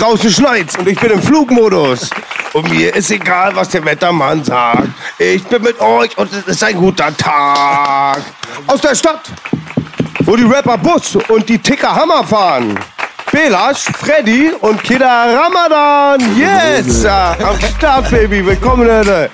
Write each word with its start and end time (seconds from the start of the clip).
Draußen 0.00 0.30
schneit's 0.30 0.78
und 0.78 0.88
ich 0.88 0.98
bin 0.98 1.10
im 1.10 1.20
Flugmodus. 1.22 2.08
Und 2.54 2.70
mir 2.70 2.94
ist 2.96 3.10
egal, 3.10 3.54
was 3.54 3.68
der 3.68 3.84
Wettermann 3.84 4.42
sagt. 4.42 4.88
Ich 5.18 5.44
bin 5.44 5.62
mit 5.62 5.78
euch 5.78 6.16
und 6.16 6.32
es 6.32 6.46
ist 6.46 6.64
ein 6.64 6.74
guter 6.74 7.14
Tag. 7.14 8.22
Aus 8.66 8.80
der 8.80 8.94
Stadt, 8.94 9.30
wo 10.20 10.36
die 10.36 10.44
Rapper 10.44 10.78
Bus 10.78 11.16
und 11.28 11.46
die 11.46 11.58
Ticker 11.58 11.94
Hammer 11.94 12.24
fahren. 12.24 12.78
Belasch, 13.30 13.84
Freddy 13.98 14.50
und 14.62 14.82
Kida 14.82 15.26
Ramadan. 15.38 16.18
Yes! 16.36 17.04
Ah, 17.04 17.36
Am 17.44 17.58
Start, 17.76 18.10
Baby. 18.10 18.44
Willkommen, 18.44 18.86
Leute. 18.86 19.30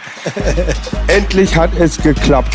Endlich 1.06 1.54
hat 1.56 1.70
es 1.78 1.96
geklappt. 1.96 2.52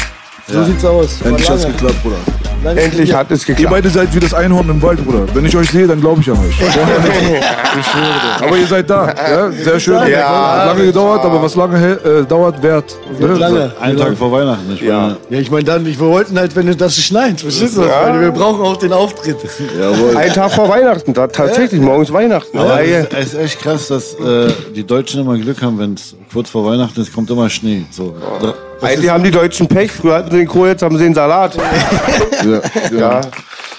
So 0.52 0.64
sieht's 0.64 0.86
aus. 0.86 1.22
Endlich 1.24 1.50
hat's 1.50 1.66
geklappt, 1.66 2.02
Bruder. 2.04 2.16
Lange 2.64 2.80
Endlich 2.80 3.12
hat 3.12 3.32
es 3.32 3.42
Ihr 3.50 3.56
geklappt. 3.56 3.72
beide 3.74 3.90
seid 3.90 4.14
wie 4.14 4.20
das 4.20 4.36
Einhorn 4.36 4.70
im 4.70 4.80
Wald, 4.84 5.04
Bruder. 5.04 5.26
Wenn 5.34 5.46
ich 5.46 5.56
euch 5.58 5.72
sehe, 5.72 5.88
dann 5.88 6.00
glaube 6.00 6.22
ich 6.22 6.30
an 6.30 6.38
euch. 6.38 6.56
Ich 6.62 7.86
schwöre 7.86 8.04
dir. 8.40 8.46
aber 8.48 8.58
ihr 8.58 8.68
seid 8.68 8.90
da. 8.90 9.08
Ja? 9.08 9.52
Sehr 9.52 9.80
schön. 9.80 10.08
Ja. 10.10 10.66
Lange 10.66 10.86
gedauert, 10.88 11.24
aber 11.24 11.42
was 11.42 11.56
lange 11.56 11.94
äh, 11.94 12.24
dauert, 12.26 12.62
wert. 12.62 12.96
Wird 13.18 13.40
lange. 13.40 13.72
Einen 13.80 13.98
Tag 13.98 14.18
vor 14.18 14.32
Weihnachten. 14.32 14.74
Ich 14.74 14.82
Ja. 14.82 15.00
meine, 15.00 15.18
Ja, 15.30 15.40
ich 15.40 15.50
meine 15.50 15.64
dann, 15.64 15.86
ich, 15.86 15.98
wir 16.00 16.08
wollten 16.08 16.38
halt, 16.38 16.54
wenn 16.56 16.76
das 16.78 16.98
schneit, 16.98 17.40
verstehst 17.42 17.78
du? 17.78 17.82
Weil 17.82 18.20
Wir 18.22 18.32
brauchen 18.32 18.62
auch 18.62 18.76
den 18.78 18.92
Auftritt. 18.94 19.38
Jawohl. 19.80 20.18
Ein 20.18 20.34
Tag 20.34 20.52
vor 20.52 20.68
Weihnachten. 20.70 21.14
Da, 21.14 21.28
tatsächlich, 21.28 21.80
morgen 21.82 22.04
ist 22.04 22.12
Weihnachten. 22.14 22.58
Aber 22.58 22.82
es 22.84 23.28
ist 23.34 23.36
echt 23.36 23.60
krass, 23.62 23.88
dass 23.88 24.14
äh, 24.16 24.52
die 24.76 24.86
Deutschen 24.86 25.22
immer 25.22 25.38
Glück 25.38 25.62
haben, 25.62 25.80
wenn 25.80 25.94
es 25.94 26.14
kurz 26.32 26.50
vor 26.50 26.66
Weihnachten 26.66 27.00
ist, 27.02 27.14
kommt 27.14 27.30
immer 27.30 27.50
Schnee. 27.50 27.86
So. 27.92 28.16
Da- 28.42 28.54
Eigentlich 28.82 29.10
haben 29.10 29.24
die 29.24 29.32
Deutschen 29.32 29.68
Pech. 29.68 29.92
Früher 29.92 30.16
hatten 30.16 30.32
sie 30.32 30.38
den 30.38 30.48
Kohl, 30.48 30.70
jetzt 30.70 30.82
haben 30.82 30.98
sie 30.98 31.04
den 31.04 31.14
Salat. 31.14 31.56
Ja, 32.44 32.62
Ja. 32.98 33.22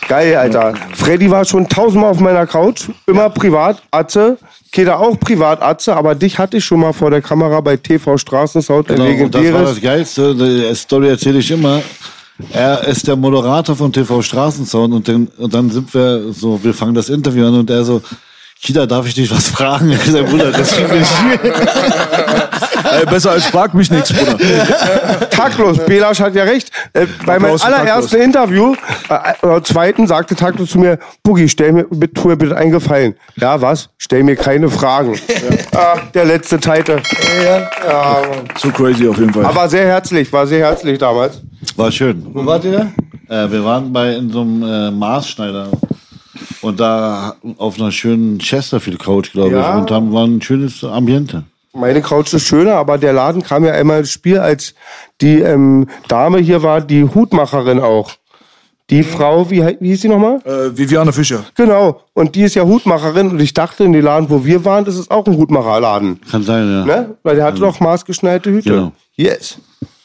Geil, 0.08 0.36
Alter. 0.36 0.74
Freddy 0.94 1.30
war 1.30 1.44
schon 1.44 1.68
tausendmal 1.68 2.10
auf 2.10 2.20
meiner 2.20 2.46
Couch. 2.46 2.88
Immer 3.06 3.30
privat, 3.30 3.80
Atze. 3.90 4.36
Keda 4.72 4.96
auch 4.96 5.18
privat, 5.18 5.62
Atze. 5.62 5.96
Aber 5.96 6.14
dich 6.14 6.38
hatte 6.38 6.56
ich 6.58 6.64
schon 6.64 6.80
mal 6.80 6.92
vor 6.92 7.10
der 7.10 7.22
Kamera 7.22 7.60
bei 7.60 7.76
TV 7.76 8.18
Straßensound. 8.18 8.88
Genau, 8.88 9.04
und 9.04 9.34
das 9.34 9.34
war 9.34 9.40
legendäres. 9.42 9.70
das 9.74 9.80
Geilste. 9.82 10.34
Die 10.34 10.74
Story 10.74 11.08
erzähle 11.08 11.38
ich 11.38 11.50
immer. 11.50 11.80
Er 12.52 12.84
ist 12.88 13.06
der 13.06 13.14
Moderator 13.16 13.76
von 13.76 13.92
TV 13.92 14.20
Straßensound 14.22 14.92
und, 14.92 15.08
dann- 15.08 15.28
und 15.38 15.54
dann 15.54 15.70
sind 15.70 15.92
wir 15.94 16.32
so, 16.32 16.58
wir 16.62 16.74
fangen 16.74 16.94
das 16.94 17.08
Interview 17.08 17.46
an 17.46 17.54
und 17.54 17.70
er 17.70 17.84
so, 17.84 18.02
Kida, 18.62 18.86
darf 18.86 19.08
ich 19.08 19.14
dich 19.14 19.28
was 19.28 19.48
fragen? 19.48 19.92
Sag, 20.06 20.26
Bruder, 20.26 20.52
das 20.52 20.70
ist 20.70 20.78
nicht 20.92 21.10
Ey, 22.92 23.06
besser 23.06 23.32
als 23.32 23.46
frag 23.46 23.74
mich 23.74 23.90
nichts, 23.90 24.12
Bruder. 24.12 24.38
Taktlos, 25.30 25.78
Belasch 25.78 26.20
hat 26.20 26.36
ja 26.36 26.44
recht. 26.44 26.70
Äh, 26.92 27.06
bei 27.26 27.40
meinem 27.40 27.60
allerersten 27.60 28.10
Taktlos. 28.10 28.24
Interview, 28.24 28.74
äh, 29.08 29.46
oder 29.46 29.64
zweiten, 29.64 30.06
sagte 30.06 30.36
Taktlos 30.36 30.70
zu 30.70 30.78
mir, 30.78 31.00
Boogie, 31.24 31.48
stell 31.48 31.72
mir, 31.72 31.86
bitte, 31.90 32.14
tu 32.14 32.28
mir 32.28 32.36
bitte 32.36 32.56
einen 32.56 32.70
Gefallen. 32.70 33.14
Ja, 33.34 33.60
was? 33.60 33.88
Stell 33.98 34.22
mir 34.22 34.36
keine 34.36 34.68
Fragen. 34.68 35.18
Ah, 35.74 35.98
der 36.14 36.24
letzte 36.24 36.60
Titel. 36.60 37.00
Ja, 37.44 37.68
Mann. 38.20 38.48
So 38.58 38.70
crazy 38.70 39.08
auf 39.08 39.18
jeden 39.18 39.32
Fall. 39.32 39.44
Aber 39.44 39.68
sehr 39.68 39.86
herzlich, 39.86 40.32
war 40.32 40.46
sehr 40.46 40.60
herzlich 40.60 40.98
damals. 40.98 41.40
War 41.74 41.90
schön. 41.90 42.24
Wo 42.32 42.46
wart 42.46 42.64
ihr 42.64 42.92
da? 43.28 43.44
Äh, 43.44 43.50
wir 43.50 43.64
waren 43.64 43.92
bei 43.92 44.14
in 44.14 44.30
so 44.30 44.42
einem 44.42 44.62
äh, 44.62 44.90
Maßschneider 44.92 45.68
und 46.62 46.80
da 46.80 47.36
auf 47.58 47.78
einer 47.78 47.92
schönen 47.92 48.38
Chesterfield 48.38 48.98
Couch, 48.98 49.32
glaube 49.32 49.52
Ja. 49.54 49.74
ich, 49.74 49.80
und 49.82 49.90
haben 49.90 50.12
war 50.12 50.24
ein 50.26 50.40
schönes 50.42 50.82
Ambiente. 50.84 51.44
Meine 51.74 52.02
Couch 52.02 52.32
ist 52.34 52.46
schöner, 52.46 52.74
aber 52.74 52.98
der 52.98 53.12
Laden 53.14 53.42
kam 53.42 53.64
ja 53.64 53.72
einmal 53.72 54.00
ins 54.00 54.10
Spiel, 54.10 54.38
als 54.38 54.74
die 55.22 55.40
ähm, 55.40 55.88
Dame 56.08 56.38
hier 56.38 56.62
war, 56.62 56.80
die 56.82 57.04
Hutmacherin 57.04 57.80
auch. 57.80 58.10
Die 58.90 59.04
Frau, 59.04 59.48
wie, 59.50 59.64
wie 59.80 59.88
hieß 59.88 60.02
sie 60.02 60.08
nochmal? 60.08 60.40
äh, 60.44 60.76
Viviane 60.76 61.14
Fischer. 61.14 61.44
Genau. 61.54 62.02
Und 62.12 62.34
die 62.34 62.42
ist 62.42 62.54
ja 62.56 62.64
Hutmacherin 62.64 63.30
und 63.30 63.40
ich 63.40 63.54
dachte, 63.54 63.84
in 63.84 63.92
dem 63.94 64.04
Laden, 64.04 64.28
wo 64.28 64.44
wir 64.44 64.66
waren, 64.66 64.84
das 64.84 64.96
ist 64.98 65.10
auch 65.10 65.24
ein 65.26 65.36
Hutmacherladen. 65.38 66.20
Kann 66.30 66.42
sein, 66.42 66.68
ja. 66.70 66.84
Ne? 66.84 67.14
Weil 67.22 67.36
der 67.36 67.46
hatte 67.46 67.60
doch 67.60 67.80
maßgeschneiderte 67.80 68.50
Hüte. 68.50 68.68
Genau. 68.70 68.92
Yes. 69.16 69.58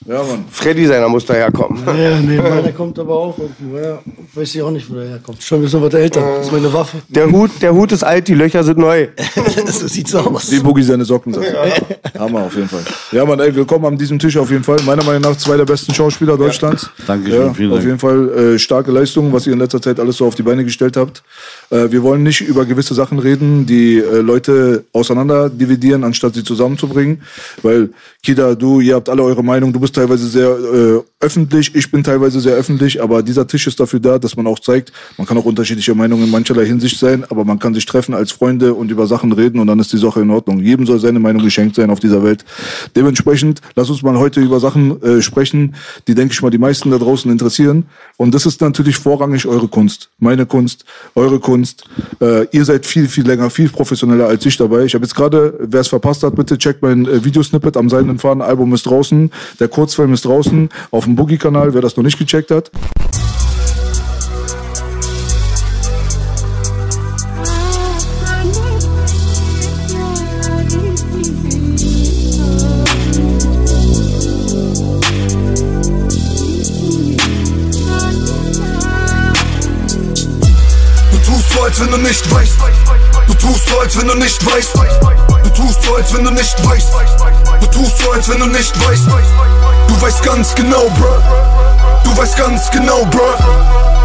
Ja, 0.05 0.21
Mann. 0.23 0.45
Freddy 0.51 0.85
seiner 0.85 1.09
muss 1.09 1.25
daherkommen. 1.25 1.83
Ja, 1.85 2.19
nee, 2.19 2.37
meiner 2.37 2.71
kommt 2.71 2.99
aber 2.99 3.15
auch 3.15 3.35
irgendwie. 3.37 3.77
Ja, 3.83 3.99
weiß 4.35 4.53
ich 4.53 4.61
auch 4.61 4.69
nicht, 4.69 4.89
wo 4.89 4.95
der 4.95 5.09
herkommt. 5.09 5.41
Schon 5.41 5.59
ein 5.59 5.63
bisschen 5.63 5.81
was 5.81 5.93
älter. 5.93 6.21
Das 6.37 6.45
ist 6.45 6.51
meine 6.51 6.71
Waffe. 6.71 6.97
Der 7.09 7.29
Hut, 7.31 7.49
der 7.61 7.73
Hut 7.73 7.91
ist 7.91 8.03
alt, 8.03 8.27
die 8.27 8.35
Löcher 8.35 8.63
sind 8.63 8.77
neu. 8.77 9.07
so 9.65 9.87
sieht's 9.87 10.13
aus. 10.13 10.51
Wie 10.51 10.59
Boogie 10.59 10.83
seine 10.83 11.03
Socken 11.03 11.33
sagt. 11.33 11.47
Hammer 12.17 12.43
auf 12.43 12.55
jeden 12.55 12.69
Fall. 12.69 12.83
Ja, 13.11 13.25
Mann, 13.25 13.39
ey, 13.39 13.53
willkommen 13.55 13.85
an 13.85 13.97
diesem 13.97 14.19
Tisch 14.19 14.37
auf 14.37 14.51
jeden 14.51 14.63
Fall. 14.63 14.77
Meiner 14.85 15.03
Meinung 15.03 15.23
nach 15.23 15.35
zwei 15.35 15.57
der 15.57 15.65
besten 15.65 15.93
Schauspieler 15.93 16.37
Deutschlands. 16.37 16.89
Dankeschön, 17.07 17.47
ja, 17.47 17.53
vielen 17.53 17.71
Auf 17.71 17.77
Dank. 17.77 17.87
jeden 17.87 17.99
Fall 17.99 18.29
äh, 18.29 18.59
starke 18.59 18.91
Leistungen, 18.91 19.33
was 19.33 19.47
ihr 19.47 19.53
in 19.53 19.59
letzter 19.59 19.81
Zeit 19.81 19.99
alles 19.99 20.17
so 20.17 20.27
auf 20.27 20.35
die 20.35 20.43
Beine 20.43 20.63
gestellt 20.63 20.95
habt. 20.95 21.23
Äh, 21.71 21.91
wir 21.91 22.03
wollen 22.03 22.21
nicht 22.21 22.41
über 22.41 22.65
gewisse 22.65 22.93
Sachen 22.93 23.17
reden, 23.17 23.65
die 23.65 23.97
äh, 23.97 24.17
Leute 24.19 24.85
auseinander 24.93 25.49
dividieren, 25.49 26.03
anstatt 26.03 26.35
sie 26.35 26.43
zusammenzubringen. 26.43 27.23
Weil, 27.63 27.89
Kida, 28.23 28.55
du, 28.55 28.79
ihr 28.79 28.95
habt 28.95 29.09
alle 29.09 29.23
eure 29.23 29.43
Meinung. 29.43 29.73
Du 29.73 29.79
bist 29.79 29.96
teilweise 29.97 30.27
sehr 30.27 30.49
äh, 30.49 31.01
öffentlich, 31.19 31.73
ich 31.73 31.89
bin 31.89 32.03
teilweise 32.03 32.39
sehr 32.39 32.53
öffentlich, 32.53 33.01
aber 33.01 33.23
dieser 33.23 33.47
Tisch 33.47 33.65
ist 33.65 33.79
dafür 33.79 33.99
da, 33.99 34.19
dass 34.19 34.37
man 34.37 34.45
auch 34.45 34.59
zeigt, 34.59 34.93
man 35.17 35.25
kann 35.25 35.35
auch 35.37 35.45
unterschiedlicher 35.45 35.95
Meinung 35.95 36.21
in 36.23 36.29
mancherlei 36.29 36.65
Hinsicht 36.65 36.99
sein, 36.99 37.25
aber 37.27 37.43
man 37.43 37.57
kann 37.57 37.73
sich 37.73 37.87
treffen 37.87 38.13
als 38.13 38.31
Freunde 38.31 38.75
und 38.75 38.91
über 38.91 39.07
Sachen 39.07 39.31
reden 39.31 39.59
und 39.59 39.65
dann 39.65 39.79
ist 39.79 39.91
die 39.91 39.97
Sache 39.97 40.21
in 40.21 40.29
Ordnung. 40.29 40.59
Jedem 40.59 40.85
soll 40.85 40.99
seine 40.99 41.19
Meinung 41.19 41.43
geschenkt 41.43 41.75
sein 41.75 41.89
auf 41.89 41.99
dieser 41.99 42.23
Welt. 42.23 42.45
Dementsprechend, 42.95 43.61
lass 43.75 43.89
uns 43.89 44.03
mal 44.03 44.17
heute 44.19 44.39
über 44.39 44.59
Sachen 44.59 45.01
äh, 45.01 45.21
sprechen, 45.23 45.73
die, 46.07 46.13
denke 46.13 46.33
ich 46.33 46.41
mal, 46.43 46.51
die 46.51 46.59
meisten 46.59 46.91
da 46.91 46.99
draußen 46.99 47.31
interessieren. 47.31 47.85
Und 48.17 48.35
das 48.35 48.45
ist 48.45 48.61
natürlich 48.61 48.97
vorrangig 48.97 49.47
eure 49.47 49.67
Kunst. 49.67 50.09
Meine 50.19 50.45
Kunst, 50.45 50.85
eure 51.15 51.39
Kunst. 51.39 51.85
Äh, 52.21 52.45
ihr 52.51 52.65
seid 52.65 52.85
viel, 52.85 53.07
viel 53.07 53.25
länger, 53.25 53.49
viel 53.49 53.69
professioneller 53.69 54.27
als 54.27 54.45
ich 54.45 54.57
dabei. 54.57 54.85
Ich 54.85 54.93
habe 54.93 55.03
jetzt 55.03 55.15
gerade, 55.15 55.57
wer 55.59 55.81
es 55.81 55.87
verpasst 55.87 56.21
hat, 56.21 56.35
bitte 56.35 56.59
checkt 56.59 56.83
mein 56.83 57.07
äh, 57.07 57.25
Videosnippet 57.25 57.75
am 57.75 57.89
Seidenen 57.89 58.19
Faden. 58.19 58.43
Album 58.43 58.71
ist 58.75 58.85
draußen, 58.85 59.31
der 59.59 59.67
Kurzfilm 59.77 60.11
ist 60.11 60.25
draußen 60.25 60.69
auf 60.89 61.03
dem 61.03 61.15
Boogie-Kanal, 61.15 61.75
wer 61.75 61.81
das 61.81 61.95
noch 61.95 62.03
nicht 62.03 62.17
gecheckt 62.17 62.49
hat. 62.49 62.71
Als 81.59 81.81
wenn 81.81 81.91
du 81.91 81.97
nicht 81.97 82.33
weißt. 82.33 82.53
Du 83.27 83.33
tust 83.33 83.67
so, 83.67 83.79
als 83.79 83.99
wenn 83.99 84.07
du 84.07 84.15
nicht 84.15 84.45
weißt. 84.45 84.73
Du 85.43 85.49
tust 85.49 85.83
so, 85.83 85.95
als 85.95 86.13
wenn 86.13 86.23
du 86.23 86.31
nicht 86.31 86.65
weißt. 86.65 87.36
So, 87.97 88.11
als 88.11 88.29
wenn 88.29 88.39
du 88.39 88.45
nicht 88.45 88.73
weißt. 88.85 89.07
Du 89.87 90.01
weißt 90.01 90.23
ganz 90.23 90.53
genau, 90.55 90.89
bro. 90.89 91.07
Du 92.03 92.15
weißt 92.17 92.37
ganz 92.37 92.69
genau, 92.71 93.03
bro. 93.05 93.33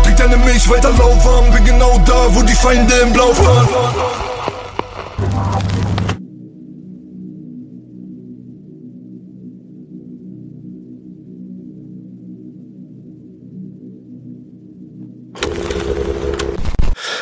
Trink 0.02 0.16
deine 0.16 0.36
Milch 0.38 0.68
weiter 0.68 0.90
lauwarm. 0.90 1.52
Bin 1.52 1.64
genau 1.64 2.00
da, 2.06 2.26
wo 2.30 2.42
die 2.42 2.54
Feinde 2.54 2.94
im 2.94 3.12
Blau 3.12 3.32
fahren. 3.34 3.68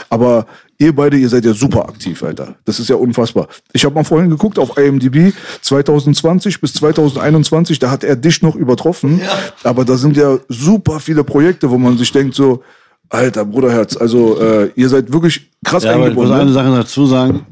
Aber 0.08 0.46
ihr 0.80 0.94
beide, 0.94 1.16
ihr 1.16 1.28
seid 1.28 1.44
ja 1.44 1.52
super 1.52 1.88
aktiv, 1.88 2.22
Alter. 2.22 2.54
Das 2.64 2.80
ist 2.80 2.88
ja 2.88 2.96
unfassbar. 2.96 3.48
Ich 3.72 3.84
habe 3.84 3.94
mal 3.94 4.02
vorhin 4.04 4.30
geguckt 4.30 4.58
auf 4.58 4.76
IMDb 4.78 5.32
2020 5.60 6.60
bis 6.60 6.72
2021, 6.74 7.78
da 7.78 7.90
hat 7.90 8.02
er 8.02 8.16
dich 8.16 8.42
noch 8.42 8.56
übertroffen. 8.56 9.20
Aber 9.62 9.84
da 9.84 9.96
sind 9.96 10.16
ja 10.16 10.38
super 10.48 10.98
viele 10.98 11.22
Projekte, 11.22 11.70
wo 11.70 11.78
man 11.78 11.98
sich 11.98 12.10
denkt 12.10 12.34
so, 12.34 12.62
Alter, 13.10 13.44
Bruderherz, 13.44 13.96
also 13.96 14.40
äh, 14.40 14.70
ihr 14.76 14.88
seid 14.88 15.12
wirklich 15.12 15.50
krass 15.64 15.82
Ja, 15.82 15.94
aber 15.94 16.08
ich 16.08 16.14
muss 16.14 16.30
eingebunden. 16.30 16.40
eine 16.40 16.50
ne? 16.50 16.52
Sache 16.52 16.82
dazu 16.82 17.06
sagen. 17.06 17.46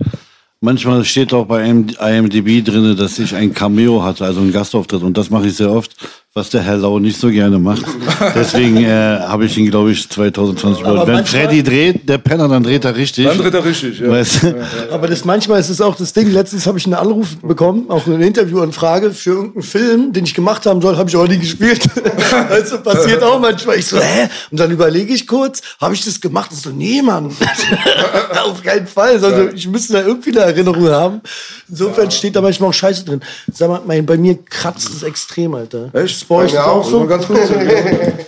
Manchmal 0.60 1.04
steht 1.04 1.32
auch 1.32 1.46
bei 1.46 1.68
IMDb 1.68 2.64
drin, 2.64 2.96
dass 2.96 3.18
ich 3.18 3.34
ein 3.34 3.54
Cameo 3.54 4.02
hatte, 4.02 4.24
also 4.24 4.40
einen 4.40 4.52
Gastauftritt. 4.52 5.02
Und 5.02 5.16
das 5.16 5.30
mache 5.30 5.46
ich 5.46 5.54
sehr 5.54 5.70
oft, 5.70 5.94
was 6.38 6.50
der 6.50 6.62
Herr 6.62 6.76
Lau 6.76 7.00
nicht 7.00 7.18
so 7.18 7.28
gerne 7.30 7.58
macht. 7.58 7.82
Deswegen 8.34 8.76
äh, 8.76 9.18
habe 9.20 9.46
ich 9.46 9.58
ihn, 9.58 9.68
glaube 9.70 9.90
ich, 9.90 10.08
2020 10.08 10.84
Aber. 10.84 11.06
Wenn 11.06 11.24
Freddy 11.24 11.62
dreht, 11.64 12.08
der 12.08 12.18
Penner, 12.18 12.48
dann 12.48 12.62
dreht 12.62 12.84
er 12.84 12.94
richtig. 12.94 13.26
Dann 13.26 13.38
dreht 13.38 13.54
er 13.54 13.64
richtig, 13.64 13.98
ja. 13.98 14.08
Weißt 14.08 14.44
du? 14.44 14.54
Aber 14.92 15.08
das 15.08 15.24
manchmal 15.24 15.58
ist 15.58 15.68
es 15.68 15.80
auch 15.80 15.96
das 15.96 16.12
Ding. 16.12 16.30
Letztens 16.30 16.66
habe 16.66 16.78
ich 16.78 16.86
einen 16.86 16.94
Anruf 16.94 17.36
bekommen, 17.42 17.90
auch 17.90 18.06
eine 18.06 18.24
Interviewanfrage 18.24 19.10
für 19.10 19.30
irgendeinen 19.30 19.62
Film, 19.62 20.12
den 20.12 20.24
ich 20.24 20.34
gemacht 20.34 20.64
haben 20.66 20.80
soll, 20.80 20.96
habe 20.96 21.10
ich 21.10 21.16
auch 21.16 21.26
nie 21.26 21.38
gespielt. 21.38 21.80
also 22.50 22.78
passiert 22.78 23.22
auch 23.22 23.40
manchmal. 23.40 23.78
Ich 23.78 23.86
so, 23.86 23.98
hä? 23.98 24.28
Und 24.50 24.60
dann 24.60 24.70
überlege 24.70 25.12
ich 25.12 25.26
kurz, 25.26 25.60
habe 25.80 25.94
ich 25.94 26.04
das 26.04 26.20
gemacht? 26.20 26.52
Und 26.52 26.58
so, 26.60 26.70
nee, 26.70 27.02
Mann. 27.02 27.26
Auf 28.44 28.62
keinen 28.62 28.86
Fall. 28.86 29.14
Also 29.14 29.48
ich 29.52 29.66
müsste 29.66 29.94
da 29.94 30.02
irgendwie 30.02 30.30
eine 30.30 30.40
Erinnerung 30.40 30.88
haben. 30.88 31.20
Insofern 31.68 32.10
steht 32.10 32.36
da 32.36 32.40
manchmal 32.40 32.70
auch 32.70 32.74
Scheiße 32.74 33.04
drin. 33.04 33.20
Sag 33.52 33.68
mal, 33.68 33.82
mein, 33.84 34.06
bei 34.06 34.16
mir 34.16 34.38
kratzt 34.44 34.94
es 34.94 35.02
extrem, 35.02 35.54
Alter. 35.54 35.90
Echt? 35.92 36.27
Bei 36.28 36.34
euch 36.34 36.52
Ja, 36.52 36.66
auch 36.66 36.84
so? 36.84 37.06
Ganz 37.06 37.26
kurz. 37.26 37.50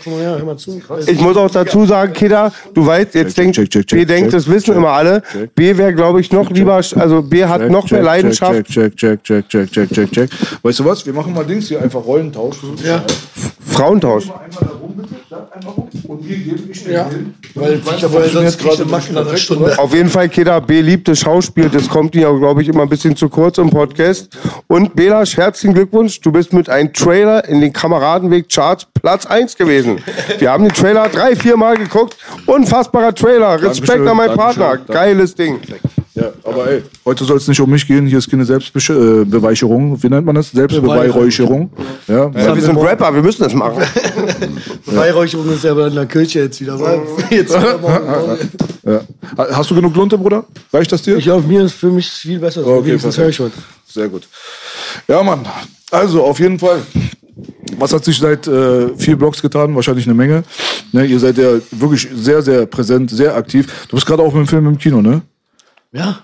Ja, 0.06 0.36
hör 0.36 0.44
mal 0.44 0.56
zu. 0.56 0.80
Ich 1.06 1.20
muss 1.20 1.36
auch 1.36 1.50
dazu 1.50 1.84
sagen, 1.84 2.12
Kidda, 2.14 2.50
du 2.72 2.86
weißt, 2.86 3.14
jetzt 3.14 3.36
Check, 3.36 3.52
denkt, 3.52 3.56
check, 3.56 3.70
check, 3.70 3.86
check, 3.86 3.98
B 3.98 4.04
denkt, 4.06 4.32
das 4.32 4.48
wissen 4.48 4.66
check, 4.66 4.76
immer 4.76 4.90
alle. 4.90 5.22
B 5.54 5.76
wäre, 5.76 5.94
glaube 5.94 6.20
ich, 6.20 6.32
noch 6.32 6.50
lieber, 6.50 6.76
also 6.76 7.22
B 7.22 7.44
hat 7.44 7.68
noch 7.70 7.90
mehr 7.90 8.02
Leidenschaft. 8.02 8.66
Check, 8.66 8.96
check, 8.96 9.22
check, 9.22 9.48
check, 9.48 9.70
check, 9.70 9.90
check, 9.92 10.10
check. 10.10 10.30
Weißt 10.62 10.78
du 10.78 10.84
was? 10.86 11.04
Wir 11.04 11.12
machen 11.12 11.34
mal 11.34 11.44
Dings 11.44 11.68
hier 11.68 11.82
einfach 11.82 12.04
Rollentausch. 12.04 12.56
Ja. 12.84 13.02
Frauentausch. 13.66 14.24
Einmal 14.24 14.48
da 14.58 14.66
rum, 14.90 14.96
bitte. 14.96 15.14
Da 15.30 15.48
einmal 15.54 15.74
rum. 15.74 15.88
Und 16.08 16.28
wir 16.28 16.36
geben 16.36 16.64
die 16.68 16.74
Stelle 16.74 16.94
Ja. 16.94 17.08
hin. 17.08 17.34
Weil 17.54 17.74
Ich 17.78 17.86
weiß, 17.86 18.00
das 18.00 18.32
sonst 18.32 18.58
gerade 18.58 18.82
eine 18.82 18.90
Macke 18.90 19.04
nach 19.06 19.10
einer 19.10 19.20
perfekt, 19.22 19.40
Stunde. 19.42 19.78
Auf 19.78 19.94
jeden 19.94 20.08
Fall, 20.08 20.28
Kidda, 20.28 20.60
B 20.60 20.80
liebt 20.80 21.08
das 21.08 21.20
Schauspiel. 21.20 21.68
Das 21.68 21.88
kommt 21.88 22.14
ja, 22.14 22.30
glaube 22.32 22.62
ich, 22.62 22.68
immer 22.68 22.82
ein 22.82 22.88
bisschen 22.88 23.16
zu 23.16 23.28
kurz 23.28 23.58
im 23.58 23.70
Podcast. 23.70 24.36
Und 24.66 24.94
Belasch, 24.96 25.36
herzlichen 25.36 25.74
Glückwunsch. 25.74 26.20
Du 26.20 26.32
bist 26.32 26.52
mit 26.52 26.68
einem 26.68 26.92
Trailer 26.92 27.46
in 27.48 27.60
den 27.60 27.72
Kameradenweg-Charts 27.72 28.86
Platz 29.00 29.26
1 29.26 29.56
gewesen. 29.56 29.98
Wir 30.38 30.50
haben 30.50 30.64
den 30.64 30.72
Trailer 30.72 31.08
drei, 31.08 31.34
vier 31.36 31.56
Mal 31.56 31.76
geguckt. 31.76 32.16
Unfassbarer 32.46 33.14
Trailer. 33.14 33.54
Respekt 33.62 33.88
Dankeschön, 33.88 34.08
an 34.08 34.16
meinen 34.16 34.36
Dankeschön, 34.36 34.62
Partner. 34.62 34.76
danke. 34.86 34.92
Geiles 34.92 35.34
Ding. 35.34 35.60
Ja, 36.14 36.30
aber 36.42 36.68
ey, 36.70 36.82
heute 37.04 37.24
soll 37.24 37.36
es 37.36 37.46
nicht 37.46 37.60
um 37.60 37.70
mich 37.70 37.86
gehen. 37.86 38.06
Hier 38.06 38.18
ist 38.18 38.28
keine 38.28 38.44
Selbstbeweicherung. 38.44 40.02
Wie 40.02 40.08
nennt 40.08 40.26
man 40.26 40.34
das? 40.34 40.50
Selbstbeweihräucherung. 40.50 41.70
Ja, 42.08 42.28
Ja, 42.34 42.54
wir 42.54 42.62
sind 42.62 42.76
Rapper, 42.76 43.14
wir 43.14 43.22
müssen 43.22 43.42
das 43.44 43.54
machen. 43.54 43.82
Beweihräucherung 44.86 45.52
ist 45.52 45.64
ja 45.64 45.70
aber 45.70 45.86
in 45.86 45.94
der 45.94 46.06
Kirche 46.06 46.40
jetzt 46.40 46.60
wieder. 46.60 46.76
Jetzt 47.30 47.56
wieder 47.56 47.78
morgen. 47.78 48.38
ja. 48.84 49.00
Ha- 49.38 49.46
Hast 49.52 49.70
du 49.70 49.74
genug 49.76 49.94
Lunte, 49.94 50.18
Bruder? 50.18 50.44
Reicht 50.72 50.90
das 50.92 51.02
dir? 51.02 51.16
Ich 51.16 51.24
glaube, 51.24 51.46
mir 51.46 51.64
ist 51.64 51.74
für 51.74 51.90
mich 51.90 52.08
viel 52.10 52.38
besser. 52.40 52.66
Okay, 52.66 52.88
Wenigstens 52.88 53.16
höre 53.16 53.28
ich 53.28 53.38
was. 53.40 53.50
Sehr 53.86 54.08
gut. 54.08 54.26
Ja, 55.06 55.22
Mann. 55.22 55.46
Also, 55.92 56.24
auf 56.24 56.40
jeden 56.40 56.58
Fall. 56.58 56.80
Was 57.78 57.92
hat 57.92 58.04
sich 58.04 58.18
seit 58.18 58.46
äh, 58.48 58.88
vier 58.96 59.16
Blogs 59.16 59.40
getan? 59.40 59.74
Wahrscheinlich 59.74 60.06
eine 60.06 60.14
Menge. 60.14 60.42
Ne, 60.92 61.04
ihr 61.06 61.18
seid 61.20 61.38
ja 61.38 61.52
wirklich 61.70 62.08
sehr, 62.14 62.42
sehr 62.42 62.66
präsent, 62.66 63.10
sehr 63.10 63.34
aktiv. 63.36 63.86
Du 63.88 63.96
bist 63.96 64.06
gerade 64.06 64.22
auch 64.22 64.32
mit 64.34 64.46
dem 64.46 64.48
Film 64.48 64.66
im 64.66 64.76
Kino, 64.78 65.00
ne? 65.00 65.22
Ja, 65.92 66.20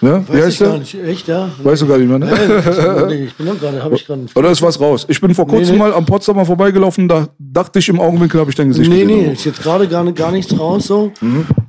ne? 0.00 0.24
Wie 0.28 0.32
weiß 0.32 0.38
ich 0.38 0.44
heißt 0.46 0.58
gar 0.60 0.68
der? 0.70 0.78
nicht. 0.80 0.94
Echt, 0.94 1.28
ja? 1.28 1.48
Weißt 1.62 1.82
du 1.82 1.86
gar 1.86 1.98
nicht 1.98 2.08
mehr, 2.08 2.18
ne? 2.18 3.06
Nee, 3.08 3.24
ich 3.26 3.34
bin 3.34 3.46
noch 3.46 3.58
gerade, 3.58 3.82
habe 3.82 3.94
ich 3.94 4.04
gerade 4.06 4.22
nicht. 4.22 4.36
Oder 4.36 4.50
ist 4.50 4.60
was 4.62 4.80
raus? 4.80 5.06
Ich 5.08 5.20
bin 5.20 5.34
vor 5.34 5.46
kurzem 5.46 5.74
nee. 5.74 5.78
mal 5.78 5.92
am 5.94 6.04
Potsdamer 6.04 6.44
vorbeigelaufen, 6.44 7.06
da 7.08 7.28
dachte 7.38 7.78
ich 7.78 7.88
im 7.88 8.00
Augenwinkel 8.00 8.40
habe 8.40 8.50
ich 8.50 8.56
dein 8.56 8.68
Gesicht 8.68 8.90
Nee, 8.90 9.02
gesehen. 9.04 9.26
nee, 9.28 9.32
ist 9.32 9.44
jetzt 9.44 9.62
gerade 9.62 9.86
gar, 9.88 10.02
nicht- 10.04 10.16
gar 10.16 10.32
nichts 10.32 10.58
raus 10.58 10.86
so. 10.88 11.12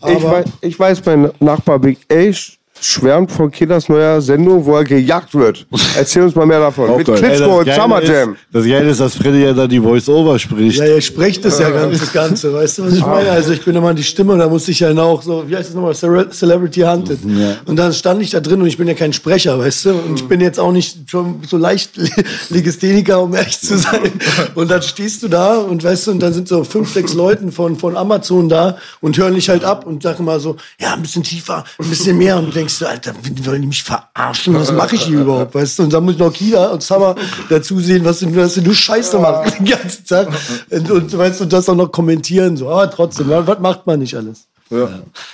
Ich 0.07 0.23
weiß, 0.23 0.45
ich 0.61 0.79
weiß, 0.79 1.05
mein 1.05 1.31
Nachbar 1.39 1.77
Big 1.79 1.99
sch- 2.09 2.54
schwärmt 2.79 3.31
von 3.31 3.49
Kidders 3.51 3.89
neuer 3.89 4.21
Sendung, 4.21 4.65
wo 4.65 4.75
er 4.75 4.83
gejagt 4.83 5.33
wird. 5.33 5.65
Erzähl 5.97 6.23
uns 6.23 6.35
mal 6.35 6.45
mehr 6.45 6.59
davon. 6.59 6.89
Auch 6.89 6.97
Mit 6.97 7.07
geil. 7.07 7.17
Klitschko 7.17 7.59
und 7.59 7.65
Geile 7.65 7.81
Summer 7.81 8.01
ist- 8.01 8.09
Jam. 8.09 8.35
Das 8.51 8.65
Geile 8.65 8.89
ist, 8.89 8.99
dass 8.99 9.15
Freddy 9.15 9.43
ja 9.43 9.53
da 9.53 9.67
die 9.67 9.79
Voice-Over 9.79 10.37
spricht. 10.39 10.77
Ja, 10.79 10.85
ihr 10.85 11.01
sprecht 11.01 11.43
das 11.45 11.59
ja 11.59 11.69
ganz 11.71 11.99
das 11.99 12.13
Ganze, 12.13 12.53
weißt 12.53 12.77
du, 12.79 12.85
was 12.85 12.93
ich 12.93 13.05
meine? 13.05 13.31
Also 13.31 13.51
ich 13.53 13.63
bin 13.63 13.75
immer 13.75 13.93
die 13.93 14.03
Stimme, 14.03 14.37
da 14.37 14.47
musste 14.49 14.71
ich 14.71 14.79
ja 14.81 14.91
auch 14.95 15.21
so, 15.21 15.43
wie 15.47 15.55
heißt 15.55 15.69
das 15.69 15.75
nochmal, 15.75 15.93
Cere- 15.93 16.29
Celebrity 16.29 16.81
Hunted. 16.81 17.19
Und 17.65 17.75
dann 17.75 17.93
stand 17.93 18.21
ich 18.21 18.29
da 18.31 18.39
drin 18.39 18.61
und 18.61 18.67
ich 18.67 18.77
bin 18.77 18.87
ja 18.87 18.93
kein 18.93 19.13
Sprecher, 19.13 19.57
weißt 19.57 19.85
du? 19.85 19.89
Und 19.91 20.19
ich 20.19 20.27
bin 20.27 20.41
jetzt 20.41 20.59
auch 20.59 20.71
nicht 20.71 21.09
schon 21.09 21.41
so 21.47 21.57
leicht 21.57 21.97
Le- 21.97 22.09
Legastheniker, 22.49 23.21
um 23.21 23.33
ehrlich 23.33 23.59
zu 23.59 23.77
sein. 23.77 24.11
Und 24.53 24.69
dann 24.69 24.81
stehst 24.81 25.23
du 25.23 25.27
da 25.27 25.57
und 25.57 25.83
weißt 25.83 26.07
du, 26.07 26.11
und 26.11 26.19
dann 26.19 26.33
sind 26.33 26.47
so 26.47 26.63
fünf, 26.63 26.91
sechs 26.93 27.13
Leuten 27.13 27.51
von, 27.51 27.75
von 27.77 27.97
Amazon 27.97 28.49
da 28.49 28.77
und 29.01 29.17
hören 29.17 29.33
dich 29.35 29.49
halt 29.49 29.63
ab 29.63 29.85
und 29.85 30.03
sagen 30.03 30.25
mal 30.25 30.39
so, 30.39 30.55
ja, 30.79 30.93
ein 30.93 31.01
bisschen 31.01 31.23
tiefer, 31.23 31.63
ein 31.79 31.89
bisschen 31.89 32.17
mehr. 32.17 32.37
Und 32.37 32.47
du 32.47 32.51
denkst 32.65 32.79
du, 32.79 32.85
Alter, 32.87 33.13
wollen 33.43 33.61
die 33.61 33.67
mich 33.67 33.83
verarschen? 33.83 34.55
Was 34.55 34.71
mache 34.71 34.95
ich 34.95 35.03
hier 35.03 35.21
überhaupt, 35.21 35.53
weißt 35.55 35.77
du? 35.79 35.83
Und 35.83 35.93
dann 35.93 36.03
muss 36.03 36.17
noch 36.17 36.33
Kida 36.33 36.67
und 36.69 36.81
Summer 36.81 37.15
dazu 37.49 37.79
sehen, 37.79 38.03
was 38.03 38.19
du, 38.19 38.35
was 38.35 38.55
du 38.55 38.73
Scheiße 38.73 39.19
machst 39.19 39.59
den 39.59 39.65
ganzen 39.65 40.05
Tag. 40.05 40.27
Und, 40.71 40.89
und 40.91 41.17
weißt 41.17 41.41
du, 41.41 41.45
das 41.45 41.69
auch 41.69 41.75
noch 41.75 41.91
kommentieren, 41.91 42.57
so. 42.57 42.69
Aber 42.69 42.89
trotzdem, 42.89 43.29
wa- 43.29 43.45
was 43.45 43.59
macht 43.59 43.85
man 43.85 43.99
nicht 43.99 44.15
alles? 44.15 44.47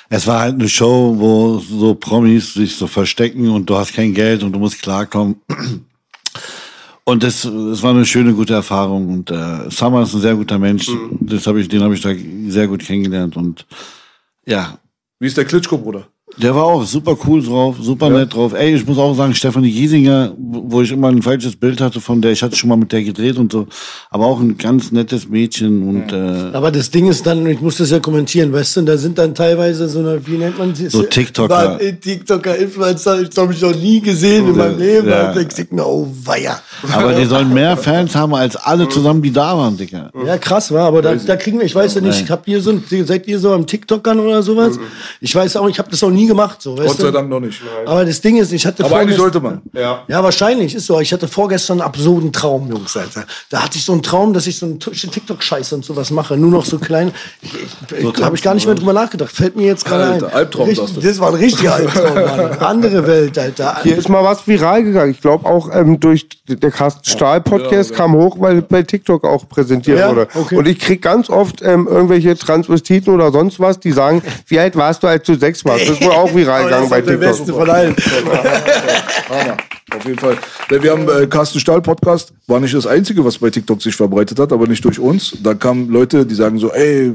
Es 0.09 0.27
war 0.27 0.41
halt 0.41 0.55
eine 0.55 0.67
Show, 0.67 1.15
wo 1.17 1.59
so 1.59 1.95
Promis 1.95 2.53
sich 2.53 2.75
so 2.75 2.85
verstecken 2.85 3.49
und 3.49 3.69
du 3.69 3.77
hast 3.77 3.93
kein 3.93 4.13
Geld 4.13 4.43
und 4.43 4.51
du 4.51 4.59
musst 4.59 4.81
klarkommen. 4.81 5.37
Und 7.05 7.23
das, 7.23 7.41
das 7.43 7.81
war 7.81 7.91
eine 7.91 8.05
schöne, 8.05 8.33
gute 8.33 8.53
Erfahrung. 8.55 9.07
Und 9.09 9.31
äh, 9.31 9.69
Summer 9.69 10.03
ist 10.03 10.13
ein 10.13 10.21
sehr 10.21 10.35
guter 10.35 10.59
Mensch. 10.59 10.89
Das 11.21 11.47
hab 11.47 11.55
ich, 11.55 11.69
den 11.69 11.81
habe 11.81 11.93
ich 11.95 12.01
da 12.01 12.09
sehr 12.49 12.67
gut 12.67 12.83
kennengelernt. 12.85 13.37
Und 13.37 13.65
ja, 14.45 14.77
Wie 15.19 15.27
ist 15.27 15.37
der 15.37 15.45
Klitschko, 15.45 15.77
Bruder? 15.77 16.07
Der 16.37 16.55
war 16.55 16.63
auch 16.63 16.83
super 16.85 17.17
cool 17.27 17.43
drauf, 17.43 17.75
super 17.81 18.09
nett 18.09 18.33
drauf. 18.33 18.53
Ey, 18.53 18.75
ich 18.75 18.85
muss 18.85 18.97
auch 18.97 19.13
sagen, 19.13 19.33
Stefanie 19.35 19.71
Giesinger, 19.71 20.33
wo 20.37 20.81
ich 20.81 20.91
immer 20.91 21.09
ein 21.09 21.21
falsches 21.21 21.55
Bild 21.55 21.81
hatte 21.81 21.99
von 21.99 22.21
der, 22.21 22.31
ich 22.31 22.41
hatte 22.41 22.55
schon 22.55 22.69
mal 22.69 22.77
mit 22.77 22.91
der 22.91 23.03
gedreht 23.03 23.37
und 23.37 23.51
so, 23.51 23.67
aber 24.09 24.25
auch 24.25 24.39
ein 24.39 24.57
ganz 24.57 24.91
nettes 24.91 25.27
Mädchen 25.27 25.87
und 25.87 26.11
äh, 26.13 26.55
Aber 26.55 26.71
das 26.71 26.89
Ding 26.89 27.07
ist 27.09 27.25
dann, 27.25 27.45
ich 27.47 27.61
muss 27.61 27.77
das 27.77 27.91
ja 27.91 27.99
kommentieren, 27.99 28.53
weißt 28.53 28.77
du, 28.77 28.81
da 28.83 28.97
sind 28.97 29.17
dann 29.17 29.35
teilweise 29.35 29.87
so 29.89 29.99
eine, 29.99 30.25
wie 30.25 30.37
nennt 30.37 30.57
man 30.57 30.73
sie? 30.73 30.89
So 30.89 31.03
TikToker. 31.03 31.53
War- 31.53 31.81
äh, 31.81 31.93
TikToker, 31.93 32.55
Influencer, 32.55 33.23
das 33.23 33.37
habe 33.37 33.53
ich 33.53 33.61
noch 33.61 33.75
nie 33.75 33.99
gesehen 34.01 34.47
in 34.47 34.55
meinem 34.55 34.79
Leben. 34.79 35.09
Ja. 35.09 35.27
Da 35.27 35.33
denke 35.33 35.53
ich 35.61 35.71
mir, 35.71 35.85
oh 35.85 36.07
weia. 36.23 36.59
aber 36.91 37.13
die 37.13 37.25
sollen 37.25 37.53
mehr 37.53 37.75
Fans 37.77 38.15
haben 38.15 38.33
als 38.33 38.55
alle 38.55 38.87
zusammen, 38.89 39.21
die 39.21 39.31
da 39.31 39.57
waren, 39.57 39.77
Dicker. 39.77 40.11
Ja, 40.25 40.37
krass, 40.37 40.71
war, 40.71 40.87
aber 40.87 41.01
da, 41.01 41.15
da 41.15 41.35
kriegen 41.35 41.59
wir, 41.59 41.65
ich 41.65 41.75
weiß 41.75 41.95
ja 41.95 42.01
nicht, 42.01 42.29
habt 42.29 42.47
ihr 42.47 42.61
so, 42.61 42.73
seid 43.05 43.27
ihr 43.27 43.39
so 43.39 43.53
am 43.53 43.67
TikTokern 43.67 44.19
oder 44.19 44.41
sowas? 44.43 44.79
Ich 45.19 45.35
weiß 45.35 45.57
auch, 45.57 45.69
ich 45.69 45.77
habe 45.77 45.89
das 45.91 46.01
auch 46.03 46.09
nie 46.09 46.20
gemacht, 46.27 46.61
so, 46.61 46.77
weißt 46.77 46.87
Gott 46.87 46.97
sei 46.97 47.07
du? 47.07 47.11
Dank 47.11 47.29
noch 47.29 47.39
nicht. 47.39 47.61
Aber 47.85 48.05
das 48.05 48.21
Ding 48.21 48.37
ist, 48.37 48.51
ich 48.51 48.65
hatte 48.65 48.83
Aber 48.85 48.97
eigentlich 48.97 49.17
sollte 49.17 49.39
man. 49.39 49.61
Ja, 49.73 50.03
wahrscheinlich, 50.07 50.75
ist 50.75 50.85
so. 50.85 50.99
Ich 50.99 51.13
hatte 51.13 51.27
vorgestern 51.27 51.79
einen 51.79 51.87
absurden 51.87 52.31
Traum, 52.33 52.69
Jungs, 52.69 52.95
Alter. 52.95 53.25
Da 53.49 53.63
hatte 53.63 53.77
ich 53.77 53.85
so 53.85 53.93
einen 53.93 54.03
Traum, 54.03 54.33
dass 54.33 54.47
ich 54.47 54.57
so 54.57 54.65
einen 54.65 54.79
TikTok-Scheiß 54.79 55.73
und 55.73 55.85
sowas 55.85 56.11
mache. 56.11 56.37
Nur 56.37 56.51
noch 56.51 56.65
so 56.65 56.77
klein. 56.79 57.11
Ich, 57.41 58.21
habe 58.21 58.35
ich 58.35 58.41
gar 58.41 58.53
nicht 58.53 58.65
mehr 58.65 58.75
drüber 58.75 58.93
nachgedacht. 58.93 59.31
Fällt 59.31 59.55
mir 59.55 59.65
jetzt 59.65 59.85
gerade 59.85 60.13
ein. 60.13 60.23
Albtraum, 60.23 60.73
du. 60.73 61.01
Das 61.01 61.19
war 61.19 61.29
ein 61.29 61.35
richtiger 61.35 61.75
Albtraum, 61.75 62.13
Mann. 62.15 62.51
Andere 62.59 63.07
Welt, 63.07 63.37
Alter. 63.37 63.77
Hier 63.83 63.97
ist 63.97 64.09
mal 64.09 64.23
was 64.23 64.47
viral 64.47 64.83
gegangen. 64.83 65.11
Ich 65.11 65.21
glaube 65.21 65.45
auch 65.45 65.69
ähm, 65.73 65.99
durch 65.99 66.27
der 66.47 66.71
Carsten 66.71 67.05
Stahl 67.05 67.41
Podcast 67.41 67.93
kam 67.93 68.13
hoch, 68.13 68.37
weil 68.39 68.61
bei 68.61 68.83
TikTok 68.83 69.23
auch 69.23 69.47
präsentiert 69.47 69.99
Ja, 69.99 70.09
wurde. 70.09 70.27
okay. 70.33 70.55
Und 70.55 70.67
ich 70.67 70.79
krieg 70.79 71.01
ganz 71.01 71.29
oft 71.29 71.61
ähm, 71.61 71.87
irgendwelche 71.89 72.37
Transvestiten 72.37 73.13
oder 73.13 73.31
sonst 73.31 73.59
was, 73.59 73.79
die 73.79 73.91
sagen, 73.91 74.21
wie 74.47 74.59
alt 74.59 74.75
warst 74.75 75.03
du, 75.03 75.07
als 75.07 75.23
du 75.23 75.35
sechs 75.35 75.63
warst? 75.65 75.89
Das 75.89 75.99
auch 76.11 76.33
viral 76.33 76.61
Aber 76.61 76.69
das 76.69 76.79
gegangen 76.79 76.83
ist 76.83 76.89
bei 76.89 77.01
doch 77.01 77.07
der 77.07 77.19
TikTok. 77.19 77.37
Beste 77.37 77.53
von 77.53 77.69
allen. 77.69 77.95
Auf 79.95 80.05
jeden 80.05 80.17
Fall. 80.19 80.37
Wir 80.69 80.91
haben 80.91 81.07
äh, 81.09 81.27
Carsten 81.27 81.59
Stahl 81.59 81.81
Podcast, 81.81 82.33
war 82.47 82.59
nicht 82.61 82.73
das 82.73 82.87
Einzige, 82.87 83.25
was 83.25 83.37
bei 83.37 83.49
TikTok 83.49 83.81
sich 83.81 83.93
verbreitet 83.95 84.39
hat, 84.39 84.53
aber 84.53 84.65
nicht 84.67 84.83
durch 84.85 84.99
uns. 84.99 85.35
Da 85.43 85.53
kamen 85.53 85.89
Leute, 85.89 86.25
die 86.25 86.33
sagen 86.33 86.57
so, 86.59 86.71
ey, 86.71 87.13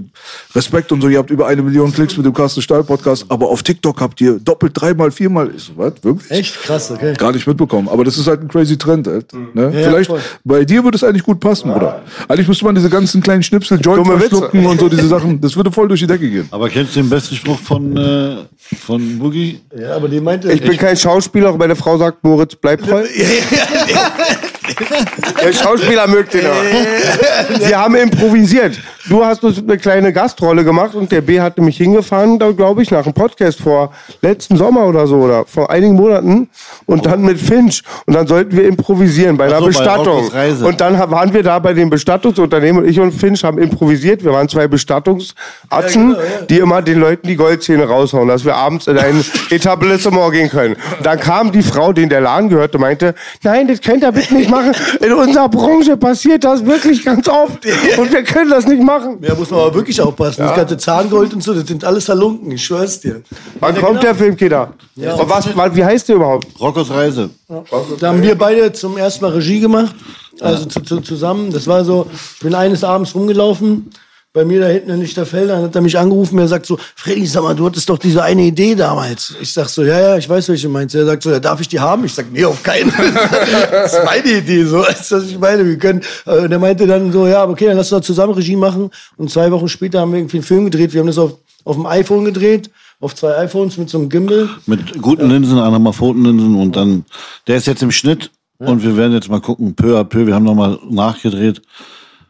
Respekt 0.55 0.93
und 0.93 1.01
so, 1.01 1.09
ihr 1.09 1.19
habt 1.19 1.31
über 1.31 1.47
eine 1.47 1.63
Million 1.63 1.91
Klicks 1.93 2.17
mit 2.17 2.27
dem 2.27 2.35
Carsten 2.35 2.61
Stahl 2.61 2.85
Podcast, 2.85 3.25
aber 3.31 3.49
auf 3.49 3.63
TikTok 3.63 3.99
habt 4.01 4.21
ihr 4.21 4.39
doppelt, 4.39 4.73
dreimal, 4.75 5.11
viermal. 5.11 5.51
Ich 5.57 5.65
so, 5.65 5.73
was, 5.77 5.95
wirklich? 6.03 6.31
Echt 6.31 6.63
krass, 6.63 6.91
okay. 6.91 7.15
Gar 7.17 7.33
nicht 7.33 7.47
mitbekommen. 7.47 7.89
Aber 7.89 8.05
das 8.05 8.19
ist 8.19 8.27
halt 8.27 8.43
ein 8.43 8.49
crazy 8.49 8.77
Trend, 8.77 9.07
halt. 9.07 9.33
Ne? 9.55 9.65
Ja, 9.65 9.71
Vielleicht, 9.71 10.11
voll. 10.11 10.21
bei 10.45 10.65
dir 10.65 10.85
würde 10.85 10.97
es 10.97 11.05
eigentlich 11.05 11.23
gut 11.23 11.41
passen, 11.41 11.73
Bruder. 11.73 12.03
Eigentlich 12.29 12.49
müsste 12.49 12.65
man 12.67 12.75
diese 12.75 12.91
ganzen 12.91 13.23
kleinen 13.23 13.43
Schnipsel, 13.43 13.81
Joint 13.81 14.01
Dumme 14.01 14.21
Witze. 14.21 14.29
verschlucken 14.29 14.67
und 14.67 14.81
so 14.81 14.89
diese 14.91 15.09
Sachen, 15.09 15.41
das 15.41 15.57
würde 15.57 15.73
voll 15.73 15.89
durch 15.89 16.01
die 16.01 16.07
Decke 16.07 16.29
gehen. 16.29 16.47
Aber 16.51 16.69
kennst 16.69 16.95
du 16.95 17.01
den 17.01 17.09
besten 17.09 17.37
Spruch 17.37 17.59
von, 17.59 17.97
äh, 17.97 18.37
von 18.85 19.19
Boogie? 19.19 19.61
Ja, 19.79 19.97
aber 19.97 20.09
die 20.09 20.21
meinte. 20.21 20.53
Ich 20.53 20.61
bin 20.61 20.77
kein 20.77 20.97
Schauspieler, 20.97 21.49
aber 21.49 21.59
meine 21.59 21.77
Frau 21.77 21.97
sagt, 21.97 22.23
Moritz, 22.23 22.55
bleib 22.67 22.83
treu. 22.83 23.05
Der 25.43 25.53
Schauspieler 25.53 26.09
mögt 26.09 26.35
den 26.35 26.47
aber. 26.47 26.57
Sie 27.61 27.75
haben 27.75 27.95
improvisiert. 27.95 28.79
du 29.09 29.25
hast 29.25 29.45
uns 29.45 29.59
eine 29.59 29.79
kleine 29.79 30.13
Gastrolle 30.13 30.65
gemacht 30.65 30.95
und 30.95 31.13
der 31.13 31.21
B 31.21 31.41
hatte 31.41 31.61
mich 31.63 31.77
hingefahren, 31.77 32.39
da 32.39 32.51
glaube 32.51 32.83
ich, 32.83 32.91
nach 32.91 33.05
einem 33.05 33.15
Podcast 33.15 33.61
vor 33.61 33.93
letzten 34.23 34.57
Sommer 34.57 34.87
oder 34.87 35.07
so 35.07 35.17
oder 35.17 35.45
vor 35.47 35.71
einigen 35.71 35.95
Monaten 35.95 36.49
und 36.87 37.07
dann 37.07 37.23
mit 37.23 37.41
Finch 37.41 37.83
und 38.07 38.15
dann 38.15 38.27
sollten 38.27 38.57
wir 38.57 38.67
improvisieren 38.67 39.37
bei 39.37 39.45
einer 39.45 39.59
so, 39.59 39.67
bei 39.67 39.69
Bestattung. 39.69 40.29
Reise. 40.29 40.67
Und 40.67 40.81
dann 40.81 40.99
waren 40.99 41.33
wir 41.33 41.43
da 41.43 41.59
bei 41.59 41.73
dem 41.73 41.91
Bestattungsunternehmen 41.91 42.83
und 42.83 42.89
ich 42.89 42.99
und 42.99 43.13
Finch 43.13 43.45
haben 43.45 43.59
improvisiert. 43.59 44.25
Wir 44.25 44.33
waren 44.33 44.49
zwei 44.49 44.67
Bestattungsatzen, 44.67 46.17
die 46.51 46.59
immer 46.59 46.83
den 46.83 46.99
Leuten 46.99 47.29
die 47.29 47.37
Goldzähne 47.37 47.85
raushauen, 47.85 48.29
dass 48.29 48.45
wir 48.45 48.57
abends 48.57 48.87
in 48.87 48.99
ein 48.99 49.25
Etablissement 49.51 50.33
gehen 50.33 50.51
können. 50.51 50.75
Und 50.75 51.07
dann 51.07 51.21
kam 51.21 51.53
die 51.53 51.63
Frau, 51.63 51.93
die 51.93 52.03
in 52.03 52.09
der 52.09 52.21
Laden 52.21 52.49
gehörte, 52.57 52.79
meinte, 52.79 53.15
nein, 53.43 53.69
das 53.69 53.81
könnt 53.81 54.03
ihr 54.03 54.13
bitte 54.13 54.35
nicht 54.35 54.51
machen. 54.51 54.73
In 55.01 55.13
unserer 55.13 55.49
Branche 55.49 55.97
passiert 55.97 56.45
das 56.45 56.65
wirklich 56.65 57.05
ganz 57.05 57.29
oft 57.29 57.65
und 57.99 58.13
wir 58.13 58.25
können 58.25 58.51
das 58.51 58.67
nicht 58.67 58.83
machen. 58.83 59.19
Ja, 59.21 59.35
muss 59.35 59.51
man 59.51 59.61
aber 59.61 59.75
wirklich 59.75 60.01
aufpassen. 60.01 60.43
Das 60.43 60.57
ganze 60.57 60.77
Zahngold 60.77 61.35
und 61.35 61.43
so, 61.43 61.55
das 61.55 61.67
sind 61.67 61.85
alles 61.85 62.09
Halunken, 62.09 62.51
ich 62.53 62.65
schwör's 62.65 63.01
dir. 63.01 63.23
Wann 63.61 63.77
kommt 63.77 64.03
der 64.03 64.15
Film, 64.15 64.37
Kinder? 64.37 64.73
Und 64.97 65.29
was, 65.29 65.57
was, 65.57 65.77
wie 65.77 65.85
heißt 65.85 66.09
der 66.09 66.17
überhaupt? 66.17 66.49
Rockos 66.59 66.91
Reise. 66.91 67.31
Da 68.01 68.09
haben 68.09 68.23
wir 68.23 68.37
beide 68.37 68.73
zum 68.73 68.97
ersten 68.97 69.25
Mal 69.25 69.33
Regie 69.33 69.61
gemacht, 69.61 69.95
also 70.41 70.65
zu, 70.65 70.81
zu, 70.81 71.01
zusammen. 71.01 71.53
Das 71.53 71.67
war 71.67 71.85
so, 71.85 72.07
ich 72.37 72.41
bin 72.41 72.55
eines 72.55 72.83
Abends 72.83 73.15
rumgelaufen, 73.15 73.91
bei 74.37 74.45
mir 74.45 74.61
da 74.61 74.67
hinten 74.67 74.91
in 74.91 75.01
Lichterfeld, 75.01 75.49
dann 75.49 75.63
hat 75.63 75.75
er 75.75 75.81
mich 75.81 75.99
angerufen, 75.99 76.39
er 76.39 76.47
sagt 76.47 76.67
so, 76.67 76.79
Freddy, 76.95 77.25
sag 77.25 77.43
mal, 77.43 77.57
du 77.57 77.65
hattest 77.65 77.89
doch 77.89 77.97
diese 77.97 78.23
eine 78.23 78.43
Idee 78.43 78.75
damals. 78.75 79.35
Ich 79.41 79.51
sag 79.51 79.67
so, 79.71 79.83
ja, 79.83 79.99
ja, 79.99 80.19
ich 80.19 80.29
weiß, 80.29 80.51
welche 80.51 80.67
du 80.67 80.73
meinst. 80.75 80.95
Er 80.95 81.07
sagt 81.07 81.23
so, 81.23 81.31
ja, 81.31 81.41
darf 81.41 81.59
ich 81.59 81.69
die 81.69 81.81
haben? 81.81 82.05
Ich 82.05 82.13
sag, 82.13 82.31
nee, 82.31 82.45
auf 82.45 82.63
keinen. 82.63 82.93
Das 83.71 83.95
ist 83.95 84.05
meine 84.05 84.31
Idee, 84.31 84.65
so, 84.65 84.81
weißt 84.81 85.11
du, 85.11 85.17
was 85.17 85.25
ich 85.25 85.39
meine? 85.39 85.65
Wir 85.65 85.79
können, 85.79 86.03
äh, 86.27 86.41
und 86.41 86.53
er 86.53 86.59
meinte 86.59 86.87
dann 86.87 87.11
so, 87.13 87.27
ja, 87.27 87.49
okay, 87.49 87.65
dann 87.65 87.79
lass 87.79 87.91
uns 87.91 88.05
zusammen 88.05 88.35
Regie 88.35 88.57
machen. 88.57 88.91
Und 89.17 89.31
zwei 89.31 89.51
Wochen 89.51 89.69
später 89.69 90.01
haben 90.01 90.13
wir 90.13 90.19
irgendwie 90.19 90.37
einen 90.37 90.45
Film 90.45 90.67
gedreht. 90.67 90.93
Wir 90.93 91.01
haben 91.01 91.07
das 91.07 91.17
auf, 91.17 91.39
auf 91.65 91.77
dem 91.77 91.87
iPhone 91.87 92.27
gedreht, 92.27 92.71
auf 93.01 93.15
zwei 93.15 93.39
iPhones 93.39 93.79
mit 93.79 93.89
so 93.89 93.97
einem 93.97 94.11
Gimbal. 94.11 94.51
Mit 94.67 95.01
guten 95.01 95.31
Linsen, 95.31 95.59
Anamorphotenlinsen 95.59 96.57
und 96.57 96.77
dann, 96.77 97.07
der 97.47 97.57
ist 97.57 97.67
jetzt 97.67 97.83
im 97.83 97.91
Schnitt 97.91 98.31
und 98.59 98.83
wir 98.83 98.99
werden 98.99 99.15
jetzt 99.15 99.31
mal 99.31 99.41
gucken, 99.41 99.75
peu 99.75 99.99
à 99.99 100.05
peu, 100.05 100.27
wir 100.27 100.35
haben 100.35 100.45
nochmal 100.45 100.79
nachgedreht. 100.91 101.63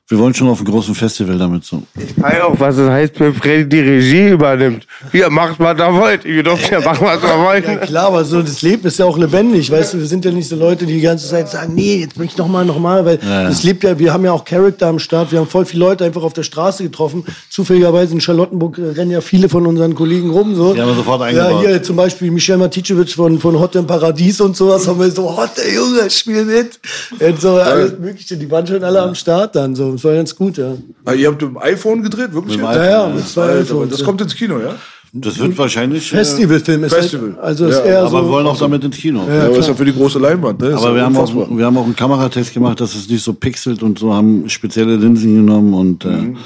Wir 0.08 0.20
wollen 0.20 0.32
schon 0.34 0.46
auf 0.48 0.58
einem 0.60 0.68
großen 0.70 0.94
Festival 0.94 1.36
damit 1.36 1.64
so. 1.64 1.82
Weil 2.18 2.40
auch, 2.42 2.54
was 2.60 2.76
es 2.78 2.88
heißt, 2.88 3.18
wenn 3.18 3.34
Freddy 3.34 3.68
die 3.68 3.80
Regie 3.80 4.28
übernimmt. 4.28 4.86
Hier, 5.10 5.28
macht, 5.30 5.58
was 5.58 5.76
ihr 5.76 5.92
wollt. 5.94 6.24
Ihr 6.24 6.44
dürft 6.44 6.70
ja 6.70 6.78
machen, 6.78 7.04
was 7.04 7.20
ihr 7.24 7.28
Ja 7.28 7.42
wollt. 7.44 7.82
klar, 7.82 8.06
aber 8.06 8.24
so 8.24 8.40
das 8.40 8.62
Leben 8.62 8.86
ist 8.86 9.00
ja 9.00 9.04
auch 9.04 9.18
lebendig, 9.18 9.68
weißt 9.68 9.94
du, 9.94 9.98
wir 9.98 10.06
sind 10.06 10.24
ja 10.24 10.30
nicht 10.30 10.48
so 10.48 10.54
Leute, 10.54 10.86
die 10.86 10.94
die 10.94 11.00
ganze 11.00 11.28
Zeit 11.28 11.48
sagen, 11.48 11.74
nee, 11.74 11.96
jetzt 12.02 12.16
möchte 12.18 12.34
ich 12.34 12.38
noch 12.38 12.46
mal, 12.46 12.64
noch 12.64 12.78
mal, 12.78 13.04
weil 13.04 13.18
Ja. 13.20 13.48
es 13.48 13.64
lebt 13.64 13.82
ja, 13.82 13.98
wir 13.98 14.12
haben 14.12 14.24
ja 14.24 14.30
auch 14.30 14.44
Charakter 14.44 14.86
am 14.86 15.00
Start, 15.00 15.32
wir 15.32 15.40
haben 15.40 15.48
voll 15.48 15.64
viele 15.64 15.84
Leute 15.84 16.04
einfach 16.04 16.22
auf 16.22 16.34
der 16.34 16.44
Straße 16.44 16.84
getroffen. 16.84 17.24
Zufälligerweise 17.50 18.14
in 18.14 18.20
Charlottenburg 18.20 18.78
rennen 18.78 19.10
ja 19.10 19.20
viele 19.20 19.48
von 19.48 19.66
unseren 19.66 19.96
Kollegen 19.96 20.30
rum 20.30 20.54
so. 20.54 20.72
Die 20.72 20.80
haben 20.80 20.88
wir 20.88 20.94
sofort 20.94 21.20
Ja, 21.32 21.46
eingebaut. 21.48 21.66
hier 21.66 21.82
zum 21.82 21.96
Beispiel 21.96 22.30
Michel 22.30 22.58
Maticevic 22.58 23.10
von 23.10 23.40
von 23.40 23.58
Hot 23.58 23.74
im 23.74 23.88
Paradies 23.88 24.40
und 24.40 24.56
sowas 24.56 24.86
haben 24.86 25.00
wir 25.00 25.10
so, 25.10 25.36
Hot 25.36 25.50
der 25.56 25.74
Junge, 25.74 26.08
spiel 26.10 26.44
mit. 26.44 26.78
Und 27.18 27.40
so 27.40 27.54
alles 27.56 27.98
mögliche, 27.98 28.36
die 28.36 28.48
waren 28.48 28.64
schon 28.64 28.84
alle 28.84 29.02
am 29.02 29.16
Start 29.16 29.56
dann 29.56 29.74
so. 29.74 29.95
Das 29.96 30.04
war 30.04 30.14
ganz 30.14 30.36
gut, 30.36 30.56
ja. 30.58 30.74
Ah, 31.04 31.12
ihr 31.12 31.28
habt 31.28 31.42
im 31.42 31.56
iPhone 31.58 32.02
gedreht, 32.02 32.32
wirklich? 32.32 32.56
Mit 32.58 32.66
dem 32.66 32.72
jetzt? 32.72 32.76
Ja, 32.76 33.08
ja, 33.08 33.14
mit 33.14 33.26
zwei 33.26 33.42
Alter, 33.42 33.52
aber 33.54 33.62
iPhones, 33.62 33.90
das 33.90 34.00
ja. 34.00 34.06
kommt 34.06 34.20
ins 34.20 34.34
Kino, 34.34 34.58
ja? 34.60 34.74
Das 35.12 35.38
wird 35.38 35.56
wahrscheinlich. 35.56 36.12
äh, 36.12 36.16
Festivalfilm 36.16 36.84
ist 36.84 36.94
Festival. 36.94 37.28
Halt, 37.36 37.38
also 37.40 37.66
ist 37.66 37.78
Ja, 37.78 37.84
eher 37.84 38.00
Aber 38.00 38.10
so 38.10 38.16
wir 38.16 38.28
wollen 38.28 38.46
auch 38.46 38.58
damit 38.58 38.84
ins 38.84 38.96
Kino. 38.96 39.22
Ja, 39.26 39.46
aber 39.46 39.56
ist 39.56 39.68
ja 39.68 39.74
für 39.74 39.84
die 39.86 39.94
große 39.94 40.18
Leinwand, 40.18 40.60
ne? 40.60 40.74
Aber 40.76 40.94
wir 40.94 41.02
haben, 41.02 41.16
auch, 41.16 41.34
wir 41.56 41.64
haben 41.64 41.76
auch 41.78 41.84
einen 41.84 41.96
Kameratest 41.96 42.52
gemacht, 42.52 42.80
dass 42.80 42.94
es 42.94 43.08
nicht 43.08 43.24
so 43.24 43.32
pixelt 43.32 43.82
und 43.82 43.98
so, 43.98 44.12
haben 44.12 44.48
spezielle 44.48 44.96
Linsen 44.96 45.34
genommen 45.36 45.72
und 45.72 46.04
äh, 46.04 46.08
Mhm. 46.08 46.36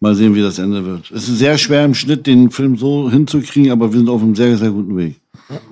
mal 0.00 0.14
sehen, 0.14 0.34
wie 0.34 0.42
das 0.42 0.58
Ende 0.58 0.84
wird. 0.84 1.10
Es 1.10 1.28
ist 1.28 1.38
sehr 1.38 1.56
schwer 1.56 1.84
im 1.86 1.94
Schnitt, 1.94 2.26
den 2.26 2.50
Film 2.50 2.76
so 2.76 3.10
hinzukriegen, 3.10 3.72
aber 3.72 3.90
wir 3.90 3.98
sind 3.98 4.10
auf 4.10 4.20
einem 4.22 4.34
sehr, 4.34 4.56
sehr 4.58 4.70
guten 4.70 4.96
Weg. 4.96 5.16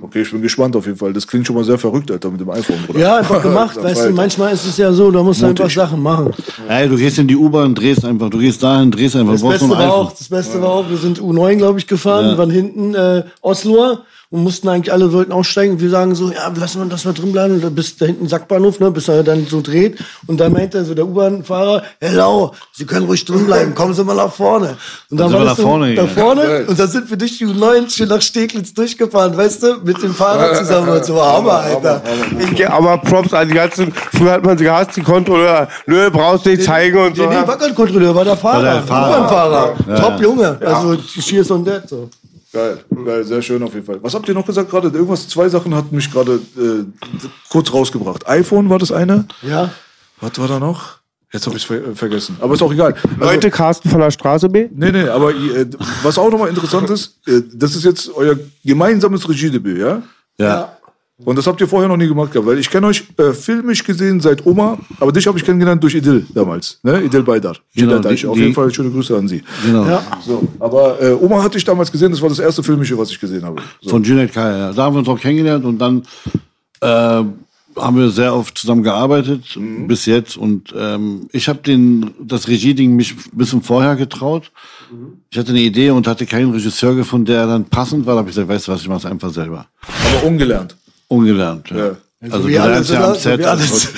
Okay, 0.00 0.22
ich 0.22 0.30
bin 0.30 0.40
gespannt 0.40 0.74
auf 0.74 0.86
jeden 0.86 0.96
Fall. 0.96 1.12
Das 1.12 1.26
klingt 1.26 1.46
schon 1.46 1.54
mal 1.54 1.64
sehr 1.64 1.76
verrückt, 1.76 2.10
Alter, 2.10 2.30
mit 2.30 2.40
dem 2.40 2.48
iPhone, 2.48 2.78
Bruder. 2.86 2.98
Ja, 2.98 3.16
einfach 3.16 3.42
gemacht, 3.42 3.76
weißt 3.82 4.06
du, 4.06 4.10
manchmal 4.12 4.54
ist 4.54 4.64
es 4.64 4.76
ja 4.78 4.90
so, 4.92 5.10
da 5.10 5.22
musst 5.22 5.42
du 5.42 5.46
einfach 5.46 5.68
Sachen 5.68 6.02
machen. 6.02 6.32
Ey, 6.68 6.88
du 6.88 6.96
gehst 6.96 7.18
in 7.18 7.28
die 7.28 7.36
U-Bahn, 7.36 7.74
drehst 7.74 8.04
einfach, 8.04 8.30
du 8.30 8.38
gehst 8.38 8.62
dahin, 8.62 8.90
drehst 8.90 9.16
einfach, 9.16 9.32
Das 9.34 9.42
Beste 9.42 9.68
war 9.68 9.92
auch, 9.92 10.12
das 10.12 10.28
Beste 10.28 10.62
war 10.62 10.70
auch, 10.70 10.88
wir 10.88 10.96
sind 10.96 11.20
U9, 11.20 11.56
glaube 11.56 11.78
ich, 11.78 11.86
gefahren, 11.86 12.26
Ja. 12.26 12.38
waren 12.38 12.50
hinten 12.50 12.94
äh, 12.94 13.24
Osloer 13.42 14.04
und 14.30 14.42
mussten 14.42 14.68
eigentlich 14.68 14.92
alle 14.92 15.08
sollten 15.08 15.32
aussteigen 15.32 15.74
und 15.74 15.80
wir 15.80 15.90
sagen 15.90 16.14
so, 16.14 16.30
ja, 16.30 16.52
lassen 16.54 16.80
wir 16.80 16.86
das 16.86 17.04
mal 17.04 17.12
drin 17.12 17.32
bleiben, 17.32 17.62
und 17.62 17.74
bis 17.74 17.96
da 17.96 18.06
hinten 18.06 18.28
Sackbahnhof, 18.28 18.80
ne, 18.80 18.90
bis 18.90 19.08
er 19.08 19.22
dann 19.22 19.46
so 19.46 19.60
dreht 19.60 19.98
und 20.26 20.38
dann 20.38 20.52
meinte 20.52 20.84
so 20.84 20.94
der 20.94 21.06
U-Bahn-Fahrer, 21.06 21.82
hello, 22.00 22.52
Sie 22.72 22.84
können 22.84 23.06
ruhig 23.06 23.24
drin 23.24 23.46
bleiben, 23.46 23.74
kommen 23.74 23.94
Sie 23.94 24.04
mal 24.04 24.14
nach 24.14 24.32
vorne. 24.32 24.76
Und 25.10 25.18
dann 25.20 25.30
sind 25.30 25.38
wir 25.38 25.44
das 25.44 25.58
nach 25.58 25.64
vorne 25.64 25.90
gegangen. 25.90 26.08
vorne 26.10 26.66
und 26.66 26.78
dann 26.78 26.88
sind 26.88 27.08
wir 27.08 27.16
durch 27.16 27.38
die 27.38 27.46
U9 27.46 27.90
schön 27.90 28.08
nach 28.08 28.22
Steglitz 28.22 28.74
durchgefahren, 28.74 29.36
weißt 29.36 29.62
du, 29.62 29.76
mit 29.84 30.02
dem 30.02 30.14
Fahrrad 30.14 30.56
zusammen 30.56 30.88
und 30.88 31.04
so, 31.04 31.22
Hammer, 31.22 31.58
Alter. 31.60 32.02
Ich, 32.52 32.68
aber 32.68 32.98
Props 32.98 33.32
an 33.32 33.48
die 33.48 33.54
ganzen, 33.54 33.92
früher 33.92 34.32
hat 34.32 34.44
man 34.44 34.58
sie 34.58 34.64
gehasst, 34.64 34.96
die 34.96 35.02
Kontrolleur. 35.02 35.68
Nö, 35.86 36.10
brauchst 36.10 36.46
nicht 36.46 36.64
zeigen 36.64 36.98
und 36.98 37.16
so. 37.16 37.26
Nee, 37.28 37.40
nee, 37.40 37.46
war 37.46 37.58
kein 37.58 37.74
Kontrolleur, 37.74 38.14
war 38.14 38.24
der 38.24 38.36
Fahrer, 38.36 38.82
Fahrer. 38.82 39.74
U-Bahn-Fahrer. 39.76 40.00
Top 40.00 40.20
Junge, 40.20 40.58
also 40.64 40.96
cheers 40.96 41.50
on 41.50 41.64
that, 41.64 41.88
so. 41.88 42.08
Geil, 42.56 42.78
geil, 43.04 43.22
sehr 43.22 43.42
schön 43.42 43.62
auf 43.62 43.74
jeden 43.74 43.84
Fall. 43.84 44.02
Was 44.02 44.14
habt 44.14 44.26
ihr 44.28 44.32
noch 44.32 44.46
gesagt 44.46 44.70
gerade? 44.70 44.88
Irgendwas, 44.88 45.28
zwei 45.28 45.46
Sachen 45.46 45.74
hatten 45.74 45.94
mich 45.94 46.10
gerade 46.10 46.40
äh, 46.56 46.84
kurz 47.50 47.70
rausgebracht. 47.70 48.26
iPhone 48.26 48.70
war 48.70 48.78
das 48.78 48.90
eine. 48.90 49.26
Ja. 49.42 49.70
Was 50.22 50.38
war 50.38 50.48
da 50.48 50.58
noch? 50.58 50.94
Jetzt 51.30 51.46
habe 51.46 51.58
ich 51.58 51.66
ver 51.66 51.94
vergessen. 51.94 52.38
Aber 52.40 52.54
ist 52.54 52.62
auch 52.62 52.72
egal. 52.72 52.94
Also, 52.94 53.16
Leute, 53.20 53.50
Carsten 53.50 53.90
von 53.90 54.00
der 54.00 54.10
Straße 54.10 54.48
B. 54.48 54.70
Nee, 54.74 54.90
nee, 54.90 55.06
aber 55.06 55.32
äh, 55.32 55.66
was 56.02 56.16
auch 56.16 56.30
nochmal 56.30 56.48
interessant 56.48 56.88
ist, 56.88 57.18
äh, 57.26 57.42
das 57.52 57.76
ist 57.76 57.84
jetzt 57.84 58.10
euer 58.14 58.38
gemeinsames 58.64 59.28
Regiedebüt, 59.28 59.76
ja? 59.76 60.02
Ja. 60.38 60.75
Und 61.24 61.38
das 61.38 61.46
habt 61.46 61.58
ihr 61.62 61.66
vorher 61.68 61.88
noch 61.88 61.96
nie 61.96 62.08
gemacht 62.08 62.30
gehabt, 62.32 62.46
weil 62.46 62.58
ich 62.58 62.68
kenne 62.68 62.88
euch 62.88 63.04
äh, 63.16 63.32
filmisch 63.32 63.82
gesehen 63.84 64.20
seit 64.20 64.44
Oma, 64.44 64.76
aber 65.00 65.12
dich 65.12 65.26
habe 65.26 65.38
ich 65.38 65.44
kennengelernt 65.44 65.82
durch 65.82 65.94
Idil 65.94 66.26
damals, 66.34 66.78
ne? 66.82 67.02
Idil 67.02 67.22
Baydar. 67.22 67.56
Genau, 67.74 67.98
Deich. 68.00 68.20
die- 68.20 68.26
Auf 68.26 68.34
die- 68.34 68.42
jeden 68.42 68.52
Fall 68.54 68.72
schöne 68.72 68.90
Grüße 68.90 69.16
an 69.16 69.26
Sie. 69.26 69.42
Genau. 69.64 69.86
Ja. 69.86 70.02
So, 70.26 70.46
aber 70.60 71.00
äh, 71.00 71.12
Oma 71.14 71.42
hatte 71.42 71.56
ich 71.56 71.64
damals 71.64 71.90
gesehen, 71.90 72.10
das 72.10 72.20
war 72.20 72.28
das 72.28 72.38
erste 72.38 72.62
Filmische, 72.62 72.98
was 72.98 73.10
ich 73.10 73.18
gesehen 73.18 73.44
habe. 73.46 73.62
So. 73.80 73.88
Von 73.90 74.02
Juliet 74.04 74.34
Kaya. 74.34 74.58
Ja. 74.58 74.72
Da 74.74 74.82
haben 74.84 74.94
wir 74.94 74.98
uns 74.98 75.08
auch 75.08 75.18
kennengelernt 75.18 75.64
und 75.64 75.78
dann 75.78 76.02
äh, 76.82 76.86
haben 77.78 77.96
wir 77.96 78.10
sehr 78.10 78.34
oft 78.34 78.56
zusammen 78.58 78.82
gearbeitet, 78.82 79.56
Mhm. 79.56 79.86
bis 79.86 80.04
jetzt. 80.04 80.36
Und 80.36 80.74
ähm, 80.76 81.28
ich 81.32 81.48
habe 81.48 81.60
den 81.62 82.10
das 82.22 82.46
Regieding 82.48 82.94
mich 82.94 83.12
ein 83.32 83.38
bisschen 83.38 83.62
vorher 83.62 83.96
getraut. 83.96 84.50
Mhm. 84.90 85.14
Ich 85.30 85.38
hatte 85.38 85.50
eine 85.50 85.60
Idee 85.60 85.90
und 85.90 86.06
hatte 86.06 86.26
keinen 86.26 86.52
Regisseur 86.52 86.94
gefunden, 86.94 87.24
der 87.26 87.46
dann 87.46 87.64
passend 87.64 88.04
war. 88.04 88.14
Da 88.14 88.18
habe 88.18 88.28
ich 88.28 88.34
gesagt, 88.34 88.50
weißt 88.50 88.68
du 88.68 88.72
was, 88.72 88.82
ich 88.82 88.88
mache 88.88 88.98
es 88.98 89.06
einfach 89.06 89.30
selber. 89.30 89.66
Aber 90.18 90.26
ungelernt. 90.28 90.76
Ungelernt. 91.08 91.70
Ja. 91.70 91.76
Ja. 91.76 91.96
Also 92.32 92.48
wie 92.48 92.54
du 92.54 92.62
alles, 92.62 92.88
ja 92.88 92.96
am 92.96 93.10
oder? 93.10 93.14
So 93.14 93.20
Set. 93.20 93.38
wie 93.40 93.44
alles. 93.44 93.92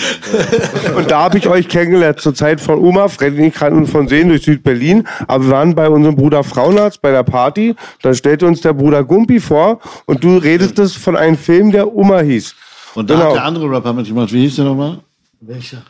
Und 0.96 1.10
da 1.10 1.20
habe 1.22 1.38
ich 1.38 1.48
euch 1.48 1.68
kennengelernt 1.68 2.20
zur 2.20 2.34
Zeit 2.34 2.60
von 2.60 2.78
Oma. 2.78 3.08
Freddy 3.08 3.50
kannten 3.50 3.78
uns 3.78 3.90
von 3.90 4.08
Sehen 4.08 4.28
durch 4.28 4.42
Südberlin. 4.42 5.06
Aber 5.28 5.44
wir 5.44 5.50
waren 5.52 5.74
bei 5.74 5.88
unserem 5.88 6.16
Bruder 6.16 6.42
Frauenarzt 6.42 7.00
bei 7.00 7.12
der 7.12 7.22
Party. 7.22 7.76
Da 8.02 8.12
stellte 8.14 8.46
uns 8.46 8.60
der 8.60 8.72
Bruder 8.72 9.04
Gumpi 9.04 9.38
vor 9.40 9.80
und 10.06 10.22
du 10.24 10.36
redetest 10.36 10.96
von 10.96 11.16
einem 11.16 11.38
Film, 11.38 11.70
der 11.70 11.94
Oma 11.94 12.20
hieß. 12.20 12.54
Und 12.94 13.08
da 13.08 13.14
Genau. 13.14 13.28
hat 13.28 13.34
der 13.36 13.44
andere 13.44 13.70
Rapper 13.70 13.92
mitgemacht. 13.92 14.32
Wie 14.32 14.40
hieß 14.42 14.56
der 14.56 14.64
nochmal? 14.64 14.98
Welcher? 15.40 15.82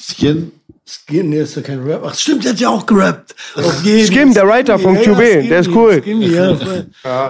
Skin? 0.00 0.52
Skin, 0.90 1.28
nee, 1.28 1.40
ist 1.40 1.54
ja 1.54 1.60
kein 1.60 1.82
Rap. 1.82 2.02
Ach 2.06 2.14
stimmt, 2.14 2.44
der 2.44 2.52
hat 2.52 2.60
ja 2.60 2.70
auch 2.70 2.86
gerappt. 2.86 3.34
Auf 3.56 3.84
jeden. 3.84 4.06
Skim, 4.06 4.32
der 4.32 4.48
Writer 4.48 4.78
von 4.78 4.94
ja, 4.94 5.02
QB, 5.02 5.16
Skinny, 5.18 5.48
der 5.50 5.60
ist 5.60 5.68
cool. 5.68 6.00
Skinny, 6.02 6.28
ja, 6.34 6.54
voll. 6.56 6.86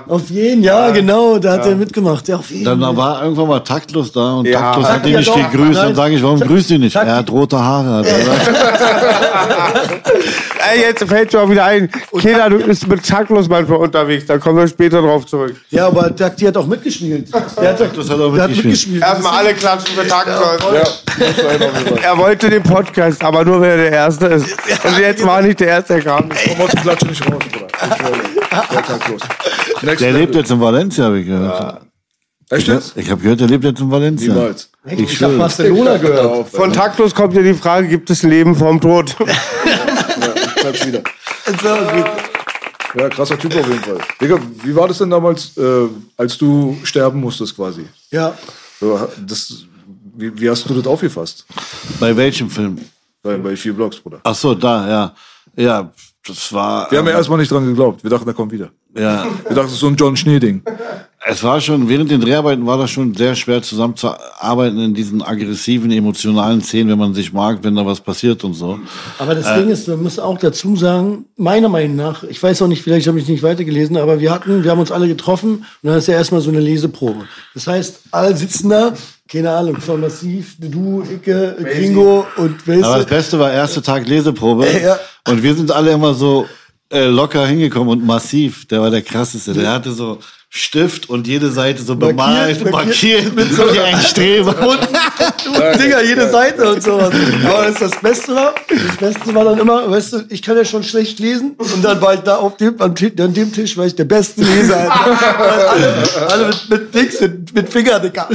Auf 0.07 0.31
jeden, 0.31 0.63
ja, 0.63 0.91
genau, 0.91 1.39
da 1.41 1.55
hat 1.55 1.67
er 1.67 1.75
mitgemacht. 1.75 2.29
Ja, 2.29 2.37
auf 2.37 2.49
jeden. 2.53 2.65
Dann 2.65 2.97
war 2.97 3.21
irgendwann 3.25 3.49
mal 3.49 3.59
taktlos 3.61 4.13
da 4.13 4.35
und 4.35 4.47
Ja. 4.47 4.61
taktlos 4.61 4.89
hat 4.89 5.05
ihn 5.07 5.13
Ja, 5.13 5.19
nicht 5.19 5.29
doch. 5.31 5.51
gegrüßt. 5.51 5.77
Dann 5.81 5.95
sage 5.97 6.15
ich, 6.15 6.23
warum 6.23 6.39
grüßt 6.39 6.71
ihn 6.71 6.83
nicht? 6.83 6.97
Takti- 6.97 7.09
Er 7.09 7.17
hat 7.17 7.31
rote 7.33 7.59
Haare. 7.59 8.05
Ey, 10.73 10.81
jetzt 10.81 11.05
fällt 11.05 11.33
mir 11.33 11.41
auch 11.41 11.51
wieder 11.51 11.65
ein. 11.65 11.89
Keiner, 12.23 12.51
du 12.51 12.59
bist 12.59 12.87
mit 12.87 13.05
Zacklos 13.05 13.49
manchmal 13.49 13.79
unterwegs. 13.79 14.27
Da 14.27 14.39
kommen 14.39 14.59
wir 14.59 14.69
später 14.69 15.01
drauf 15.03 15.27
zurück. 15.27 15.57
ja, 15.71 15.87
aber 15.87 16.15
Takti 16.15 16.45
hat 16.45 16.57
auch 16.57 16.67
mitgespielt. 16.67 17.33
Der 17.33 17.41
hat, 17.43 17.57
Das 17.97 18.11
hat 18.11 18.19
er 18.19 18.31
der 18.31 18.43
hat 18.43 18.51
mitgespielt. 18.51 18.65
mitgespielt. 18.65 19.03
Erstmal 19.03 19.33
alle 19.39 19.55
klatschen 19.55 19.97
für 19.97 20.07
Zacklos. 20.07 20.59
Ja. 20.75 20.83
Er 22.03 22.19
wollte 22.19 22.51
den 22.51 22.63
Podcast, 22.63 23.25
aber 23.25 23.45
nur 23.45 23.61
wenn 23.61 23.71
er 23.71 23.77
der 23.79 23.93
Erste 23.93 24.27
ist. 24.27 24.47
Und 24.85 24.99
jetzt 24.99 25.25
war 25.27 25.43
nicht 25.43 25.59
der 25.61 25.69
Erste, 25.69 25.95
der 25.95 26.03
kam. 26.05 26.29
Komm 26.29 26.61
aus 26.65 26.71
dem 26.71 26.83
Klatsch 26.83 27.03
nicht 27.05 27.23
raus, 27.27 27.39
Bruder. 27.53 27.69
Der 29.97 30.13
lebt 30.13 30.35
jetzt 30.35 30.51
in 30.51 30.61
Valencia, 30.61 31.05
habe 31.05 31.21
ich 31.21 31.27
gehört. 31.27 31.81
Echt 32.51 32.67
jetzt? 32.69 32.97
Ich 32.97 33.11
habe 33.11 33.21
gehört, 33.21 33.41
der 33.41 33.47
lebt 33.49 33.65
jetzt 33.65 33.81
in 33.81 33.91
Valencia. 33.91 34.33
Niemals. 34.33 34.71
Ich 34.87 34.93
Ich 34.93 35.01
hab 35.11 35.17
schwöre. 35.17 35.39
Barcelona 35.39 35.97
gehört. 35.99 36.49
Von 36.49 36.73
Taktlos 36.73 37.15
kommt 37.15 37.35
ja 37.35 37.43
die 37.43 37.53
Frage, 37.55 37.89
gibt 37.89 38.09
es 38.11 38.23
Leben 38.23 38.55
vorm 38.55 38.81
Tod? 38.81 39.15
Klatsch 40.61 40.87
wieder. 40.87 41.03
So, 41.47 41.75
gut. 41.97 42.07
Ja, 42.95 43.09
krasser 43.11 43.39
Typ 43.39 43.55
auf 43.57 43.67
jeden 43.69 43.81
Fall. 43.83 43.99
Digga, 44.21 44.39
wie 44.65 44.75
war 44.75 44.89
das 44.89 44.99
denn 44.99 45.11
damals, 45.11 45.57
äh, 45.59 45.89
als 46.17 46.39
du 46.39 46.79
sterben 46.85 47.21
musstest 47.21 47.55
quasi? 47.55 47.87
Ja, 48.11 48.37
Das, 49.27 49.65
wie, 50.17 50.41
wie 50.41 50.49
hast 50.51 50.69
du 50.69 50.75
das 50.75 50.87
aufgefasst? 50.87 51.45
Bei 52.01 52.17
welchem 52.17 52.49
Film? 52.51 52.79
Bei, 53.23 53.37
bei 53.37 53.57
vier 53.57 53.73
Blogs, 53.75 53.97
Bruder. 53.99 54.21
Ach 54.25 54.35
so, 54.35 54.55
da, 54.55 54.89
ja. 54.89 55.15
Ja, 55.57 55.93
Das 56.27 56.53
war. 56.53 56.91
Wir 56.91 56.99
haben 56.99 57.07
ja 57.07 57.13
ähm, 57.13 57.19
erstmal 57.19 57.39
nicht 57.39 57.51
dran 57.51 57.67
geglaubt. 57.67 58.03
Wir 58.03 58.11
dachten, 58.11 58.27
er 58.29 58.35
kommt 58.35 58.53
wieder. 58.53 58.71
ja, 58.95 59.25
Wir 59.25 59.55
dachten, 59.57 59.67
es 59.67 59.73
ist 59.75 59.81
so 59.81 59.89
ein 59.89 59.97
John 59.97 60.17
Schnee-Ding. 60.17 60.63
Es 61.31 61.43
war 61.43 61.61
schon, 61.61 61.91
während 61.91 62.11
den 62.11 62.23
Dreharbeiten 62.23 62.65
war 62.65 62.79
das 62.79 62.91
schon 62.91 63.15
sehr 63.15 63.35
schwer 63.35 63.61
zusammenzuarbeiten 63.61 64.81
in 64.81 64.95
diesen 64.95 65.21
aggressiven, 65.21 65.91
emotionalen 65.91 66.63
Szenen, 66.63 66.89
wenn 66.91 66.99
man 66.99 67.13
sich 67.13 67.35
mag, 67.35 67.59
wenn 67.63 67.77
da 67.77 67.85
was 67.85 68.01
passiert 68.01 68.45
und 68.45 68.55
so. 68.55 68.79
Aber 69.19 69.35
das 69.35 69.55
Ding 69.55 69.69
ist, 69.69 69.87
man 69.89 70.03
muss 70.03 70.19
auch 70.19 70.39
dazu 70.39 70.75
sagen, 70.75 71.27
meiner 71.37 71.69
Meinung 71.69 71.97
nach, 71.97 72.23
ich 72.23 72.43
weiß 72.43 72.63
auch 72.63 72.67
nicht, 72.67 72.83
vielleicht 72.83 73.07
habe 73.09 73.19
ich 73.21 73.29
nicht 73.29 73.43
weitergelesen, 73.43 73.99
aber 73.99 74.21
wir 74.21 74.31
hatten, 74.31 74.65
wir 74.65 74.71
haben 74.71 74.81
uns 74.81 74.91
alle 74.91 75.07
getroffen 75.07 75.67
und 75.83 75.91
dann 75.91 75.99
ist 75.99 76.09
ja 76.09 76.15
erstmal 76.15 76.41
so 76.41 76.49
eine 76.49 76.61
Leseprobe. 76.61 77.27
Das 77.53 77.67
heißt, 77.67 78.01
alle 78.11 78.35
sitzen 78.35 78.71
da, 78.71 78.95
keine 79.31 79.51
Ahnung, 79.51 79.77
von 79.77 80.01
Massiv, 80.01 80.57
du, 80.59 81.03
Icke, 81.03 81.57
Gringo 81.63 82.27
und 82.37 82.67
weißt 82.67 82.85
Aber 82.85 82.97
das 82.97 83.07
Beste 83.07 83.39
war 83.39 83.53
erste 83.53 83.83
Tag 83.83 84.09
Leseprobe. 84.09 84.67
Ja. 84.83 84.99
Und 85.27 85.43
wir 85.43 85.55
sind 85.55 85.71
alle 85.73 85.91
immer 85.91 86.15
so 86.15 86.47
äh, 86.91 87.05
locker 87.05 87.47
hingekommen 87.47 87.89
und 87.91 88.07
massiv. 88.07 88.67
Der 88.69 88.81
war 88.81 88.91
der 88.91 89.03
krasseste. 89.03 89.53
Der 89.53 89.73
hatte 89.73 89.93
so 89.93 90.21
Stift 90.51 91.11
und 91.11 91.27
jede 91.27 91.51
Seite 91.51 91.83
so 91.83 91.95
bemalt, 91.95 92.65
markiert, 92.65 92.73
markiert, 92.73 93.37
mit 93.37 93.53
so 93.53 93.63
wie 93.73 93.81
ein 93.81 94.01
Streber. 94.01 94.55
Digga, 95.79 96.01
jede 96.01 96.31
Seite 96.31 96.73
und 96.73 96.83
sowas. 96.83 97.13
Aber 97.45 97.67
das, 97.67 97.79
das 97.79 98.01
Beste 98.01 98.35
war, 98.35 98.55
das 98.69 98.97
Beste 98.97 99.35
war 99.35 99.45
dann 99.45 99.59
immer, 99.59 99.91
weißt 99.91 100.13
du, 100.15 100.25
ich 100.31 100.41
kann 100.41 100.57
ja 100.57 100.65
schon 100.65 100.83
schlecht 100.83 101.19
lesen 101.19 101.55
und 101.59 101.85
dann 101.85 102.01
war 102.01 102.15
ich 102.15 102.21
da 102.21 102.37
auf 102.37 102.57
dem, 102.57 102.81
am 102.81 102.95
Tisch, 102.95 103.13
an 103.21 103.35
dem 103.35 103.53
Tisch 103.53 103.77
war 103.77 103.85
ich 103.85 103.95
der 103.95 104.05
beste 104.05 104.43
Leser. 104.43 104.89
Weil 105.39 105.51
alle, 105.51 105.95
alle 106.31 106.47
mit, 106.47 106.71
mit 106.71 106.95
Dings, 106.95 107.21
mit, 107.21 107.55
mit 107.55 107.69
Finger, 107.69 108.01
Digga. 108.01 108.27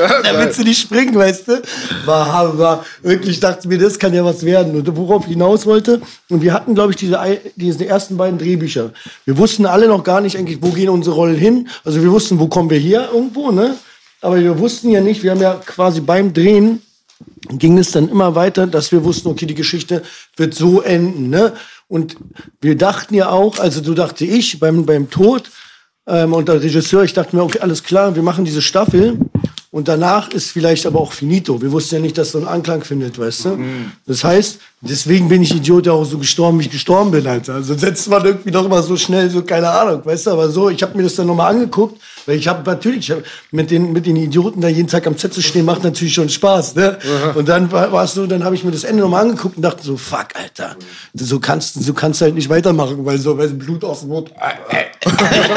da 0.22 0.38
willst 0.38 0.58
du 0.58 0.64
nicht 0.64 0.80
springen, 0.80 1.14
weißt 1.14 1.48
du. 1.48 1.62
War, 2.04 2.58
war, 2.58 2.84
wirklich 3.02 3.40
dachte 3.40 3.68
mir, 3.68 3.78
das 3.78 3.98
kann 3.98 4.14
ja 4.14 4.24
was 4.24 4.44
werden. 4.44 4.74
Und 4.76 4.96
worauf 4.96 5.24
ich 5.24 5.32
hinaus 5.32 5.66
wollte, 5.66 6.00
und 6.28 6.42
wir 6.42 6.52
hatten, 6.52 6.74
glaube 6.74 6.92
ich, 6.92 6.96
diese, 6.96 7.18
diese 7.56 7.86
ersten 7.86 8.16
beiden 8.16 8.38
Drehbücher. 8.38 8.92
Wir 9.24 9.38
wussten 9.38 9.66
alle 9.66 9.88
noch 9.88 10.04
gar 10.04 10.20
nicht 10.20 10.36
eigentlich, 10.36 10.58
wo 10.60 10.70
gehen 10.70 10.88
unsere 10.88 11.16
Rollen 11.16 11.36
hin. 11.36 11.68
Also 11.84 12.02
wir 12.02 12.10
wussten, 12.10 12.38
wo 12.38 12.48
kommen 12.48 12.70
wir 12.70 12.78
her 12.78 13.08
irgendwo, 13.12 13.50
ne? 13.50 13.76
Aber 14.20 14.40
wir 14.40 14.58
wussten 14.58 14.90
ja 14.90 15.00
nicht, 15.00 15.22
wir 15.22 15.30
haben 15.30 15.40
ja 15.40 15.54
quasi 15.54 16.00
beim 16.00 16.32
Drehen 16.32 16.82
ging 17.50 17.78
es 17.78 17.90
dann 17.92 18.08
immer 18.08 18.34
weiter, 18.34 18.66
dass 18.66 18.92
wir 18.92 19.04
wussten, 19.04 19.28
okay, 19.28 19.46
die 19.46 19.54
Geschichte 19.54 20.02
wird 20.36 20.54
so 20.54 20.82
enden. 20.82 21.30
Ne? 21.30 21.52
Und 21.88 22.16
wir 22.60 22.76
dachten 22.76 23.14
ja 23.14 23.30
auch, 23.30 23.58
also 23.58 23.82
so 23.82 23.94
dachte 23.94 24.24
ich 24.24 24.60
beim, 24.60 24.84
beim 24.86 25.10
Tod 25.10 25.50
ähm, 26.06 26.32
und 26.32 26.48
der 26.48 26.62
Regisseur, 26.62 27.04
ich 27.04 27.14
dachte 27.14 27.34
mir, 27.34 27.42
okay, 27.42 27.60
alles 27.60 27.82
klar, 27.82 28.14
wir 28.14 28.22
machen 28.22 28.44
diese 28.44 28.62
Staffel 28.62 29.18
und 29.70 29.88
danach 29.88 30.30
ist 30.30 30.50
vielleicht 30.50 30.86
aber 30.86 31.00
auch 31.00 31.12
finito. 31.12 31.60
Wir 31.60 31.72
wussten 31.72 31.96
ja 31.96 32.00
nicht, 32.00 32.16
dass 32.16 32.32
so 32.32 32.38
ein 32.38 32.46
Anklang 32.48 32.84
findet, 32.84 33.18
weißt 33.18 33.44
du? 33.44 33.58
Das 34.06 34.24
heißt, 34.24 34.60
deswegen 34.80 35.28
bin 35.28 35.42
ich 35.42 35.54
Idiot 35.54 35.86
ja 35.86 35.92
auch 35.92 36.04
so 36.04 36.18
gestorben, 36.18 36.58
wie 36.58 36.64
ich 36.64 36.70
gestorben 36.70 37.10
bin, 37.10 37.26
Alter. 37.26 37.54
Also 37.54 37.74
setzt 37.74 38.08
man 38.08 38.24
irgendwie 38.24 38.50
doch 38.50 38.64
immer 38.64 38.82
so 38.82 38.96
schnell, 38.96 39.28
so 39.30 39.42
keine 39.42 39.68
Ahnung, 39.68 40.04
weißt 40.04 40.26
du? 40.26 40.30
Aber 40.30 40.48
so, 40.48 40.70
ich 40.70 40.82
habe 40.82 40.96
mir 40.96 41.02
das 41.02 41.16
dann 41.16 41.26
nochmal 41.26 41.52
angeguckt, 41.52 42.00
weil 42.26 42.36
ich 42.36 42.46
habe 42.46 42.68
natürlich 42.68 43.10
ich 43.10 43.10
hab 43.10 43.22
mit 43.50 43.70
den 43.70 43.92
mit 43.92 44.06
den 44.06 44.16
Idioten 44.16 44.60
da 44.60 44.68
jeden 44.68 44.88
Tag 44.88 45.06
am 45.06 45.16
Set 45.16 45.34
zu 45.34 45.42
stehen, 45.42 45.64
macht 45.64 45.82
natürlich 45.82 46.14
schon 46.14 46.28
Spaß, 46.28 46.76
ne? 46.76 46.98
Und 47.34 47.48
dann 47.48 47.72
war 47.72 47.90
war 47.92 48.04
es 48.04 48.14
so, 48.14 48.26
dann 48.26 48.44
habe 48.44 48.54
ich 48.54 48.64
mir 48.64 48.70
das 48.70 48.84
Ende 48.84 49.02
nochmal 49.02 49.24
angeguckt 49.24 49.56
und 49.56 49.62
dachte 49.62 49.82
so, 49.82 49.96
fuck, 49.96 50.28
Alter, 50.34 50.76
so 51.14 51.40
kannst 51.40 51.82
so 51.82 51.92
kannst 51.92 52.20
du 52.20 52.26
halt 52.26 52.34
nicht 52.34 52.48
weitermachen, 52.48 53.04
weil 53.04 53.18
so 53.18 53.36
weil 53.36 53.48
Blut 53.48 53.84
aus 53.84 54.00
dem 54.00 54.10
Mund. 54.10 54.32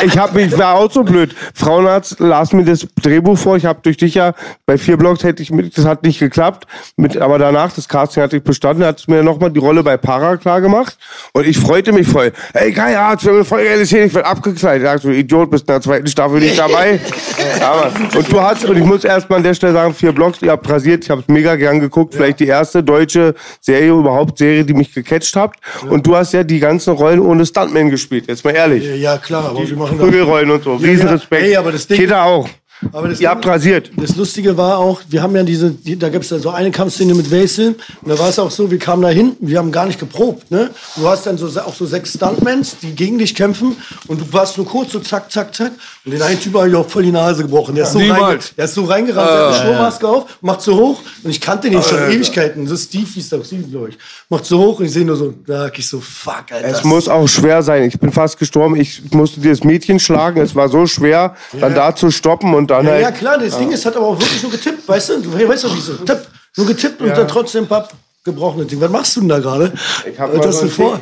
Ich 0.06 0.18
hab 0.18 0.34
mich, 0.34 0.58
war 0.58 0.76
auch 0.76 0.92
so 0.92 1.04
blöd. 1.04 1.36
Frauenarzt 1.54 2.20
las 2.20 2.54
mir 2.54 2.64
das 2.64 2.88
Drehbuch 3.02 3.38
vor. 3.38 3.58
Ich 3.58 3.66
habe 3.66 3.80
durch 3.84 3.98
dich 3.98 4.16
ja 4.16 4.34
bei 4.66 4.78
vier 4.78 4.98
Blogs 4.98 5.24
hätte 5.24 5.44
ich 5.44 5.52
mit, 5.52 5.78
das 5.78 5.86
hat 5.86 6.04
nicht 6.04 6.20
geklappt. 6.20 6.68
Mit, 6.96 7.18
aber 7.18 7.38
danach, 7.38 7.74
das 7.74 7.88
Casting 7.88 8.24
hatte 8.24 8.38
ich 8.38 8.44
bestanden, 8.44 8.84
hat 8.84 9.08
mir 9.12 9.24
nochmal 9.24 9.52
die 9.52 9.60
Rolle 9.60 9.84
bei 9.84 9.98
Para 9.98 10.38
klar 10.38 10.62
gemacht. 10.62 10.98
Und 11.34 11.46
ich 11.46 11.58
freute 11.60 11.92
mich 11.92 12.08
voll. 12.08 12.32
Ey, 12.54 12.72
geil, 12.72 12.94
ja, 12.94 13.14
das 13.14 13.24
wird 13.24 13.46
voll 13.46 13.64
geile 13.64 13.86
Szene, 13.86 14.06
ich 14.06 14.14
werde 14.14 14.28
abgekleidet. 14.28 14.84
Ich 14.88 14.92
dachte, 14.94 15.08
du 15.08 15.14
Idiot, 15.14 15.52
bist 15.52 15.64
in 15.64 15.74
der 15.74 15.82
zweiten 15.82 16.08
Staffel 16.08 16.40
nicht 16.40 16.58
dabei. 16.58 17.00
aber, 17.62 17.92
und 18.18 18.32
du 18.32 18.42
hast, 18.42 18.66
und 18.66 18.78
ich 18.78 18.84
muss 18.84 19.04
erstmal 19.04 19.38
an 19.38 19.44
der 19.44 19.54
Stelle 19.54 19.74
sagen, 19.74 19.94
vier 19.94 20.12
Blogs, 20.12 20.42
ihr 20.42 20.52
habt 20.52 20.68
rasiert, 20.70 21.04
ich 21.04 21.10
habe 21.10 21.22
es 21.22 21.28
mega 21.28 21.56
gern 21.56 21.80
geguckt. 21.80 22.14
Vielleicht 22.16 22.40
die 22.40 22.48
erste 22.48 22.84
deutsche 22.84 23.36
Serie, 23.60 23.92
überhaupt 23.92 24.38
Serie, 24.38 24.64
die 24.66 24.74
mich 24.74 24.94
gecatcht 24.94 25.36
habt. 25.36 25.60
Und 25.90 26.08
du 26.08 26.16
hast 26.16 26.34
ja 26.34 26.44
die 26.44 26.60
ganzen 26.60 26.94
Rollen 26.94 27.20
ohne 27.20 27.46
Stuntman 27.46 27.90
gespielt, 27.90 28.26
jetzt 28.28 28.44
mal 28.46 28.52
ehrlich. 28.56 28.84
Ja, 29.02 29.18
klar, 29.18 29.46
aber 29.46 29.68
wir 29.68 29.76
machen 29.78 29.98
da 29.98 30.04
Prügelrollen 30.06 30.52
und 30.52 30.64
so. 30.64 30.76
Ja, 30.78 30.88
Riesenrespekt. 30.90 31.42
ja. 31.44 31.48
Ey, 31.50 31.56
aber 31.58 31.72
das 31.72 31.88
Ding- 31.88 31.98
Kita 31.98 32.24
auch. 32.24 32.48
Aber 32.92 33.08
das 33.08 33.20
Ihr 33.20 33.30
habt 33.30 33.46
rasiert. 33.46 33.92
Das 33.98 34.16
Lustige 34.16 34.58
war 34.58 34.78
auch, 34.78 35.02
wir 35.10 35.22
haben 35.22 35.36
ja 35.36 35.44
diese, 35.44 35.72
die, 35.72 35.98
da 35.98 36.10
gibt's 36.10 36.30
ja 36.30 36.40
so 36.40 36.50
eine 36.50 36.72
Kampfszene 36.72 37.14
mit 37.14 37.30
Wesel. 37.32 37.76
Und 38.02 38.10
da 38.10 38.18
war 38.18 38.30
es 38.30 38.40
auch 38.40 38.52
so, 38.52 38.72
wir 38.72 38.80
kamen 38.80 39.02
da 39.02 39.10
hin, 39.10 39.36
wir 39.40 39.60
haben 39.60 39.72
gar 39.72 39.86
nicht 39.86 40.00
geprobt. 40.00 40.50
Ne? 40.52 40.72
Du 40.96 41.08
hast 41.08 41.26
dann 41.26 41.38
so, 41.38 41.48
auch 41.62 41.74
so 41.74 41.86
sechs 41.86 42.14
Stuntmans, 42.14 42.78
die 42.82 42.94
gegen 42.94 43.20
dich 43.20 43.36
kämpfen. 43.36 43.76
Und 44.08 44.22
du 44.22 44.34
warst 44.34 44.58
nur 44.58 44.66
kurz 44.66 44.92
so 44.92 45.00
zack, 45.00 45.32
zack, 45.32 45.54
zack. 45.54 45.72
Und 46.06 46.12
den 46.12 46.22
einen 46.22 46.40
Typ 46.40 46.56
habe 46.56 46.70
ich 46.70 46.76
auch 46.76 46.88
voll 46.88 47.04
die 47.04 47.12
Nase 47.12 47.44
gebrochen. 47.44 47.76
Der 47.76 47.86
ist 47.86 47.94
so, 47.94 48.00
reinge, 48.00 48.40
der 48.58 48.66
ist 48.66 48.74
so 48.74 48.84
reingerannt, 48.86 49.30
der 49.30 49.38
hat 49.38 49.48
eine 49.48 49.62
Schnurrmaske 49.62 50.08
auf, 50.08 50.38
macht 50.42 50.62
so 50.62 50.76
hoch. 50.76 51.02
Und 51.24 51.30
ich 51.30 51.40
kannte 51.40 51.70
den 51.70 51.82
schon 51.84 52.00
Ewigkeiten. 52.10 52.66
Das 52.66 52.74
ist 52.74 52.90
Steve, 52.90 53.08
hieß 53.14 53.30
der, 53.30 53.44
Steve, 53.44 53.64
glaube 53.64 53.90
ich. 53.90 53.98
Macht 54.30 54.46
so 54.46 54.58
hoch 54.58 54.80
und 54.80 54.86
ich 54.86 54.92
sehe 54.92 55.06
nur 55.06 55.16
so, 55.16 55.34
da 55.46 55.70
ich 55.74 55.88
so, 55.88 56.00
fuck, 56.00 56.46
Alter. 56.52 56.68
Es 56.68 56.84
muss 56.84 57.08
auch 57.08 57.28
schwer 57.28 57.62
sein. 57.62 57.84
Ich 57.84 58.00
bin 58.00 58.12
fast 58.12 58.40
gestorben. 58.40 58.76
Ich 58.76 59.02
musste 59.12 59.40
dir 59.40 59.52
das 59.52 59.64
Mädchen 59.64 60.00
schlagen. 60.00 60.42
Es 60.42 60.56
war 60.56 60.70
so 60.70 60.88
schwer, 60.88 61.36
dann 61.60 61.76
da 61.76 61.96
zu 61.96 62.10
stoppen 62.12 62.54
und 62.54 62.71
dann 62.78 62.86
Ja, 62.86 62.92
halt. 62.94 63.02
ja 63.04 63.12
klar, 63.12 63.38
das 63.38 63.58
Ding 63.58 63.72
ist, 63.72 63.86
hat 63.86 63.96
aber 63.96 64.08
auch 64.08 64.20
wirklich 64.20 64.42
nur 64.44 64.52
getippt, 64.52 64.88
weißt 64.88 65.10
du? 65.10 65.22
Du 65.22 65.48
weißt 65.50 65.64
doch, 65.64 65.76
wie 65.76 65.80
so, 65.82 65.94
tipp, 65.96 66.20
nur 66.58 66.68
getippt 66.68 67.02
und 67.02 67.10
dann 67.10 67.28
trotzdem 67.28 67.68
papp, 67.68 67.94
gebrochene 68.24 68.66
Ding. 68.66 68.80
Was 68.82 68.90
machst 68.92 69.16
du 69.16 69.22
denn 69.22 69.30
da 69.30 69.40
gerade? 69.40 69.72
Ich 70.06 70.20
hab 70.20 70.30
Was 70.32 70.38
mal 70.40 70.48
hast 70.48 70.56
so 70.60 70.66
du 70.66 70.68
ein 70.68 70.72
vor? 70.72 71.02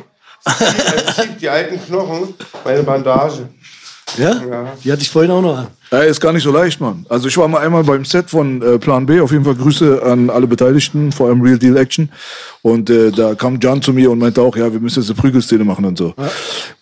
Die 1.42 1.50
alten 1.50 1.86
Knochen, 1.86 2.34
meine 2.64 2.84
Bandage. 2.84 3.50
Ja? 4.18 4.74
Die 4.84 4.92
hatte 4.92 5.02
ich 5.02 5.10
vorhin 5.10 5.32
auch 5.32 5.42
noch 5.42 5.58
an. 5.58 5.68
Ja, 5.92 6.00
ist 6.00 6.22
gar 6.22 6.34
nicht 6.34 6.44
so 6.44 6.52
leicht, 6.52 6.80
Mann. 6.80 7.06
Also 7.10 7.28
ich 7.28 7.38
war 7.38 7.48
mal 7.48 7.62
einmal 7.62 7.84
beim 7.84 8.06
Set 8.06 8.30
von 8.30 8.62
äh, 8.62 8.78
Plan 8.78 9.06
B. 9.06 9.20
Auf 9.22 9.32
jeden 9.32 9.44
Fall 9.44 9.56
Grüße 9.56 10.04
an 10.04 10.30
alle 10.30 10.46
Beteiligten, 10.46 11.12
vor 11.12 11.28
allem 11.28 11.42
Real 11.42 11.58
Deal 11.58 11.78
Action. 11.78 12.10
Und 12.62 12.90
äh, 12.90 13.12
da 13.12 13.34
kam 13.34 13.60
Jan 13.60 13.82
zu 13.82 13.94
mir 13.94 14.12
und 14.12 14.20
meinte 14.20 14.42
auch, 14.42 14.56
ja, 14.56 14.72
wir 14.72 14.80
müssen 14.80 15.02
jetzt 15.02 15.10
eine 15.10 15.20
Prügelszene 15.20 15.64
machen 15.64 15.86
und 15.86 15.98
so. 15.98 16.14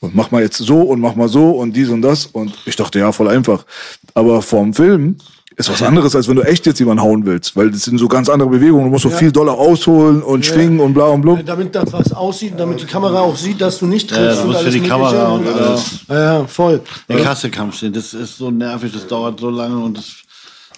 Und 0.01 0.15
mach 0.15 0.31
mal 0.31 0.41
jetzt 0.41 0.57
so 0.57 0.81
und 0.81 0.99
mach 0.99 1.15
mal 1.15 1.29
so 1.29 1.51
und 1.51 1.73
dies 1.73 1.89
und 1.89 2.01
das. 2.01 2.25
Und 2.25 2.53
ich 2.65 2.75
dachte, 2.75 2.99
ja, 2.99 3.11
voll 3.11 3.29
einfach. 3.29 3.65
Aber 4.13 4.41
vorm 4.41 4.73
Film 4.73 5.17
ist 5.58 5.72
was 5.72 5.82
anderes, 5.82 6.15
als 6.15 6.28
wenn 6.28 6.36
du 6.36 6.43
echt 6.43 6.67
jetzt 6.67 6.78
jemanden 6.78 7.02
hauen 7.02 7.26
willst. 7.26 7.56
Weil 7.56 7.72
das 7.72 7.82
sind 7.82 7.98
so 7.98 8.08
ganz 8.08 8.30
andere 8.30 8.48
Bewegungen. 8.48 8.86
Du 8.86 8.91
musst 8.91 9.04
so 9.04 9.10
viel 9.10 9.32
Dollar 9.32 9.56
ausholen 9.56 10.22
und 10.22 10.46
schwingen 10.46 10.80
und 10.80 10.93
bla 10.93 11.06
und 11.06 11.22
blub. 11.22 11.43
Damit 11.43 11.74
das 11.74 11.91
was 11.91 12.13
aussieht, 12.13 12.54
damit 12.58 12.80
die 12.82 12.86
Kamera 12.86 13.22
auch 13.22 13.36
sieht, 13.36 13.60
dass 13.60 13.80
du 13.80 13.88
nicht 13.88 14.08
triffst. 14.08 14.24
Ja, 14.24 14.30
das 14.30 14.39
und 14.41 14.52
muss 14.52 14.62
für 14.62 14.70
die. 14.70 14.82
Kamera 14.82 15.30
und 15.30 15.48
alles. 15.48 16.06
Ja, 16.08 16.24
ja, 16.39 16.46
voll. 16.46 16.82
Die 17.10 17.15
Kassekampfszene, 17.15 17.91
das 17.91 18.13
ist 18.13 18.38
so 18.38 18.52
nervig, 18.52 18.93
das 18.93 19.08
dauert 19.08 19.39
so 19.39 19.50
lange 19.50 19.78
und 19.78 19.98
das. 19.98 20.06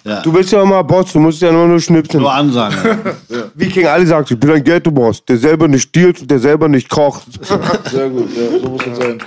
Ja. 0.02 0.22
Du 0.22 0.32
bist 0.32 0.50
ja 0.50 0.62
immer 0.62 0.82
Boss, 0.82 1.12
du 1.12 1.18
musst 1.18 1.42
ja 1.42 1.52
nur 1.52 1.66
nur 1.66 1.78
schnipsen. 1.78 2.20
Nur 2.20 2.32
Ansagen. 2.32 2.78
Wie 3.54 3.68
King 3.68 3.86
Ali 3.86 4.06
sagt, 4.06 4.30
ich 4.30 4.40
bin 4.40 4.50
ein 4.50 4.64
Ghetto-Boss, 4.64 5.22
der 5.26 5.36
selber 5.36 5.68
nicht 5.68 5.82
stiehlt 5.82 6.22
und 6.22 6.30
der 6.30 6.38
selber 6.38 6.68
nicht 6.68 6.88
kocht. 6.88 7.24
Sehr 7.90 8.08
gut, 8.08 8.30
ja, 8.34 8.58
so 8.62 8.68
muss 8.70 8.80
es 8.90 8.96
sein. 8.96 9.18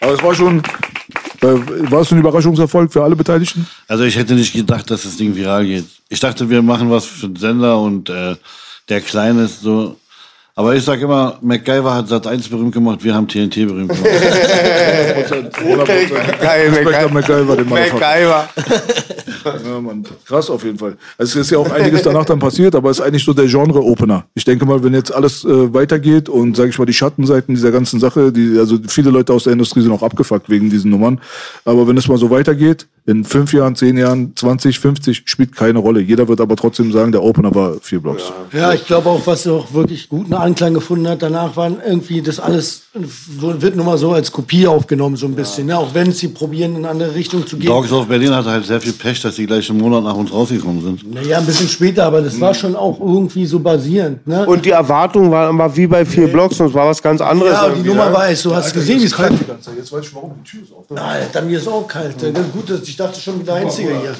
Aber 0.00 0.14
es 0.14 0.22
war 0.22 0.34
schon, 0.34 0.60
war 1.40 2.00
es 2.00 2.12
ein 2.12 2.18
Überraschungserfolg 2.18 2.92
für 2.92 3.02
alle 3.02 3.16
Beteiligten? 3.16 3.66
Also 3.88 4.04
ich 4.04 4.16
hätte 4.16 4.34
nicht 4.34 4.52
gedacht, 4.52 4.90
dass 4.90 5.02
das 5.02 5.16
Ding 5.16 5.34
viral 5.34 5.64
geht. 5.64 5.86
Ich 6.08 6.20
dachte, 6.20 6.48
wir 6.50 6.62
machen 6.62 6.90
was 6.90 7.06
für 7.06 7.28
den 7.28 7.36
Sender 7.36 7.78
und 7.78 8.10
äh, 8.10 8.36
der 8.88 9.00
Kleine 9.00 9.44
ist 9.44 9.62
so. 9.62 9.96
Aber 10.54 10.74
ich 10.74 10.84
sag 10.84 11.00
immer, 11.00 11.38
MacGyver 11.40 11.94
hat 11.94 12.08
Sat 12.08 12.26
1 12.26 12.48
berühmt 12.48 12.74
gemacht, 12.74 13.02
wir 13.02 13.14
haben 13.14 13.26
TNT 13.26 13.54
berühmt 13.66 13.88
gemacht. 13.88 14.04
Geil, 16.40 16.68
Respekt 16.68 16.94
an 16.96 17.14
MacGyver. 17.14 17.64
MacGyver. 17.64 18.48
Ja, 19.64 19.80
Mann. 19.80 20.04
Krass 20.24 20.50
auf 20.50 20.64
jeden 20.64 20.78
Fall. 20.78 20.96
Also 21.18 21.38
es 21.38 21.46
ist 21.46 21.50
ja 21.50 21.58
auch 21.58 21.70
einiges 21.70 22.02
danach 22.02 22.24
dann 22.24 22.38
passiert, 22.38 22.74
aber 22.74 22.90
es 22.90 22.98
ist 22.98 23.04
eigentlich 23.04 23.24
so 23.24 23.32
der 23.32 23.46
Genre-Opener. 23.46 24.24
Ich 24.34 24.44
denke 24.44 24.64
mal, 24.64 24.82
wenn 24.82 24.94
jetzt 24.94 25.12
alles 25.12 25.44
äh, 25.44 25.72
weitergeht 25.72 26.28
und, 26.28 26.56
sage 26.56 26.70
ich 26.70 26.78
mal, 26.78 26.84
die 26.84 26.92
Schattenseiten 26.92 27.54
dieser 27.54 27.70
ganzen 27.70 28.00
Sache, 28.00 28.32
die, 28.32 28.58
also 28.58 28.78
viele 28.88 29.10
Leute 29.10 29.32
aus 29.32 29.44
der 29.44 29.52
Industrie 29.52 29.82
sind 29.82 29.92
auch 29.92 30.02
abgefuckt 30.02 30.48
wegen 30.48 30.70
diesen 30.70 30.90
Nummern. 30.90 31.20
Aber 31.64 31.86
wenn 31.86 31.96
es 31.96 32.08
mal 32.08 32.18
so 32.18 32.30
weitergeht, 32.30 32.86
in 33.10 33.24
fünf 33.24 33.52
Jahren, 33.52 33.74
zehn 33.74 33.98
Jahren, 33.98 34.32
20, 34.36 34.78
50, 34.78 35.22
spielt 35.26 35.56
keine 35.56 35.80
Rolle. 35.80 36.00
Jeder 36.00 36.28
wird 36.28 36.40
aber 36.40 36.54
trotzdem 36.54 36.92
sagen, 36.92 37.10
der 37.10 37.22
Opener 37.22 37.52
war 37.54 37.74
vier 37.82 38.00
Blocks. 38.00 38.22
Ja, 38.52 38.72
ich 38.72 38.86
glaube 38.86 39.08
auch, 39.10 39.26
was 39.26 39.46
auch 39.48 39.72
wirklich 39.74 40.08
guten 40.08 40.32
Anklang 40.32 40.74
gefunden 40.74 41.08
hat, 41.08 41.20
danach 41.22 41.56
waren 41.56 41.78
irgendwie 41.84 42.22
das 42.22 42.38
alles, 42.38 42.82
wird 42.94 43.74
nur 43.74 43.84
mal 43.84 43.98
so 43.98 44.12
als 44.12 44.30
Kopie 44.30 44.66
aufgenommen, 44.66 45.16
so 45.16 45.26
ein 45.26 45.34
bisschen. 45.34 45.66
Ne? 45.66 45.76
Auch 45.76 45.92
wenn 45.92 46.12
sie 46.12 46.28
probieren, 46.28 46.72
in 46.72 46.76
eine 46.78 46.88
andere 46.90 47.14
Richtung 47.14 47.46
zu 47.46 47.56
gehen. 47.56 47.66
Dogs 47.68 47.90
of 47.92 48.06
Berlin 48.06 48.32
hatte 48.34 48.50
halt 48.50 48.64
sehr 48.64 48.80
viel 48.80 48.92
Pech, 48.92 49.20
dass 49.22 49.34
die 49.34 49.46
gleich 49.46 49.68
einen 49.70 49.80
Monat 49.80 50.04
nach 50.04 50.14
uns 50.14 50.32
rausgekommen 50.32 50.80
sind. 50.82 51.12
Naja, 51.12 51.38
ein 51.38 51.46
bisschen 51.46 51.68
später, 51.68 52.04
aber 52.06 52.22
das 52.22 52.40
war 52.40 52.54
schon 52.54 52.76
auch 52.76 53.00
irgendwie 53.00 53.44
so 53.46 53.58
basierend. 53.58 54.26
Ne? 54.26 54.46
Und 54.46 54.64
die 54.64 54.70
Erwartung 54.70 55.30
war 55.30 55.50
immer 55.50 55.74
wie 55.76 55.86
bei 55.88 56.04
vier 56.04 56.28
Blocks 56.28 56.60
und 56.60 56.68
es 56.68 56.74
war 56.74 56.86
was 56.86 57.02
ganz 57.02 57.20
anderes. 57.20 57.52
ja, 57.52 57.68
die 57.70 57.88
Nummer 57.88 58.12
war 58.12 58.30
es, 58.30 58.42
du 58.42 58.54
hast 58.54 58.72
gesehen, 58.72 59.00
wie 59.00 59.04
es 59.06 59.14
kalt 59.16 59.32
Jetzt 59.76 59.92
weiß 59.92 60.04
ich, 60.04 60.14
warum 60.14 60.32
die 60.38 60.50
Tür 60.50 60.62
ist 60.62 60.72
offen. 60.72 60.98
Alter, 60.98 61.42
mir 61.42 61.58
ist 61.58 61.66
auch 61.68 61.86
kalt. 61.88 62.14
Gut, 62.52 62.70
dass- 62.70 62.90
ich 62.90 62.96
dachte 63.00 63.20
schon 63.20 63.40
wieder 63.40 63.54
Einziger 63.54 63.92
hier. 64.00 64.14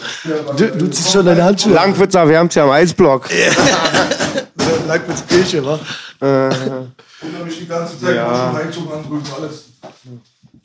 Du, 0.57 0.79
du 0.79 0.90
ziehst 0.90 1.12
schon 1.12 1.27
deine 1.27 1.45
Handschuhe. 1.45 1.75
Langwitz 1.75 2.14
erwärmt 2.14 2.55
ja 2.55 2.64
am 2.64 2.71
Eisblock. 2.71 3.29
Langwitzkirche, 4.88 5.64
wa? 5.64 5.79
Wundere 6.21 7.49
die 7.49 7.66
ganze 7.66 8.01
Zeit, 8.01 8.16
Ja. 8.16 8.53
Heizung 8.55 8.88
alles. 8.90 9.64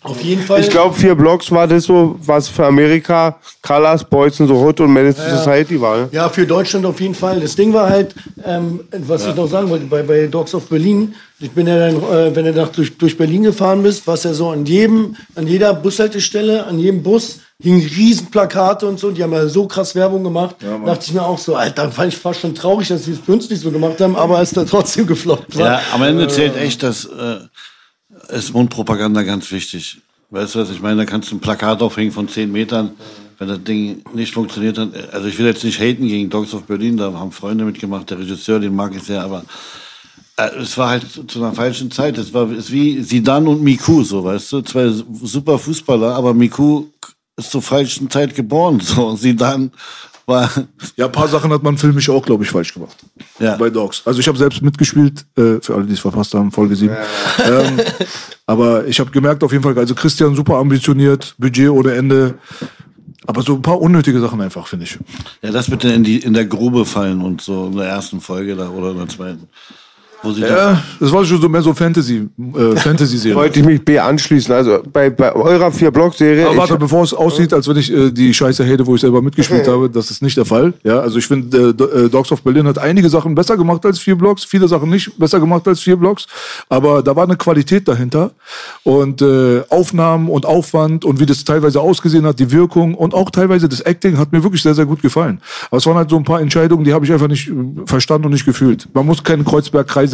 Auf 0.05 0.21
jeden 0.21 0.43
Fall. 0.43 0.61
Ich 0.61 0.69
glaube, 0.69 0.93
vier 0.93 1.15
Blocks 1.15 1.51
war 1.51 1.67
das 1.67 1.85
so, 1.85 2.15
was 2.19 2.47
für 2.47 2.67
Amerika 2.67 3.39
Colors, 3.63 4.03
Boys 4.03 4.39
and 4.39 4.49
the 4.49 4.55
Hood 4.55 4.79
und 4.79 4.93
Menace 4.93 5.15
to 5.15 5.37
Society 5.37 5.81
war. 5.81 5.97
Ne? 5.97 6.09
Ja, 6.11 6.29
für 6.29 6.45
Deutschland 6.45 6.85
auf 6.85 7.01
jeden 7.01 7.15
Fall. 7.15 7.39
Das 7.39 7.55
Ding 7.55 7.73
war 7.73 7.89
halt, 7.89 8.13
ähm, 8.43 8.81
was 8.91 9.25
ich 9.25 9.33
noch 9.33 9.47
sagen 9.49 9.67
wollte, 9.67 9.85
bei, 9.85 10.03
bei 10.03 10.27
Dogs 10.27 10.53
of 10.53 10.67
Berlin, 10.67 11.15
ich 11.39 11.49
bin 11.49 11.65
ja 11.65 11.79
dann, 11.79 11.95
äh, 11.95 12.35
wenn 12.35 12.45
du 12.45 12.51
nach, 12.53 12.69
durch, 12.69 12.95
durch 12.99 13.17
Berlin 13.17 13.43
gefahren 13.43 13.81
bist, 13.81 14.05
warst 14.05 14.25
ja 14.25 14.33
so 14.35 14.49
an 14.49 14.67
jedem, 14.67 15.15
an 15.33 15.47
jeder 15.47 15.73
Bushaltestelle, 15.73 16.67
an 16.67 16.77
jedem 16.77 17.01
Bus 17.01 17.39
hingen 17.61 17.81
riesen 17.81 18.27
Plakate 18.27 18.85
und 18.85 18.99
so, 18.99 19.11
die 19.11 19.23
haben 19.23 19.31
ja 19.31 19.47
so 19.47 19.65
krass 19.67 19.95
Werbung 19.95 20.23
gemacht. 20.23 20.57
dachte 20.85 21.05
ich 21.07 21.13
mir 21.13 21.23
auch 21.23 21.37
so, 21.37 21.55
Alter, 21.55 21.91
fand 21.91 22.13
ich 22.13 22.19
fast 22.19 22.41
schon 22.41 22.53
traurig, 22.53 22.89
dass 22.89 23.05
sie 23.05 23.13
es 23.13 23.19
für 23.19 23.33
uns 23.33 23.49
nicht 23.49 23.61
so 23.61 23.71
gemacht 23.71 23.99
haben, 24.01 24.15
aber 24.15 24.41
es 24.41 24.51
dann 24.51 24.67
trotzdem 24.67 25.07
gefloppt 25.07 25.57
war. 25.57 25.65
Ja, 25.65 25.81
am 25.93 26.03
Ende 26.03 26.27
zählt 26.27 26.57
echt, 26.57 26.83
dass 26.83 27.05
äh, 27.05 27.39
ist 28.29 28.53
Mundpropaganda 28.53 29.23
ganz 29.23 29.51
wichtig. 29.51 29.97
Weißt 30.29 30.55
du 30.55 30.59
was? 30.59 30.69
Ich 30.69 30.81
meine, 30.81 30.97
da 30.97 31.05
kannst 31.05 31.31
du 31.31 31.35
ein 31.35 31.39
Plakat 31.39 31.81
aufhängen 31.81 32.11
von 32.11 32.27
10 32.27 32.51
Metern. 32.51 32.91
Wenn 33.37 33.47
das 33.47 33.63
Ding 33.63 34.03
nicht 34.13 34.33
funktioniert, 34.33 34.77
dann, 34.77 34.93
also 35.11 35.27
ich 35.27 35.37
will 35.37 35.45
jetzt 35.45 35.63
nicht 35.63 35.79
haten 35.79 36.07
gegen 36.07 36.29
Dogs 36.29 36.53
of 36.53 36.63
Berlin, 36.63 36.97
da 36.97 37.11
haben 37.13 37.31
Freunde 37.31 37.65
mitgemacht, 37.65 38.09
der 38.09 38.19
Regisseur, 38.19 38.59
den 38.59 38.73
mag 38.73 38.95
ich 38.95 39.03
sehr, 39.03 39.21
aber 39.21 39.43
äh, 40.37 40.49
es 40.61 40.77
war 40.77 40.89
halt 40.89 41.05
zu, 41.11 41.39
einer 41.39 41.53
falschen 41.53 41.91
Zeit. 41.91 42.17
Es 42.17 42.33
war 42.33 42.49
es 42.51 42.71
wie 42.71 43.01
Sidan 43.01 43.47
und 43.47 43.61
Miku, 43.61 44.03
so, 44.03 44.23
weißt 44.23 44.53
du? 44.53 44.61
Zwei 44.61 44.89
super 44.89 45.59
Fußballer, 45.59 46.15
aber 46.15 46.33
Miku 46.33 46.85
ist 47.37 47.51
zur 47.51 47.61
falschen 47.61 48.09
Zeit 48.09 48.35
geboren, 48.35 48.79
so. 48.79 49.07
Und 49.07 49.17
Sidan 49.17 49.71
war, 50.25 50.49
Ja, 50.95 51.05
ein 51.05 51.11
paar 51.11 51.27
Sachen 51.27 51.51
hat 51.51 51.63
man 51.63 51.77
filmisch 51.77 52.09
auch, 52.09 52.25
glaube 52.25 52.43
ich, 52.43 52.49
falsch 52.49 52.73
gemacht. 52.73 52.95
Ja. 53.39 53.55
Bei 53.57 53.69
Dogs. 53.69 54.01
Also 54.05 54.19
ich 54.19 54.27
habe 54.27 54.37
selbst 54.37 54.61
mitgespielt, 54.61 55.25
äh, 55.37 55.59
für 55.61 55.75
alle, 55.75 55.85
die 55.85 55.93
es 55.93 55.99
verpasst 55.99 56.33
haben, 56.33 56.51
Folge 56.51 56.75
7. 56.75 56.95
Ähm, 57.45 57.79
aber 58.45 58.87
ich 58.87 58.99
habe 58.99 59.11
gemerkt 59.11 59.43
auf 59.43 59.51
jeden 59.51 59.63
Fall, 59.63 59.77
also 59.77 59.93
Christian 59.93 60.35
super 60.35 60.55
ambitioniert, 60.55 61.35
Budget 61.37 61.69
ohne 61.69 61.93
Ende. 61.93 62.35
Aber 63.27 63.41
so 63.41 63.55
ein 63.55 63.61
paar 63.61 63.81
unnötige 63.81 64.19
Sachen 64.21 64.39
einfach, 64.41 64.67
finde 64.67 64.85
ich. 64.85 64.99
ja, 65.41 65.51
das 65.51 65.69
bitte 65.69 65.89
in 65.89 66.03
die, 66.03 66.19
in 66.19 66.33
der 66.33 66.45
Grube 66.45 66.85
fallen 66.85 67.21
und 67.21 67.41
so 67.41 67.67
in 67.67 67.77
der 67.77 67.87
ersten 67.87 68.21
Folge 68.21 68.55
da 68.55 68.69
oder 68.69 68.91
in 68.91 68.97
der 68.97 69.07
zweiten. 69.07 69.49
Wo 70.25 70.31
sie 70.31 70.41
Ja, 70.41 70.81
das 70.99 71.11
war 71.11 71.23
schon 71.23 71.39
so 71.39 71.47
mehr 71.47 71.61
so 71.61 71.73
Fantasy, 71.73 72.27
äh, 72.55 72.75
Fantasy-Serie. 72.75 73.35
Wollte 73.37 73.59
ich 73.59 73.65
mich 73.65 73.85
B 73.85 73.97
anschließen. 73.99 74.53
Also 74.53 74.79
bei, 74.91 75.09
bei 75.09 75.31
eurer 75.33 75.71
vier 75.71 75.91
Block-Serie. 75.91 76.43
Aber 76.45 76.53
ich- 76.53 76.59
warte, 76.59 76.77
bevor 76.77 77.03
es 77.03 77.13
aussieht, 77.13 77.53
als 77.53 77.67
wenn 77.67 77.77
ich 77.77 77.91
äh, 77.93 78.11
die 78.11 78.33
Scheiße 78.33 78.65
hate, 78.67 78.85
wo 78.85 78.95
ich 78.95 79.01
selber 79.01 79.21
mitgespielt 79.21 79.67
habe, 79.69 79.89
das 79.89 80.11
ist 80.11 80.21
nicht 80.21 80.35
der 80.35 80.45
Fall. 80.45 80.73
Ja, 80.83 80.99
also 80.99 81.17
ich 81.19 81.27
finde, 81.27 81.75
äh, 81.79 82.05
äh, 82.05 82.09
Dogs 82.09 82.31
of 82.31 82.41
Berlin 82.41 82.67
hat 82.67 82.77
einige 82.79 83.07
Sachen 83.09 83.35
besser 83.35 83.55
gemacht 83.55 83.85
als 83.85 83.99
vier 83.99 84.15
Blocks, 84.15 84.43
viele 84.43 84.67
Sachen 84.67 84.89
nicht 84.89 85.17
besser 85.19 85.39
gemacht 85.39 85.67
als 85.67 85.79
vier 85.79 85.95
Blocks, 85.95 86.25
aber 86.69 87.03
da 87.03 87.15
war 87.15 87.23
eine 87.25 87.37
Qualität 87.37 87.87
dahinter 87.87 88.31
und 88.83 89.21
äh, 89.21 89.61
Aufnahmen 89.69 90.29
und 90.29 90.45
Aufwand 90.45 91.05
und 91.05 91.19
wie 91.19 91.25
das 91.25 91.43
teilweise 91.43 91.79
ausgesehen 91.81 92.25
hat, 92.25 92.39
die 92.39 92.51
Wirkung 92.51 92.95
und 92.95 93.13
auch 93.13 93.29
teilweise 93.29 93.69
das 93.69 93.81
Acting 93.81 94.17
hat 94.17 94.31
mir 94.31 94.43
wirklich 94.43 94.61
sehr, 94.61 94.73
sehr 94.73 94.85
gut 94.85 95.01
gefallen. 95.01 95.39
Aber 95.69 95.77
es 95.77 95.85
waren 95.85 95.95
halt 95.97 96.09
so 96.09 96.17
ein 96.17 96.23
paar 96.23 96.41
Entscheidungen, 96.41 96.83
die 96.83 96.93
habe 96.93 97.05
ich 97.05 97.11
einfach 97.13 97.27
nicht 97.27 97.49
äh, 97.49 97.53
verstanden 97.85 98.25
und 98.25 98.31
nicht 98.33 98.45
gefühlt. 98.45 98.87
Man 98.93 99.05
muss 99.05 99.23
keinen 99.23 99.43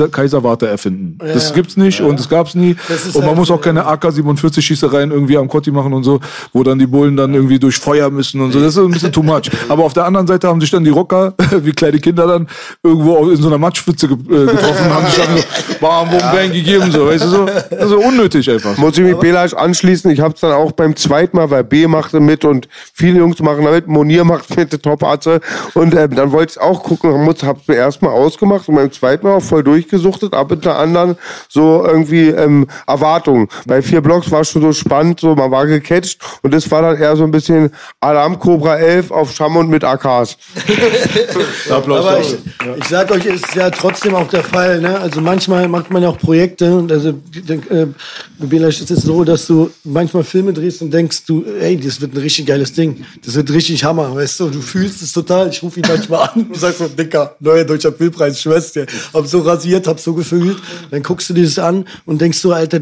Kreuzberg-Kaiserwarte 0.10 0.68
erfinden. 0.68 1.18
das 1.20 1.54
gibt's 1.54 1.78
nicht 1.78 2.02
und 2.02 2.20
das 2.20 2.30
gab's 2.30 2.56
nie. 2.56 2.76
Und 2.90 3.16
man 3.16 3.26
halt, 3.28 3.38
muss 3.38 3.52
auch 3.52 3.62
keine 3.62 3.86
AK-47 3.86 4.62
Schießereien 4.62 5.12
irgendwie 5.12 5.38
am 5.38 5.48
Kotti 5.48 5.72
machen 5.72 5.94
und 5.94 6.04
so, 6.04 6.20
wo 6.54 6.64
dann 6.64 6.80
die 6.80 6.88
Bullen 6.88 7.16
dann 7.16 7.34
irgendwie 7.34 7.60
durch 7.60 7.78
Feuer 7.78 8.10
müssen 8.10 8.42
und 8.42 8.52
so. 8.52 8.60
Das 8.60 8.76
ist 8.76 8.78
ein 8.78 8.92
bisschen 8.92 9.12
too 9.12 9.24
much. 9.24 9.50
Aber 9.70 9.84
auf 9.84 9.94
der 9.94 10.06
anderen 10.06 10.28
Seite 10.28 10.48
haben 10.48 10.62
sich 10.62 10.72
dann 10.72 10.84
die 10.84 10.90
Rocker, 10.90 11.34
wie 11.62 11.72
kleine 11.72 12.00
Kinder 12.00 12.28
dann, 12.28 12.48
irgendwo 12.84 13.30
in 13.30 13.38
so 13.38 13.48
einer 13.48 13.58
Matschpfütze 13.58 14.08
ge 14.08 14.18
äh, 14.18 14.46
getroffen 14.46 14.86
und 14.86 14.94
haben 14.94 15.06
sich 15.08 15.16
dann 15.16 15.38
so 15.38 15.44
bam, 15.82 16.10
bum, 16.10 16.20
bang 16.20 16.52
gegeben, 16.52 16.92
so. 16.92 17.06
Weißt 17.06 17.26
du, 17.26 17.30
so. 17.30 17.46
Das 17.46 17.72
ist 17.72 17.90
so 17.90 18.00
unnötig 18.00 18.50
einfach. 18.50 18.78
Muss 18.78 18.98
ich 18.98 19.04
mich 19.04 19.16
Belasch 19.16 19.54
anschließen. 19.54 20.12
Ich 20.12 20.20
habe 20.20 20.34
es 20.34 20.42
dann 20.42 20.52
auch 20.52 20.72
beim 20.72 20.96
zweiten 20.96 21.38
Mal, 21.38 21.50
weil 21.50 21.64
B 21.64 21.88
machte 21.88 22.20
mit 22.20 22.46
und 22.46 22.68
viele 22.94 23.20
Jungs 23.20 23.40
machen 23.40 23.66
damit, 23.66 23.88
Monier 23.88 24.24
macht 24.24 24.56
mit, 24.56 24.72
der 24.72 24.82
Top-Arze. 24.82 25.42
Und 25.74 25.94
ähm, 25.94 26.16
dann 26.16 26.32
wollte 26.32 26.54
ich 26.54 26.62
auch 26.62 26.84
gucken, 26.84 27.24
muss, 27.24 27.44
hab's 27.44 27.68
mir 27.68 27.76
erstmal 27.76 28.14
ausgemacht 28.14 28.68
und 28.70 28.76
beim 28.76 28.92
zweiten 28.92 29.28
Mal 29.28 29.36
auch 29.36 29.44
voll 29.44 29.64
durchgesuchtet, 29.82 30.34
ab 30.34 30.50
mit 30.52 30.65
der 30.65 30.78
anderen 30.78 31.17
so 31.50 31.84
irgendwie 31.86 32.30
ähm, 32.30 32.67
Erwartungen. 32.88 33.48
Bei 33.65 33.82
vier 33.82 34.02
Blocks 34.02 34.32
war 34.32 34.41
es 34.41 34.50
schon 34.50 34.62
so 34.62 34.74
spannend, 34.74 35.20
so 35.20 35.36
man 35.36 35.52
war 35.52 35.65
gecatcht 35.65 36.20
und 36.41 36.54
das 36.54 36.70
war 36.72 36.82
dann 36.82 36.98
eher 36.98 37.15
so 37.15 37.24
ein 37.24 37.32
bisschen 37.32 37.72
Alarm 38.00 38.39
Cobra 38.39 38.78
11 38.78 39.12
auf 39.12 39.34
Schammund 39.34 39.70
mit 39.70 39.84
AKs. 39.84 40.38
Aber 41.70 42.20
ich, 42.20 42.36
ich 42.78 42.88
sag 42.88 43.12
euch, 43.12 43.26
es 43.26 43.41
ist 43.41 43.56
ja 43.56 43.70
trotzdem 43.70 44.15
auch 44.15 44.28
der 44.28 44.44
Fall. 44.44 44.82
Ne? 44.82 45.00
Also 45.00 45.22
manchmal 45.22 45.67
macht 45.67 45.91
man 45.91 46.04
ja 46.04 46.10
auch 46.10 46.17
Projekte. 46.17 46.76
und 46.76 46.91
Also 46.91 47.10
äh, 47.10 47.88
es 48.67 48.82
ist 48.82 49.02
so, 49.02 49.24
dass 49.24 49.48
du 49.48 49.72
manchmal 49.84 50.24
Filme 50.24 50.54
drehst 50.54 50.82
und 50.82 50.91
denkst, 50.91 51.26
du, 51.26 51.44
ey, 51.60 51.78
das 51.78 52.02
wird 52.02 52.13
ein 52.13 52.17
richtig 52.17 52.46
geiles 52.46 52.74
Ding. 52.74 53.06
Das 53.24 53.36
wird 53.36 53.52
richtig 53.52 53.84
Hammer, 53.84 54.15
weißt 54.15 54.39
du? 54.39 54.50
Du 54.50 54.62
fühlst 54.62 55.02
es 55.02 55.13
total. 55.13 55.50
Ich 55.50 55.62
rufe 55.63 55.80
ihn 55.80 55.86
manchmal 55.88 56.30
an 56.30 56.48
und 56.50 56.58
sag 56.58 56.76
so, 56.76 56.88
Dicker, 56.88 57.36
neuer 57.39 57.63
deutscher 57.63 57.91
Filmpreis, 57.91 58.41
dir. 58.74 58.86
Hab 59.13 59.26
so 59.28 59.39
rasiert, 59.39 59.71
hab 59.76 60.00
so 60.00 60.14
gefühlt. 60.14 60.58
Dann 60.92 61.04
guckst 61.04 61.30
du 61.30 61.34
dir 61.34 61.44
das 61.44 61.60
an 61.60 61.86
und 62.06 62.22
denkst 62.22 62.38
so, 62.40 62.52
Alter, 62.54 62.80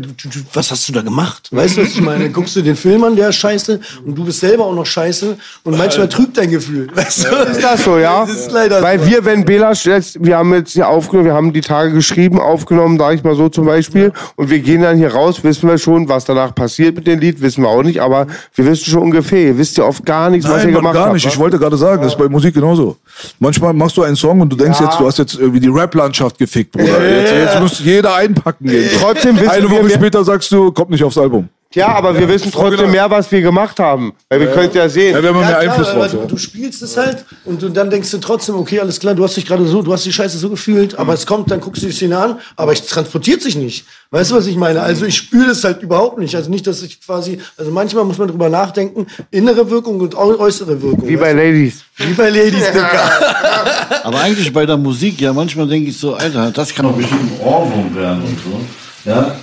was 0.54 0.72
hast 0.72 0.88
du 0.90 0.94
da 0.94 1.02
gemacht? 1.02 1.48
Weißt 1.52 1.78
du, 1.78 1.82
was 1.84 1.90
ich 1.90 2.02
meine? 2.02 2.24
Dann 2.26 2.34
guckst 2.34 2.56
du 2.56 2.62
den 2.62 2.76
Film 2.76 3.04
an, 3.04 3.16
der 3.16 3.30
ist 3.30 3.36
scheiße 3.36 3.80
und 4.06 4.16
du 4.18 4.26
bist 4.26 4.40
selber 4.40 4.66
auch 4.66 4.74
noch 4.76 4.86
scheiße 4.86 5.38
und 5.64 5.78
manchmal 5.78 6.10
trügt 6.10 6.38
dein 6.38 6.50
Gefühl. 6.52 6.88
Weißt 6.94 7.26
du? 7.26 7.36
Ist 7.52 7.64
das 7.64 7.84
so, 7.84 7.98
ja? 7.98 8.26
Das 8.26 8.32
ist 8.38 8.52
leider 8.52 8.82
Weil 8.82 9.00
so. 9.00 9.06
wir, 9.08 9.26
wenn 9.26 9.46
Belasch 9.46 9.86
jetzt, 9.86 10.24
wir 10.24 10.38
haben 10.38 10.54
jetzt 10.54 10.74
hier 10.74 10.88
aufgenommen, 10.88 11.26
wir 11.28 11.34
haben 11.34 11.54
die 11.54 11.62
Tage 11.62 11.92
geschrieben, 11.94 12.40
aufgenommen, 12.40 12.98
sag 13.00 13.16
ich 13.16 13.24
mal 13.24 13.36
so 13.36 13.50
zum 13.50 13.66
Beispiel, 13.66 14.12
und 14.36 14.50
wir 14.50 14.60
gehen 14.60 14.82
dann 14.82 14.98
hier 14.98 15.14
raus, 15.14 15.44
wissen 15.44 15.68
wir 15.70 15.78
schon, 15.78 16.08
was 16.10 16.26
danach 16.26 16.54
passiert 16.56 16.96
mit 16.96 17.08
dem 17.08 17.20
Lied, 17.20 17.42
wissen 17.42 17.64
wir 17.64 17.70
auch 17.70 17.84
nicht, 17.84 18.02
aber 18.02 18.28
wir 18.56 18.66
wissen 18.66 18.86
schon 18.86 19.04
ungefähr, 19.04 19.42
ihr 19.48 19.58
wisst 19.58 19.78
ja 19.78 19.84
oft 19.86 20.06
gar 20.06 20.30
nichts, 20.30 20.48
was 20.48 20.58
Nein, 20.58 20.68
ihr 20.70 20.74
Mann, 20.74 20.82
gemacht 20.82 20.94
gar 20.96 21.04
habt. 21.06 21.14
nicht. 21.16 21.26
wa? 21.26 21.30
Ich 21.30 21.38
wollte 21.40 21.60
gerade 21.60 21.78
sagen, 21.78 22.02
das 22.02 22.14
ist 22.14 22.18
bei 22.18 22.30
Musik 22.30 22.54
genauso. 22.54 22.98
Manchmal 23.40 23.74
machst 23.74 23.98
du 23.98 24.04
einen 24.04 24.16
Song 24.16 24.42
und 24.42 24.50
du 24.50 24.56
denkst 24.56 24.80
Ja. 24.80 24.86
jetzt, 24.88 25.00
du 25.00 25.06
hast 25.08 25.18
jetzt 25.20 25.36
irgendwie 25.36 25.60
die 25.60 25.68
Rap-Landschaft 25.70 26.38
gefickt, 26.38 26.76
Bruder. 26.80 27.10
Jetzt, 27.22 27.32
jetzt 27.34 27.60
muss 27.62 27.80
jeder 27.84 28.16
einpacken 28.16 28.68
gehen. 28.68 28.90
Trotzdem 29.00 29.36
wissen 29.38 29.50
Eine 29.50 29.64
wir 29.64 29.72
Woche 29.72 29.84
mehr- 29.84 29.96
später 29.96 30.24
sagst 30.24 30.52
du, 30.52 30.72
kommt 30.72 30.90
nicht 30.92 31.04
aufs 31.04 31.18
Album. 31.18 31.50
Ja, 31.76 31.90
aber 31.90 32.18
wir 32.18 32.28
wissen 32.28 32.52
trotzdem 32.52 32.90
mehr, 32.90 33.12
was 33.12 33.32
wir 33.32 33.42
gemacht 33.42 33.80
haben. 33.80 34.14
Weil 34.28 34.40
wir 34.40 34.48
können 34.48 34.72
ja 34.74 34.90
sehen. 34.90 35.14
Ja, 35.14 35.22
wir 35.22 35.30
haben 35.30 35.36
Ja, 35.42 35.48
mehr 35.48 35.60
klar, 35.60 35.62
Einfluss 35.62 35.90
aber 35.90 36.00
drauf. 36.08 36.12
du, 36.12 36.18
ja. 36.22 36.26
du 36.26 36.38
spielst 36.38 36.82
es 36.82 36.98
halt 36.98 37.24
und 37.46 37.62
du, 37.62 37.70
dann 37.70 37.92
denkst 37.92 38.10
du 38.10 38.18
trotzdem, 38.18 38.56
okay, 38.56 38.80
alles 38.80 39.00
klar, 39.00 39.14
du 39.14 39.24
hast 39.24 39.38
dich 39.38 39.46
gerade 39.46 39.64
so, 39.68 39.84
du 39.84 39.94
hast 39.94 40.04
die 40.04 40.12
Scheiße 40.12 40.40
so 40.40 40.50
gefühlt, 40.50 40.98
aber 40.98 41.14
es 41.14 41.28
kommt, 41.28 41.52
dann 41.52 41.62
guckst 41.62 41.84
du 41.84 41.86
die 41.86 41.92
Szene 41.94 42.18
an, 42.18 42.40
aber 42.56 42.74
es 42.74 42.88
transportiert 42.88 43.44
sich 43.44 43.56
nicht. 43.56 43.86
Weißt 44.10 44.32
du, 44.32 44.36
was 44.36 44.48
ich 44.48 44.56
meine? 44.56 44.82
Also 44.82 45.06
ich 45.06 45.16
spüre 45.16 45.50
das 45.50 45.64
halt 45.64 45.84
überhaupt 45.84 46.18
nicht. 46.18 46.36
Also 46.36 46.50
nicht, 46.50 46.66
dass 46.66 46.82
ich 46.82 47.00
quasi, 47.06 47.38
also 47.56 47.70
manchmal 47.70 48.04
muss 48.04 48.18
man 48.18 48.30
drüber 48.30 48.50
nachdenken, 48.50 49.06
innere 49.30 49.70
Wirkung 49.70 50.00
und 50.00 50.16
äußere 50.16 50.82
Wirkung. 50.82 51.08
Wie 51.08 51.18
bei 51.18 51.34
Ladies. 51.34 51.84
Wie 51.98 52.14
bei 52.14 52.30
Ladies, 52.32 52.66
Dicker. 52.72 53.12
Aber 54.06 54.20
eigentlich 54.22 54.52
bei 54.52 54.66
der 54.66 54.78
Musik, 54.78 55.22
ja, 55.22 55.34
manchmal 55.34 55.68
denke 55.68 55.92
ich 55.92 56.00
so, 56.00 56.16
Alter, 56.16 56.50
das 56.50 56.74
kann 56.74 56.88
doch 56.88 56.94
bestimmt 56.94 57.22
ein 57.40 57.46
Ohrwurm 57.46 57.96
werden 57.96 58.24
und 58.24 58.40
so. 58.44 59.10
Ja, 59.10 59.36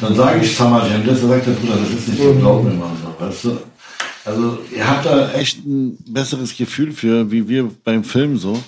dann 0.00 0.14
sage 0.14 0.44
ich 0.44 0.58
Jam, 0.58 0.80
das 1.06 1.20
sagt 1.20 1.46
der 1.46 1.52
Bruder, 1.52 1.76
das 1.76 1.90
ist 1.90 2.08
nicht 2.08 2.22
so, 2.22 2.34
glaub 2.34 2.64
mir 2.64 2.74
mal 2.74 2.90
so, 3.02 3.24
weißt 3.24 3.44
du. 3.44 3.58
Also, 4.24 4.58
ihr 4.74 4.86
habt 4.86 5.06
da 5.06 5.32
echt 5.32 5.64
ein 5.64 5.96
besseres 6.06 6.54
Gefühl 6.56 6.92
für, 6.92 7.30
wie 7.30 7.48
wir 7.48 7.70
beim 7.84 8.04
Film 8.04 8.36
so. 8.36 8.62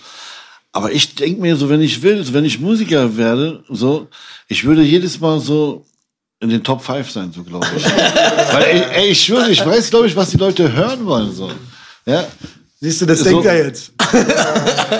Aber 0.72 0.92
ich 0.92 1.14
denke 1.14 1.40
mir 1.40 1.56
so, 1.56 1.68
wenn 1.68 1.82
ich 1.82 2.02
will, 2.02 2.24
so, 2.24 2.32
wenn 2.32 2.44
ich 2.44 2.60
Musiker 2.60 3.16
werde, 3.16 3.62
so, 3.68 4.08
ich 4.48 4.64
würde 4.64 4.82
jedes 4.82 5.20
Mal 5.20 5.40
so 5.40 5.84
in 6.38 6.48
den 6.48 6.64
Top 6.64 6.82
5 6.82 7.10
sein, 7.10 7.32
so 7.32 7.42
glaube 7.42 7.66
ich. 7.76 7.84
Weil, 8.52 8.64
ey, 8.64 8.82
ey, 8.92 9.08
ich 9.10 9.22
schwöre, 9.22 9.50
ich 9.50 9.64
weiß, 9.64 9.90
glaube 9.90 10.06
ich, 10.06 10.16
was 10.16 10.30
die 10.30 10.38
Leute 10.38 10.72
hören 10.72 11.04
wollen, 11.04 11.32
so. 11.32 11.50
Ja, 12.06 12.24
Siehst 12.82 13.02
du, 13.02 13.06
das 13.06 13.18
So- 13.18 13.28
denkt 13.28 13.44
er 13.46 13.66
jetzt. 13.66 13.92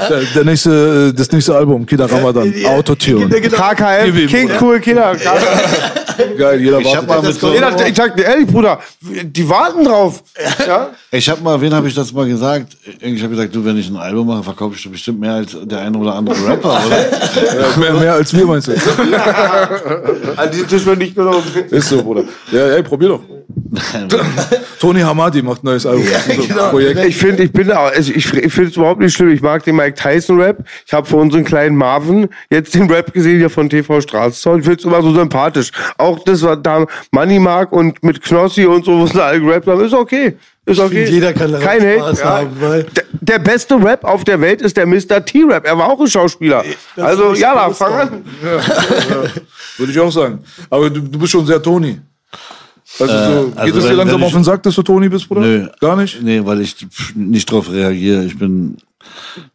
Der, 0.08 0.20
der 0.36 0.44
nächste, 0.44 1.12
das 1.12 1.32
nächste 1.32 1.54
Album, 1.56 1.84
Kida 1.84 2.06
Ramadan, 2.06 2.52
Ja, 2.56 2.68
Autotune. 2.70 3.40
genau. 3.40 3.70
Ihm, 4.06 4.26
King. 4.28 4.50
Cool 4.60 4.78
Killer. 4.78 5.16
Geil, 6.38 6.60
jeder 6.60 6.78
ich 6.78 6.94
habe 6.94 7.08
wartet. 7.08 7.08
mal 7.08 7.22
mit 7.22 7.40
so, 7.40 7.52
Jeder, 7.52 7.86
ich 7.88 7.96
sag 7.96 8.16
dir 8.16 8.24
ehrlich, 8.24 8.46
Bruder, 8.46 8.78
die 9.00 9.48
warten 9.48 9.84
drauf. 9.84 10.22
Ja? 10.64 10.90
Ich 11.10 11.28
habe 11.28 11.42
mal, 11.42 11.60
wen 11.60 11.74
habe 11.74 11.88
ich 11.88 11.94
das 11.94 12.12
mal 12.12 12.28
gesagt? 12.28 12.76
Ich 13.00 13.20
habe 13.22 13.34
gesagt, 13.34 13.54
du, 13.54 13.64
wenn 13.64 13.76
ich 13.78 13.88
ein 13.88 13.96
Album 13.96 14.28
mache, 14.28 14.44
verkaufe 14.44 14.76
ich 14.76 14.90
bestimmt 14.90 15.18
mehr 15.20 15.32
als 15.32 15.56
der 15.64 15.80
eine 15.80 15.96
oder 15.98 16.14
andere 16.14 16.36
Rapper, 16.46 16.80
oder? 16.86 17.76
Mehr, 17.78 17.92
mehr 17.94 18.12
als 18.14 18.32
wir, 18.32 18.46
meinst 18.46 18.68
du? 18.68 18.72
An 20.36 20.50
diesem 20.52 20.68
Tisch 20.68 20.84
wird 20.84 20.98
nicht 20.98 21.14
gelogen. 21.16 21.42
Ist 21.70 21.88
so, 21.88 22.02
Bruder. 22.02 22.24
Ja, 22.52 22.66
ey, 22.68 22.82
probier 22.82 23.08
doch. 23.08 23.20
Tony 24.80 25.00
Hamadi 25.00 25.42
macht 25.42 25.62
ein 25.62 25.66
neues 25.66 25.86
Album. 25.86 26.04
Das 26.12 26.26
ist 26.26 26.48
so 26.52 26.60
ein 26.60 26.70
Projekt. 26.70 27.04
Ich 27.04 27.16
finde, 27.16 27.42
ich 27.44 27.52
bin, 27.52 27.70
auch- 27.72 27.92
also 27.92 28.12
ich, 28.12 28.32
ich 28.32 28.52
finde 28.52 28.70
es 28.70 28.76
überhaupt 28.76 29.00
nicht 29.00 29.14
schlimm. 29.14 29.30
Ich 29.30 29.42
mag 29.42 29.62
den 29.64 29.76
Mike 29.76 29.94
Tyson 29.94 30.40
Rap. 30.40 30.58
Ich 30.86 30.92
habe 30.92 31.06
für 31.06 31.16
unseren 31.16 31.44
kleinen 31.44 31.76
Marvin 31.76 32.28
jetzt 32.50 32.74
den 32.74 32.90
Rap 32.90 33.12
gesehen 33.12 33.38
hier 33.38 33.50
von 33.50 33.68
TV 33.70 34.00
Straßenzaun. 34.00 34.58
Ich 34.60 34.64
finde 34.64 34.78
es 34.80 34.84
immer 34.84 35.02
so 35.02 35.14
sympathisch. 35.14 35.70
Auch 35.98 36.18
das, 36.24 36.42
was 36.42 36.58
da 36.62 36.86
Money 37.12 37.38
Mark 37.38 37.72
und 37.72 38.02
mit 38.02 38.22
Knossi 38.22 38.64
und 38.66 38.84
so, 38.84 39.02
was 39.02 39.12
da 39.12 39.26
alle 39.26 39.40
gerappt 39.40 39.66
haben, 39.66 39.84
ist 39.84 39.94
okay. 39.94 40.36
Ist 40.66 40.78
okay. 40.78 41.04
finde, 41.06 41.10
jeder 41.10 41.32
kann 41.32 41.50
daran 41.52 41.66
Kein 41.66 41.80
Hate. 41.80 42.18
Ja. 42.20 42.24
haben, 42.24 42.50
weil- 42.60 42.82
der, 42.84 43.04
der 43.20 43.38
beste 43.38 43.74
Rap 43.82 44.04
auf 44.04 44.24
der 44.24 44.40
Welt 44.40 44.62
ist 44.62 44.76
der 44.76 44.86
Mr. 44.86 45.24
T-Rap. 45.24 45.64
Er 45.66 45.78
war 45.78 45.88
auch 45.88 46.00
ein 46.00 46.06
Schauspieler. 46.06 46.64
das 46.96 47.04
Also, 47.04 47.34
ja, 47.34 47.70
fang 47.70 47.92
an. 47.92 48.08
sagen. 48.08 48.24
Würde 49.78 49.92
ich 49.92 49.98
auch 49.98 50.10
sagen. 50.12 50.40
Aber 50.68 50.90
du, 50.90 51.00
du 51.00 51.18
bist 51.18 51.32
schon 51.32 51.46
sehr 51.46 51.62
Toni. 51.62 52.00
Also, 52.98 53.14
so, 53.14 53.46
geht 53.50 53.58
also 53.58 53.78
es 53.78 53.86
dir 53.86 53.92
langsam 53.94 54.22
auf 54.22 54.32
den 54.32 54.44
Sack, 54.44 54.62
dass 54.64 54.74
du 54.74 54.82
Toni 54.82 55.08
bist, 55.08 55.28
Bruder? 55.28 55.40
Nö. 55.42 55.68
Gar 55.80 55.96
nicht? 55.96 56.22
Nee, 56.22 56.40
weil 56.44 56.60
ich 56.60 56.74
nicht 57.14 57.50
drauf 57.50 57.70
reagiere. 57.70 58.24
Ich 58.24 58.36
bin. 58.38 58.76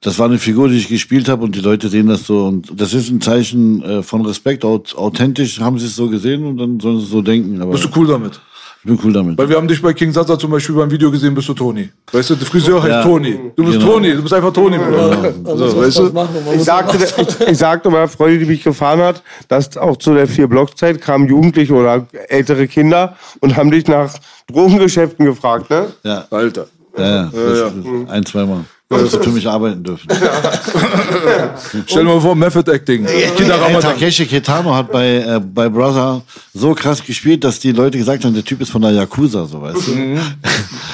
Das 0.02 0.18
war 0.18 0.26
eine 0.28 0.40
Figur, 0.40 0.70
die 0.70 0.78
ich 0.78 0.88
gespielt 0.88 1.30
habe 1.30 1.44
und 1.44 1.56
die 1.56 1.60
Leute 1.62 1.90
sehen 1.90 2.08
das 2.08 2.26
so. 2.26 2.46
Und 2.46 2.72
das 2.80 2.94
ist 2.94 3.10
ein 3.10 3.22
Zeichen 3.22 3.84
äh, 3.84 4.04
von 4.04 4.26
Respekt. 4.26 4.64
Aut- 4.66 4.96
Authentisch 4.96 5.60
haben 5.60 5.78
sie 5.78 5.86
es 5.86 5.96
so 5.96 6.10
gesehen 6.10 6.46
und 6.46 6.58
dann 6.58 6.80
sollen 6.80 6.98
sie 6.98 7.04
es 7.06 7.12
so 7.12 7.22
denken. 7.22 7.62
Aber 7.62 7.72
Bist 7.74 7.84
du 7.86 7.90
cool 7.96 8.08
damit? 8.08 8.40
Ich 8.86 8.92
bin 8.92 9.00
cool 9.04 9.14
damit. 9.14 9.36
Weil 9.36 9.50
wir 9.50 9.56
haben 9.58 9.68
dich 9.68 9.82
bei 9.82 9.94
King 9.94 10.12
Sasa 10.12 10.38
zum 10.38 10.52
Beispiel 10.52 10.76
beim 10.76 10.92
Video 10.92 11.10
gesehen, 11.10 11.34
bist 11.34 11.50
du 11.50 11.56
Toni. 11.56 11.90
Weißt 12.12 12.30
du, 12.30 12.36
der 12.36 12.46
Friseur 12.46 12.84
heißt 12.84 12.92
Ja. 12.92 13.04
Toni. 13.04 13.52
Du 13.56 13.64
bist 13.66 13.80
Genau. 13.80 13.94
Toni, 13.94 14.14
du 14.14 14.22
bist 14.22 14.34
einfach 14.34 14.54
Toni, 14.54 14.78
Bruder. 14.78 15.34
Also, 15.44 15.58
So, 15.70 15.78
was 15.78 15.88
weißt 15.88 15.98
du? 15.98 16.54
Ich 16.54 16.64
sagte, 16.64 16.98
ich, 17.04 17.48
ich 17.50 17.58
sagte 17.58 17.90
meiner 17.90 18.08
Freundin, 18.08 18.42
die 18.42 18.46
mich 18.46 18.64
gefahren 18.64 19.00
hat, 19.00 19.24
dass 19.48 19.76
auch 19.76 19.98
zu 19.98 20.14
der 20.14 20.28
vier 20.28 20.48
Block-Zeit 20.48 21.02
kamen 21.02 21.28
Jugendliche 21.28 21.74
oder 21.74 22.06
ältere 22.30 22.68
Kinder 22.68 23.16
und 23.40 23.56
haben 23.58 23.72
dich 23.72 23.88
nach 23.88 24.14
Drogengeschäften 24.52 25.26
gefragt, 25.26 25.70
ne? 25.72 25.88
Ja, 26.04 26.26
Alter. 26.30 26.68
ja, 26.96 27.04
ja, 27.24 27.32
das, 27.34 27.74
ein, 28.10 28.26
zweimal. 28.26 28.66
Dass 28.88 29.12
sie 29.12 29.20
für 29.20 29.32
mich 29.32 29.48
arbeiten 29.48 29.84
dürfen. 29.84 30.08
Stell 31.88 32.04
dir 32.04 32.14
mal 32.14 32.22
vor, 32.22 32.36
Method 32.36 32.72
Acting. 32.72 33.04
Kinder 33.36 33.60
Ramadan. 33.60 33.82
Takeshi 33.82 34.28
Kitano 34.28 34.76
hat 34.76 34.92
bei, 34.92 35.16
äh, 35.16 35.40
bei 35.40 35.68
Brother 35.70 36.22
so 36.54 36.76
krass 36.76 37.04
gespielt, 37.04 37.44
dass 37.44 37.60
die 37.60 37.72
Leute 37.72 37.98
gesagt 37.98 38.24
haben, 38.24 38.36
der 38.36 38.44
Typ 38.44 38.62
ist 38.62 38.70
von 38.70 38.84
der 38.84 38.92
Yakuza, 38.92 39.48
so 39.48 39.60
weißt 39.60 39.88
du. 39.88 40.20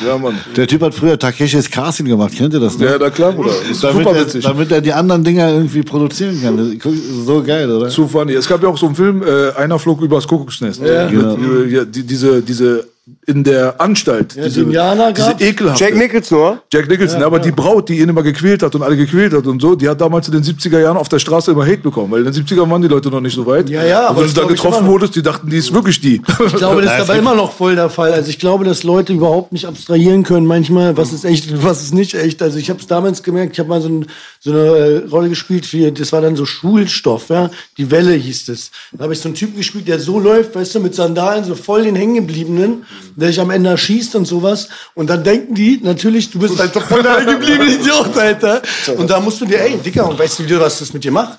Ja, 0.08 0.18
Mann. 0.18 0.40
Der 0.56 0.68
Typ 0.68 0.82
hat 0.84 0.96
früher 0.96 1.20
Takeshis 1.20 1.70
Casting 1.70 2.06
gemacht, 2.06 2.34
kennt 2.34 2.54
ihr 2.54 2.62
das 2.62 2.78
noch? 2.78 2.88
Ja, 2.88 2.96
na 2.98 3.10
klar, 3.10 3.34
Bruder. 3.34 3.52
Ist 3.70 3.84
damit, 3.84 4.06
super 4.06 4.16
er, 4.16 4.26
witzig. 4.26 4.46
damit 4.46 4.72
er 4.72 4.80
die 4.80 4.94
anderen 4.94 5.26
Dinger 5.26 5.50
irgendwie 5.50 5.84
produzieren 5.84 6.42
kann. 6.42 6.80
So 7.26 7.44
geil, 7.44 7.70
oder? 7.70 7.90
Zu 7.90 8.08
funny. 8.08 8.34
Es 8.34 8.48
gab 8.48 8.64
ja 8.64 8.70
auch 8.70 8.78
so 8.78 8.86
einen 8.86 8.96
Film, 8.96 9.22
äh, 9.22 9.52
einer 9.58 9.78
flog 9.78 10.02
übers 10.02 10.26
Kuckucksnest. 10.26 10.82
Ja. 10.82 11.08
Genau. 11.08 11.36
ja, 11.68 11.84
die, 11.84 12.04
diese, 12.04 12.42
diese, 12.42 12.88
in 13.26 13.44
der 13.44 13.82
Anstalt. 13.82 14.36
diese, 14.36 14.62
Indianer 14.62 15.12
diese 15.12 15.36
ekelhafte. 15.40 15.84
Jack 15.84 15.96
Nicholson, 15.96 16.38
oder? 16.38 16.62
Jack 16.72 16.88
Nicholson, 16.88 17.20
ja, 17.20 17.26
aber 17.26 17.40
die 17.40 17.52
Braut, 17.52 17.90
die 17.90 18.00
ihn 18.00 18.08
immer 18.08 18.22
gequält 18.22 18.62
hat 18.62 18.76
und 18.76 18.84
alle 18.84 18.96
gequält 18.96 19.34
hat 19.34 19.48
und 19.48 19.60
so, 19.60 19.74
die 19.74 19.90
hat 19.90 20.00
damals 20.00 20.28
in 20.28 20.34
den 20.34 20.44
70er 20.44 20.80
Jahren 20.80 20.98
auf 20.98 21.10
der 21.10 21.18
Straße 21.18 21.52
immer 21.52 21.66
Hate 21.66 21.80
bekommen, 21.80 22.12
weil 22.12 22.26
in 22.26 22.32
den 22.32 22.46
70er 22.46 22.70
waren 22.70 22.82
die 22.82 22.88
Leute 22.88 23.10
noch 23.10 23.20
nicht 23.20 23.34
so 23.34 23.44
weit. 23.48 23.72
Ja, 23.72 23.84
ja, 23.84 24.02
Und 24.02 24.06
aber 24.10 24.22
wenn 24.22 24.34
du 24.34 24.42
da 24.42 24.48
getroffen 24.48 24.86
wurdest, 24.86 25.16
die 25.16 25.24
dachten, 25.24 25.50
die 25.50 25.58
ist 25.58 25.74
wirklich 25.74 26.00
die. 26.00 26.22
Ich 26.46 26.56
glaube, 26.56 26.84
das 26.84 26.92
Ja, 26.92 26.98
ist 26.98 27.10
aber 27.10 27.18
immer 27.18 27.34
noch 27.34 27.54
voll 27.54 27.76
der 27.76 27.90
Fall. 27.90 28.14
Also 28.14 28.30
ich 28.30 28.38
glaube, 28.38 28.66
dass 28.66 28.84
Leute 28.84 29.14
überhaupt 29.14 29.52
nicht 29.52 29.66
abstrahieren 29.66 30.22
können 30.22 30.46
manchmal, 30.46 30.96
was 30.96 31.12
ist 31.12 31.26
echt 31.26 31.52
und 31.52 31.64
was 31.64 31.82
ist 31.82 31.96
nicht 31.96 32.14
echt. 32.14 32.42
Also 32.44 32.60
ich 32.60 32.70
habe 32.70 32.80
es 32.80 32.86
damals 32.86 33.24
gemerkt, 33.24 33.54
ich 33.54 33.60
habe 33.60 33.70
mal 33.70 33.82
so, 33.82 33.90
ein, 33.90 34.06
so 34.44 34.50
eine 34.52 34.60
äh, 34.60 34.98
Rolle 35.08 35.30
gespielt, 35.30 35.68
für, 35.68 35.92
das 35.92 36.12
war 36.12 36.20
dann 36.22 36.36
so 36.36 36.46
Schulstoff, 36.48 37.30
ja. 37.30 37.52
Die 37.78 37.92
Welle 37.92 38.14
hieß 38.14 38.50
es. 38.50 38.72
Da 38.92 39.04
habe 39.04 39.14
ich 39.14 39.20
so 39.20 39.28
einen 39.30 39.36
Typen 39.36 39.56
gespielt, 39.56 39.88
der 39.88 40.00
so 40.00 40.20
läuft, 40.20 40.56
weißt 40.56 40.74
du, 40.76 40.80
mit 40.80 40.96
Sandalen, 40.96 41.44
so 41.44 41.54
voll 41.54 41.84
den 41.84 41.96
Hängengebliebenen, 41.96 42.84
der 43.16 43.28
sich 43.28 43.40
am 43.40 43.52
Ende 43.52 43.70
erschießt 43.70 44.16
und 44.16 44.26
sowas. 44.26 44.68
Und 44.96 45.12
dann 45.12 45.24
denken 45.24 45.54
die 45.54 45.80
natürlich, 45.84 46.32
du 46.32 46.40
bist 46.40 46.58
halt 46.58 46.76
doch 46.76 46.88
voll 46.88 47.04
der 47.04 47.18
hängengebliebene 47.20 47.76
Idiot, 47.76 48.18
Alter. 48.18 48.62
Und 48.98 49.10
da 49.12 49.20
musst 49.20 49.40
du 49.42 49.46
dir, 49.46 49.62
ey, 49.62 49.78
Dicker, 49.78 50.10
und 50.10 50.18
weißt 50.18 50.40
du, 50.40 50.50
wie- 50.50 50.60
was 50.60 50.80
das 50.80 50.92
mit 50.92 51.04
dir 51.04 51.12
macht? 51.12 51.38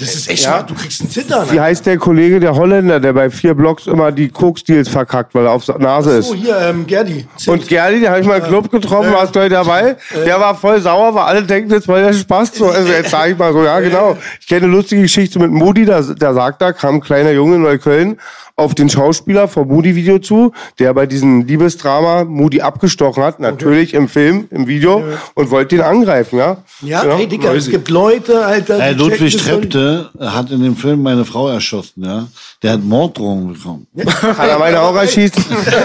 Das 0.00 0.14
ist 0.16 0.28
echt, 0.28 0.44
Ja. 0.44 0.62
du 0.64 0.74
kriegst 0.74 1.00
einen 1.00 1.10
Zittern. 1.10 1.46
Wie 1.52 1.60
heißt 1.60 1.86
der 1.86 1.96
Kollege, 1.96 2.40
der 2.40 2.54
Holländer, 2.56 2.98
der 2.98 3.12
bei 3.12 3.30
vier 3.30 3.54
Blocks 3.54 3.86
immer 3.86 4.10
die 4.10 4.28
Coke-Deals 4.28 4.88
verkackt, 4.88 5.32
weil 5.34 5.44
er 5.46 5.52
auf 5.52 5.68
Nase 5.78 6.18
ist? 6.18 6.30
Oh, 6.30 6.34
hier, 6.34 6.58
ähm, 6.58 6.86
Gerdi. 6.86 7.24
Und 7.46 7.68
Gerdi, 7.68 8.00
den 8.00 8.08
habe 8.10 8.20
ich 8.20 8.26
mal 8.26 8.38
im 8.38 8.44
Club 8.44 8.70
getroffen, 8.70 9.12
warst 9.12 9.36
du 9.36 9.40
heute 9.40 9.54
dabei? 9.54 9.96
Der 10.26 10.40
war 10.40 10.56
voll 10.56 10.80
sauer, 10.80 11.14
weil 11.14 11.22
alle 11.22 11.42
denken, 11.44 11.70
jetzt 11.70 11.86
war 11.86 12.00
der 12.00 12.12
Spaß. 12.12 12.52
So, 12.54 12.66
also 12.68 12.88
jetzt 12.90 13.10
sage 13.10 13.32
ich 13.32 13.38
mal 13.38 13.52
so, 13.52 13.62
ja 13.62 13.78
genau. 13.80 14.16
Ich 14.40 14.48
kenne 14.48 14.64
eine 14.64 14.72
lustige 14.74 15.02
Geschichte 15.02 15.38
mit 15.38 15.50
Moody, 15.52 15.84
der, 15.84 16.02
der 16.02 16.34
sagt, 16.34 16.60
da 16.60 16.72
kam 16.72 16.96
ein 16.96 17.00
kleiner 17.00 17.30
Junge 17.30 17.54
in 17.56 17.62
Neukölln 17.62 18.18
auf 18.56 18.74
den 18.74 18.90
Schauspieler 18.90 19.48
vom 19.48 19.68
Moody-Video 19.68 20.18
zu, 20.18 20.52
der 20.78 20.92
bei 20.92 21.06
diesem 21.06 21.46
Liebesdrama 21.46 22.24
Moody 22.24 22.60
abgestochen 22.60 23.22
hat, 23.22 23.40
natürlich 23.40 23.94
im 23.94 24.06
Film, 24.06 24.48
im 24.50 24.66
Video, 24.66 25.02
und 25.32 25.50
wollte 25.50 25.76
ihn 25.76 25.80
angreifen, 25.80 26.38
ja? 26.38 26.58
Ja, 26.82 27.00
Genau. 27.02 27.16
ey, 27.18 27.26
Digga, 27.26 27.54
es 27.54 27.70
gibt 27.70 27.88
Leute, 27.88 28.44
Alter. 28.44 28.78
Ey, 28.78 28.92
die 28.94 28.98
Ludwig 29.00 29.34
checken 29.34 29.59
Trepte 29.60 30.10
hat 30.18 30.50
in 30.50 30.62
dem 30.62 30.76
Film 30.76 31.02
meine 31.02 31.24
Frau 31.24 31.48
erschossen, 31.48 32.04
ja. 32.04 32.26
Der 32.62 32.72
hat 32.72 32.82
Morddrohungen 32.82 33.54
bekommen. 33.54 33.86
Kann 33.96 34.48
er 34.48 34.58
meine 34.58 34.80
auch 34.80 34.94
erschießen? 34.94 35.44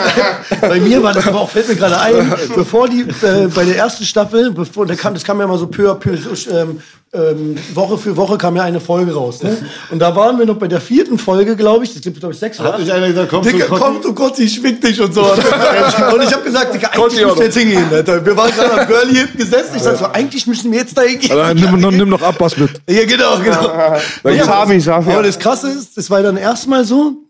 Bei 0.61 0.79
mir 0.79 1.01
war 1.01 1.13
das 1.13 1.27
aber 1.27 1.41
auch, 1.41 1.49
fällt 1.49 1.67
mir 1.69 1.75
gerade 1.75 1.99
ein, 1.99 2.33
bevor 2.55 2.87
die, 2.89 3.01
äh, 3.01 3.47
bei 3.53 3.65
der 3.65 3.77
ersten 3.77 4.03
Staffel, 4.03 4.51
bevor, 4.51 4.85
da 4.85 4.95
kam, 4.95 5.13
das 5.13 5.23
kam 5.23 5.39
ja 5.39 5.47
mal 5.47 5.57
so 5.57 5.67
peu 5.67 5.91
à 5.91 5.95
peu, 5.95 6.17
so, 6.17 6.51
ähm, 6.51 6.79
ähm, 7.15 7.55
Woche 7.73 7.97
für 7.97 8.17
Woche 8.17 8.37
kam 8.37 8.55
ja 8.55 8.63
eine 8.63 8.79
Folge 8.79 9.13
raus, 9.13 9.41
ne? 9.41 9.57
Und 9.89 9.99
da 9.99 10.15
waren 10.15 10.37
wir 10.37 10.45
noch 10.45 10.57
bei 10.57 10.67
der 10.67 10.81
vierten 10.81 11.17
Folge, 11.17 11.55
glaube 11.55 11.83
ich, 11.83 11.93
das 11.93 12.01
gibt, 12.01 12.19
glaube 12.19 12.33
ich, 12.33 12.39
sechs 12.39 12.59
oder 12.59 12.73
Hat 12.73 12.79
nicht 12.79 12.91
einer 12.91 13.07
gesagt, 13.07 13.29
komm 13.29 13.43
Digga, 13.43 13.65
zu 13.65 13.71
Kotti? 13.71 13.81
komm, 13.83 14.01
du 14.01 14.13
Gott, 14.13 14.39
ich 14.39 14.55
schwing 14.55 14.79
dich 14.79 14.99
und 15.01 15.13
so. 15.13 15.21
und 15.23 16.23
ich 16.23 16.33
habe 16.33 16.43
gesagt, 16.43 16.73
Digga, 16.73 16.89
Kotti 16.89 17.23
eigentlich 17.23 17.25
müssen 17.25 17.37
wir 17.37 17.45
jetzt 17.45 17.57
hingehen, 17.57 17.85
Alter. 17.91 18.25
Wir 18.25 18.37
waren 18.37 18.51
gerade 18.51 18.81
am 18.81 18.87
Girlie 18.87 19.19
hinten 19.19 19.37
gesessen. 19.37 19.75
Ich 19.75 19.83
sag 19.83 19.97
so, 19.97 20.05
eigentlich 20.05 20.47
müssen 20.47 20.71
wir 20.71 20.79
jetzt 20.79 20.97
da 20.97 21.01
hingehen. 21.01 21.37
Also, 21.37 21.53
nimm, 21.53 21.79
noch, 21.79 21.91
nimm 21.91 22.09
noch 22.09 22.21
Abbas 22.21 22.57
mit. 22.57 22.71
Ja, 22.89 23.05
genau, 23.05 23.37
genau. 23.37 23.73
Weil 24.23 24.35
Ja, 24.35 24.45
sag 24.45 25.07
aber 25.07 25.23
das 25.23 25.39
Krasse 25.39 25.69
ist, 25.69 25.97
das 25.97 26.09
war 26.09 26.21
dann 26.21 26.37
erstmal 26.37 26.85
so. 26.85 27.24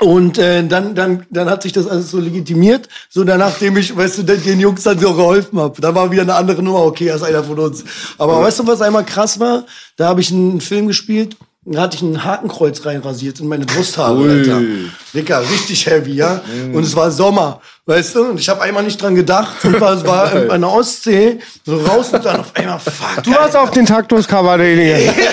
Und 0.00 0.38
äh, 0.38 0.66
dann, 0.66 0.94
dann, 0.94 1.24
dann 1.30 1.48
hat 1.48 1.62
sich 1.62 1.72
das 1.72 1.86
alles 1.86 2.10
so 2.10 2.18
legitimiert, 2.18 2.88
so 3.08 3.22
danach, 3.22 3.50
nachdem 3.50 3.76
ich, 3.76 3.96
weißt 3.96 4.18
du, 4.18 4.22
den, 4.24 4.58
Jungs 4.58 4.82
dann 4.82 4.98
so 4.98 5.14
geholfen 5.14 5.58
habe. 5.60 5.80
Dann 5.80 5.94
war 5.94 6.10
wieder 6.10 6.22
eine 6.22 6.34
andere 6.34 6.62
Nummer, 6.62 6.82
okay, 6.84 7.06
er 7.06 7.16
ist 7.16 7.22
einer 7.22 7.44
von 7.44 7.58
uns. 7.58 7.84
Aber 8.18 8.40
weißt 8.42 8.58
du, 8.58 8.66
was 8.66 8.80
einmal 8.80 9.04
krass 9.04 9.38
war? 9.38 9.64
Da 9.96 10.08
habe 10.08 10.20
ich 10.20 10.32
einen 10.32 10.60
Film 10.60 10.88
gespielt, 10.88 11.36
da 11.64 11.82
hatte 11.82 11.96
ich 11.96 12.02
ein 12.02 12.24
Hakenkreuz 12.24 12.84
reinrasiert 12.84 13.40
in 13.40 13.48
meine 13.48 13.64
Brusthaare, 13.66 14.28
Alter. 14.28 14.60
Dicker, 15.14 15.40
richtig 15.42 15.86
heavy, 15.86 16.14
ja. 16.14 16.42
Und 16.72 16.82
es 16.82 16.94
war 16.96 17.10
Sommer, 17.10 17.60
weißt 17.86 18.14
du? 18.14 18.30
Und 18.30 18.40
ich 18.40 18.48
habe 18.48 18.62
einmal 18.62 18.82
nicht 18.82 19.00
dran 19.00 19.14
gedacht 19.14 19.64
und 19.64 19.80
war, 19.80 19.92
es 19.94 20.06
war 20.06 20.32
an 20.50 20.60
der 20.60 20.70
Ostsee, 20.70 21.38
so 21.64 21.76
raus 21.76 22.12
und 22.12 22.24
dann 22.24 22.40
auf 22.40 22.54
einmal, 22.54 22.78
fuck, 22.78 23.22
Du 23.22 23.34
hast 23.34 23.56
auf 23.56 23.70
den 23.70 23.86
Taktus-Cover, 23.86 24.56
derjenige. 24.58 25.12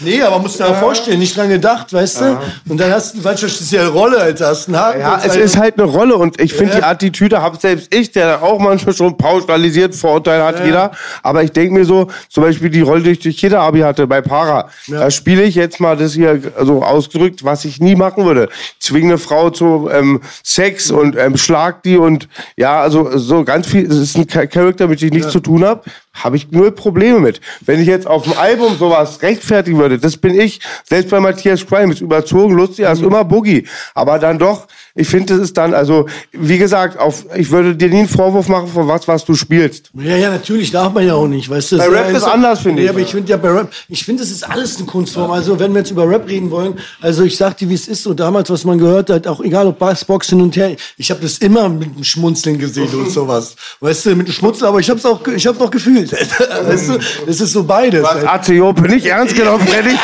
Nee, 0.00 0.22
aber 0.22 0.38
musst 0.38 0.60
du 0.60 0.64
dir 0.64 0.70
mal 0.70 0.76
vorstellen, 0.76 1.18
nicht 1.18 1.36
dran 1.36 1.48
gedacht, 1.48 1.92
weißt 1.92 2.20
du? 2.20 2.38
Und 2.68 2.78
dann 2.78 2.92
hast 2.92 3.14
du, 3.16 3.24
weißt 3.24 3.42
du, 3.42 3.46
das 3.46 3.60
ist 3.60 3.72
ja 3.72 3.82
eine 3.82 3.90
Rolle, 3.90 4.18
Alter. 4.18 4.48
Hast 4.48 4.68
einen 4.68 4.78
Haken. 4.78 5.00
Ja, 5.00 5.20
es 5.24 5.36
ist 5.36 5.56
halt 5.56 5.78
eine 5.78 5.90
Rolle 5.90 6.16
und 6.16 6.40
ich 6.40 6.54
finde 6.54 6.76
die 6.76 6.82
Attitüde 6.82 7.40
habe 7.40 7.56
selbst 7.58 7.92
ich, 7.94 8.12
der 8.12 8.42
auch 8.42 8.58
manchmal 8.58 8.94
schon 8.94 9.16
pauschalisiert 9.16 9.94
Vorurteile 9.94 10.44
hat 10.44 10.64
jeder. 10.64 10.92
Aber 11.22 11.42
ich 11.42 11.52
denke 11.52 11.74
mir 11.74 11.84
so, 11.84 12.08
zum 12.28 12.44
Beispiel 12.44 12.70
die 12.70 12.82
Rolle, 12.82 13.02
die 13.02 13.10
ich 13.12 13.20
durch 13.20 13.36
jeder 13.36 13.60
Abi 13.60 13.80
hatte 13.80 14.06
bei 14.06 14.20
Para, 14.20 14.68
da 14.88 15.10
spiele 15.10 15.42
ich 15.42 15.54
jetzt 15.54 15.80
mal 15.80 15.96
das 15.96 16.12
hier 16.14 16.40
so 16.62 16.82
ausgedrückt, 16.82 17.44
was 17.44 17.64
ich 17.64 17.80
nie 17.80 17.96
machen 17.96 18.24
würde. 18.24 18.48
Zwinge 18.78 19.04
eine 19.04 19.18
Frau 19.18 19.50
zu 19.50 19.90
ähm, 19.92 20.20
Sex 20.42 20.90
und 20.90 21.16
ähm, 21.16 21.36
schlag 21.64 21.82
die 21.82 21.96
und 21.96 22.28
ja, 22.56 22.80
also 22.80 23.16
so 23.16 23.44
ganz 23.44 23.66
viel. 23.66 23.86
Es 23.90 23.96
ist 23.96 24.16
ein 24.16 24.26
Cha- 24.26 24.46
Charakter, 24.46 24.86
mit 24.86 25.00
dem 25.00 25.08
ich 25.08 25.14
nichts 25.14 25.32
zu 25.32 25.40
tun 25.40 25.64
habe. 25.64 25.82
Habe 26.12 26.36
ich 26.36 26.52
null 26.52 26.70
Probleme 26.70 27.18
mit. 27.18 27.40
Wenn 27.66 27.80
ich 27.80 27.88
jetzt 27.88 28.06
auf 28.06 28.22
dem 28.22 28.34
Album 28.38 28.76
sowas 28.78 29.20
rechtfertigen 29.22 29.78
würde, 29.78 29.98
das 29.98 30.16
bin 30.16 30.38
ich, 30.38 30.60
selbst 30.84 31.10
bei 31.10 31.18
Matthias 31.18 31.66
Crime, 31.66 31.92
ist 31.92 32.00
überzogen, 32.02 32.54
lustig, 32.54 32.86
als 32.86 33.00
immer 33.00 33.24
Boogie. 33.24 33.66
Aber 33.94 34.20
dann 34.20 34.38
doch, 34.38 34.68
ich 34.94 35.08
finde, 35.08 35.34
das 35.34 35.42
ist 35.42 35.56
dann, 35.56 35.74
also, 35.74 36.06
wie 36.30 36.56
gesagt, 36.56 37.00
auf, 37.00 37.24
ich 37.34 37.50
würde 37.50 37.74
dir 37.74 37.88
nie 37.88 37.98
einen 38.00 38.08
Vorwurf 38.08 38.46
machen 38.48 38.68
von 38.68 38.86
was, 38.86 39.08
was 39.08 39.24
du 39.24 39.34
spielst. 39.34 39.90
Ja, 39.94 40.16
ja, 40.16 40.30
natürlich, 40.30 40.70
darf 40.70 40.92
man 40.92 41.04
ja 41.04 41.14
auch 41.14 41.26
nicht, 41.26 41.50
weißt 41.50 41.72
du. 41.72 41.78
Bei 41.78 41.88
Rap 41.88 42.12
ja 42.12 42.16
ist 42.18 42.22
anders, 42.22 42.60
finde 42.60 42.82
ich. 42.82 42.86
Ja, 42.86 42.92
aber 42.92 43.00
ich 43.00 43.10
finde 43.10 43.28
ja 43.32 43.36
bei 43.36 43.50
Rap, 43.50 43.72
ich 43.88 44.04
finde, 44.04 44.22
das 44.22 44.30
ist 44.30 44.48
alles 44.48 44.76
eine 44.76 44.86
Kunstform. 44.86 45.32
Also, 45.32 45.58
wenn 45.58 45.72
wir 45.72 45.80
jetzt 45.80 45.90
über 45.90 46.08
Rap 46.08 46.28
reden 46.28 46.52
wollen, 46.52 46.78
also 47.00 47.24
ich 47.24 47.36
sag 47.36 47.56
dir, 47.58 47.68
wie 47.68 47.74
es 47.74 47.88
ist, 47.88 48.04
so 48.04 48.14
damals, 48.14 48.50
was 48.50 48.64
man 48.64 48.78
gehört 48.78 49.10
hat, 49.10 49.26
auch 49.26 49.40
egal 49.40 49.66
ob 49.66 49.80
Bass, 49.80 50.04
Box 50.04 50.28
hin 50.28 50.40
und 50.40 50.54
her, 50.54 50.76
ich 50.96 51.10
habe 51.10 51.20
das 51.22 51.38
immer 51.38 51.53
mit 51.68 51.94
einem 51.94 52.04
Schmunzeln 52.04 52.58
gesehen 52.58 52.88
und 52.94 53.10
sowas. 53.10 53.54
Weißt 53.80 54.06
du, 54.06 54.10
mit 54.16 54.26
einem 54.26 54.32
Schmunzeln, 54.34 54.68
aber 54.68 54.80
ich 54.80 54.90
hab's 54.90 55.04
auch, 55.04 55.20
ich 55.26 55.46
hab's 55.46 55.60
auch 55.60 55.70
gefühlt. 55.70 56.12
weißt 56.66 56.88
du, 56.90 56.98
das 57.26 57.40
ist 57.40 57.52
so 57.52 57.62
beides. 57.64 58.04
Atiope, 58.04 58.82
nicht 58.82 59.06
ernst 59.06 59.34
genommen, 59.34 59.66
Freddy. 59.66 59.96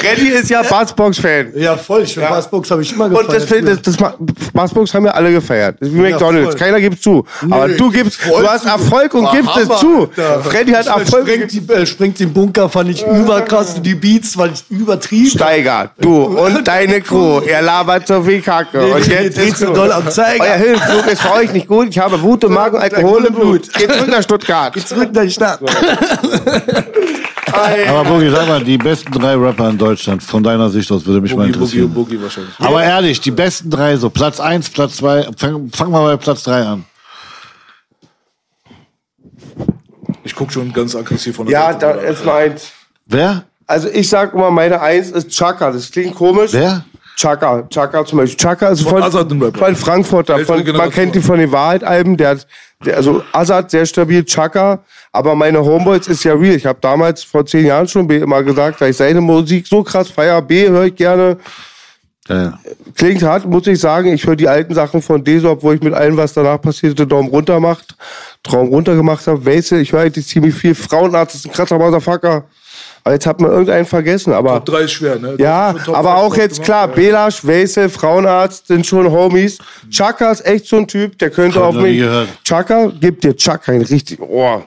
Freddy 0.00 0.28
ist 0.28 0.50
ja 0.50 0.62
Bassbox-Fan. 0.62 1.52
Ja, 1.56 1.76
voll, 1.76 2.02
ich 2.02 2.14
finde 2.14 2.28
Bassbox 2.28 2.70
habe 2.70 2.82
ich 2.82 2.92
immer 2.92 3.06
Und 3.06 3.28
das, 3.28 3.46
gefeiert. 3.46 3.68
das, 3.86 3.96
das, 3.96 3.96
das 3.96 4.50
Bassbox 4.52 4.92
haben 4.94 5.06
ja 5.06 5.12
alle 5.12 5.32
gefeiert. 5.32 5.76
Das 5.80 5.88
ist 5.88 5.94
wie 5.94 6.00
McDonalds. 6.00 6.50
voll. 6.50 6.58
Keiner 6.58 6.80
gibt 6.80 7.02
zu. 7.02 7.24
Aber 7.50 7.68
Nee, 7.68 7.76
du 7.76 7.90
gibst, 7.90 8.18
du 8.24 8.46
hast. 8.48 8.66
Erfolg 8.66 9.14
und 9.14 9.24
War 9.24 9.32
gibst 9.32 9.56
es 9.56 9.64
Hammer, 9.68 9.76
zu. 9.78 10.00
Alter. 10.16 10.40
Freddy 10.42 10.72
hat 10.72 10.82
Ich 10.86 10.88
Erfolg. 10.88 11.28
Sprengt, 11.28 11.52
die, 11.52 11.72
äh, 11.72 11.86
sprengt 11.86 12.20
den 12.20 12.32
Bunker, 12.32 12.68
fand 12.68 12.90
ich 12.90 13.06
überkrass. 13.06 13.80
Die 13.80 13.94
Beats 13.94 14.34
fand 14.34 14.54
ich 14.54 14.76
übertrieben. 14.76 15.30
Steiger, 15.30 15.90
du 16.00 16.24
und 16.24 16.66
deine 16.66 17.00
Crew, 17.00 17.40
ihr 17.40 17.62
labert 17.62 18.06
so 18.06 18.22
viel 18.22 18.42
Kacke. 18.42 18.78
Nee, 18.78 18.92
und 18.92 19.08
nee, 19.08 19.14
jetzt 19.14 19.31
dreht 19.32 19.56
so 19.56 19.72
doll 19.72 19.90
am 19.92 20.08
Zeiger. 20.10 20.44
Euer 20.44 20.54
Hilfsflug 20.56 21.06
ist 21.06 21.22
für 21.22 21.32
euch 21.32 21.52
nicht 21.52 21.66
gut. 21.68 21.88
Ich 21.90 21.98
habe 21.98 22.20
Wut 22.22 22.44
im 22.44 22.52
Magen 22.54 22.76
und 22.76 22.82
Alkohol 22.82 23.24
im 23.26 23.34
Blut. 23.34 23.72
Geht 23.74 23.92
zurück 23.92 24.08
nach 24.08 24.22
Stuttgart. 24.22 24.78
Zurück 24.80 25.10
in 25.14 25.22
die 25.22 25.30
Stadt. 25.30 25.60
Aber 27.88 28.04
Bogi, 28.04 28.30
sag 28.30 28.48
mal, 28.48 28.64
die 28.64 28.78
besten 28.78 29.12
drei 29.12 29.34
Rapper 29.34 29.68
in 29.70 29.78
Deutschland. 29.78 30.22
Von 30.22 30.42
deiner 30.42 30.70
Sicht 30.70 30.90
aus 30.90 31.04
würde 31.04 31.20
mich 31.20 31.34
mal 31.34 31.46
Boogie, 31.48 31.52
Boogie 31.52 31.58
interessieren. 31.58 31.84
und 31.86 31.94
Boogie 31.94 32.22
wahrscheinlich. 32.22 32.54
Aber 32.58 32.82
ehrlich, 32.82 33.20
die 33.20 33.30
besten 33.30 33.70
drei, 33.70 33.96
so 33.96 34.08
Platz 34.10 34.40
eins, 34.40 34.70
Platz 34.70 34.96
zwei, 34.96 35.28
fang, 35.36 35.68
fang 35.74 35.90
mal 35.90 36.04
bei 36.04 36.16
Platz 36.16 36.42
drei 36.44 36.62
an. 36.62 36.84
Ich 40.24 40.34
guck 40.34 40.52
schon 40.52 40.72
ganz 40.72 40.94
aggressiv 40.94 41.36
von 41.36 41.46
der 41.46 41.52
Ja, 41.52 41.72
Seite. 41.72 41.78
da 41.80 41.90
ist 42.08 42.24
meins. 42.24 42.72
Wer? 43.06 43.44
Also 43.66 43.88
ich 43.88 44.08
sag 44.08 44.32
immer, 44.34 44.50
meine 44.50 44.80
Eins 44.80 45.10
ist 45.10 45.30
Chaka. 45.30 45.70
Das 45.72 45.90
klingt 45.90 46.14
komisch. 46.14 46.52
Wer? 46.52 46.84
Chaka, 47.16 47.64
Chaka 47.68 48.04
zum 48.04 48.18
Beispiel. 48.18 48.36
Chaka 48.38 48.68
ist 48.68 48.82
Von 48.82 49.02
von, 49.02 49.52
von 49.54 49.76
Frankfurter. 49.76 50.38
Von, 50.40 50.64
man 50.76 50.90
kennt 50.90 51.14
die 51.14 51.20
von 51.20 51.38
den 51.38 51.52
Wahrheit-Alben. 51.52 52.16
Der, 52.16 52.30
hat- 52.30 52.46
der, 52.84 52.96
also 52.96 53.22
Azad 53.32 53.70
sehr 53.70 53.86
stabil, 53.86 54.24
Chaka. 54.24 54.80
Aber 55.12 55.34
meine 55.34 55.62
Homeboys 55.62 56.08
ist 56.08 56.24
ja 56.24 56.32
real. 56.34 56.56
Ich 56.56 56.66
habe 56.66 56.78
damals 56.80 57.22
vor 57.22 57.44
zehn 57.46 57.66
Jahren 57.66 57.86
schon 57.86 58.06
B 58.06 58.16
immer 58.18 58.42
gesagt, 58.42 58.80
dass 58.80 58.88
ich 58.88 58.96
seine 58.96 59.20
Musik 59.20 59.66
so 59.66 59.82
krass 59.82 60.08
feier. 60.08 60.40
B 60.42 60.68
höre 60.68 60.84
ich 60.86 60.96
gerne. 60.96 61.36
Ja. 62.28 62.58
Klingt 62.96 63.22
hart, 63.22 63.44
muss 63.46 63.66
ich 63.66 63.78
sagen. 63.80 64.12
Ich 64.12 64.26
höre 64.26 64.36
die 64.36 64.48
alten 64.48 64.74
Sachen 64.74 65.02
von 65.02 65.22
Desop, 65.22 65.62
wo 65.62 65.72
ich 65.72 65.82
mit 65.82 65.92
allem, 65.92 66.16
was 66.16 66.32
danach 66.32 66.60
passierte, 66.60 67.06
Daumen 67.06 67.28
runter 67.28 67.58
macht, 67.60 67.96
Traum 68.42 68.68
runter 68.68 68.94
gemacht 68.94 69.26
habe. 69.26 69.44
Wesel, 69.44 69.80
ich 69.80 69.92
höre 69.92 70.02
eigentlich 70.02 70.26
ziemlich 70.26 70.54
viel. 70.54 70.74
Frauenarzt 70.74 71.34
ist 71.34 71.46
ein 71.46 71.52
krasser 71.52 71.78
Motherfucker. 71.78 72.44
Aber 73.04 73.14
jetzt 73.14 73.26
hat 73.26 73.40
man 73.40 73.50
irgendeinen 73.50 73.84
vergessen. 73.84 74.32
Aber 74.32 74.54
Top 74.54 74.66
3 74.66 74.80
ist 74.82 74.92
schwer, 74.92 75.18
ne? 75.18 75.34
ja, 75.38 75.72
Das 75.72 75.88
aber 75.88 76.10
5 76.14 76.20
auch 76.22 76.36
jetzt 76.36 76.62
klar, 76.62 76.88
ja. 76.88 76.94
Belasch, 76.94 77.44
Wesel, 77.44 77.88
Frauenarzt 77.88 78.68
sind 78.68 78.86
schon 78.86 79.10
Homies. 79.10 79.58
Chaka 79.90 80.30
ist 80.30 80.46
echt 80.46 80.66
so 80.66 80.76
ein 80.76 80.86
Typ, 80.86 81.18
der 81.18 81.30
könnte 81.30 81.58
Hab 81.60 81.70
auf 81.70 81.74
mich. 81.74 81.98
gehört. 81.98 82.28
Chaka 82.44 82.92
gibt 83.00 83.24
dir 83.24 83.36
Chaka 83.36 83.72
ein 83.72 83.82
richtig 83.82 84.20
Ohr. 84.20 84.64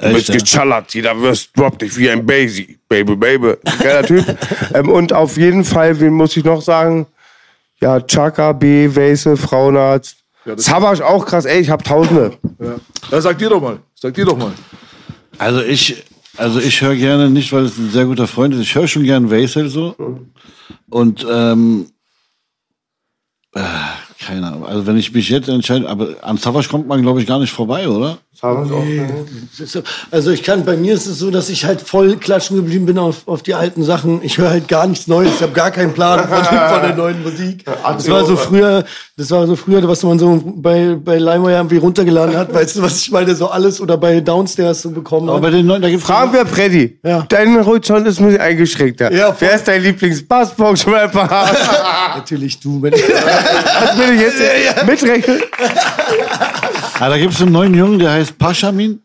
Du 0.00 0.12
bist 0.12 0.28
ja? 0.28 0.36
geschallert, 0.36 0.92
jeder 0.94 1.18
wirst 1.20 1.50
droppt 1.56 1.80
dich 1.82 1.96
wie 1.96 2.08
ein 2.10 2.24
Basie. 2.24 2.78
Baby, 2.88 3.16
Baby. 3.16 3.54
Geiler 3.82 4.02
Typ. 4.02 4.24
ähm, 4.74 4.88
und 4.90 5.12
auf 5.12 5.36
jeden 5.36 5.64
Fall, 5.64 5.98
wen 6.00 6.12
muss 6.12 6.36
ich 6.36 6.44
noch 6.44 6.60
sagen? 6.62 7.06
Ja, 7.80 8.00
Chaka, 8.00 8.52
B, 8.52 8.88
Wesel, 8.94 9.36
Frauenarzt. 9.36 10.16
das- 10.46 10.64
Savage 10.64 11.04
auch 11.04 11.24
krass, 11.26 11.44
ey, 11.44 11.60
ich 11.60 11.68
hab 11.70 11.82
Tausende. 11.84 12.32
Ja. 12.58 12.74
ja, 13.10 13.20
sag 13.20 13.36
dir 13.38 13.48
doch 13.50 13.60
mal. 13.60 13.78
Sag 13.94 14.14
dir 14.14 14.24
doch 14.24 14.36
mal. 14.36 14.52
Also 15.38 15.60
ich, 15.62 16.02
also 16.36 16.60
ich 16.60 16.80
höre 16.80 16.96
gerne 16.96 17.30
nicht, 17.30 17.52
weil 17.52 17.64
es 17.64 17.78
ein 17.78 17.90
sehr 17.90 18.06
guter 18.06 18.26
Freund 18.26 18.54
ist. 18.54 18.60
Ich 18.60 18.74
höre 18.74 18.88
schon 18.88 19.04
gern 19.04 19.30
Wesel 19.30 19.68
so. 19.68 19.96
Und 20.88 21.26
ähm, 21.30 21.86
äh, 23.54 23.60
keine 24.18 24.46
Ahnung. 24.46 24.66
Also 24.66 24.86
wenn 24.86 24.96
ich 24.96 25.12
mich 25.12 25.28
jetzt 25.28 25.48
entscheide, 25.48 25.88
aber 25.88 26.16
an 26.22 26.36
Savage 26.36 26.68
kommt 26.68 26.86
man 26.86 27.02
glaube 27.02 27.20
ich 27.20 27.26
gar 27.26 27.38
nicht 27.38 27.52
vorbei, 27.52 27.88
oder? 27.88 28.18
So- 29.64 29.82
Also 30.10 30.30
ich 30.30 30.42
kann, 30.42 30.64
bei 30.64 30.76
mir 30.76 30.94
ist 30.94 31.06
es 31.06 31.18
so, 31.18 31.30
dass 31.30 31.48
ich 31.48 31.64
halt 31.64 31.80
voll 31.80 32.16
klatschen 32.16 32.56
geblieben 32.56 32.84
bin 32.86 32.98
auf, 32.98 33.26
auf 33.26 33.42
die 33.42 33.54
alten 33.54 33.82
Sachen. 33.82 34.20
Ich 34.22 34.36
höre 34.38 34.50
halt 34.50 34.68
gar 34.68 34.86
nichts 34.86 35.06
Neues. 35.06 35.32
Ich 35.36 35.42
habe 35.42 35.52
gar 35.52 35.70
keinen 35.70 35.92
Plan 35.94 36.20
von, 36.28 36.44
von 36.44 36.82
der 36.82 36.94
neuen 36.94 37.22
Musik. 37.22 37.64
Das 37.64 38.08
war 38.10 38.24
so 38.24 38.36
früher, 38.36 38.84
das 39.16 39.30
war 39.30 39.46
so 39.46 39.56
früher, 39.56 39.86
was 39.88 40.02
man 40.02 40.18
so 40.18 40.40
bei, 40.56 40.96
bei 41.02 41.16
LimeWire 41.18 41.56
irgendwie 41.56 41.78
runtergeladen 41.78 42.36
hat. 42.36 42.52
Weißt 42.52 42.76
du, 42.76 42.82
was 42.82 43.00
ich 43.00 43.10
meine? 43.10 43.34
So 43.34 43.48
alles 43.48 43.80
oder 43.80 43.96
bei 43.96 44.20
Downstairs 44.20 44.82
so 44.82 44.90
bekommen 44.90 45.28
Aber 45.28 45.36
hat. 45.38 45.42
bei 45.42 45.50
den 45.50 45.66
neuen, 45.66 45.80
da 45.82 45.88
gibt's 45.88 46.04
Fragen 46.06 46.32
wir 46.32 46.44
Freddy. 46.46 46.98
Ja. 47.02 47.24
Dein 47.28 47.64
Horizont 47.64 48.06
ist 48.06 48.20
ein 48.20 48.26
bisschen 48.26 48.40
eingeschränkter. 48.40 49.12
Ja. 49.12 49.34
Wer 49.38 49.54
ist 49.54 49.66
dein 49.66 49.82
Lieblings-Bassbox-Rapper? 49.82 51.28
Natürlich 52.16 52.60
du, 52.60 52.82
wenn 52.82 52.92
ich, 52.92 53.02
Das 53.80 53.98
will 53.98 54.14
ich 54.14 54.20
jetzt 54.20 54.86
mitrechnen. 54.86 55.40
Ah, 56.98 57.08
da 57.08 57.18
gibt's 57.18 57.40
einen 57.42 57.52
neuen 57.52 57.74
Jungen, 57.74 57.98
der 57.98 58.12
heißt 58.12 58.38
Paschamin. 58.38 59.02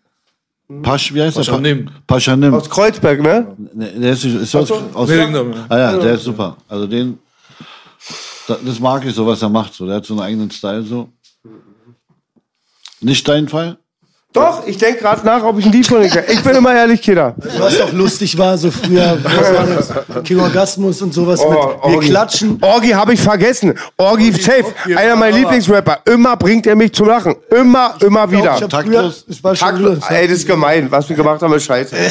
Pasch, 0.82 1.14
wie 1.14 1.22
heißt 1.22 1.36
der? 1.38 1.44
Paschanim. 1.44 1.90
Paschanim. 2.08 2.54
Aus 2.54 2.70
Kreuzberg, 2.70 3.22
ne? 3.22 3.56
Ne, 3.74 3.92
Der 4.00 4.12
ist, 4.14 4.24
ist 4.24 4.56
aus, 4.56 4.72
aus 4.72 5.10
ah, 5.10 5.78
ja, 5.78 5.98
der 5.98 6.14
ist 6.14 6.24
super. 6.24 6.56
Also 6.70 6.88
den, 6.88 7.20
da- 8.48 8.58
das 8.66 8.80
mag 8.80 9.06
ich 9.06 9.14
so, 9.14 9.28
was 9.28 9.42
er 9.42 9.50
macht. 9.50 9.74
So, 9.74 9.86
der 9.86 9.98
hat 9.98 10.06
so 10.06 10.14
einen 10.14 10.22
eigenen 10.24 10.50
Style 10.52 10.84
so. 10.84 11.10
Nicht 13.02 13.28
dein 13.28 13.50
Fall? 13.50 13.78
Doch, 14.34 14.66
ich 14.66 14.78
denke 14.78 15.02
gerade 15.02 15.26
nach, 15.26 15.44
ob 15.44 15.60
ich 15.60 15.66
ein 15.66 15.74
Lied 15.74 15.86
von 15.86 16.02
ihm 16.02 16.10
kann. 16.10 16.24
Ich 16.30 16.42
bin 16.42 16.56
immer 16.56 16.74
ehrlich, 16.74 17.02
Kinder. 17.02 17.36
was 17.58 17.82
auch 17.82 17.92
lustig 17.92 18.38
war, 18.38 18.58
so 18.58 18.72
früher, 18.72 19.18
was 19.24 19.54
war 19.54 19.66
das? 19.68 20.24
King 20.24 20.40
Orgasmus 20.40 21.02
und 21.02 21.14
sowas 21.14 21.42
Oh, 21.42 21.50
mit, 21.50 21.60
wir 21.60 21.84
Orgi. 21.96 22.08
klatschen. 22.08 22.58
Orgi 22.62 22.90
habe 22.92 23.14
ich 23.14 23.20
vergessen. 23.22 23.74
Orgi 23.98 24.32
safe. 24.32 24.64
Orgi, 24.84 24.96
Einer 24.96 25.18
meiner 25.18 25.36
aber- 25.36 25.38
Lieblingsrapper. 25.52 26.00
Immer 26.06 26.38
bringt 26.38 26.66
er 26.66 26.78
mich 26.78 26.94
zum 26.94 27.08
Lachen. 27.08 27.36
Immer, 27.50 27.96
immer 28.00 28.32
wieder. 28.32 28.56
Ich 28.56 28.64
hab 28.64 28.72
früher, 28.72 28.84
Taktlos. 28.94 29.26
ich 29.28 29.44
war 29.44 29.54
schon 29.56 29.68
Taktlos. 29.68 29.96
los. 29.96 30.04
Ey, 30.10 30.28
das 30.30 30.38
ist 30.38 30.48
gemein. 30.48 30.88
Was 30.90 31.10
wir 31.10 31.16
gemacht 31.18 31.42
haben, 31.42 31.54
ist 31.54 31.66
scheiße. 31.66 31.96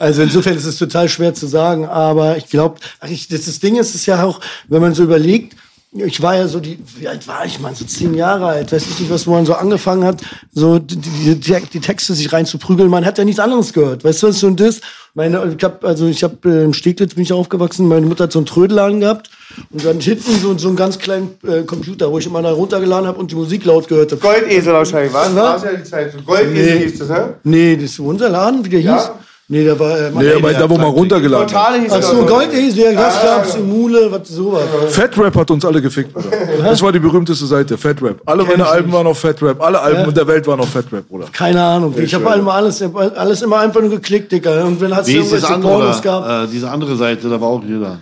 Also 0.00 0.22
insofern 0.22 0.56
ist 0.56 0.64
es 0.64 0.76
total 0.78 1.08
schwer 1.08 1.34
zu 1.34 1.48
sagen, 1.48 1.84
aber 1.84 2.36
ich 2.36 2.48
glaube, 2.48 2.78
das, 3.00 3.10
das 3.44 3.58
Ding 3.58 3.74
ist 3.76 3.96
es 3.96 4.06
ja 4.06 4.22
auch, 4.22 4.38
wenn 4.68 4.80
man 4.80 4.94
so 4.94 5.02
überlegt, 5.02 5.56
ich 5.92 6.20
war 6.20 6.36
ja 6.36 6.46
so 6.48 6.60
die, 6.60 6.78
wie 6.98 7.08
alt 7.08 7.26
war 7.26 7.46
ich, 7.46 7.60
man, 7.60 7.74
so 7.74 7.84
zehn 7.84 8.12
Jahre 8.12 8.46
alt, 8.46 8.72
weiß 8.72 8.86
ich 8.86 9.00
nicht, 9.00 9.10
was 9.10 9.26
wo 9.26 9.32
man 9.32 9.46
so 9.46 9.54
angefangen 9.54 10.04
hat, 10.04 10.20
so 10.52 10.78
die, 10.78 10.96
die, 10.96 11.34
die, 11.34 11.80
Texte 11.80 12.12
sich 12.12 12.30
reinzuprügeln, 12.30 12.90
man 12.90 13.06
hat 13.06 13.16
ja 13.16 13.24
nichts 13.24 13.40
anderes 13.40 13.72
gehört, 13.72 14.04
weißt 14.04 14.22
du, 14.22 14.28
was 14.28 14.38
so 14.38 14.48
ein 14.48 14.56
das? 14.56 14.82
Meine, 15.14 15.54
ich 15.56 15.64
hab, 15.64 15.84
also 15.84 16.06
ich 16.06 16.22
habe 16.22 16.36
äh, 16.44 16.64
im 16.64 16.74
Steglitz 16.74 17.14
bin 17.14 17.22
ich 17.22 17.32
aufgewachsen, 17.32 17.88
meine 17.88 18.04
Mutter 18.04 18.24
hat 18.24 18.32
so 18.32 18.38
einen 18.38 18.46
Trödelladen 18.46 19.00
gehabt 19.00 19.30
und 19.70 19.82
dann 19.82 19.98
hinten 19.98 20.38
so, 20.38 20.56
so 20.58 20.68
einen 20.68 20.76
ganz 20.76 20.98
kleinen 20.98 21.30
äh, 21.46 21.62
Computer, 21.62 22.12
wo 22.12 22.18
ich 22.18 22.26
immer 22.26 22.42
da 22.42 22.52
runtergeladen 22.52 23.06
habe 23.06 23.18
und 23.18 23.30
die 23.30 23.36
Musik 23.36 23.64
laut 23.64 23.88
gehört 23.88 24.12
habe. 24.12 24.20
Goldesel 24.20 24.74
wahrscheinlich, 24.74 25.12
was? 25.14 25.34
Was? 25.34 25.34
War's 25.34 25.62
ja 25.64 25.72
die 25.72 25.84
Zeit. 25.84 26.26
Goldesel 26.26 26.52
Nee. 26.52 26.86
hieß 26.86 26.98
das, 26.98 27.08
ne? 27.08 27.34
Nee, 27.44 27.76
das 27.76 27.84
ist 27.84 27.98
unser 27.98 28.28
Laden, 28.28 28.62
wie 28.62 28.68
der 28.68 28.80
hieß. 28.80 29.10
Nee, 29.50 29.64
der 29.64 29.78
war, 29.80 29.98
äh, 29.98 30.10
Nee, 30.14 30.32
aber 30.34 30.52
da, 30.52 30.68
wo 30.68 30.76
man 30.76 30.88
runtergeladen 30.88 31.46
hat. 31.46 31.52
Portale 31.54 31.80
hieß 31.80 31.92
Ach 31.92 32.02
so, 32.02 32.26
Goldesel, 32.26 32.92
ja, 32.92 32.92
das 32.92 33.22
gab's, 33.22 33.58
Mule, 33.58 34.12
was 34.12 34.28
sowas. 34.28 34.64
Fatrap 34.90 35.34
hat 35.36 35.50
uns 35.50 35.64
alle 35.64 35.80
gefickt, 35.80 36.12
Bruder. 36.12 36.28
Das 36.64 36.82
war 36.82 36.92
die 36.92 36.98
berühmteste 36.98 37.46
Seite, 37.46 37.78
Fatrap. 37.78 38.20
Alle 38.26 38.44
meine 38.44 38.66
Alben 38.66 38.92
waren 38.92 39.06
auf 39.06 39.18
Fatrap. 39.18 39.58
Alle 39.62 39.80
Alben 39.80 40.12
der 40.12 40.26
Welt 40.26 40.46
waren 40.46 40.60
auf 40.60 40.68
Fatrap, 40.68 41.08
Bruder. 41.08 41.28
Keine 41.32 41.62
Ahnung. 41.62 41.94
Ich 41.98 42.12
habe 42.14 42.30
immer 42.38 42.52
alles, 42.52 42.82
alles 42.82 43.40
immer 43.40 43.60
einfach 43.60 43.80
nur 43.80 43.88
geklickt, 43.88 44.30
Digga. 44.32 44.64
Und 44.64 44.82
wenn 44.82 44.90
ist 44.90 44.98
das 44.98 45.08
irgendwelche 45.08 45.48
andere? 45.48 45.72
Pornos 45.72 46.02
gab. 46.02 46.24
Da? 46.24 46.44
Äh, 46.44 46.48
diese 46.48 46.70
andere 46.70 46.96
Seite, 46.96 47.30
da 47.30 47.40
war 47.40 47.48
auch 47.48 47.62
jeder. 47.64 48.00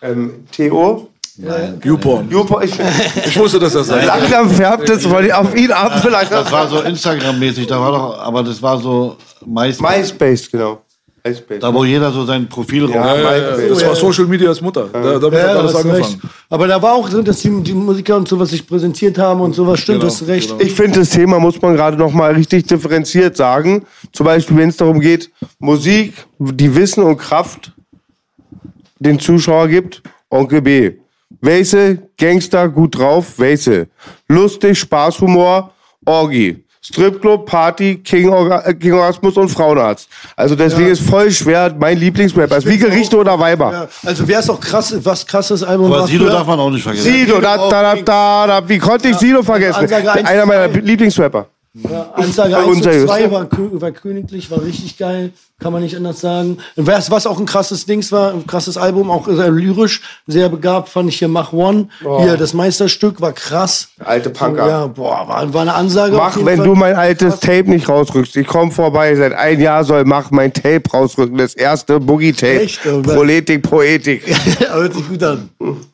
Ähm, 0.00 0.46
Theo? 1.36 1.92
YouPorn. 1.92 2.30
Jupo, 2.30 2.60
ich, 2.60 2.72
Ich 3.26 3.38
wusste, 3.38 3.58
dass 3.58 3.72
das 3.72 3.86
sein 3.86 4.06
langsam 4.06 4.50
färbt 4.50 4.88
es 4.90 5.06
von 5.06 5.30
auf 5.32 5.54
ihn 5.56 5.72
ab. 5.72 6.00
Vielleicht 6.02 6.30
Das 6.32 6.50
war 6.52 6.68
so 6.68 6.80
Instagram-mäßig, 6.80 7.66
da 7.66 7.80
war 7.80 7.90
doch, 7.92 8.18
aber 8.18 8.42
das 8.42 8.60
war 8.62 8.78
so 8.78 9.16
meist, 9.46 9.80
MySpace, 9.80 10.50
genau. 10.50 10.82
MySpace. 11.24 11.60
da 11.60 11.72
wo 11.72 11.84
jeder 11.84 12.10
so 12.10 12.24
sein 12.24 12.48
Profil 12.48 12.90
Ja, 12.90 13.00
raus. 13.00 13.18
Ja. 13.22 13.68
Das 13.68 13.86
war 13.86 13.94
Social 13.94 14.26
Medias 14.26 14.60
Mutter. 14.60 14.88
Da, 14.92 15.18
damit 15.20 15.38
Ja, 15.38 15.48
hat 15.50 15.56
alles 15.56 15.74
angefangen. 15.76 16.02
recht. 16.02 16.18
Aber 16.50 16.66
da 16.66 16.82
war 16.82 16.94
auch 16.94 17.08
so, 17.08 17.22
dass 17.22 17.38
die, 17.40 17.62
die 17.62 17.72
Musiker 17.74 18.16
und 18.16 18.26
sowas 18.28 18.50
sich 18.50 18.66
präsentiert 18.66 19.16
haben 19.18 19.40
und 19.40 19.54
sowas. 19.54 19.78
Stimmt, 19.80 20.00
Genau, 20.00 20.12
hast 20.12 20.26
recht. 20.26 20.48
genau. 20.50 20.60
Ich 20.60 20.72
finde, 20.74 20.98
das 20.98 21.10
Thema 21.10 21.38
muss 21.38 21.62
man 21.62 21.76
gerade 21.76 21.96
noch 21.96 22.12
mal 22.12 22.32
richtig 22.34 22.66
differenziert 22.66 23.36
sagen. 23.36 23.84
Zum 24.12 24.26
Beispiel, 24.26 24.56
wenn 24.56 24.68
es 24.68 24.76
darum 24.76 24.98
geht, 25.00 25.30
Musik, 25.60 26.26
die 26.38 26.74
Wissen 26.74 27.04
und 27.04 27.18
Kraft 27.18 27.72
den 28.98 29.18
Zuschauer 29.20 29.68
gibt, 29.68 30.02
Onkel 30.28 30.60
B. 30.60 30.92
Wesel, 31.40 32.10
Gangster, 32.18 32.68
gut 32.68 32.98
drauf, 32.98 33.38
Wesel. 33.38 33.88
Lustig, 34.28 34.78
Spaß, 34.78 35.20
Humor, 35.20 35.72
Orgi. 36.04 36.64
Stripclub, 36.84 37.46
Party, 37.46 37.98
King, 37.98 38.28
Orga 38.28 38.60
äh, 38.66 38.74
King 38.74 38.94
Orgasmus 38.94 39.36
und 39.36 39.48
Frauenarzt. 39.48 40.08
Also 40.34 40.56
deswegen 40.56 40.90
ist 40.90 41.02
voll 41.02 41.30
schwer, 41.30 41.72
mein 41.78 41.96
Lieblingsrapper 41.96 42.56
ist 42.56 42.66
wie 42.66 42.76
Gerichte 42.76 43.16
oder 43.16 43.38
Weiber. 43.38 43.72
Ja, 43.72 43.88
also 44.04 44.26
wer 44.26 44.40
ist 44.40 44.50
auch 44.50 44.58
krass, 44.58 44.92
was 45.04 45.24
krasses 45.24 45.62
Album 45.62 45.92
Aber 45.92 46.08
Sido 46.08 46.24
früher? 46.24 46.32
darf 46.32 46.46
man 46.48 46.58
auch 46.58 46.70
nicht 46.70 46.82
vergessen. 46.82 47.04
Sido, 47.04 47.40
da, 47.40 47.56
da, 47.56 47.94
da, 47.94 47.94
da, 47.94 48.46
da, 48.48 48.68
wie 48.68 48.78
konnte 48.78 49.08
ich 49.10 49.16
Sido 49.16 49.44
vergessen? 49.44 49.86
Einer 49.92 50.44
meiner. 50.44 50.66
Lieblingsrapper. 50.66 51.46
Ja, 51.74 52.10
Ansage 52.12 52.52
Bei 52.52 52.58
1 52.58 52.66
und 52.66 52.76
unseriös. 52.76 53.06
2 53.06 53.30
war, 53.30 53.48
war 53.50 53.90
königlich, 53.92 54.50
war 54.50 54.62
richtig 54.62 54.98
geil, 54.98 55.32
kann 55.58 55.72
man 55.72 55.80
nicht 55.80 55.96
anders 55.96 56.20
sagen. 56.20 56.58
Was, 56.76 57.10
was 57.10 57.26
auch 57.26 57.38
ein 57.38 57.46
krasses 57.46 57.86
Dings 57.86 58.12
war, 58.12 58.34
ein 58.34 58.46
krasses 58.46 58.76
Album, 58.76 59.10
auch 59.10 59.26
sehr 59.26 59.50
lyrisch, 59.50 60.02
sehr 60.26 60.50
begabt, 60.50 60.90
fand 60.90 61.08
ich 61.08 61.18
hier 61.18 61.28
Mach 61.28 61.54
One. 61.54 61.88
Hier, 62.00 62.36
das 62.36 62.52
Meisterstück 62.52 63.22
war 63.22 63.32
krass. 63.32 63.88
Alte 63.98 64.28
Punker. 64.28 64.68
Ja, 64.68 64.86
boah, 64.86 65.26
war, 65.26 65.54
war 65.54 65.62
eine 65.62 65.72
Ansage. 65.72 66.14
Mach, 66.14 66.36
wenn 66.36 66.58
Fall. 66.58 66.66
du 66.66 66.74
mein 66.74 66.94
altes 66.94 67.40
Tape 67.40 67.70
nicht 67.70 67.88
rausrückst. 67.88 68.36
Ich 68.36 68.46
komm 68.46 68.70
vorbei, 68.70 69.14
seit 69.16 69.32
ein 69.32 69.58
Jahr 69.58 69.84
soll 69.84 70.04
Mach 70.04 70.30
mein 70.30 70.52
Tape 70.52 70.82
rausrücken. 70.92 71.38
Das 71.38 71.54
erste 71.54 72.00
Boogie-Tape. 72.00 72.60
Echt? 72.60 72.82
Proletik, 72.82 73.62
Poetik. 73.62 74.24
Hört 74.70 74.92
sich 74.92 75.08
gut 75.08 75.22
an. 75.22 75.48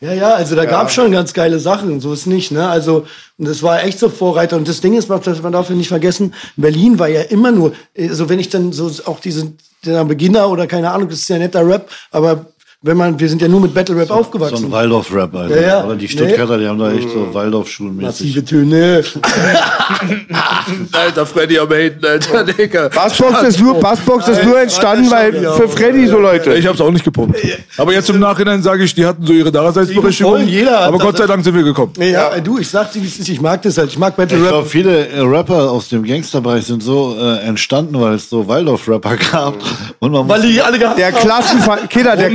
Ja, 0.00 0.12
ja, 0.12 0.34
also 0.34 0.54
da 0.54 0.66
gab's 0.66 0.92
schon 0.92 1.10
ganz 1.10 1.32
geile 1.32 1.58
Sachen, 1.58 2.00
so 2.00 2.12
ist 2.12 2.26
nicht, 2.26 2.52
ne? 2.52 2.68
Also, 2.68 3.06
und 3.38 3.48
das 3.48 3.62
war 3.62 3.82
echt 3.82 3.98
so 3.98 4.10
Vorreiter. 4.10 4.56
Und 4.56 4.68
das 4.68 4.82
Ding 4.82 4.92
ist, 4.94 5.08
dass 5.08 5.42
man 5.42 5.52
darf 5.52 5.70
ja 5.70 5.74
nicht 5.74 5.88
vergessen, 5.88 6.34
Berlin 6.56 6.98
war 6.98 7.08
ja 7.08 7.22
immer 7.22 7.50
nur, 7.50 7.72
also 7.98 8.28
wenn 8.28 8.38
ich 8.38 8.50
dann 8.50 8.72
so 8.72 8.90
auch 9.06 9.20
diese, 9.20 9.52
der 9.84 10.04
Beginner 10.04 10.50
oder 10.50 10.66
keine 10.66 10.90
Ahnung, 10.90 11.08
das 11.08 11.20
ist 11.20 11.28
ja 11.28 11.38
netter 11.38 11.66
Rap, 11.66 11.88
aber 12.10 12.46
wenn 12.86 12.96
man, 12.96 13.18
wir 13.18 13.28
sind 13.28 13.42
ja 13.42 13.48
nur 13.48 13.60
mit 13.60 13.74
Battle 13.74 13.96
Rap 13.96 14.08
So 14.08 14.14
aufgewachsen. 14.14 14.66
ein 14.66 14.70
Waldorf-Rap, 14.72 15.34
Alter. 15.34 15.60
Ja, 15.60 15.66
ja. 15.68 15.80
Aber 15.80 15.94
die 15.96 16.08
Stuttgarter, 16.08 16.58
die 16.58 16.66
haben 16.68 16.78
da 16.78 16.90
echt 16.92 17.10
so 17.10 17.32
Waldorf-Schulenmäßig. 17.34 18.36
Massive 18.36 18.44
Töne. 18.44 19.02
Alter, 20.92 21.26
Freddy 21.26 21.58
am 21.58 21.68
Haten, 21.70 22.04
Alter, 22.04 22.44
Digga. 22.44 22.88
Bassbox 22.88 23.42
ist 23.42 23.60
nur, 23.60 23.74
Bassbox 23.80 24.28
ist 24.28 24.44
nur 24.44 24.60
entstanden, 24.60 25.10
weil 25.10 25.32
für 25.56 25.68
Freddy 25.68 26.06
so 26.06 26.18
Leute. 26.18 26.54
Ich 26.54 26.66
hab's 26.66 26.80
auch 26.80 26.90
nicht 26.90 27.04
gepumpt. 27.04 27.36
Aber 27.76 27.92
jetzt 27.92 28.08
im 28.10 28.18
Nachhinein 28.18 28.62
sage 28.62 28.84
ich, 28.84 28.94
die 28.94 29.04
hatten 29.06 29.24
so 29.26 29.32
ihre 29.32 29.52
Daseinsberechtigung. 29.52 30.46
Jeder 30.46 30.80
Aber 30.80 30.98
Gott 30.98 31.16
sei 31.18 31.26
Dank 31.26 31.44
sind 31.44 31.54
wir 31.54 31.62
gekommen. 31.62 31.92
Ja, 31.98 32.38
du, 32.40 32.58
ich 32.58 32.68
sag 32.68 32.92
dir. 32.92 33.02
Ich 33.02 33.40
mag 33.40 33.62
das 33.62 33.78
halt. 33.78 33.90
Ich 33.90 33.98
mag 33.98 34.16
Battle 34.16 34.36
Ich 34.38 34.42
Rap. 34.44 34.50
glaube, 34.50 34.68
viele 34.68 35.08
äh, 35.08 35.20
Rapper 35.20 35.70
aus 35.70 35.88
dem 35.88 36.04
Gangsterbereich 36.04 36.64
sind 36.66 36.82
so 36.82 37.16
äh, 37.18 37.38
entstanden, 37.46 38.00
weil 38.00 38.14
es 38.14 38.28
so 38.30 38.46
Waldorf-Rapper 38.46 39.16
gab. 39.32 39.54
Und 39.98 40.12
man 40.12 40.28
Weil 40.28 40.40
muss, 40.40 40.48
die 40.48 40.60
alle 40.60 40.78
gehabt 40.78 40.98
Der 40.98 41.12
haben. 41.12 41.20
Klassenfeind, 41.20 41.90
Kinder, 41.90 42.16
der 42.16 42.30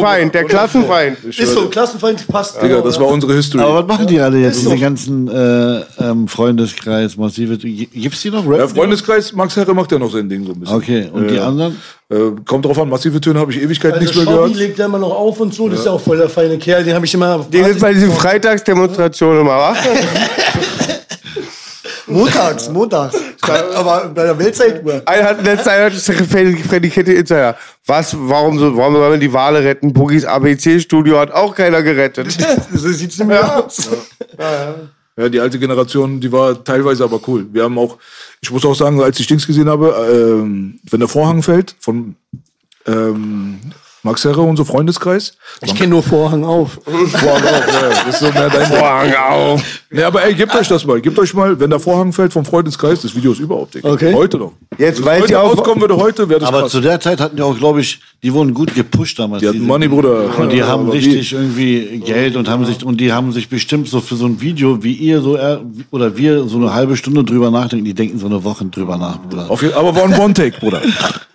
Klassenfeind, 0.00 0.34
der 0.34 0.44
Klassenfeind. 0.44 1.24
Ist 1.24 1.52
so, 1.54 1.68
Klassenfeind 1.68 2.26
passt. 2.28 2.62
Digga, 2.62 2.80
das 2.80 2.98
war 2.98 3.06
unsere 3.08 3.34
History. 3.34 3.62
aber 3.62 3.80
was 3.80 3.86
machen 3.86 4.06
die 4.06 4.20
alle 4.20 4.38
jetzt, 4.38 4.62
diese 4.62 4.76
ganzen 4.76 5.28
äh, 5.28 5.80
ähm, 6.00 6.28
Freundeskreis, 6.28 7.16
massive... 7.16 7.56
Gibt's 7.58 8.22
die 8.22 8.30
noch? 8.30 8.44
Ja, 8.56 8.66
Freundeskreis, 8.68 9.32
Max 9.32 9.56
Herre 9.56 9.74
macht 9.74 9.92
ja 9.92 9.98
noch 9.98 10.10
sein 10.12 10.28
Ding 10.28 10.44
so 10.46 10.52
ein 10.52 10.60
bisschen. 10.60 10.76
Okay, 10.76 11.08
und 11.12 11.28
die 11.28 11.34
Ja. 11.36 11.48
anderen? 11.48 11.76
Äh, 12.10 12.16
kommt 12.44 12.64
drauf 12.64 12.78
an, 12.78 12.88
massive 12.88 13.20
Töne 13.20 13.38
habe 13.40 13.52
ich 13.52 13.62
Ewigkeit 13.62 13.92
Also 13.92 14.02
nichts 14.04 14.16
mehr 14.16 14.26
gehört. 14.26 14.54
legt 14.54 14.78
ja 14.78 14.84
immer 14.86 14.98
noch 14.98 15.12
auf 15.14 15.40
und 15.40 15.54
so. 15.54 15.68
Das 15.68 15.80
ist 15.80 15.86
ja 15.86 15.92
auch 15.92 16.00
voll 16.00 16.18
der 16.18 16.28
feine 16.28 16.58
Kerl. 16.58 16.84
Den 16.84 16.94
habe 16.94 17.06
ich 17.06 17.14
immer... 17.14 17.38
Den 17.50 17.64
ist 17.64 17.80
bei 17.80 17.92
diesen 17.92 18.12
Freitagsdemonstrationen 18.12 19.40
immer, 19.40 19.50
wa? 19.56 19.76
Montags, 22.06 22.68
montags. 22.68 23.16
Aber 23.74 24.08
bei 24.14 24.24
der 24.24 24.38
Weltzeituhr. 24.38 25.02
Einer 25.04 25.24
hat 25.24 25.44
letzte 25.44 25.64
Zeit 25.64 25.92
Freddy, 25.94 26.90
Kette 26.90 27.12
Insider. 27.12 27.56
Was, 27.86 28.14
warum, 28.16 28.58
so, 28.58 28.76
warum 28.76 28.94
wollen 28.94 29.12
wir 29.12 29.18
die 29.18 29.32
Wale 29.32 29.64
retten? 29.64 29.92
Boogies 29.92 30.24
ABC-Studio 30.24 31.18
hat 31.18 31.32
auch 31.32 31.54
keiner 31.54 31.82
gerettet. 31.82 32.36
So 32.72 32.88
sieht's 32.92 33.18
nicht 33.18 33.26
mehr 33.26 33.64
aus. 33.64 33.90
Ja, 35.16 35.28
die 35.28 35.40
alte 35.40 35.58
Generation, 35.58 36.20
die 36.20 36.32
war 36.32 36.62
teilweise 36.64 37.04
aber 37.04 37.20
cool. 37.26 37.46
Wir 37.52 37.64
haben 37.64 37.78
auch, 37.78 37.98
ich 38.40 38.50
muss 38.50 38.64
auch 38.64 38.74
sagen, 38.74 39.00
als 39.02 39.20
ich 39.20 39.26
Dings 39.26 39.46
gesehen 39.46 39.68
habe, 39.68 39.94
ähm, 40.10 40.80
wenn 40.90 41.00
der 41.00 41.08
Vorhang 41.08 41.42
fällt 41.42 41.74
von 41.80 42.16
ähm, 42.86 43.60
Max 44.04 44.24
Herre 44.24 44.40
und 44.42 44.56
so 44.56 44.64
Freundeskreis. 44.64 45.34
Ich 45.64 45.74
kenne 45.76 45.90
nur 45.90 46.02
Vorhang 46.02 46.44
auf. 46.44 46.80
Vorhang 46.84 47.42
auf, 47.44 47.72
ja, 47.72 47.88
das 48.04 48.14
ist 48.14 48.18
so 48.18 48.32
mehr 48.32 48.50
dein 48.50 48.66
Vorhang 48.66 49.14
auf. 49.14 49.62
Nee, 49.90 50.02
aber 50.02 50.24
ey, 50.24 50.34
gebt 50.34 50.52
euch 50.56 50.66
das 50.66 50.84
mal. 50.84 51.00
Gebt 51.00 51.16
euch 51.20 51.32
mal, 51.34 51.60
wenn 51.60 51.70
der 51.70 51.78
Vorhang 51.78 52.12
fällt 52.12 52.32
vom 52.32 52.44
Freundeskreis, 52.44 53.02
das 53.02 53.14
Video 53.14 53.30
ist 53.30 53.38
überhaupt 53.38 53.74
dick. 53.74 53.84
Okay. 53.84 54.12
Heute 54.12 54.38
noch. 54.38 54.52
Jetzt 54.76 54.98
Wenn 54.98 55.04
weiß 55.06 55.20
heute 55.22 55.32
ich 55.32 55.36
auch- 55.36 55.50
rauskommen 55.56 55.80
würde, 55.82 55.96
heute 55.98 56.28
wäre 56.28 56.40
das 56.40 56.48
Aber 56.48 56.62
krass. 56.62 56.72
zu 56.72 56.80
der 56.80 56.98
Zeit 56.98 57.20
hatten 57.20 57.36
die 57.36 57.42
auch, 57.42 57.56
glaube 57.56 57.80
ich, 57.80 58.00
die 58.24 58.32
wurden 58.32 58.54
gut 58.54 58.74
gepusht 58.74 59.20
damals. 59.20 59.40
Die 59.40 59.46
hatten 59.48 59.58
diese- 59.58 59.68
Money, 59.68 59.86
Bruder. 59.86 60.36
Und 60.36 60.50
die 60.50 60.56
Ja, 60.56 60.66
haben 60.66 60.84
aber 60.86 60.94
richtig 60.94 61.32
irgendwie 61.32 62.02
Geld 62.04 62.34
und 62.34 62.48
haben 62.48 62.64
sich 62.64 62.84
und 62.84 63.00
die 63.00 63.12
haben 63.12 63.30
sich 63.30 63.48
bestimmt 63.48 63.88
so 63.88 64.00
für 64.00 64.16
so 64.16 64.26
ein 64.26 64.40
Video, 64.40 64.82
wie 64.82 64.94
ihr 64.94 65.20
so 65.20 65.36
äh, 65.36 65.58
oder 65.92 66.16
wir 66.16 66.44
so 66.48 66.56
eine 66.56 66.74
halbe 66.74 66.96
Stunde 66.96 67.22
drüber 67.22 67.52
nachdenken, 67.52 67.84
die 67.84 67.94
denken 67.94 68.18
so 68.18 68.26
eine 68.26 68.42
Woche 68.42 68.64
drüber 68.64 68.96
nach, 68.96 69.20
Bruder. 69.22 69.48
Auf 69.48 69.62
jeden, 69.62 69.74
aber 69.74 69.94
war 69.94 70.04
ein 70.04 70.18
One-Take, 70.18 70.58
Bruder. 70.58 70.80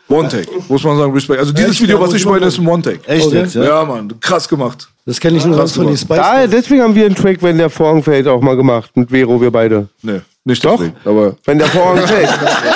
One-Take, 0.09 0.47
muss 0.69 0.83
man 0.83 0.97
sagen, 0.97 1.11
Respekt. 1.13 1.39
Also 1.39 1.51
dieses 1.51 1.71
Echt? 1.71 1.81
Video, 1.81 1.99
was 1.99 2.13
ich 2.13 2.25
meine, 2.25 2.45
ist 2.45 2.57
ein 2.59 2.67
One-Take. 2.67 2.99
Echt 3.07 3.27
Okay. 3.27 3.37
jetzt, 3.39 3.55
ja? 3.55 3.63
Ja, 3.65 3.85
Mann, 3.85 4.13
krass 4.21 4.47
gemacht. 4.47 4.87
Das 5.05 5.19
kenne 5.19 5.37
ich 5.37 5.45
nur 5.45 5.55
Krass 5.55 5.71
ganz 5.71 5.75
von 5.75 5.87
den. 5.87 5.97
Spice. 5.97 6.17
Da, 6.17 6.47
deswegen 6.47 6.81
haben 6.81 6.95
wir 6.95 7.05
einen 7.05 7.15
Track, 7.15 7.37
wenn 7.41 7.57
der 7.57 7.69
Vorhang 7.69 8.01
fällt, 8.03 8.27
auch 8.27 8.41
mal 8.41 8.55
gemacht. 8.55 8.89
Mit 8.95 9.09
Vero, 9.09 9.39
wir 9.41 9.51
beide. 9.51 9.87
Nee, 10.01 10.21
nicht 10.45 10.63
Doch? 10.63 10.77
deswegen, 10.77 10.95
aber 11.05 11.35
Wenn 11.45 11.57
der 11.57 11.67
Vorhang 11.67 11.97
fällt, 12.07 12.29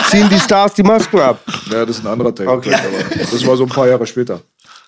ziehen 0.09 0.27
die 0.29 0.39
Stars 0.39 0.73
die 0.73 0.83
Masken 0.83 1.19
ab. 1.19 1.39
ja, 1.71 1.85
das 1.85 1.97
ist 1.97 2.05
ein 2.05 2.11
anderer 2.11 2.33
Take. 2.35 2.49
Okay. 2.49 2.73
Aber 2.73 3.15
das 3.31 3.47
war 3.47 3.55
so 3.57 3.63
ein 3.63 3.69
paar 3.69 3.87
Jahre 3.87 4.05
später. 4.05 4.41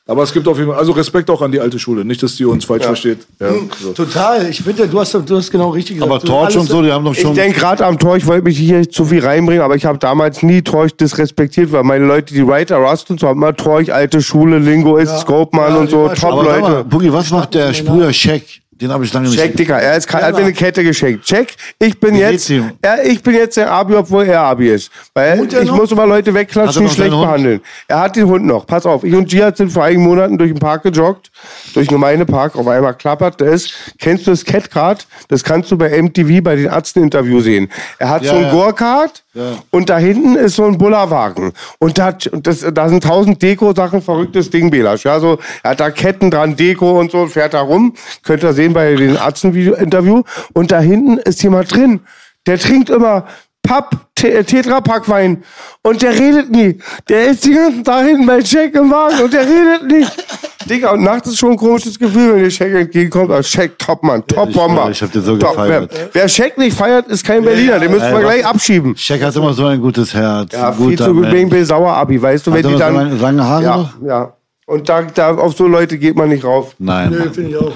Aber 0.05 0.23
es 0.23 0.33
gibt 0.33 0.45
auf 0.49 0.57
jeden 0.57 0.69
Fall, 0.69 0.77
also 0.77 0.91
Respekt 0.91 1.29
auch 1.29 1.41
an 1.41 1.53
die 1.53 1.61
alte 1.61 1.79
Schule. 1.79 2.03
Nicht, 2.03 2.21
dass 2.21 2.35
die 2.35 2.43
uns 2.43 2.65
falsch 2.65 2.83
versteht. 2.83 3.19
Ja, 3.39 3.51
so. 3.81 3.93
Total. 3.93 4.49
Ich 4.49 4.61
finde, 4.61 4.85
du 4.85 4.99
hast, 4.99 5.13
du 5.13 5.37
hast 5.37 5.49
genau 5.49 5.69
richtig 5.69 5.95
gesagt. 5.95 6.11
Aber 6.11 6.21
Torch 6.21 6.57
und 6.57 6.67
so, 6.67 6.81
die 6.81 6.91
haben 6.91 7.05
doch 7.05 7.13
Ich 7.13 7.21
schon. 7.21 7.33
denke 7.33 7.57
gerade 7.57 7.85
am 7.85 7.97
Tor, 7.97 8.17
ich 8.17 8.27
wollte 8.27 8.43
mich 8.43 8.57
hier 8.57 8.89
zu 8.89 9.05
viel 9.05 9.23
reinbringen, 9.25 9.63
aber 9.63 9.77
ich 9.77 9.85
habe 9.85 9.97
damals 9.99 10.43
nie 10.43 10.61
Torch 10.61 10.93
disrespektiert, 10.97 11.71
weil 11.71 11.83
meine 11.83 12.05
Leute, 12.05 12.33
die 12.33 12.45
Writer, 12.45 12.75
Rust 12.77 13.09
und 13.11 13.21
so, 13.21 13.27
haben 13.29 13.37
immer 13.41 13.55
Torch, 13.55 13.93
alte 13.93 14.21
Schule, 14.21 14.59
Lingoist, 14.59 15.19
Scopeman 15.21 15.71
Ja, 15.71 15.77
und 15.77 15.89
so, 15.89 16.09
Top-Leute. 16.09 16.83
Boogie, 16.83 17.13
was 17.13 17.31
macht 17.31 17.53
der 17.53 17.73
Sprüher 17.73 18.11
Scheck? 18.11 18.62
Den 18.83 18.91
habe 18.91 19.05
ich 19.05 19.13
lange 19.13 19.29
nicht 19.29 19.39
Check, 19.39 19.55
Dicker, 19.55 19.79
er, 19.79 19.95
ist, 19.95 20.13
er 20.13 20.21
hat 20.25 20.33
mir 20.35 20.41
eine 20.41 20.51
Kette 20.51 20.83
geschenkt. 20.83 21.23
Check, 21.23 21.55
ich 21.79 21.97
bin 21.97 22.15
Wie 22.15 22.19
jetzt, 22.19 22.51
er, 22.81 23.05
ich 23.05 23.23
bin 23.23 23.33
jetzt 23.33 23.55
der 23.55 23.71
Abi, 23.71 23.95
obwohl 23.95 24.25
er 24.25 24.41
Abi 24.41 24.67
ist. 24.67 24.91
Weil 25.13 25.39
er 25.39 25.61
ich 25.61 25.67
noch? 25.69 25.77
muss 25.77 25.89
immer 25.93 26.05
Leute 26.05 26.31
Hat 26.31 26.39
wegklatschen, 26.41 26.83
die 26.85 26.93
schlecht 26.93 27.13
Hund? 27.13 27.21
behandeln. 27.21 27.61
Er 27.87 28.01
hat 28.01 28.17
den 28.17 28.27
Hund 28.27 28.45
noch. 28.45 28.67
Pass 28.67 28.85
auf, 28.85 29.05
ich 29.05 29.13
und 29.13 29.29
Giat 29.29 29.55
sind 29.55 29.71
vor 29.71 29.85
einigen 29.85 30.03
Monaten 30.03 30.37
durch 30.37 30.51
den 30.51 30.59
Park 30.59 30.83
gejoggt, 30.83 31.31
durch 31.73 31.87
einen 31.87 31.95
Gemeindepark, 31.95 32.57
auf 32.57 32.67
einmal 32.67 32.93
klappert 32.95 33.41
es. 33.41 33.69
Kennst 33.99 34.27
du 34.27 34.31
das 34.31 34.43
Catcard? 34.43 35.07
Das 35.29 35.45
kannst 35.45 35.71
du 35.71 35.77
bei 35.77 36.01
MTV 36.01 36.43
bei 36.43 36.57
den 36.57 36.65
Ärzten-Interview 36.65 37.39
sehen. 37.39 37.71
Er 37.99 38.09
hat 38.09 38.23
Ja, 38.23 38.31
so 38.31 38.35
ein 38.35 38.43
ja. 38.43 38.51
Go-Kart 38.51 39.22
Und 39.71 39.89
da 39.89 39.97
hinten 39.97 40.35
ist 40.35 40.55
so 40.57 40.65
ein 40.65 40.77
Bullerwagen. 40.77 41.53
Und 41.79 41.97
da, 41.97 42.15
und 42.31 42.45
das, 42.45 42.65
da 42.71 42.87
sind 42.87 43.03
tausend 43.03 43.41
Deko-Sachen, 43.41 44.01
verrücktes 44.03 44.51
Ding, 44.51 44.69
Belasch. 44.69 45.05
Ja, 45.05 45.19
so, 45.19 45.39
er 45.63 45.71
hat 45.71 45.79
da 45.79 45.89
Ketten 45.89 46.29
dran, 46.29 46.55
Deko 46.55 46.99
und 46.99 47.11
so, 47.11 47.25
fährt 47.25 47.55
da 47.55 47.61
rum. 47.61 47.95
Könnt 48.23 48.43
ihr 48.43 48.53
sehen 48.53 48.73
bei 48.73 48.93
den 48.95 49.15
Ärzten-Interview. 49.15 50.21
Und 50.53 50.71
da 50.71 50.79
hinten 50.79 51.17
ist 51.17 51.41
jemand 51.41 51.73
drin. 51.73 52.01
Der 52.45 52.59
trinkt 52.59 52.89
immer 52.89 53.25
Papp, 53.63 53.95
Te- 54.13 54.43
Tetra-Pack-Wein. 54.43 55.43
Und 55.83 56.01
der 56.01 56.11
redet 56.13 56.51
nie. 56.51 56.77
Der 57.09 57.27
ist 57.27 57.45
die 57.45 57.53
ganzen 57.53 57.83
Tag 57.83 58.05
hinten 58.05 58.25
bei 58.25 58.39
Jack 58.39 58.75
im 58.75 58.91
Wagen 58.91 59.21
und 59.23 59.33
der 59.33 59.41
redet 59.47 59.83
nicht. 59.89 60.11
Digga, 60.69 60.91
und 60.91 61.03
nachts 61.03 61.27
ist 61.29 61.39
schon 61.39 61.51
ein 61.51 61.57
komisches 61.57 61.97
Gefühl, 61.99 62.35
wenn 62.35 62.43
dir 62.43 62.49
Jack 62.49 62.73
entgegenkommt. 62.73 63.31
Aber 63.31 63.41
Jack, 63.41 63.77
Topmann, 63.79 64.25
Top-Bomber. 64.27 64.89
ich 64.91 65.01
hab 65.01 65.11
den 65.11 65.21
so 65.23 65.35
Top. 65.37 65.51
gefeiert. 65.51 65.91
Wer, 65.93 66.09
wer 66.13 66.27
Jack 66.27 66.57
nicht 66.57 66.77
feiert, 66.77 67.07
ist 67.07 67.25
kein 67.25 67.43
Berliner. 67.43 67.79
Den 67.79 67.91
müssen 67.91 68.11
wir 68.11 68.19
gleich 68.19 68.45
abschieben. 68.45 68.95
Scheck 68.95 69.21
hat 69.23 69.35
immer 69.35 69.53
so 69.53 69.65
ein 69.65 69.81
gutes 69.81 70.13
Herz. 70.13 70.51
Ja, 70.53 70.71
viel 70.71 70.97
zu 70.97 71.13
Mensch. 71.13 71.33
wegen 71.33 71.49
Bill 71.49 71.65
Sauer 71.65 71.93
Abi, 71.93 72.21
weißt 72.21 72.45
du, 72.47 72.51
Hat 72.51 72.57
wenn 72.57 72.63
die 72.67 72.71
noch 72.73 72.79
so 72.79 72.93
dann. 72.93 73.19
lange, 73.19 73.43
Haare 73.43 73.63
ja, 73.63 73.77
noch? 73.77 73.89
ja. 74.05 74.33
Und 74.65 74.87
da, 74.87 75.01
da, 75.01 75.35
auf 75.35 75.55
so 75.57 75.67
Leute 75.67 75.97
geht 75.97 76.15
man 76.15 76.29
nicht 76.29 76.45
rauf. 76.45 76.73
Nein, 76.79 77.09
Nö, 77.09 77.19
Mann. 77.19 77.33
finde 77.33 77.49
ich 77.49 77.57
auch. 77.57 77.73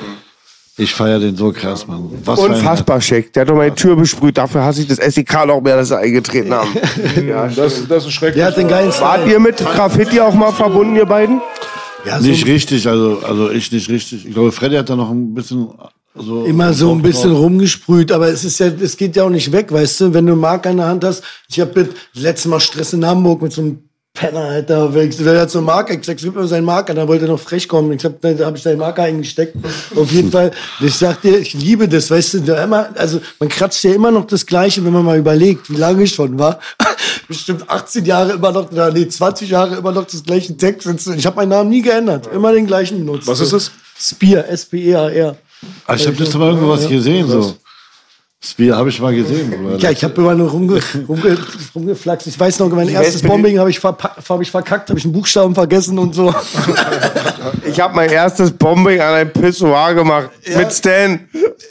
Ich 0.77 0.93
feiere 0.93 1.19
den 1.19 1.35
so 1.35 1.51
krass, 1.51 1.87
Mann. 1.87 2.09
Was 2.23 2.39
Unfassbar 2.39 3.01
Scheck. 3.01 3.33
Der 3.33 3.41
hat 3.41 3.49
doch 3.49 3.55
meine 3.55 3.73
Tür 3.75 3.95
besprüht. 3.95 4.37
Dafür 4.37 4.63
hasse 4.63 4.81
ich 4.81 4.87
das 4.87 4.97
SEK 4.97 5.45
noch 5.47 5.61
mehr, 5.61 5.75
dass 5.77 5.87
sie 5.89 5.97
eingetreten 5.97 6.53
haben. 6.53 6.69
ja, 7.27 7.47
Das, 7.47 7.87
das 7.87 8.05
ist 8.05 8.13
schrecklich. 8.13 8.35
Der 8.35 8.45
hat 8.47 8.57
den 8.57 8.67
geilen 8.67 8.91
Wart 8.99 9.27
ihr 9.27 9.39
mit 9.39 9.57
Graffiti 9.57 10.19
auch 10.19 10.33
mal 10.33 10.51
verbunden, 10.51 10.95
ihr 10.95 11.05
beiden? 11.05 11.41
Ja, 12.05 12.19
so 12.19 12.27
Nicht 12.27 12.45
richtig, 12.45 12.87
also, 12.87 13.19
also 13.27 13.49
ich 13.51 13.71
nicht 13.71 13.89
richtig. 13.89 14.25
Ich 14.25 14.33
glaube, 14.33 14.51
Freddy 14.51 14.75
hat 14.75 14.89
da 14.89 14.95
noch 14.95 15.09
ein 15.09 15.33
bisschen 15.33 15.67
so. 16.15 16.45
immer 16.45 16.71
so 16.73 16.91
ein 16.91 16.95
drauf- 16.99 17.01
bisschen 17.01 17.31
rumgesprüht, 17.35 18.11
aber 18.11 18.27
es 18.29 18.43
ist 18.45 18.59
ja, 18.59 18.67
es 18.67 18.95
geht 18.97 19.15
ja 19.15 19.23
auch 19.23 19.29
nicht 19.29 19.51
weg, 19.51 19.71
weißt 19.71 20.01
du, 20.01 20.13
wenn 20.13 20.25
du 20.25 20.33
einen 20.33 20.41
Marker 20.41 20.69
in 20.71 20.77
der 20.77 20.85
Hand 20.87 21.03
hast. 21.03 21.23
Ich 21.49 21.59
habe 21.59 21.89
letztes 22.13 22.45
Mal 22.49 22.59
Stress 22.59 22.93
in 22.93 23.05
Hamburg 23.05 23.41
mit 23.41 23.51
so 23.51 23.61
einem 23.61 23.79
Penner, 24.17 24.45
Alter, 24.45 24.89
der 24.89 25.41
hat 25.41 25.51
so 25.51 25.59
einen 25.59 25.67
Marker, 25.67 25.93
ich 25.93 26.03
sag, 26.03 26.17
gib 26.17 26.35
mir 26.35 26.47
seinen 26.47 26.65
Marker, 26.65 26.95
dann 26.95 27.07
wollte 27.07 27.25
er 27.25 27.27
noch 27.27 27.39
frech 27.39 27.67
kommen. 27.67 27.91
Ich 27.91 28.03
hab, 28.03 28.19
da 28.19 28.29
habe 28.45 28.57
ich 28.57 28.63
seinen 28.63 28.79
Marker 28.79 29.03
eingesteckt. 29.03 29.55
Auf 29.95 30.11
jeden 30.11 30.31
Fall, 30.31 30.51
ich 30.79 30.95
sag 30.95 31.21
dir, 31.21 31.37
ich 31.37 31.53
liebe 31.53 31.87
das, 31.87 32.09
weißt 32.09 32.33
du, 32.33 32.39
da 32.39 32.63
immer, 32.63 32.89
also 32.95 33.21
man 33.39 33.47
kratzt 33.47 33.83
ja 33.83 33.93
immer 33.93 34.09
noch 34.09 34.25
das 34.25 34.47
Gleiche, 34.47 34.83
wenn 34.83 34.91
man 34.91 35.05
mal 35.05 35.19
überlegt, 35.19 35.69
wie 35.69 35.75
lange 35.75 36.03
ich 36.03 36.15
schon 36.15 36.39
war. 36.39 36.59
Bestimmt 37.27 37.69
18 37.69 38.05
Jahre 38.05 38.33
immer 38.33 38.51
noch, 38.51 38.71
oder 38.71 38.91
nee, 38.91 39.07
20 39.07 39.49
Jahre 39.49 39.75
immer 39.75 39.91
noch 39.91 40.05
das 40.05 40.23
gleiche 40.23 40.57
Text. 40.57 40.89
Ich 41.15 41.25
habe 41.27 41.35
meinen 41.35 41.49
Namen 41.49 41.69
nie 41.69 41.83
geändert, 41.83 42.27
immer 42.33 42.51
den 42.53 42.65
gleichen 42.65 42.97
benutzt. 43.05 43.27
Was 43.27 43.39
ist 43.39 43.53
es? 43.53 43.71
Spear, 43.99 44.47
S-P-E-A-R. 44.49 45.35
Ah, 45.85 45.93
ich 45.93 46.07
habe 46.07 46.17
das 46.17 46.33
mal 46.33 46.49
irgendwo 46.49 46.69
was 46.69 46.87
gesehen, 46.87 47.27
so. 47.29 47.55
Bier 48.53 48.75
habe 48.75 48.89
ich 48.89 48.99
mal 49.01 49.13
gesehen, 49.13 49.51
Bruder. 49.51 49.77
Ja, 49.77 49.91
ich 49.91 50.03
habe 50.03 50.13
immer 50.21 50.35
nur 50.35 50.49
rumge, 50.49 50.79
rumge, 51.07 51.37
rumgeflaxt. 51.75 52.27
Ich 52.27 52.39
weiß 52.39 52.59
noch, 52.59 52.69
mein 52.69 52.89
erstes 52.89 53.23
Welt- 53.23 53.31
Bombing 53.31 53.59
habe 53.59 53.69
ich, 53.69 53.83
hab 53.83 54.41
ich 54.41 54.51
verkackt, 54.51 54.89
habe 54.89 54.99
ich 54.99 55.05
einen 55.05 55.13
Buchstaben 55.13 55.53
vergessen 55.55 55.97
und 55.99 56.13
so. 56.15 56.33
Ich 57.65 57.79
habe 57.79 57.95
mein 57.95 58.09
erstes 58.09 58.51
Bombing 58.51 58.99
an 58.99 59.13
einem 59.13 59.31
Pissoir 59.31 59.93
gemacht. 59.93 60.29
Mit 60.55 60.71
Stan. 60.71 61.19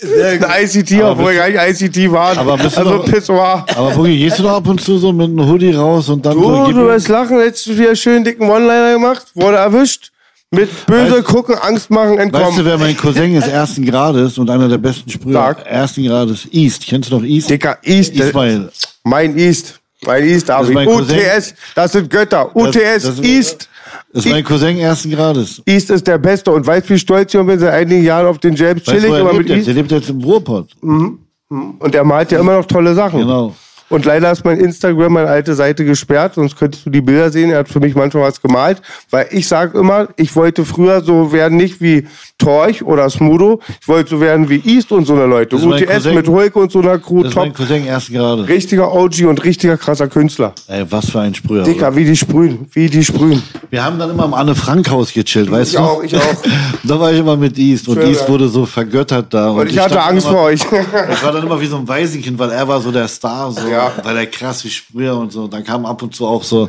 Ein 0.02 0.44
ICT, 0.62 1.02
obwohl 1.02 1.32
ich 1.32 1.38
gar 1.38 1.48
nicht 1.68 1.80
ICT 1.82 2.12
war. 2.12 2.36
Aber 2.38 2.56
bist 2.56 2.76
du 2.76 2.80
also 2.80 2.94
noch- 2.96 3.04
Pissoir. 3.04 3.66
Aber 3.74 3.90
Boogie, 3.90 4.18
gehst 4.18 4.38
du 4.38 4.44
doch 4.44 4.56
ab 4.56 4.66
und 4.68 4.80
zu 4.80 4.98
so 4.98 5.12
mit 5.12 5.28
einem 5.28 5.46
Hoodie 5.46 5.72
raus 5.74 6.08
und 6.08 6.24
dann 6.24 6.34
so, 6.34 6.40
Du, 6.40 6.64
gib 6.66 6.76
du 6.76 6.86
wirst 6.86 7.08
lachen, 7.08 7.38
hättest 7.40 7.66
du 7.66 7.76
wieder 7.78 7.94
schön 7.96 8.24
dicken 8.24 8.48
One-Liner 8.48 8.92
gemacht, 8.94 9.26
wurde 9.34 9.56
erwischt. 9.56 10.12
Mit 10.56 10.86
böse 10.86 11.22
gucken, 11.22 11.54
Angst 11.60 11.90
machen, 11.90 12.18
Weißt 12.18 12.32
du, 12.32 12.38
entkommen. 12.38 12.64
wer 12.64 12.78
mein 12.78 12.96
Cousin 12.96 13.34
ist, 13.36 13.46
ersten 13.48 13.84
Grades 13.84 14.38
und 14.38 14.50
einer 14.50 14.68
der 14.68 14.78
besten 14.78 15.08
Sprüher? 15.10 15.56
Ersten 15.64 16.04
Grades. 16.06 16.48
East. 16.50 16.84
Kennst 16.86 17.10
du 17.10 17.16
noch 17.18 17.24
East? 17.24 17.48
Dicker, 17.50 17.78
East. 17.82 18.14
Ismail. 18.14 18.70
Mein 19.04 19.36
East. 19.38 19.78
Mein 20.04 20.24
East, 20.24 20.50
Abi. 20.50 20.72
mein 20.72 20.86
Cousin. 20.86 21.16
UTS, 21.18 21.54
das 21.74 21.92
sind 21.92 22.10
Götter. 22.10 22.54
UTS, 22.54 23.02
das- 23.04 23.20
East. 23.20 23.68
Das 24.12 24.24
ist 24.24 24.30
mein 24.30 24.44
Cousin 24.44 24.78
ersten 24.78 25.10
Grades. 25.10 25.62
East 25.66 25.90
ist 25.90 26.06
der 26.06 26.18
Beste. 26.18 26.50
Und 26.50 26.66
weißt 26.66 26.88
du, 26.88 26.94
wie 26.94 26.98
stolz 26.98 27.32
ich 27.34 27.40
bin 27.40 27.58
seit 27.58 27.72
einigen 27.72 28.02
Jahren 28.04 28.26
auf 28.26 28.38
den 28.38 28.54
James 28.54 28.86
Weißt 28.86 29.04
er? 29.04 29.40
East? 29.56 29.66
Der 29.66 29.74
lebt 29.74 29.90
jetzt 29.90 30.08
im 30.10 30.20
Ruhrpott. 30.22 30.68
Und 30.82 31.94
er 31.94 32.04
malt 32.04 32.30
ja 32.32 32.40
immer 32.40 32.56
noch 32.58 32.64
tolle 32.66 32.94
Sachen. 32.94 33.20
Genau. 33.20 33.54
Und 33.88 34.04
leider 34.04 34.32
ist 34.32 34.44
mein 34.44 34.58
Instagram, 34.58 35.12
meine 35.12 35.28
alte 35.28 35.54
Seite 35.54 35.84
gesperrt, 35.84 36.34
sonst 36.34 36.56
könntest 36.56 36.86
du 36.86 36.90
die 36.90 37.00
Bilder 37.00 37.30
sehen. 37.30 37.50
Er 37.50 37.60
hat 37.60 37.68
für 37.68 37.80
mich 37.80 37.94
manchmal 37.94 38.24
was 38.24 38.42
gemalt. 38.42 38.82
Weil 39.10 39.28
ich 39.30 39.46
sage 39.46 39.78
immer, 39.78 40.08
ich 40.16 40.34
wollte 40.34 40.64
früher 40.64 41.02
so 41.02 41.32
werden, 41.32 41.56
nicht 41.56 41.80
wie 41.80 42.06
Torch 42.38 42.82
oder 42.84 43.08
Smudo. 43.08 43.60
Ich 43.80 43.88
wollte 43.88 44.10
so 44.10 44.20
werden 44.20 44.48
wie 44.48 44.60
East 44.64 44.92
und 44.92 45.06
so 45.06 45.14
eine 45.14 45.26
Leute. 45.26 45.56
Mein 45.56 45.82
UTS 45.82 45.86
Cousin. 45.86 46.14
mit 46.14 46.28
Hulk 46.28 46.56
und 46.56 46.70
so 46.70 46.80
einer 46.80 46.98
Crew. 46.98 47.22
Das 47.22 47.30
ist 47.30 47.36
mein 47.36 47.48
Top. 47.48 47.56
Cousin 47.56 47.86
erst 47.86 48.10
gerade. 48.12 48.46
Richtiger 48.46 48.92
OG 48.94 49.22
und 49.26 49.42
richtiger 49.44 49.76
krasser 49.76 50.08
Künstler. 50.08 50.52
Ey, 50.68 50.84
was 50.90 51.10
für 51.10 51.20
ein 51.20 51.34
Sprüher. 51.34 51.62
Dicker, 51.64 51.88
oder? 51.88 51.96
wie 51.96 52.04
die 52.04 52.16
sprühen. 52.16 52.66
Wie 52.72 52.88
die 52.88 53.02
sprühen. 53.04 53.42
Wir 53.70 53.84
haben 53.84 53.98
dann 53.98 54.10
immer 54.10 54.24
am 54.24 54.34
Anne-Frank-Haus 54.34 55.12
gechillt, 55.12 55.50
weißt 55.50 55.72
Ich 55.72 55.76
du? 55.78 55.82
auch, 55.82 56.02
ich 56.02 56.14
auch. 56.16 56.20
da 56.84 57.00
war 57.00 57.12
ich 57.12 57.18
immer 57.20 57.36
mit 57.36 57.56
East 57.58 57.88
und 57.88 57.94
Schön, 57.98 58.08
East 58.10 58.22
ja. 58.22 58.28
wurde 58.28 58.48
so 58.48 58.66
vergöttert 58.66 59.32
da. 59.32 59.50
Und 59.50 59.70
ich 59.70 59.78
hatte 59.78 60.00
Angst 60.02 60.26
immer, 60.26 60.36
vor 60.36 60.44
euch. 60.46 60.60
Ich 61.12 61.22
war 61.24 61.32
dann 61.32 61.42
immer 61.44 61.60
wie 61.60 61.66
so 61.66 61.76
ein 61.76 61.88
Waisenkind, 61.88 62.38
weil 62.38 62.50
er 62.50 62.68
war 62.68 62.80
so 62.80 62.90
der 62.92 63.08
Star, 63.08 63.50
so, 63.50 63.66
Ja. 63.68 63.92
weil 64.02 64.16
er 64.16 64.26
krass 64.26 64.64
wie 64.64 64.70
Sprüher 64.70 65.16
und 65.16 65.32
so. 65.32 65.48
Dann 65.48 65.64
kam 65.64 65.86
ab 65.86 66.02
und 66.02 66.14
zu 66.14 66.26
auch 66.26 66.42
so 66.42 66.68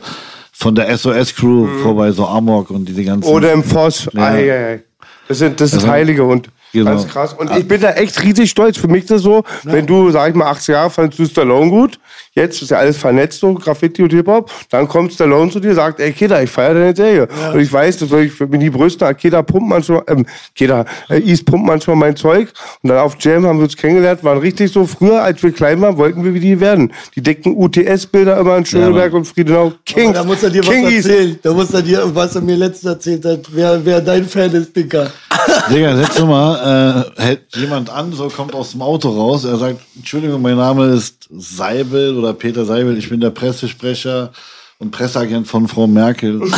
von 0.54 0.74
der 0.74 0.90
SOS-Crew 0.98 1.66
Mhm. 1.68 1.84
vorbei, 1.84 2.12
so 2.12 2.26
Amok 2.26 2.70
und 2.72 2.86
diese 2.88 3.04
ganzen. 3.04 3.30
Oder 3.30 3.52
im 3.54 3.64
Voss. 3.64 4.08
Ja. 4.14 4.22
Ei, 4.24 4.52
ei, 4.52 4.66
ei. 4.74 4.84
Das 5.28 5.40
sind, 5.40 5.60
das 5.60 5.72
sind 5.72 5.80
Also, 5.80 5.92
Heilige 5.92 6.24
und 6.24 6.50
genau. 6.72 6.92
ganz 6.92 7.08
krass. 7.08 7.34
Und 7.34 7.52
ich 7.58 7.68
bin 7.68 7.82
da 7.82 7.92
echt 7.92 8.22
riesig 8.24 8.50
stolz. 8.50 8.78
Für 8.78 8.88
mich 8.88 9.04
ist 9.04 9.12
das 9.12 9.22
so, 9.22 9.44
wenn 9.64 9.86
du, 9.86 10.10
sag 10.12 10.30
ich 10.30 10.36
mal, 10.36 10.46
80 10.48 10.68
Jahre 10.70 10.90
fandest 10.90 11.20
du 11.20 11.26
Stallone 11.26 11.70
gut, 11.70 12.00
jetzt 12.38 12.62
ist 12.62 12.72
ja 12.72 12.78
alles 12.78 12.98
vernetzt, 12.98 13.40
so 13.40 13.54
Graffiti 13.54 14.04
und 14.04 14.14
Hip-Hop, 14.14 14.52
dann 14.70 14.88
kommt 14.88 15.14
Stallone 15.14 15.52
zu 15.52 15.60
dir 15.60 15.74
sagt, 15.74 16.00
ey 16.00 16.14
Kida, 16.14 16.42
ich 16.42 16.50
feiere 16.50 16.76
deine 16.76 16.96
Serie. 16.96 17.28
Und 17.54 17.60
ich 17.60 17.72
weiß, 17.72 17.98
das 17.98 18.10
soll 18.10 18.24
ich 18.24 18.32
für 18.32 18.48
mich 18.48 18.60
nie 18.60 18.70
brüsten, 18.70 19.16
Kida 19.18 19.42
pumpt 19.42 19.68
manchmal, 19.68 20.04
ähm, 20.08 20.26
Kida, 20.56 20.86
äh, 21.10 21.20
East 21.20 21.46
pumpt 21.46 21.66
manchmal 21.66 21.96
mein 21.96 22.16
Zeug. 22.16 22.54
Und 22.82 22.90
dann 22.90 23.00
auf 23.00 23.18
Jam 23.20 23.46
haben 23.46 23.58
wir 23.58 23.64
uns 23.64 23.76
kennengelernt, 23.76 24.24
waren 24.24 24.38
richtig 24.38 24.72
so, 24.72 24.86
früher, 24.86 25.22
als 25.22 25.42
wir 25.44 25.52
klein 25.52 25.82
waren, 25.82 25.98
wollten 25.98 26.24
wir 26.24 26.34
wie 26.34 26.40
die 26.40 26.60
werden. 26.60 26.94
Die 27.16 27.22
dicken 27.22 27.56
UTS-Bilder 27.58 28.38
immer 28.38 28.58
in 28.58 28.66
Schöneberg 28.66 29.14
und 29.14 29.26
Friedenau. 29.26 29.74
Kings. 29.86 30.14
da 30.14 30.24
muss 30.24 30.44
er 30.44 30.50
dir 30.50 30.62
was 30.62 30.70
King 30.70 30.88
East. 30.88 31.10
erzählen. 31.10 31.40
Da 31.42 31.54
muss 31.54 31.74
er 31.74 31.82
dir, 31.82 32.16
was 32.16 32.36
er 32.36 32.42
mir 32.42 32.56
letztens 32.56 32.94
erzählt 32.94 33.26
hat, 33.26 33.40
wer, 33.52 33.84
wer 33.84 34.02
dein 34.02 34.26
Fan 34.26 34.52
ist, 34.52 34.76
Dicker. 34.76 35.12
Digga, 35.70 35.92
letztes 35.92 36.26
Mal 36.26 37.06
äh, 37.18 37.22
hält 37.22 37.56
jemand 37.56 37.90
an, 37.90 38.12
so 38.14 38.28
kommt 38.30 38.54
aus 38.54 38.72
dem 38.72 38.82
Auto 38.82 39.10
raus. 39.10 39.44
Er 39.46 39.58
sagt, 39.58 39.80
Entschuldigung, 39.96 40.42
mein 40.42 40.58
Name 40.58 40.88
ist 40.88 41.28
Seibel 41.30 42.18
oder 42.18 42.27
Peter 42.34 42.66
Seibel. 42.66 42.98
Ich 42.98 43.10
bin 43.10 43.20
der 43.20 43.30
Pressesprecher 43.32 44.32
und 44.80 44.92
Presseagent 44.92 45.48
von 45.48 45.68
Frau 45.68 45.88
Merkel. 45.88 46.42
und 46.42 46.52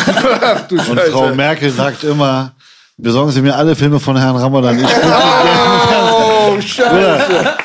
Frau 1.12 1.34
Merkel 1.34 1.70
sagt 1.70 2.04
immer, 2.04 2.54
besorgen 2.98 3.32
Sie 3.32 3.42
mir 3.42 3.56
alle 3.56 3.76
Filme 3.76 4.00
von 4.00 4.18
Herrn 4.18 4.36
Ramadan. 4.36 4.80
Ich 4.80 4.86
Oh, 4.86 6.60
scheiße. 6.62 7.56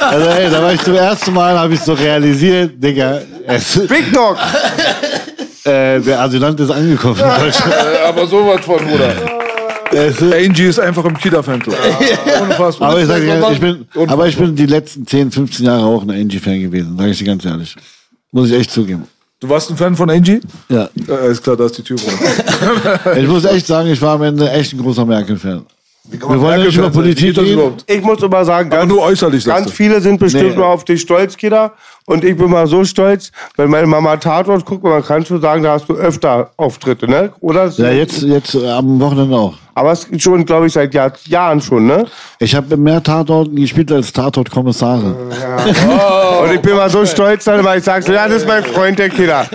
Also 0.00 0.28
ey, 0.28 0.50
da 0.50 0.62
war 0.62 0.72
ich 0.72 0.82
zum 0.82 0.94
ersten 0.94 1.32
Mal, 1.34 1.58
habe 1.58 1.74
ich 1.74 1.80
so 1.80 1.92
realisiert, 1.92 2.72
Digga, 2.76 3.20
es, 3.46 3.78
Big 3.88 4.12
Dog. 4.12 4.38
äh, 5.64 6.00
der 6.00 6.20
Asylant 6.20 6.58
ist 6.60 6.70
angekommen 6.70 7.18
in 7.18 7.44
Deutschland. 7.44 7.74
Äh, 7.74 8.06
aber 8.08 8.26
sowas 8.26 8.64
von, 8.64 8.78
Bruder. 8.78 9.37
Es, 9.92 10.22
Angie 10.22 10.64
ist 10.64 10.78
einfach 10.78 11.04
im 11.04 11.16
Kida-Fanclub. 11.16 11.74
Unfassbar. 12.42 12.90
aber 12.90 13.00
ich 13.00 13.06
sag 13.06 13.20
dir, 13.20 13.50
ich 13.52 13.60
bin, 13.60 13.86
aber 14.06 14.28
ich 14.28 14.36
bin 14.36 14.54
die 14.54 14.66
letzten 14.66 15.06
10, 15.06 15.30
15 15.30 15.66
Jahre 15.66 15.84
auch 15.84 16.02
ein 16.02 16.10
Angie-Fan 16.10 16.60
gewesen, 16.60 16.96
sage 16.96 17.10
ich 17.10 17.18
dir 17.18 17.24
ganz 17.24 17.44
ehrlich. 17.44 17.74
Muss 18.30 18.50
ich 18.50 18.56
echt 18.56 18.70
zugeben. 18.70 19.04
Du 19.40 19.48
warst 19.48 19.70
ein 19.70 19.76
Fan 19.76 19.94
von 19.94 20.10
Angie? 20.10 20.40
Ja. 20.68 20.90
Ja, 21.06 21.16
ist 21.26 21.42
klar, 21.42 21.56
da 21.56 21.66
ist 21.66 21.78
die 21.78 21.82
Tür 21.82 21.96
rum. 21.98 22.12
Ich 23.16 23.26
muss 23.26 23.44
echt 23.44 23.66
sagen, 23.66 23.88
ich 23.88 24.02
war 24.02 24.14
am 24.16 24.22
Ende 24.22 24.50
echt 24.50 24.72
ein 24.72 24.78
großer 24.78 25.04
Merkel-Fan. 25.06 25.64
Wir 26.10 26.40
wollen 26.40 26.60
ja 26.60 26.66
nicht 26.66 26.76
über 26.76 26.90
Politik 26.90 27.36
reden. 27.38 27.74
Ich 27.86 28.00
muss 28.02 28.22
immer 28.22 28.44
sagen, 28.44 28.70
ganz, 28.70 28.88
nur 28.90 29.02
äußerlich, 29.02 29.44
ganz 29.44 29.70
viele 29.70 30.00
sind 30.00 30.18
bestimmt 30.18 30.50
Nee. 30.50 30.56
nur 30.56 30.66
auf 30.66 30.84
dich 30.84 31.02
stolz, 31.02 31.36
Kinder. 31.36 31.72
Und 32.06 32.24
ich 32.24 32.36
bin 32.36 32.50
mal 32.50 32.66
so 32.66 32.82
stolz, 32.84 33.30
wenn 33.56 33.68
meine 33.68 33.86
Mama 33.86 34.16
Tatort 34.16 34.64
guckt, 34.64 34.82
man 34.82 35.04
kann 35.04 35.24
schon 35.26 35.40
sagen, 35.42 35.62
da 35.62 35.72
hast 35.72 35.86
du 35.88 35.94
öfter 35.94 36.50
Auftritte, 36.56 37.06
ne? 37.06 37.32
Oder? 37.40 37.68
Ja, 37.76 37.90
jetzt, 37.90 38.22
jetzt 38.22 38.54
äh, 38.54 38.66
am 38.70 38.98
Wochenende 38.98 39.36
auch. 39.36 39.54
Aber 39.74 39.92
es 39.92 40.04
ist 40.04 40.22
schon, 40.22 40.44
glaube 40.46 40.66
ich, 40.68 40.72
seit 40.72 40.94
Jahr, 40.94 41.12
Jahren 41.26 41.60
schon, 41.60 41.86
ne? 41.86 42.06
Ich 42.38 42.54
habe 42.54 42.76
mehr 42.78 43.02
Tatorten 43.02 43.54
gespielt 43.56 43.92
als 43.92 44.10
Tatort-Kommissare. 44.12 45.14
Und 46.42 46.54
ich 46.54 46.60
bin 46.62 46.74
mal 46.74 46.88
so 46.88 47.04
stolz, 47.04 47.44
dann, 47.44 47.62
weil 47.62 47.78
ich 47.78 47.84
sage, 47.84 48.10
ja, 48.12 48.26
das 48.26 48.38
ist 48.38 48.48
mein 48.48 48.64
Freund, 48.64 48.98
der 48.98 49.10
Kinder. 49.10 49.46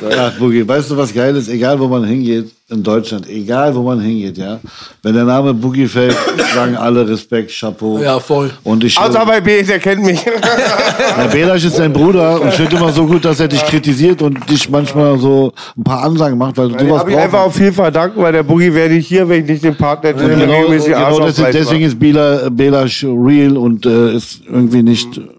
Ja, 0.00 0.30
Boogie, 0.38 0.68
weißt 0.68 0.90
du, 0.90 0.96
was 0.98 1.12
geil 1.14 1.34
ist? 1.36 1.48
Egal, 1.48 1.80
wo 1.80 1.88
man 1.88 2.04
hingeht, 2.04 2.50
in 2.68 2.82
Deutschland, 2.82 3.26
egal, 3.30 3.74
wo 3.74 3.80
man 3.80 3.98
hingeht, 3.98 4.36
ja. 4.36 4.60
Wenn 5.02 5.14
der 5.14 5.24
Name 5.24 5.54
Boogie 5.54 5.86
fällt, 5.86 6.14
sagen 6.54 6.76
alle 6.76 7.08
Respekt, 7.08 7.50
Chapeau. 7.50 7.98
Ja, 7.98 8.20
voll. 8.20 8.50
Und 8.62 8.84
ich, 8.84 8.98
Außer 8.98 9.24
bei 9.24 9.40
B, 9.40 9.62
der 9.62 9.78
kennt 9.78 10.02
mich. 10.02 10.20
Herr 11.16 11.28
Belasch 11.28 11.64
ist 11.64 11.78
dein 11.78 11.94
Bruder 11.94 12.38
und 12.42 12.48
ich 12.48 12.54
finde 12.54 12.76
immer 12.76 12.92
so 12.92 13.06
gut, 13.06 13.24
dass 13.24 13.40
er 13.40 13.48
dich 13.48 13.64
kritisiert 13.64 14.20
und 14.20 14.50
dich 14.50 14.68
manchmal 14.68 15.18
so 15.18 15.54
ein 15.78 15.84
paar 15.84 16.02
Ansagen 16.02 16.36
macht, 16.36 16.58
weil 16.58 16.68
Den 16.72 16.88
sowas 16.88 17.00
habe 17.00 17.12
ich 17.12 17.16
einfach 17.16 17.40
auch 17.40 17.52
viel 17.52 17.72
verdanken, 17.72 18.20
weil 18.20 18.32
der 18.32 18.42
Boogie 18.42 18.74
wäre 18.74 18.90
nicht 18.90 19.06
hier, 19.06 19.26
wenn 19.26 19.44
ich 19.44 19.48
nicht 19.48 19.64
den 19.64 19.76
Partner 19.76 20.10
hätte, 20.10 20.28
der 20.28 20.36
Genau, 20.36 20.68
genau 20.68 21.06
auf 21.06 21.24
deswegen, 21.24 21.52
deswegen 21.52 21.84
ist 21.86 21.98
Bela, 21.98 22.50
Belasch 22.50 23.02
real 23.02 23.56
und 23.56 23.86
äh, 23.86 24.14
ist 24.14 24.42
irgendwie 24.46 24.82
nicht 24.82 25.08
auf 25.18 25.35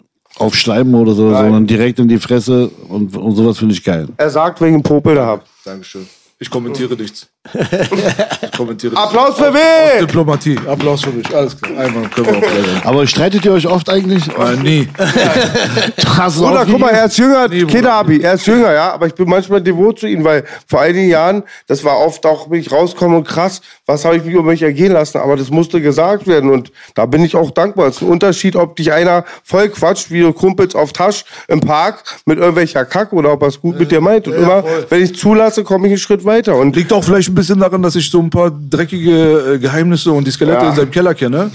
Schreiben 0.56 0.94
oder 0.96 1.14
so, 1.14 1.30
sondern 1.30 1.66
direkt 1.68 2.00
in 2.00 2.08
die 2.08 2.20
Fresse 2.20 2.70
und, 2.90 3.16
und 3.16 3.36
sowas 3.36 3.58
finde 3.58 3.74
ich 3.74 3.84
geil. 3.84 4.08
Er 4.18 4.30
sagt, 4.30 4.62
wegen 4.62 4.82
Popel 4.84 5.16
da 5.16 5.26
hab. 5.26 5.46
Dankeschön. 5.64 6.08
Ich 6.40 6.50
kommentiere 6.50 6.96
nichts. 6.96 7.28
Applaus 8.96 9.38
für 9.38 9.52
B! 9.52 9.60
Diplomatie. 10.02 10.58
Applaus 10.68 11.04
für 11.04 11.12
mich. 11.12 11.36
Alles 11.36 11.60
klar. 11.60 11.80
Einmal 11.80 12.10
können 12.10 12.42
wir 12.42 12.82
auch. 12.82 12.86
Aber 12.86 13.08
streitet 13.08 13.46
ihr 13.46 13.54
euch 13.54 13.68
oft 13.68 13.90
eigentlich? 13.90 14.24
Nein, 14.38 14.60
nie. 14.60 14.88
Bruder, 16.38 16.66
guck 16.70 16.80
mal, 16.80 16.90
er 16.90 17.06
ist 17.06 17.18
jünger, 17.18 17.48
Nee. 17.48 17.64
Kinderabi, 17.66 18.22
er 18.22 18.34
ist 18.34 18.46
jünger, 18.48 18.74
ja, 18.74 18.94
aber 18.94 19.08
ich 19.08 19.14
bin 19.16 19.30
manchmal 19.30 19.62
devot 19.62 20.00
zu 20.00 20.08
ihm, 20.08 20.24
weil 20.24 20.44
vor 20.68 20.82
einigen 20.82 21.10
Jahren, 21.10 21.44
das 21.68 21.84
war 21.84 22.00
oft 22.00 22.26
auch, 22.26 22.48
bin 22.48 22.60
ich 22.60 22.72
rausgekommen 22.72 23.18
und 23.18 23.28
krass, 23.28 23.62
was 23.86 24.06
habe 24.06 24.18
ich 24.18 24.24
mich 24.24 24.34
über 24.34 24.44
mich 24.44 24.62
ergehen 24.62 24.92
lassen, 24.92 25.20
aber 25.20 25.36
das 25.36 25.50
musste 25.50 25.82
gesagt 25.82 26.28
werden 26.28 26.50
und 26.50 26.72
da 26.96 27.06
bin 27.06 27.24
ich 27.24 27.36
auch 27.36 27.52
dankbar. 27.52 27.88
Es 27.88 27.98
ist 27.98 28.02
ein 28.02 28.10
Unterschied, 28.10 28.56
ob 28.56 28.76
dich 28.76 28.92
einer 28.92 29.26
voll 29.44 29.70
quatscht, 29.70 30.12
wie 30.12 30.22
du 30.22 30.34
Kumpels 30.34 30.76
auf 30.76 30.94
Tasch 30.94 31.26
im 31.48 31.60
Park 31.62 32.04
mit 32.26 32.40
irgendwelcher 32.40 32.86
Kack 32.86 33.14
oder 33.14 33.34
ob 33.34 33.42
er 33.44 33.50
es 33.50 33.62
gut 33.62 33.80
mit 33.80 33.92
dir 33.92 34.02
meint 34.02 34.28
und 34.28 34.34
immer, 34.34 34.64
wenn 34.90 35.04
ich 35.04 35.16
zulasse, 35.18 35.64
komme 35.64 35.88
ich 35.88 35.92
einen 35.92 36.00
Schritt 36.00 36.26
weiter 36.26 36.56
und 36.56 36.76
Liegt 36.76 36.94
auch 36.94 37.04
vielleicht 37.04 37.30
ein 37.30 37.36
bisschen 37.38 37.60
daran, 37.60 37.82
dass 37.82 37.96
ich 37.96 38.10
so 38.10 38.20
ein 38.20 38.30
paar 38.30 38.52
dreckige 38.52 39.54
äh, 39.56 39.60
Geheimnisse 39.60 40.12
und 40.12 40.26
die 40.28 40.32
Skelette 40.32 40.64
Ja. 40.64 40.70
in 40.70 40.76
seinem 40.76 40.92
Keller 40.92 41.14
kenne. 41.14 41.50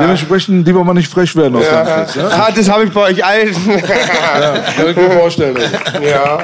Dementsprechend 0.00 0.66
lieber 0.66 0.82
mal 0.82 0.94
nicht 0.94 1.08
frech 1.10 1.34
werden 1.36 1.56
aus 1.56 1.64
ja, 1.64 2.00
Netz, 2.00 2.14
ja? 2.16 2.28
ah, 2.28 2.48
das 2.54 2.68
habe 2.68 2.84
ich 2.84 2.92
bei 2.92 3.00
euch 3.02 3.24
allen. 3.24 3.54
Kann 4.76 4.88
ich 4.90 4.96
mir 4.96 5.10
vorstellen. 5.12 5.56
ja. 6.02 6.38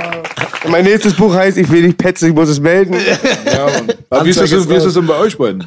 Mein 0.69 0.85
nächstes 0.85 1.15
Buch 1.15 1.35
heißt, 1.35 1.59
ich 1.59 1.69
will 1.71 1.83
nicht 1.83 1.99
petzen, 1.99 2.29
ich 2.29 2.35
muss 2.35 2.49
es 2.49 2.61
melden. 2.61 2.95
Ja. 3.47 3.67
Aber 4.11 4.25
wie 4.25 4.31
ist, 4.31 4.41
das, 4.41 4.51
denn- 4.51 4.69
wie 4.69 4.75
ist 4.75 4.87
das 4.87 4.95
denn 4.95 5.07
bei 5.07 5.17
euch 5.17 5.37
beiden? 5.37 5.67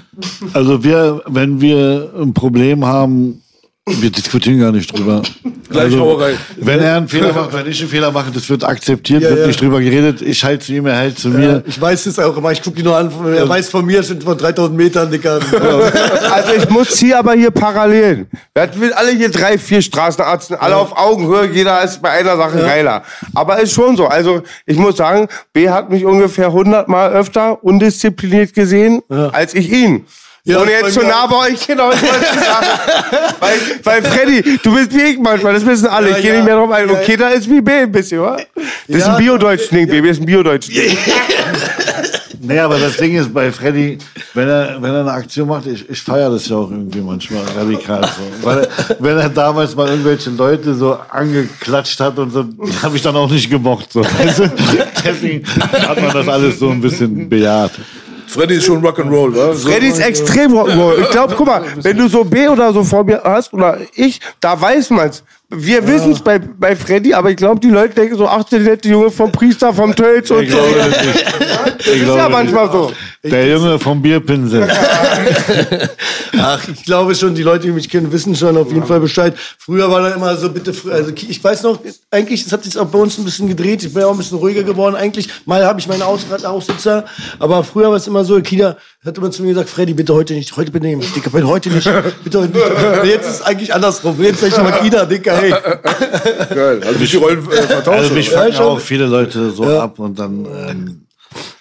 Also 0.54 0.82
wir, 0.84 1.22
wenn 1.28 1.60
wir 1.60 2.12
ein 2.22 2.34
Problem 2.34 2.86
haben, 2.86 3.42
wir 3.88 4.10
diskutieren 4.10 4.60
gar 4.60 4.72
nicht 4.72 4.92
drüber. 4.92 5.22
Gleichhauerei. 5.70 6.36
wenn 6.58 6.80
er 6.80 6.98
einen 6.98 7.08
Fehler 7.08 7.34
macht, 7.34 7.54
wenn 7.54 7.68
ich 7.68 7.80
einen 7.82 7.90
Fehler 7.90 8.12
mache, 8.12 8.32
das 8.32 8.50
wird 8.50 8.64
akzeptiert, 8.64 9.22
wird 9.22 9.40
ja. 9.40 9.48
nicht 9.48 9.62
drüber 9.62 9.80
geredet. 9.80 10.24
Ich 10.24 10.44
halte 10.44 10.66
zu 10.66 10.74
ihm, 10.74 10.88
er 10.88 10.98
hält 10.98 11.20
zu 11.20 11.30
mir. 11.30 11.64
Ich 11.68 11.80
weiß 11.80 12.08
es 12.08 12.18
auch 12.18 12.36
immer, 12.36 12.52
ich 12.52 12.64
gucke 12.64 12.80
ihn 12.80 12.86
nur 12.86 12.98
an, 12.98 13.12
er 13.28 13.48
weiß 13.48 13.70
von 13.70 13.86
mir, 13.86 14.02
sind 14.02 14.24
von 14.24 14.36
3000 14.38 14.76
Metern, 14.76 15.12
Dicker. 15.12 15.40
Also 16.32 16.54
ich 16.54 16.70
muss 16.70 16.98
hier 16.98 17.20
aber 17.20 17.34
hier 17.34 17.52
Parallelen. 17.52 18.28
Wir 18.54 18.64
hatten 18.64 18.82
alle 18.94 19.12
hier 19.12 19.30
drei, 19.30 19.58
vier 19.58 19.82
Straßenärzte, 19.82 20.60
alle 20.60 20.76
auf 20.76 20.98
Augenhöhe, 20.98 21.52
jeder 21.52 21.84
ist 21.84 22.02
bei 22.02 22.10
einer 22.10 22.38
Sache 22.38 22.60
geiler. 22.60 23.04
Aber 23.34 23.60
ist 23.60 23.74
schon 23.74 23.96
so. 23.96 24.08
Also 24.08 24.42
ich 24.66 24.78
muss 24.78 24.98
sagen, 24.98 25.28
B 25.54 25.70
hat 25.70 25.90
mich 25.90 26.06
ungefähr 26.06 26.48
100 26.48 26.88
Mal 26.88 27.14
öfter 27.14 27.64
undiszipliniert 27.64 28.54
gesehen, 28.54 29.02
als 29.10 29.54
ich 29.54 29.72
ihn. 29.72 30.06
Ja, 30.48 30.60
Und 30.60 30.68
bei 30.68 30.74
jetzt 30.74 30.94
zu 30.94 31.02
nah 31.02 31.26
bei 31.26 31.48
euch, 31.48 31.66
genau, 31.66 31.92
ich 31.92 32.02
wollte 32.04 32.40
sagen. 32.40 32.68
weil, 33.40 33.58
weil 33.84 34.04
Freddy, 34.04 34.60
du 34.62 34.76
bist 34.76 34.94
wie 34.94 35.02
ich 35.02 35.20
manchmal, 35.20 35.54
das 35.54 35.66
wissen 35.66 35.88
alle. 35.88 36.12
Ja, 36.12 36.18
ich 36.18 36.22
gehe 36.22 36.34
ja. 36.34 36.38
nicht 36.38 36.46
mehr 36.46 36.56
drauf 36.56 36.70
ein. 36.70 36.88
Ja. 36.88 36.96
Keda 36.98 37.30
ist 37.30 37.50
wie 37.50 37.62
B 37.62 37.72
ein 37.72 37.92
bisschen, 37.92 38.20
oder? 38.20 38.38
Das 38.88 38.98
ist 38.98 39.08
ein 39.08 39.18
Biodeutsch-Ding, 39.18 39.88
B, 39.88 40.02
das 40.02 40.12
ist 40.12 40.20
ein 40.20 40.26
Biodeutsch-Ding. 40.28 40.98
Nee, 42.48 42.60
aber 42.60 42.78
das 42.78 42.98
Ding 42.98 43.16
ist 43.16 43.34
bei 43.34 43.52
Freddy, 43.52 43.98
wenn 44.36 44.48
er, 44.48 44.78
wenn 44.80 44.94
er 44.94 45.00
eine 45.02 45.12
Aktion 45.12 45.48
macht, 45.48 45.66
ich, 45.66 45.90
ich 45.90 46.00
feiere 46.00 46.30
das 46.30 46.48
ja 46.48 46.58
auch 46.58 46.70
irgendwie 46.70 47.02
manchmal 47.02 47.44
radikal 47.58 48.04
so. 48.04 48.48
Weil, 48.48 48.68
wenn 49.00 49.18
er 49.18 49.30
damals 49.30 49.76
mal 49.76 49.88
irgendwelche 49.88 50.30
Leute 50.30 50.76
so 50.76 50.98
angeklatscht 51.10 52.00
hat 52.00 52.20
und 52.20 52.32
so, 52.32 52.46
habe 52.84 52.96
ich 52.98 53.02
dann 53.02 53.16
auch 53.16 53.30
nicht 53.30 53.50
gemocht. 53.50 53.92
So. 53.92 54.02
Deswegen 55.04 55.44
hat 55.48 56.00
man 56.00 56.14
das 56.14 56.28
alles 56.28 56.60
so 56.60 56.70
ein 56.70 56.82
bisschen 56.82 57.28
bejaht. 57.28 57.72
Freddy 58.28 58.56
ist 58.56 58.66
schon 58.66 58.84
Rock'n'Roll, 58.84 59.36
wa? 59.36 59.54
So, 59.54 59.70
Freddy 59.70 59.88
ist 59.88 60.00
extrem 60.00 60.54
Rock'n'Roll. 60.54 61.02
Ich 61.02 61.10
glaube, 61.10 61.34
guck 61.36 61.48
mal, 61.48 61.64
wenn 61.78 61.98
du 61.98 62.08
so 62.08 62.24
B 62.24 62.48
oder 62.48 62.74
so 62.74 62.84
vor 62.84 63.04
mir 63.04 63.22
hast 63.24 63.54
oder 63.54 63.80
ich, 63.94 64.20
da 64.40 64.60
weiß 64.60 64.90
man's. 64.92 65.24
Wir 65.50 65.88
wissen's 65.88 66.22
bei, 66.22 66.40
bei 66.40 66.76
Freddy, 66.76 67.14
aber 67.14 67.30
ich 67.30 67.38
glaube, 67.38 67.60
die 67.60 67.70
Leute 67.70 67.94
denken 67.94 68.18
so, 68.18 68.28
ach, 68.28 68.44
der 68.46 68.60
nette 68.62 68.90
Junge 68.90 69.12
vom 69.12 69.32
Priester, 69.32 69.74
vom 69.74 69.96
Tölz 69.96 70.32
und 70.32 70.44
Ich 70.44 70.52
so. 70.52 70.58
glaube 70.58 70.76
das 70.76 71.06
nicht. 71.06 71.26
Das 71.78 71.88
ist 71.88 72.08
ja 72.08 72.30
manchmal 72.30 72.72
so. 72.72 72.92
Der 73.24 73.48
Junge 73.50 73.78
vom 73.78 74.02
Bierpinsel. 74.02 74.68
Ach, 76.38 76.68
ich 76.68 76.84
glaube 76.84 77.14
schon, 77.14 77.36
die 77.36 77.44
Leute, 77.44 77.68
die 77.68 77.72
mich 77.72 77.90
kennen, 77.90 78.12
wissen 78.12 78.36
schon 78.36 78.58
auf 78.58 78.72
jeden 78.72 78.86
Fall 78.86 79.00
Bescheid. 79.00 79.36
Früher 79.58 79.90
war 79.90 80.02
da 80.02 80.16
immer 80.16 80.36
so, 80.36 80.50
bitte, 80.50 80.74
also 80.92 81.12
ich 81.16 81.44
weiß 81.44 81.64
noch, 81.64 81.80
eigentlich, 82.10 82.46
es 82.46 82.52
hat 82.52 82.64
sich 82.64 82.78
auch 82.78 82.88
bei 82.88 83.00
uns 83.00 83.18
ein 83.18 83.26
bisschen 83.26 83.48
gedreht. 83.48 83.84
Ich 83.84 83.94
bin 83.94 84.02
ja 84.02 84.08
auch 84.08 84.12
ein 84.14 84.18
bisschen 84.18 84.40
ruhiger 84.40 84.64
geworden. 84.64 84.96
Eigentlich, 84.96 85.30
mal 85.46 85.66
habe 85.66 85.80
ich 85.80 85.88
meinen 85.88 86.02
Aus 86.02 86.26
Aussitzer, 86.44 87.06
aber 87.40 87.64
früher 87.64 87.90
war 87.90 87.98
es 87.98 88.08
immer 88.08 88.26
so, 88.26 88.40
Kida 88.42 88.78
hat 89.06 89.18
immer 89.18 89.32
zu 89.32 89.44
mir 89.44 89.50
gesagt, 89.50 89.70
Freddy, 89.70 89.94
bitte 89.94 90.14
heute 90.14 90.34
nicht, 90.34 90.56
heute 90.58 90.72
bitte 90.72 90.88
nicht, 90.88 91.16
Dicker, 91.16 91.30
bitte 91.30 91.48
heute 91.48 91.70
nicht, 91.70 91.90
bitte 92.24 92.42
heute 92.42 92.52
nicht. 92.54 93.02
Und 93.02 93.08
jetzt 93.08 93.28
ist 93.28 93.36
es 93.36 93.42
eigentlich 93.44 93.74
andersrum. 93.74 94.22
Jetzt 94.22 94.42
sag 94.42 94.50
ich 94.50 94.58
mal, 94.58 94.72
Kida, 94.80 95.06
Dicker, 95.06 95.38
hey. 95.38 95.52
Geil. 96.54 96.82
Also 96.84 97.00
mich 97.00 97.12
die 97.12 97.18
Rollen 97.18 97.40
äh, 97.52 97.62
vertauscht. 97.62 98.00
Also 98.00 98.14
mich 98.14 98.30
fangen 98.30 98.54
schon. 98.54 98.66
auch 98.66 98.80
viele 98.80 99.06
Leute 99.06 99.52
so 99.52 99.66
ab 99.66 100.00
und 100.00 100.18
dann. 100.18 100.46
Ähm, 100.46 101.05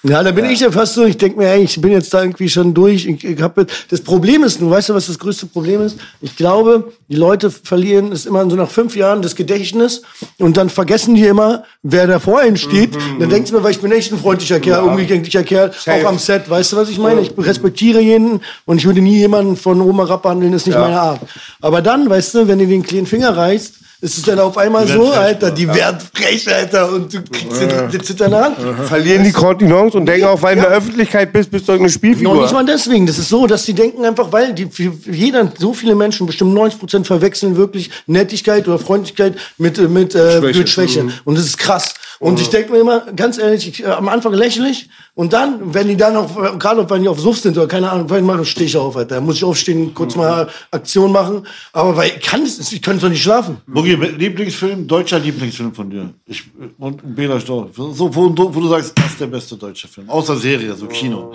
Ja, 0.03 0.23
da 0.23 0.33
bin 0.33 0.45
ich 0.45 0.61
ja 0.61 0.71
fast 0.71 0.95
so, 0.95 1.05
ich 1.05 1.17
denke 1.17 1.39
mir, 1.39 1.49
ey, 1.49 1.63
ich 1.63 1.81
bin 1.81 1.91
jetzt 1.91 2.13
da 2.13 2.23
irgendwie 2.23 2.49
schon 2.49 2.75
durch. 2.75 3.07
Ich, 3.07 3.25
ich 3.25 3.41
hab, 3.41 3.59
das 3.89 4.01
Problem 4.03 4.45
ist, 4.45 4.61
du 4.61 4.69
weißt 4.69 4.91
du, 4.91 4.95
was 4.95 5.07
das 5.07 5.19
größte 5.19 5.47
Problem 5.47 5.81
ist? 5.81 5.99
Ich 6.21 6.37
glaube, 6.37 6.93
die 7.09 7.17
Leute 7.17 7.51
verlieren 7.51 8.13
es 8.13 8.27
immer 8.27 8.49
so 8.49 8.57
nach 8.57 8.69
fünf 8.69 8.97
Jahren 8.97 9.23
das 9.23 9.35
Gedächtnis 9.35 10.03
und 10.39 10.57
dann 10.57 10.69
vergessen 10.69 11.15
die 11.15 11.25
immer, 11.25 11.65
wer 11.83 12.07
da 12.07 12.19
vor 12.19 12.45
ihnen 12.45 12.57
steht. 12.57 12.91
Dann 13.19 13.31
denkst 13.31 13.51
du 13.51 13.57
mir, 13.57 13.65
weil 13.65 13.71
ich 13.73 13.81
bin 13.81 13.93
echt 13.93 14.13
ein 14.13 14.19
freundlicher 14.19 14.61
Kerl, 14.61 14.85
umgänglicher 14.85 15.43
Kerl, 15.43 15.71
auch 15.87 16.05
am 16.05 16.19
Set. 16.19 16.51
Weißt 16.51 16.73
du, 16.73 16.77
was 16.77 16.89
ich 16.91 16.99
meine? 16.99 17.23
Ich 17.23 17.33
respektiere 17.39 18.01
jeden 18.01 18.41
und 18.67 18.79
ich 18.79 18.85
würde 18.87 19.01
nie 19.01 19.17
jemanden 19.17 19.57
von 19.57 19.81
oben 19.81 19.99
herab 19.99 20.23
behandeln, 20.23 20.53
das 20.53 20.63
ist 20.63 20.67
nicht 20.67 20.79
meine 20.79 21.01
Art. 21.01 21.21
Aber 21.61 21.81
dann, 21.81 22.09
weißt 22.11 22.35
du, 22.35 22.49
wenn 22.49 22.59
du 22.59 22.67
den 22.67 22.83
kleinen 22.83 23.07
Finger 23.07 23.37
reißt, 23.37 23.75
ist 24.05 24.19
es 24.19 24.25
dann 24.25 24.39
auf 24.39 24.59
einmal 24.59 24.87
so, 24.87 25.13
Alter, 25.13 25.51
die 25.51 25.67
werden 25.67 25.99
frech, 26.13 26.47
Alter, 26.55 26.93
und 26.93 27.13
du 27.13 27.23
kriegst 27.23 27.59
den, 27.59 27.91
den 27.91 28.03
zitternde 28.03 28.39
Hand. 28.39 28.57
Verlieren 28.87 29.25
die 29.25 29.33
Kontinence 29.33 29.95
und 29.95 30.05
denken 30.05 30.27
auch, 30.27 30.43
weil 30.43 30.57
du 30.57 30.63
in 30.63 30.69
der 30.69 30.77
Öffentlichkeit 30.77 31.33
bist, 31.33 31.51
bist 31.51 31.67
du 31.67 31.73
irgendeine 31.73 31.91
Noch 31.91 31.95
Spielfigur. 31.95 32.43
nicht 32.43 32.53
mal 32.53 32.67
deswegen. 32.67 33.07
Das 33.07 33.17
ist 33.17 33.31
so, 33.31 33.47
dass 33.47 33.65
die 33.65 33.73
denken 33.73 34.05
einfach, 34.05 34.31
weil 34.31 34.53
die, 34.53 34.69
jeder, 35.11 35.51
so 35.59 35.73
viele 35.73 35.95
Menschen, 35.95 36.27
bestimmt 36.27 36.53
90 36.53 36.79
Prozent 36.79 37.07
verwechseln 37.07 37.57
wirklich 37.57 37.91
Nettigkeit 38.07 38.69
oder 38.69 38.79
Freundlichkeit 38.79 39.37
mit, 39.57 39.79
mit, 39.89 40.15
äh, 40.15 40.39
Schwäche. 40.39 40.59
mit 40.59 40.69
Schwäche. 40.69 41.09
Und 41.25 41.39
das 41.39 41.47
ist 41.47 41.57
krass. 41.57 41.95
Und 42.19 42.39
ich 42.41 42.51
denke 42.51 42.73
mir 42.73 42.81
immer, 42.81 43.07
ganz 43.17 43.39
ehrlich, 43.39 43.67
ich, 43.69 43.85
äh, 43.85 43.87
am 43.87 44.09
Anfang 44.09 44.35
lächle 44.35 44.69
ich 44.69 44.91
und 45.17 45.33
dann, 45.33 45.73
wenn 45.73 45.87
die 45.87 45.97
dann 45.97 46.17
auch, 46.17 46.59
gerade 46.59 46.91
wenn 46.91 47.03
die 47.03 47.09
auf 47.09 47.21
Suff 47.21 47.39
sind 47.39 47.57
oder 47.57 47.69
keine 47.69 47.89
Ahnung, 47.89 48.11
wenn 48.11 48.25
mal 48.25 48.45
stehe 48.45 48.67
ich 48.67 48.77
auf, 48.77 48.97
Alter. 48.97 49.21
Muss 49.21 49.37
ich 49.37 49.45
aufstehen, 49.45 49.95
kurz 49.95 50.17
mal 50.17 50.49
Aktion 50.73 51.13
machen. 51.13 51.47
Aber 51.73 51.97
weil 51.97 52.11
ich 52.17 52.21
kann 52.21 52.43
es, 52.43 52.73
ich 52.73 52.83
kann 52.83 52.99
doch 52.99 53.09
nicht 53.09 53.23
schlafen. 53.23 53.59
Boogie, 53.69 53.95
Lieblingsfilm, 53.95 54.89
deutscher 54.89 55.21
Lieblingsfilm 55.21 55.73
von 55.73 55.89
dir. 55.89 56.13
Ich, 56.27 56.43
und 56.79 57.15
Bela 57.15 57.39
Storch. 57.39 57.71
So, 57.77 58.13
wo, 58.13 58.35
wo 58.37 58.61
du 58.61 58.69
sagst, 58.69 58.93
das 58.99 59.07
ist 59.07 59.21
der 59.21 59.29
beste 59.29 59.57
deutsche 59.57 59.87
Film. 59.87 60.11
Außer 60.11 60.37
Serie, 60.37 60.75
so 60.75 60.87
Kino. 60.87 61.35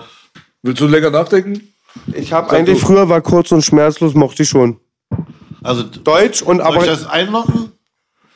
Willst 0.62 0.82
du 0.82 0.88
länger 0.88 1.10
nachdenken? 1.10 1.62
Ich 2.14 2.34
habe 2.34 2.50
eigentlich 2.50 2.80
früher 2.80 3.08
war 3.08 3.22
kurz 3.22 3.52
und 3.54 3.62
schmerzlos, 3.62 4.14
mochte 4.14 4.44
ich 4.44 4.50
schon. 4.50 4.78
Also, 5.64 5.84
Deutsch 5.84 6.42
und 6.42 6.58
soll 6.58 6.66
aber. 6.66 6.82
ich 6.82 6.86
das 6.86 7.06
einloggen? 7.06 7.72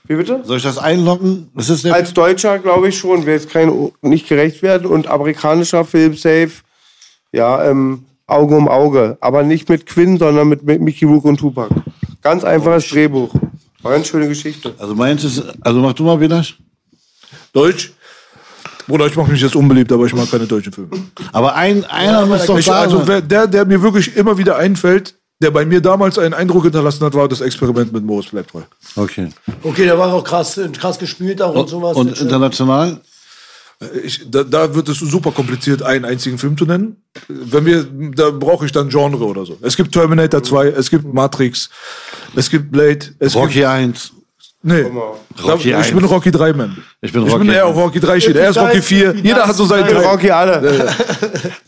Wie 0.05 0.15
bitte? 0.15 0.41
Soll 0.43 0.57
ich 0.57 0.63
das 0.63 0.77
einloggen? 0.77 1.49
Das 1.55 1.69
ist 1.69 1.85
der 1.85 1.93
Als 1.93 2.13
Deutscher 2.13 2.59
glaube 2.59 2.89
ich 2.89 2.97
schon, 2.97 3.25
will 3.25 3.33
jetzt 3.33 3.49
kein 3.49 3.91
nicht 4.01 4.27
gerecht 4.27 4.61
werden 4.61 4.85
und 4.85 5.07
amerikanischer 5.07 5.85
Film 5.85 6.15
safe, 6.15 6.51
ja, 7.31 7.63
ähm, 7.69 8.05
Auge 8.27 8.55
um 8.55 8.67
Auge, 8.67 9.17
aber 9.21 9.43
nicht 9.43 9.69
mit 9.69 9.85
Quinn, 9.85 10.17
sondern 10.17 10.47
mit, 10.49 10.63
mit 10.63 10.81
Mickey 10.81 11.05
Rook 11.05 11.25
und 11.25 11.37
Tupac. 11.37 11.69
Ganz 12.21 12.43
einfaches 12.43 12.89
Drehbuch. 12.89 13.33
War 13.81 13.91
ganz 13.91 14.07
schöne 14.07 14.27
Geschichte. 14.27 14.73
Also 14.77 14.95
meins 14.95 15.23
ist, 15.23 15.43
also 15.61 15.79
mach 15.79 15.93
du 15.93 16.03
mal 16.03 16.19
wieder. 16.19 16.43
Deutsch? 17.51 17.93
Bruder, 18.87 19.07
ich 19.07 19.15
mache 19.15 19.31
mich 19.31 19.41
jetzt 19.41 19.55
unbeliebt, 19.55 19.91
aber 19.91 20.05
ich 20.05 20.13
mag 20.13 20.29
keine 20.29 20.45
deutschen 20.45 20.73
Filme. 20.73 20.89
Aber 21.31 21.55
ein, 21.55 21.85
einer 21.85 22.25
muss 22.25 22.45
doch 22.45 22.57
Ich, 22.57 22.65
da 22.65 22.81
also 22.81 23.07
wer, 23.07 23.21
der, 23.21 23.47
der 23.47 23.65
mir 23.65 23.81
wirklich 23.81 24.15
immer 24.15 24.37
wieder 24.37 24.57
einfällt, 24.57 25.15
der 25.43 25.51
bei 25.51 25.65
mir 25.65 25.81
damals 25.81 26.17
einen 26.17 26.33
Eindruck 26.33 26.63
hinterlassen 26.63 27.05
hat, 27.05 27.13
war 27.13 27.27
das 27.27 27.41
Experiment 27.41 27.91
mit 27.91 28.03
Moritz 28.03 28.29
bleibt 28.29 28.51
treu. 28.51 28.61
Okay. 28.95 29.29
Okay, 29.61 29.83
der 29.83 29.97
war 29.97 30.13
auch 30.13 30.23
krass, 30.23 30.59
krass 30.73 30.97
gespielt 30.97 31.41
auch 31.41 31.53
und, 31.53 31.69
sowas. 31.69 31.97
Und 31.97 32.19
international? 32.19 33.01
Ich, 34.03 34.31
da, 34.31 34.43
da 34.43 34.73
wird 34.73 34.87
es 34.87 34.99
super 34.99 35.31
kompliziert, 35.31 35.83
einen 35.83 36.05
einzigen 36.05 36.37
Film 36.37 36.57
zu 36.57 36.65
nennen. 36.65 37.03
Wenn 37.27 37.65
wir, 37.65 37.85
da 38.15 38.31
brauche 38.31 38.65
ich 38.65 38.71
dann 38.71 38.87
Genre 38.87 39.25
oder 39.25 39.45
so. 39.45 39.57
Es 39.61 39.75
gibt 39.75 39.91
Terminator 39.91 40.41
2, 40.41 40.67
es 40.67 40.89
gibt 40.89 41.13
Matrix, 41.13 41.69
es 42.35 42.49
gibt 42.49 42.71
Blade, 42.71 43.07
es 43.19 43.35
Rocky 43.35 43.55
gibt, 43.55 43.67
1. 43.67 44.13
nee, 44.63 44.85
Rocky 45.45 45.69
ich 45.69 45.75
1. 45.75 45.91
bin 45.91 46.05
Rocky 46.05 46.31
3 46.31 46.53
Man. 46.53 46.77
Ich 47.01 47.11
bin 47.13 47.25
ich 47.25 47.31
Rocky 47.33 47.45
bin 47.45 47.53
eher 47.53 47.65
1. 47.65 47.75
auf 47.75 47.83
Rocky 47.83 47.99
3 47.99 48.19
steht. 48.19 48.35
Er 48.37 48.49
ist 48.49 48.57
Rocky 48.57 48.67
Rocky 48.67 48.79
3, 48.79 48.81
4. 48.83 49.07
Rocky 49.09 49.21
Jeder 49.27 49.47
hat 49.47 49.55
so 49.55 49.65
seinen 49.65 49.81
Ich 49.81 49.87
bin 49.87 49.97
Teil. 49.97 50.05
Rocky 50.05 50.31
alle. 50.31 50.87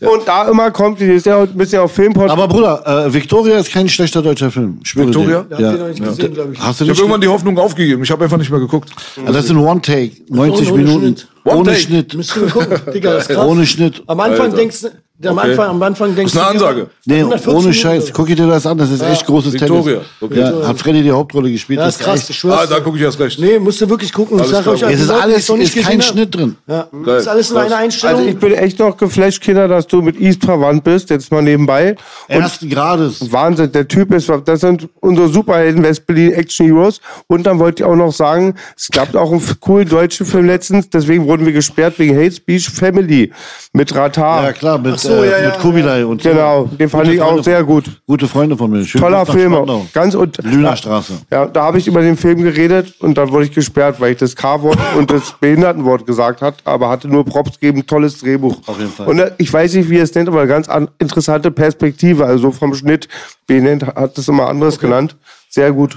Und 0.00 0.26
da 0.26 0.48
immer 0.48 0.70
kommt, 0.70 1.00
die 1.00 1.04
ist 1.06 1.26
ja 1.26 1.40
ein 1.42 1.48
bisschen 1.56 1.80
auf 1.80 1.92
Filmport. 1.92 2.30
Aber 2.30 2.48
Bruder, 2.48 3.06
äh, 3.06 3.12
Victoria 3.12 3.58
ist 3.58 3.70
kein 3.72 3.88
schlechter 3.88 4.22
deutscher 4.22 4.50
Film. 4.50 4.80
Ich 4.84 4.96
Victoria? 4.96 5.42
dir. 5.42 5.50
Habt 5.50 5.60
ihr 5.60 5.66
noch 5.72 5.78
Ja. 5.78 5.84
nicht 5.88 6.04
gesehen, 6.04 6.52
ich. 6.52 6.60
Hast 6.60 6.80
du 6.80 6.84
Ich 6.84 6.90
nicht? 6.90 6.98
habe 6.98 7.00
irgendwann 7.06 7.20
die 7.20 7.28
Hoffnung 7.28 7.58
aufgegeben. 7.58 8.02
Ich 8.02 8.10
habe 8.10 8.24
einfach 8.24 8.38
nicht 8.38 8.50
mehr 8.50 8.60
geguckt. 8.60 8.90
Also 9.20 9.32
das 9.32 9.46
sind 9.46 9.58
One-Take. 9.58 10.12
90 10.28 10.70
Ohne- 10.70 10.72
ohne 10.72 10.82
Minuten. 10.84 11.00
Schnitt. 11.16 11.28
One 11.44 11.56
Ohne 11.58 11.70
Take. 11.70 11.80
Schnitt. 11.82 12.14
Müsst 12.14 12.36
ihr 12.36 12.46
gucken. 12.48 12.80
Digga, 12.94 13.12
das 13.12 13.22
ist 13.28 13.28
krass. 13.36 13.46
Ohne 13.46 13.66
Schnitt. 13.66 14.02
Am 14.06 14.20
Anfang 14.20 14.46
Alter. 14.46 14.56
denkst 14.56 14.80
du, 14.82 14.88
am 15.24 15.38
Okay. 15.38 15.50
Anfang, 15.50 15.68
am 15.68 15.82
Anfang 15.82 16.14
denkst 16.14 16.32
Das 16.34 16.42
ist 16.42 16.48
eine 16.48 16.58
du 16.58 16.64
Ansage. 16.66 16.90
Nee, 17.06 17.18
140 17.20 17.54
ohne. 17.64 17.72
Scheiß. 17.74 18.12
Guck 18.12 18.26
dir 18.26 18.36
das 18.46 18.66
an. 18.66 18.78
Das 18.78 18.90
ist 18.90 19.02
echt 19.02 19.24
großes 19.26 19.54
Victoria. 19.54 19.82
Tennis. 19.82 20.06
Okay. 20.20 20.40
Ja, 20.40 20.68
hat 20.68 20.78
Freddy 20.78 21.02
die 21.02 21.10
Hauptrolle 21.12 21.50
gespielt. 21.50 21.78
Ja, 21.80 21.88
ist 21.88 22.00
krass, 22.00 22.28
ich 22.28 22.36
schwör's. 22.38 22.60
Ah, 22.60 22.66
da 22.66 22.80
gucke 22.80 22.96
ich 22.98 23.02
erst 23.02 23.18
recht. 23.20 23.38
Nee, 23.38 23.58
musst 23.58 23.80
du 23.80 23.88
wirklich 23.88 24.12
gucken. 24.12 24.36
Ich 24.36 24.42
Alles 24.42 24.52
sag 24.52 24.62
klar. 24.62 24.74
euch, 24.74 24.82
Es 24.82 25.00
ist 25.00 25.10
alles, 25.10 25.48
ist 25.48 25.84
kein. 25.84 26.02
Schnitt 26.02 26.34
drin. 26.34 26.56
Ja, 26.66 26.88
Geil. 27.04 27.16
ist 27.18 27.28
alles 27.28 27.50
in 27.50 27.56
einer 27.56 27.76
Einstellung. 27.76 28.16
also 28.18 28.28
ich 28.30 28.38
bin 28.38 28.52
echt 28.52 28.78
noch 28.78 28.96
geflasht, 28.96 29.40
Kinder, 29.42 29.66
dass 29.68 29.86
du 29.86 30.02
mit 30.02 30.20
East 30.20 30.44
verwandt 30.44 30.84
bist, 30.84 31.10
jetzt 31.10 31.32
mal 31.32 31.42
nebenbei. 31.42 31.96
Und 32.28 32.34
Ersten 32.42 32.68
Grades. 32.68 33.32
Wahnsinn, 33.32 33.72
der 33.72 33.88
Typ 33.88 34.12
ist, 34.12 34.30
das 34.44 34.60
sind 34.60 34.88
unsere 35.00 35.28
Superhelden 35.28 35.82
West-Berlin 35.82 36.32
Action 36.32 36.66
Heroes. 36.66 37.00
Und 37.26 37.44
dann 37.46 37.58
wollte 37.58 37.82
ich 37.82 37.88
auch 37.88 37.96
noch 37.96 38.12
sagen, 38.12 38.54
es 38.76 38.88
gab 38.90 39.14
auch 39.14 39.32
einen 39.32 39.42
coolen 39.60 39.88
deutschen 39.88 40.26
Film 40.26 40.46
letztens, 40.46 40.90
deswegen 40.90 41.26
wurden 41.26 41.46
wir 41.46 41.52
gesperrt 41.52 41.98
wegen 41.98 42.16
Hate 42.16 42.32
Speech 42.32 42.68
Family 42.70 43.32
mit 43.72 43.94
Ratar. 43.94 44.44
Ja, 44.44 44.52
klar, 44.52 44.78
mit, 44.78 45.05
so, 45.06 45.12
äh, 45.24 45.30
ja, 45.30 45.38
ja, 45.38 45.48
mit 45.50 45.58
Kubilai 45.58 46.04
und 46.04 46.22
so. 46.22 46.28
Genau, 46.30 46.64
den 46.64 46.88
fand 46.88 47.04
Gute 47.04 47.14
ich 47.14 47.22
auch 47.22 47.26
Freunde 47.28 47.42
sehr 47.44 47.58
von- 47.58 47.66
gut. 47.66 47.84
Gute 48.06 48.28
Freunde 48.28 48.56
von 48.56 48.70
mir. 48.70 48.84
Schönen 48.84 49.02
Toller 49.04 49.26
Film, 49.26 49.52
Spandau. 49.52 49.86
ganz 49.92 50.14
und 50.14 50.36
Lünerstraße. 50.42 51.12
Ja, 51.30 51.46
da 51.46 51.62
habe 51.64 51.78
ich 51.78 51.86
über 51.86 52.00
den 52.02 52.16
Film 52.16 52.42
geredet 52.42 52.94
und 53.00 53.16
dann 53.18 53.30
wurde 53.30 53.44
ich 53.46 53.52
gesperrt, 53.52 54.00
weil 54.00 54.12
ich 54.12 54.18
das 54.18 54.34
K-Wort 54.36 54.78
und 54.98 55.10
das 55.10 55.32
Behindertenwort 55.40 56.06
gesagt 56.06 56.42
hat, 56.42 56.56
aber 56.64 56.88
hatte 56.88 57.08
nur 57.08 57.24
Props 57.24 57.58
gegeben, 57.60 57.86
tolles 57.86 58.18
Drehbuch. 58.20 58.56
Auf 58.66 58.78
jeden 58.78 58.90
Fall. 58.92 59.06
Und 59.08 59.18
äh, 59.18 59.30
ich 59.38 59.52
weiß 59.52 59.74
nicht, 59.74 59.88
wie 59.90 59.96
ihr 59.96 60.02
es 60.02 60.14
nennt, 60.14 60.28
aber 60.28 60.40
eine 60.40 60.48
ganz 60.48 60.68
an, 60.68 60.88
interessante 60.98 61.50
Perspektive, 61.50 62.24
also 62.26 62.50
vom 62.50 62.74
Schnitt. 62.74 63.08
Behindert 63.46 63.94
hat 63.96 64.18
es 64.18 64.28
immer 64.28 64.48
anderes 64.48 64.78
genannt. 64.78 65.16
Sehr 65.48 65.70
gut. 65.72 65.96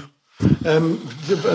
Ähm, 0.64 0.98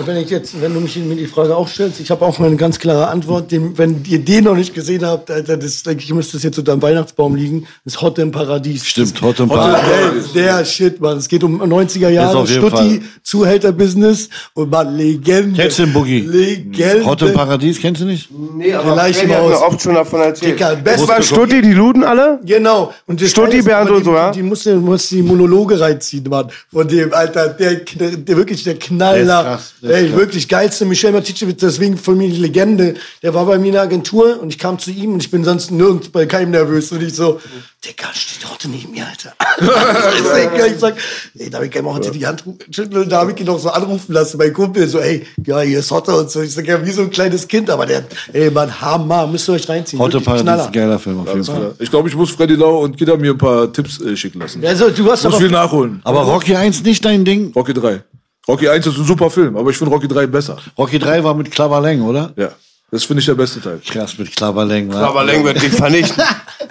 wenn 0.04 0.16
ich 0.16 0.30
jetzt, 0.30 0.60
wenn 0.60 0.72
du 0.74 0.80
mich 0.80 0.96
mir 0.96 1.16
die 1.16 1.26
Frage 1.26 1.56
auch 1.56 1.68
stellst, 1.68 2.00
ich 2.00 2.10
habe 2.10 2.24
auch 2.24 2.38
mal 2.38 2.46
eine 2.46 2.56
ganz 2.56 2.78
klare 2.78 3.08
Antwort. 3.08 3.50
Den, 3.50 3.76
wenn 3.78 4.04
ihr 4.06 4.18
den 4.18 4.44
noch 4.44 4.54
nicht 4.54 4.74
gesehen 4.74 5.04
habt, 5.04 5.30
Alter, 5.30 5.56
das 5.56 5.82
denke 5.82 6.04
ich, 6.04 6.12
müsste 6.12 6.36
es 6.36 6.42
jetzt 6.42 6.58
unter 6.58 6.72
dem 6.72 6.82
Weihnachtsbaum 6.82 7.34
liegen. 7.34 7.66
Das 7.84 7.94
ist 7.94 8.02
Hot 8.02 8.18
im 8.18 8.30
Paradies. 8.30 8.86
Stimmt, 8.86 9.20
Hot 9.22 9.40
im 9.40 9.48
Paradies. 9.48 10.32
der 10.32 10.64
Shit, 10.64 11.00
Mann. 11.00 11.18
Es 11.18 11.28
geht 11.28 11.42
um 11.42 11.62
90er 11.62 12.08
Ist 12.08 12.14
Jahre, 12.14 12.46
Stutti. 12.46 13.02
Zuhälterbusiness 13.22 14.28
und 14.54 14.70
man 14.70 14.96
Legende. 14.96 15.60
Kennst 15.60 15.78
du 15.78 15.84
den 15.84 15.92
Boogie? 15.92 16.20
Legende. 16.20 17.04
Hot 17.04 17.22
im 17.22 17.32
Paradies, 17.32 17.80
kennst 17.80 18.02
du 18.02 18.06
nicht? 18.06 18.28
Nee, 18.56 18.72
aber 18.72 18.96
hat 18.96 19.12
Maus. 19.12 19.24
mir 19.24 19.62
oft 19.62 19.82
schon 19.82 19.94
davon 19.94 20.20
erzählt. 20.20 20.54
Digga, 20.54 20.76
das 20.76 21.06
war 21.06 21.22
Stutti, 21.22 21.60
die 21.60 21.72
luden 21.72 22.04
alle? 22.04 22.38
Genau. 22.44 22.92
Und 23.06 23.20
das 23.20 23.30
Stutti, 23.30 23.62
Bernd 23.62 23.90
und 23.90 24.04
so, 24.04 24.10
die, 24.10 24.16
ja? 24.16 24.30
Die, 24.30 24.38
die 24.38 24.42
musste, 24.44 24.76
musste 24.76 25.16
die 25.16 25.22
Monologe 25.22 25.78
reinziehen, 25.78 26.24
Mann. 26.28 26.50
Von 26.72 26.86
dem, 26.86 27.12
Alter, 27.12 27.48
der, 27.48 27.74
der, 27.76 28.10
der 28.10 28.36
wirklich 28.36 28.62
der 28.64 28.75
Knaller. 28.76 29.14
Der 29.14 29.22
ist 29.22 29.28
krass, 29.28 29.74
der 29.82 29.90
ist 29.90 29.96
Ey, 29.96 30.16
wirklich 30.16 30.48
geilste 30.48 30.84
Michel 30.84 31.12
Maticevic, 31.12 31.58
deswegen 31.58 31.96
von 31.96 32.16
mir 32.16 32.28
die 32.28 32.36
Legende. 32.36 32.94
Der 33.22 33.34
war 33.34 33.46
bei 33.46 33.58
mir 33.58 33.68
in 33.68 33.72
der 33.72 33.82
Agentur 33.82 34.40
und 34.40 34.50
ich 34.50 34.58
kam 34.58 34.78
zu 34.78 34.90
ihm 34.90 35.14
und 35.14 35.22
ich 35.22 35.30
bin 35.30 35.44
sonst 35.44 35.70
nirgends 35.70 36.08
bei 36.08 36.26
keinem 36.26 36.52
nervös. 36.52 36.92
Und 36.92 37.02
ich 37.02 37.14
so, 37.14 37.40
Digga, 37.84 38.08
steht 38.14 38.50
heute 38.50 38.68
neben 38.68 38.90
mir, 38.90 39.06
Alter. 39.06 39.32
ich, 39.58 40.72
ich 40.72 40.78
sag, 40.78 40.96
ey, 41.38 41.50
darf 41.50 41.62
ich 41.62 41.70
gerne 41.70 41.88
mal 41.88 41.94
heute 41.94 42.10
die 42.10 42.26
Hand 42.26 42.42
schütteln? 42.70 43.02
Und 43.04 43.10
da 43.10 43.20
habe 43.20 43.32
ich 43.32 43.40
ihn 43.40 43.46
noch 43.46 43.58
so 43.58 43.68
anrufen 43.68 44.12
lassen, 44.12 44.38
mein 44.38 44.52
Kumpel, 44.52 44.88
so, 44.88 44.98
ey, 44.98 45.26
ja, 45.44 45.60
hier 45.60 45.78
ist 45.78 45.90
Hotte 45.90 46.12
und 46.16 46.30
so. 46.30 46.40
Ich 46.40 46.52
sag, 46.52 46.66
ja, 46.66 46.84
wie 46.84 46.90
so 46.90 47.02
ein 47.02 47.10
kleines 47.10 47.46
Kind, 47.46 47.70
aber 47.70 47.86
der, 47.86 48.04
ey, 48.32 48.50
Mann, 48.50 48.80
Hammer, 48.80 49.26
müsst 49.26 49.48
ihr 49.48 49.52
euch 49.52 49.68
reinziehen. 49.68 50.00
Hot 50.00 50.14
im 50.14 50.26
Wirklich 50.26 50.44
Paradies 50.44 50.66
ein 50.66 50.72
geiler 50.72 50.98
Film 50.98 51.20
auf 51.20 51.28
jeden 51.28 51.44
Fall. 51.44 51.74
Ich 51.78 51.90
glaube, 51.90 52.08
ich 52.08 52.16
muss 52.16 52.30
Freddy 52.30 52.54
Lau 52.54 52.82
und 52.82 52.96
Kida 52.96 53.16
mir 53.16 53.32
ein 53.32 53.38
paar 53.38 53.72
Tipps 53.72 54.00
äh, 54.00 54.16
schicken 54.16 54.40
lassen. 54.40 54.64
Also, 54.64 54.90
du 54.90 55.04
hast 55.10 55.22
muss 55.22 55.26
aber 55.26 55.38
viel 55.38 55.50
nachholen. 55.50 56.00
Aber 56.04 56.22
Rocky 56.22 56.56
1 56.56 56.82
nicht 56.82 57.04
dein 57.04 57.24
Ding? 57.24 57.52
Rocky 57.54 57.72
3. 57.72 58.02
Rocky 58.48 58.68
1 58.68 58.86
ist 58.86 58.98
ein 58.98 59.04
super 59.04 59.30
Film, 59.30 59.56
aber 59.56 59.70
ich 59.70 59.76
finde 59.76 59.92
Rocky 59.92 60.06
3 60.06 60.26
besser. 60.26 60.56
Rocky 60.78 60.98
3 60.98 61.24
war 61.24 61.34
mit 61.34 61.50
Klavaleng, 61.50 62.02
oder? 62.02 62.32
Ja. 62.36 62.50
Das 62.90 63.04
finde 63.04 63.20
ich 63.20 63.26
der 63.26 63.34
beste 63.34 63.60
Teil. 63.60 63.80
Krass, 63.84 64.16
mit 64.16 64.34
Klavaleng. 64.34 64.92
wa? 64.92 65.08
Aber 65.08 65.24
Leng 65.24 65.44
wird 65.44 65.60
dich 65.60 65.72
vernichten. 65.72 66.22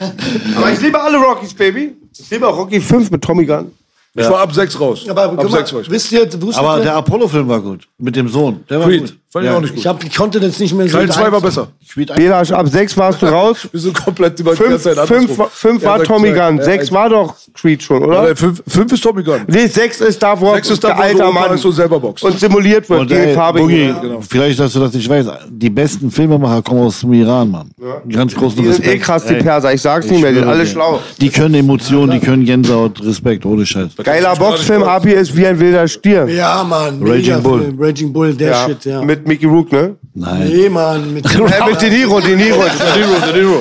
aber 0.55 0.71
ich 0.71 0.79
liebe 0.79 0.99
alle 1.01 1.17
Rockies, 1.17 1.53
Baby. 1.53 1.95
Ich 2.17 2.29
liebe 2.29 2.47
auch 2.47 2.57
Rocky 2.57 2.79
5 2.79 3.11
mit 3.11 3.21
Tommy 3.21 3.45
Gunn. 3.45 3.71
Ich 4.17 4.29
war 4.29 4.39
ab 4.39 4.53
sechs 4.53 4.79
raus. 4.79 5.05
Aber 5.09 5.23
ab 5.23 5.35
mal, 5.35 5.51
sechs 5.51 5.73
war 5.73 5.81
ich. 5.81 5.89
wisst 5.89 6.09
ihr, 6.13 6.25
Aber 6.53 6.79
der 6.79 6.95
Apollo-Film 6.95 7.49
war 7.49 7.59
gut. 7.59 7.85
Mit 7.97 8.15
dem 8.15 8.29
Sohn. 8.29 8.63
Der 8.69 8.79
war 8.79 8.87
Creed, 8.87 9.01
gut. 9.01 9.17
Fand 9.35 9.45
ich 9.45 9.51
auch 9.51 9.59
nicht 9.61 9.69
gut. 9.71 9.79
ich, 9.79 9.87
hab, 9.87 10.03
ich 10.03 10.15
konnte 10.15 10.39
das 10.39 10.59
nicht 10.59 10.73
mehr 10.73 10.87
so 10.87 10.97
Teil 10.97 11.09
2 11.11 11.31
war 11.31 11.41
besser. 11.41 11.67
Belasch, 12.15 12.51
ab 12.51 12.67
sechs 12.67 12.95
warst 12.97 13.21
du 13.21 13.25
raus. 13.37 13.67
Wir 13.71 13.79
sind 13.79 13.93
komplett 13.93 14.39
über 14.39 14.51
die 14.51 14.57
Fünf, 14.57 14.69
ganze 14.83 14.95
Zeit 14.95 15.07
fünf, 15.07 15.21
andersrum. 15.31 15.47
fünf 15.51 15.83
Er 15.83 15.89
war 15.89 15.97
sagt 15.97 16.07
Tommy. 16.07 16.29
Ja, 16.29 16.61
Sechs 16.63 16.91
war 16.91 17.09
doch 17.09 17.35
Creed 17.53 17.83
schon, 17.83 18.03
oder? 18.03 18.23
Nein, 18.23 18.35
fünf, 18.35 18.63
fünf 18.67 18.91
ist 18.93 19.01
Tommy 19.01 19.23
Gunn. 19.23 19.41
Nee, 19.47 19.67
sechs 19.67 20.01
ist 20.01 20.21
da, 20.21 20.39
wo 20.39 20.53
Sechs 20.55 20.69
ist 20.69 20.83
da, 20.83 20.89
alter 20.89 21.25
so 21.27 21.31
Mann 21.31 21.53
ist 21.53 21.65
und 21.65 21.71
selber 21.73 21.99
boxt. 21.99 22.23
und 22.23 22.39
simuliert 22.39 22.89
wird, 22.89 22.99
Und 23.01 23.09
die 23.11 23.15
ey, 23.15 23.33
farbigen. 23.33 23.67
Boogie, 23.67 23.93
genau. 24.01 24.21
vielleicht, 24.27 24.59
dass 24.59 24.73
du 24.73 24.79
das 24.79 24.93
nicht 24.93 25.07
weißt, 25.09 25.29
die 25.49 25.69
besten 25.69 26.09
Filmemacher 26.11 26.61
kommen 26.61 26.81
aus 26.81 27.01
dem 27.01 27.13
Iran, 27.13 27.49
Mann. 27.51 27.71
Ganz 28.09 28.33
großen 28.35 28.57
Die 28.57 28.63
sind 28.63 28.79
Respekt. 28.83 28.95
eh 28.95 28.99
krass, 28.99 29.25
die 29.25 29.35
Perser. 29.35 29.73
Ich 29.73 29.81
sag's 29.81 30.05
ich 30.05 30.11
nicht 30.13 30.21
mehr, 30.21 30.31
die 30.31 30.39
sind 30.39 30.47
alle 30.47 30.65
schlau. 30.65 30.99
Die 31.21 31.29
können 31.29 31.55
Emotionen, 31.55 32.11
die 32.11 32.19
können 32.19 32.45
Gänsehaut, 32.45 33.01
Respekt, 33.03 33.45
ohne 33.45 33.65
Scheiß. 33.65 33.91
Geiler 34.03 34.35
Boxfilm, 34.35 34.83
Abi 34.83 35.11
ist 35.13 35.35
wie 35.35 35.45
ein 35.47 35.59
wilder 35.59 35.87
Stier. 35.87 36.27
Ja, 36.27 36.63
Mann. 36.63 36.99
Raging 37.01 37.41
Bull. 37.41 37.61
Film. 37.61 37.75
Raging 37.79 38.13
Bull, 38.13 38.33
der 38.33 38.49
Ja, 38.51 38.65
Shit, 38.65 38.85
ja. 38.85 39.01
Mit 39.01 39.24
Mickey 39.25 39.47
Rook, 39.47 39.71
ne? 39.71 39.95
Nein. 40.13 40.47
nee, 40.47 40.69
Mann. 40.69 41.13
Mit 41.13 41.25
Äh, 41.35 41.69
mit 41.69 41.81
De 41.81 41.89
Niro, 41.89 42.19
De 42.21 42.35
Niro. 42.35 42.63
De 42.63 43.33
Niro, 43.33 43.59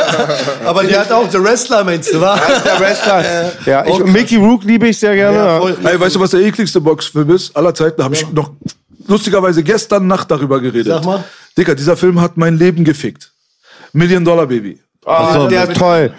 Aber 0.64 0.84
der 0.84 1.00
hat 1.00 1.12
auch 1.12 1.30
The 1.30 1.42
Wrestler, 1.42 1.84
meinst 1.84 2.12
du, 2.12 2.20
wa? 2.20 2.40
Der 2.64 2.80
Wrestler. 2.80 3.52
Ja, 3.66 3.84
ich, 3.86 3.98
Mickey 4.04 4.36
Rook 4.36 4.64
liebe 4.64 4.88
ich 4.88 4.98
sehr 4.98 5.14
gerne. 5.14 5.36
Ja, 5.36 5.58
voll. 5.60 5.76
Ey, 5.84 6.00
weißt 6.00 6.16
du, 6.16 6.20
was 6.20 6.30
der 6.30 6.40
ekligste 6.40 6.80
Boxfilm 6.80 7.30
ist? 7.30 7.54
Aller 7.54 7.74
Zeiten 7.74 8.02
habe 8.02 8.14
ich 8.14 8.30
noch 8.32 8.52
lustigerweise 9.06 9.62
gestern 9.62 10.06
Nacht 10.06 10.30
darüber 10.30 10.60
geredet. 10.60 10.86
Sag 10.86 11.04
mal. 11.04 11.24
Dicker, 11.58 11.74
dieser 11.74 11.96
Film 11.96 12.20
hat 12.20 12.36
mein 12.36 12.56
Leben 12.56 12.82
gefickt. 12.84 13.32
Million 13.92 14.24
Dollar 14.24 14.46
Baby. 14.46 14.80
Ah, 15.08 15.46
der 15.46 15.68
ist 15.68 15.76
toll. 15.78 16.12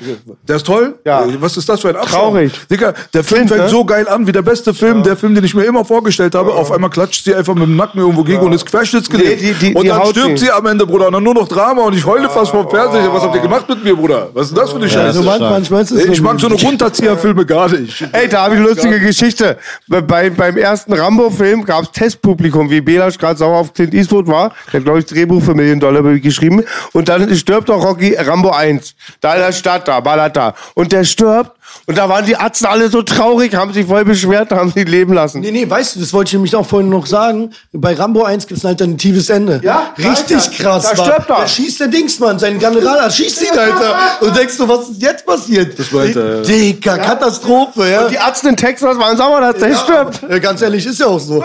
Der 0.48 0.56
ist 0.56 0.66
toll? 0.66 0.96
Ja. 1.04 1.26
Was 1.42 1.58
ist 1.58 1.68
das 1.68 1.82
für 1.82 1.90
ein 1.90 1.98
Abschaum? 1.98 2.32
Traurig. 2.32 2.54
Dicker, 2.72 2.94
der 3.14 3.22
Film 3.24 3.42
Kind, 3.42 3.50
fängt 3.52 3.64
ne? 3.64 3.70
so 3.70 3.84
geil 3.84 4.08
an, 4.08 4.26
wie 4.26 4.32
der 4.32 4.42
beste 4.42 4.74
Film, 4.74 5.04
der 5.04 5.18
Film, 5.18 5.36
den 5.36 5.44
ich 5.44 5.54
mir 5.54 5.66
immer 5.66 5.84
vorgestellt 5.84 6.36
habe. 6.36 6.54
Auf 6.54 6.72
einmal 6.72 6.90
klatscht 6.90 7.26
sie 7.26 7.36
einfach 7.36 7.54
mit 7.54 7.64
dem 7.64 7.76
Nacken 7.76 8.00
irgendwo 8.00 8.24
gegen 8.24 8.40
und 8.40 8.54
ist 8.54 8.66
querschnittsgelähmt. 8.66 9.42
Nee, 9.42 9.54
die- 9.60 9.68
die- 9.72 9.76
und 9.76 9.84
die 9.84 9.90
dann 9.90 10.06
stirbt 10.06 10.40
sie 10.40 10.50
am 10.52 10.66
Ende, 10.68 10.86
Bruder. 10.88 11.08
Und 11.08 11.14
dann 11.14 11.24
nur 11.24 11.34
noch 11.34 11.50
Drama 11.50 11.82
und 11.82 11.96
ich 11.96 12.06
heule 12.06 12.30
fast 12.30 12.52
vom 12.52 12.70
Fernseher. 12.70 13.14
Was 13.14 13.24
habt 13.24 13.36
ihr 13.36 13.42
gemacht 13.42 13.68
mit 13.68 13.84
mir, 13.84 13.94
Bruder? 13.94 14.30
Was 14.34 14.48
ist 14.48 14.56
denn 14.56 14.62
das 14.64 14.70
für 14.72 14.78
eine 14.78 14.88
Scheiße? 14.90 15.20
Also 15.20 15.24
manchmal, 15.24 15.82
ist 15.82 15.92
es 15.92 16.06
ich 16.06 16.22
mag 16.22 16.40
so 16.40 16.48
eine 16.48 16.56
Runterzieherfilme 16.56 17.46
gar 17.46 17.70
nicht. 17.70 18.08
Ey, 18.14 18.30
da 18.30 18.44
habe 18.44 18.54
ich 18.56 18.60
eine 18.62 18.70
lustige 18.70 19.00
Geschichte. 19.02 19.58
Bei, 19.88 20.30
beim 20.30 20.56
ersten 20.56 20.94
Rambo-Film 20.94 21.66
gab 21.66 21.84
es 21.84 21.92
Testpublikum, 21.92 22.70
wie 22.70 22.80
Belasch 22.80 23.18
gerade 23.18 23.38
sauer 23.38 23.58
auf 23.58 23.74
Clint 23.74 23.94
Eastwood 23.94 24.28
war. 24.28 24.54
Der 24.72 24.80
hat, 24.80 24.86
glaube 24.86 25.00
ich, 25.00 25.06
Drehbuch 25.06 25.44
für 25.44 25.54
Million 25.54 25.80
Dollar 25.82 26.02
geschrieben. 26.20 26.64
Und 26.94 27.10
dann 27.10 27.36
stirbt 27.36 27.70
auch 27.70 27.84
Rocky 27.84 28.16
Rambo 28.16 28.52
1. 28.78 28.96
Da 29.22 29.34
in 29.36 29.42
der 29.42 29.52
Stadt 29.52 29.88
da, 29.88 30.00
ballert 30.00 30.36
da. 30.36 30.54
Und 30.76 30.92
der 30.92 31.04
stirbt. 31.04 31.57
Und 31.86 31.98
da 31.98 32.10
waren 32.10 32.26
die 32.26 32.34
Ärzte 32.34 32.70
alle 32.70 32.90
so 32.90 33.02
traurig, 33.02 33.56
haben 33.56 33.72
sich 33.74 33.86
voll 33.86 34.04
beschwert, 34.04 34.52
haben 34.52 34.72
sie 34.76 34.84
leben 34.84 35.14
lassen. 35.14 35.40
Nee, 35.40 35.52
nee, 35.52 35.70
weißt 35.70 35.96
du, 35.96 36.00
das 36.02 36.12
wollte 36.12 36.30
ich 36.30 36.34
nämlich 36.34 36.56
auch 36.56 36.66
vorhin 36.66 36.90
noch 36.90 37.06
sagen. 37.06 37.52
Bei 37.72 37.94
Rambo 37.94 38.24
1 38.24 38.46
gibt 38.48 38.58
es 38.60 38.66
ein 38.66 38.70
alternatives 38.70 39.30
Ende. 39.30 39.62
Ja, 39.64 39.94
Richtig 39.98 40.36
Alter, 40.38 40.52
krass. 40.64 40.84
da 40.92 40.98
Mann. 40.98 41.06
stirbt 41.06 41.30
er. 41.30 41.36
Da 41.38 41.48
schießt 41.48 41.80
der 41.80 41.88
Dingsmann, 41.88 42.40
sein 42.40 42.60
General, 42.60 42.98
da 42.98 43.10
schießt 43.10 43.42
ihn, 43.44 43.58
Alter. 43.58 43.96
Und 44.22 44.36
denkst 44.36 44.58
du, 44.58 44.68
was 44.68 44.90
ist 44.90 45.02
jetzt 45.02 45.26
passiert? 45.26 45.78
Das 45.80 45.92
meinte, 45.92 46.20
ja. 46.20 46.42
Dicker, 46.42 46.98
Katastrophe, 46.98 47.90
ja. 47.90 48.02
Und 48.04 48.12
die 48.12 48.16
Ärzte 48.16 48.50
in 48.50 48.58
Texas 48.58 48.98
waren 48.98 49.16
sauer, 49.16 49.40
dass 49.40 49.58
der 49.58 49.76
stirbt. 49.76 50.22
Ja, 50.30 50.40
ganz 50.40 50.62
ehrlich, 50.62 50.86
ist 50.86 51.00
ja 51.00 51.08
auch 51.08 51.20
so. 51.20 51.44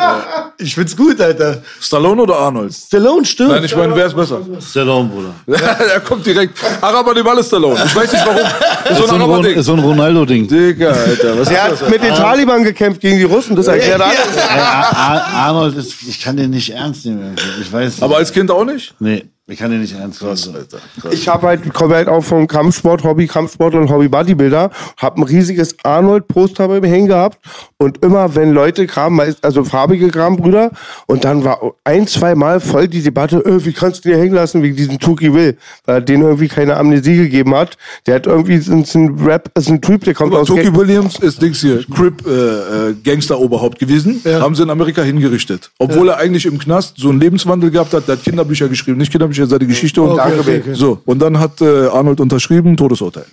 Ich 0.58 0.74
find's 0.74 0.96
gut, 0.96 1.20
Alter. 1.20 1.62
Stallone 1.80 2.22
oder 2.22 2.36
Arnold? 2.36 2.72
Stallone 2.74 3.24
stirbt. 3.24 3.52
Nein, 3.52 3.64
ich 3.64 3.76
meine, 3.76 3.94
wer 3.94 4.06
ist 4.06 4.16
besser? 4.16 4.40
Stallone, 4.60 5.08
Bruder. 5.08 5.34
er 5.92 6.00
kommt 6.00 6.26
direkt. 6.26 6.58
Araber 6.80 7.14
dem 7.14 7.26
alles 7.26 7.46
Stallone. 7.46 7.80
Ich 7.84 7.94
weiß 7.94 8.12
nicht 8.12 8.26
warum. 8.26 8.42
So 8.92 9.06
ein 9.06 9.22
Araber-Ding. 9.22 9.62
so 9.62 9.72
ein 9.72 9.78
Ronaldo-Ding. 10.12 10.48
Digga, 10.48 10.90
Alter. 10.92 11.38
Was 11.38 11.48
Der 11.48 11.64
ist 11.64 11.72
das? 11.72 11.82
hat 11.82 11.90
mit 11.90 12.02
den 12.02 12.14
Taliban 12.14 12.62
gekämpft 12.64 13.00
gegen 13.00 13.16
die 13.18 13.24
Russen, 13.24 13.56
das 13.56 13.66
erklärt 13.66 14.00
alles. 14.00 14.16
Ey, 14.36 14.58
Ar 14.60 14.96
Ar 14.96 15.26
Arnold 15.46 15.76
ist, 15.76 15.94
ich 16.06 16.20
kann 16.20 16.36
den 16.36 16.50
nicht 16.50 16.70
ernst 16.70 17.06
nehmen. 17.06 17.34
Ich 17.60 17.72
weiß 17.72 17.94
nicht. 17.94 18.02
Aber 18.02 18.16
als 18.16 18.32
Kind 18.32 18.50
auch 18.50 18.64
nicht? 18.64 18.94
nee, 19.00 19.24
ich 19.48 19.58
kann 19.58 19.72
den 19.72 19.80
nicht 19.80 19.92
ernst 19.92 20.22
nehmen. 20.22 20.56
Alter. 20.56 20.78
Ich 21.10 21.28
habe 21.28 21.48
halt, 21.48 21.74
komme 21.74 21.96
halt 21.96 22.06
auch 22.06 22.22
vom 22.22 22.46
Kampfsport, 22.46 23.02
Hobby 23.02 23.26
Kampfsportler 23.26 23.80
und 23.80 23.90
Hobby 23.90 24.08
Bodybuilder, 24.08 24.70
habe 24.98 25.20
ein 25.20 25.24
riesiges 25.24 25.74
Arnold-Poster 25.82 26.68
bei 26.68 26.80
mir 26.80 26.86
hängen 26.86 27.08
gehabt 27.08 27.38
und 27.76 28.04
immer, 28.04 28.36
wenn 28.36 28.52
Leute 28.52 28.86
kamen, 28.86 29.34
also 29.42 29.64
farbige 29.64 30.10
Krambrüder, 30.10 30.70
und 31.06 31.24
dann 31.24 31.42
war 31.42 31.58
ein, 31.82 32.06
zwei 32.06 32.36
Mal 32.36 32.60
voll 32.60 32.86
die 32.86 33.02
Debatte, 33.02 33.44
äh, 33.44 33.64
wie 33.64 33.72
kannst 33.72 34.04
du 34.04 34.10
den 34.10 34.20
hängen 34.20 34.34
lassen 34.34 34.62
wegen 34.62 34.76
diesem 34.76 35.00
Tuki 35.00 35.34
Will, 35.34 35.58
weil 35.86 35.96
er 35.96 36.00
denen 36.00 36.22
irgendwie 36.22 36.46
keine 36.48 36.76
Amnesie 36.76 37.16
gegeben 37.16 37.54
hat. 37.56 37.76
Der 38.06 38.16
hat 38.16 38.28
irgendwie, 38.28 38.54
ist 38.54 38.68
ein 38.68 39.18
Rap, 39.24 39.50
ist 39.58 39.68
ein 39.68 39.80
Typ, 39.80 40.04
der 40.04 40.14
kommt 40.14 40.32
Aber 40.32 40.42
aus 40.42 40.48
Toki 40.48 40.72
Williams 40.72 41.18
ist 41.18 41.42
Dings 41.42 41.60
hier, 41.60 41.84
Crip 41.92 42.24
äh, 42.26 42.90
äh, 42.90 42.94
Gangster-Oberhaupt 43.02 43.80
gewesen, 43.80 44.22
haben 44.24 44.54
sie 44.54 44.62
in 44.62 44.70
Amerika 44.70 45.02
hingerichtet. 45.02 45.72
Obwohl 45.80 46.10
er 46.10 46.18
eigentlich 46.18 46.46
im 46.46 46.58
Knast 46.58 46.94
so 46.98 47.08
einen 47.08 47.18
Lebenswandel 47.18 47.72
gehabt 47.72 47.92
hat, 47.92 48.06
der 48.06 48.16
hat 48.16 48.22
Kinderbücher 48.22 48.68
geschrieben, 48.68 48.98
nicht 48.98 49.10
Kinderbücher, 49.10 49.31
seine 49.34 49.66
Geschichte 49.66 50.02
und 50.02 50.10
Okay, 50.12 50.38
okay, 50.38 50.60
okay. 50.60 50.74
so. 50.74 50.98
Und 51.04 51.20
dann 51.20 51.38
hat 51.38 51.60
äh, 51.60 51.86
Arnold 51.86 52.20
unterschrieben, 52.20 52.76
Todesurteil. 52.76 53.24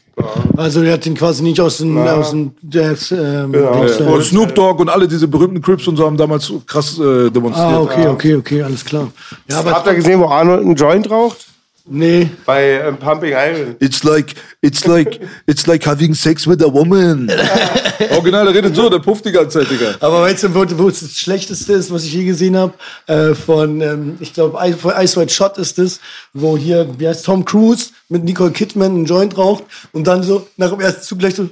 Also, 0.57 0.81
der 0.81 0.93
hat 0.93 1.05
ihn 1.05 1.15
quasi 1.15 1.43
nicht 1.43 1.59
aus 1.59 1.77
dem, 1.77 1.97
aus 1.97 2.31
dem, 2.31 2.51
der, 2.61 2.95
ähm, 3.11 3.51
Dings, 3.51 3.99
äh, 3.99 4.03
Und 4.03 4.23
Snoop 4.23 4.55
Dogg 4.55 4.81
und 4.81 4.89
alle 4.89 5.07
diese 5.07 5.27
berühmten 5.27 5.61
Crips 5.61 5.87
und 5.87 5.97
so 5.97 6.05
haben 6.05 6.17
damals 6.17 6.45
so 6.45 6.61
krass 6.65 6.99
äh, 6.99 7.29
demonstriert. 7.29 7.71
Ah, 7.71 7.81
okay, 7.81 8.07
okay, 8.07 8.35
okay, 8.35 8.61
alles 8.63 8.83
klar. 8.83 9.11
Ja, 9.49 9.59
aber 9.59 9.71
Habt 9.71 9.87
ihr 9.87 9.95
gesehen, 9.95 10.19
wo 10.19 10.25
Arnold 10.25 10.61
einen 10.61 10.75
Joint 10.75 11.09
raucht? 11.09 11.48
Nee. 11.89 12.29
Bei 12.45 12.81
ähm, 12.85 12.97
Pumping 12.97 13.33
Iron. 13.33 13.75
It's 13.79 14.03
like, 14.03 14.35
it's 14.61 14.85
like, 14.85 15.19
it's 15.47 15.67
like 15.67 15.85
having 15.85 16.13
sex 16.13 16.47
with 16.47 16.61
a 16.61 16.71
woman. 16.71 17.29
Original, 18.11 18.45
der 18.45 18.53
redet 18.53 18.75
so, 18.75 18.89
der 18.89 18.99
pufft 18.99 19.25
die 19.25 19.31
ganze 19.31 19.59
Zeit, 19.59 19.69
Digga. 19.69 19.95
Aber 19.99 20.21
weißt 20.21 20.43
du, 20.43 20.55
wo, 20.55 20.65
wo 20.77 20.89
es 20.89 21.01
das 21.01 21.17
Schlechteste 21.17 21.73
ist, 21.73 21.91
was 21.91 22.03
ich 22.03 22.13
je 22.13 22.25
gesehen 22.25 22.55
habe? 22.55 22.73
Äh, 23.07 23.33
von, 23.33 23.81
ähm, 23.81 24.17
ich 24.19 24.33
glaube, 24.33 24.57
von 24.77 24.93
Ice 24.97 25.19
White 25.19 25.33
Shot 25.33 25.57
ist 25.57 25.79
es, 25.79 25.99
wo 26.33 26.57
hier, 26.57 26.87
wie 26.97 27.07
heißt 27.07 27.25
Tom 27.25 27.45
Cruise 27.45 27.91
mit 28.07 28.23
Nicole 28.23 28.51
Kidman 28.51 28.91
einen 28.91 29.05
Joint 29.05 29.37
raucht 29.37 29.63
und 29.91 30.05
dann 30.07 30.23
so 30.23 30.47
nach 30.57 30.69
dem 30.69 30.79
ersten 30.79 31.03
Zug 31.03 31.19
gleich 31.19 31.35
so. 31.35 31.49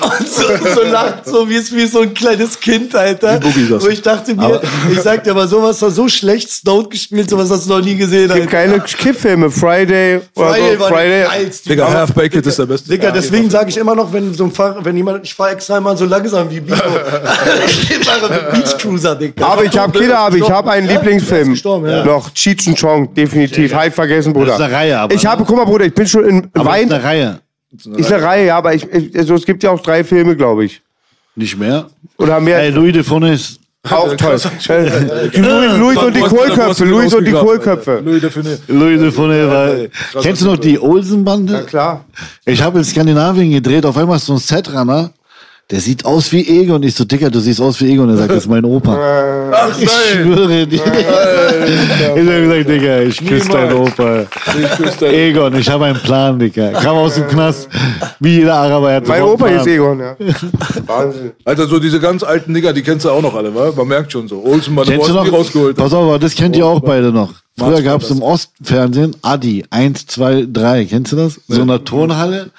Und 0.00 0.28
so, 0.28 0.42
so 0.74 0.82
lacht, 0.82 1.26
so 1.26 1.48
wie, 1.48 1.56
es- 1.56 1.74
wie 1.74 1.86
so 1.86 2.00
ein 2.02 2.14
kleines 2.14 2.58
Kind, 2.58 2.94
Alter. 2.94 3.38
Das. 3.40 3.82
Wo 3.82 3.88
ich 3.88 4.00
dachte 4.00 4.34
mir, 4.34 4.60
ich 4.90 5.00
sag 5.00 5.24
dir 5.24 5.32
aber, 5.32 5.46
sowas 5.48 5.82
war 5.82 5.90
so 5.90 6.08
schlecht 6.08 6.48
Stoned 6.50 6.88
gespielt, 6.90 7.28
sowas 7.28 7.50
hast 7.50 7.66
du 7.66 7.70
noch 7.70 7.84
nie 7.84 7.96
gesehen, 7.96 8.30
Es 8.30 8.34
gibt 8.36 8.54
Alter. 8.54 8.70
keine 8.78 8.80
Kiffilme, 8.84 9.50
Friday, 9.50 10.20
oder 10.34 10.48
Friday 10.54 10.74
so, 10.74 10.80
war 10.80 10.88
Friday. 10.88 11.08
der 11.10 11.26
geilste. 11.26 11.68
Digga, 11.68 11.92
Half 11.92 12.12
Baked 12.14 12.46
ist 12.46 12.58
der 12.58 12.66
beste. 12.66 12.88
Digga, 12.88 13.10
deswegen 13.10 13.50
sage 13.50 13.68
ich 13.70 13.76
immer 13.76 13.94
noch, 13.94 14.12
wenn 14.12 14.32
so 14.32 14.44
ein 14.44 14.52
Fahrer, 14.52 14.82
wenn 14.84 14.96
jemand, 14.96 15.24
ich 15.24 15.34
fahre 15.34 15.50
extra 15.50 15.78
immer 15.78 15.96
so 15.96 16.04
langsam 16.06 16.48
wie 16.50 16.60
Bibo. 16.60 16.76
ich 17.66 17.98
fahre 18.08 18.30
mit 18.32 18.50
Beach 18.52 18.78
Cruiser, 18.78 19.14
Digga. 19.16 19.44
Aber 19.46 19.64
ich 19.64 19.76
habe 19.76 19.98
Kinder, 19.98 20.18
aber 20.18 20.36
ich 20.36 20.50
habe 20.50 20.70
einen 20.70 20.86
Ja, 20.88 20.94
Lieblingsfilm. 20.94 21.54
ja. 21.86 22.04
Noch 22.04 22.30
Cheech 22.32 22.68
and 22.68 22.78
Chong, 22.78 23.12
definitiv. 23.12 23.74
High 23.74 23.94
vergessen, 23.94 24.32
Bruder. 24.32 24.52
Das 24.52 24.60
ist 24.60 24.64
eine 24.66 24.74
Reihe, 24.74 24.98
aber- 24.98 25.14
Ich 25.14 25.26
habe, 25.26 25.44
guck 25.44 25.56
mal, 25.56 25.64
Bruder, 25.64 25.84
ich 25.86 25.94
bin 25.94 26.06
schon 26.06 26.24
in 26.24 26.48
Aber 26.54 26.70
Wein. 26.70 26.86
ist 26.86 26.92
eine 26.94 27.04
Reihe. 27.04 27.40
Ist 27.72 28.12
eine 28.12 28.22
Reihe, 28.22 28.46
ja, 28.46 28.58
aber 28.58 28.74
ich, 28.74 28.84
ich, 28.90 29.16
also 29.16 29.34
es 29.34 29.46
gibt 29.46 29.62
ja 29.62 29.70
auch 29.70 29.80
drei 29.80 30.02
Filme, 30.02 30.36
glaube 30.36 30.64
ich. 30.64 30.82
Nicht 31.36 31.56
mehr. 31.56 31.88
Oder 32.18 32.40
mehr. 32.40 32.58
Ey, 32.58 32.70
Louis 32.70 32.92
de 32.92 33.02
Funès. 33.02 33.58
auch 33.88 34.14
toll. 34.16 34.36
Äh, 34.68 35.38
Louis, 35.38 35.78
Louis 35.78 35.96
und 35.98 36.16
die 36.16 36.20
Kohlköpfe, 36.20 36.84
Louis 36.84 37.14
und 37.14 37.24
die 37.24 37.32
Kohlköpfe. 37.32 38.02
Louis 38.04 38.20
de 38.20 38.30
Funès. 38.30 38.58
Louis 38.68 38.98
de 38.98 39.10
Funès 39.10 39.48
war. 39.48 40.22
Kennst 40.22 40.42
du 40.42 40.46
noch 40.46 40.58
die 40.58 40.78
Olsen-Bande? 40.78 41.64
Klar. 41.64 42.04
Ich 42.44 42.60
habe 42.60 42.78
in 42.78 42.84
Skandinavien 42.84 43.50
gedreht, 43.52 43.86
auf 43.86 43.96
einmal 43.96 44.16
ist 44.16 44.26
so 44.26 44.34
ein 44.34 44.38
Setrunner, 44.38 45.12
der 45.70 45.80
sieht 45.80 46.04
aus 46.04 46.32
wie 46.32 46.46
Egon. 46.60 46.76
Und 46.76 46.84
ich 46.84 46.94
so, 46.94 47.04
Dicker, 47.04 47.30
du 47.30 47.38
siehst 47.40 47.60
aus 47.60 47.80
wie 47.80 47.92
Egon. 47.92 48.08
Er 48.10 48.16
sagt, 48.16 48.30
das 48.30 48.38
ist 48.44 48.48
mein 48.48 48.64
Opa. 48.64 48.98
Ach 49.52 49.78
Ich 49.80 49.88
schwöre 49.90 50.66
dir. 50.66 50.80
Ich 51.60 52.06
hab 52.06 52.14
gesagt, 52.16 52.68
Digga, 52.68 53.00
ich 53.00 53.16
küsse 53.26 53.48
deinen 53.50 53.74
Opa. 53.74 54.22
Ich 54.22 54.70
küsse 54.76 54.98
deinen- 55.00 55.14
Egon, 55.14 55.54
ich 55.56 55.68
habe 55.68 55.84
einen 55.86 55.98
Plan, 56.00 56.38
Digga. 56.38 56.70
Kam 56.72 56.96
aus 56.96 57.14
dem 57.14 57.28
Knast, 57.28 57.68
wie 58.18 58.38
jeder 58.38 58.54
Araber. 58.54 58.90
Er 58.90 58.96
hat 58.96 59.08
Mein 59.08 59.22
Opa 59.22 59.48
ist. 59.48 59.66
Egon, 59.66 60.00
ja. 60.00 60.16
Wahnsinn. 60.86 61.32
Alter, 61.44 61.66
so 61.66 61.78
diese 61.78 62.00
ganz 62.00 62.22
alten 62.22 62.54
Digger, 62.54 62.72
die 62.72 62.82
kennst 62.82 63.04
du 63.04 63.10
auch 63.10 63.22
noch 63.22 63.34
alle, 63.34 63.54
wa? 63.54 63.72
Man 63.76 63.88
merkt 63.88 64.10
schon 64.12 64.26
so. 64.28 64.42
Olsen, 64.44 64.74
man, 64.74 64.84
Kennst 64.86 65.08
du 65.08 65.12
noch? 65.12 65.30
rausgeholt. 65.30 65.76
Pass 65.76 65.92
auf, 65.92 66.04
aber 66.04 66.18
das 66.18 66.34
kennt 66.34 66.56
ihr 66.56 66.66
auch 66.66 66.80
beide 66.80 67.12
noch. 67.12 67.34
Früher 67.58 67.82
gab 67.82 68.02
es 68.02 68.10
im 68.10 68.22
Ostfernsehen 68.22 69.14
Adi 69.22 69.64
1, 69.70 70.06
2, 70.06 70.46
3. 70.52 70.84
Kennst 70.86 71.12
du 71.12 71.16
das? 71.16 71.40
So 71.46 71.62
eine 71.62 71.82
Turnhalle. 71.84 72.50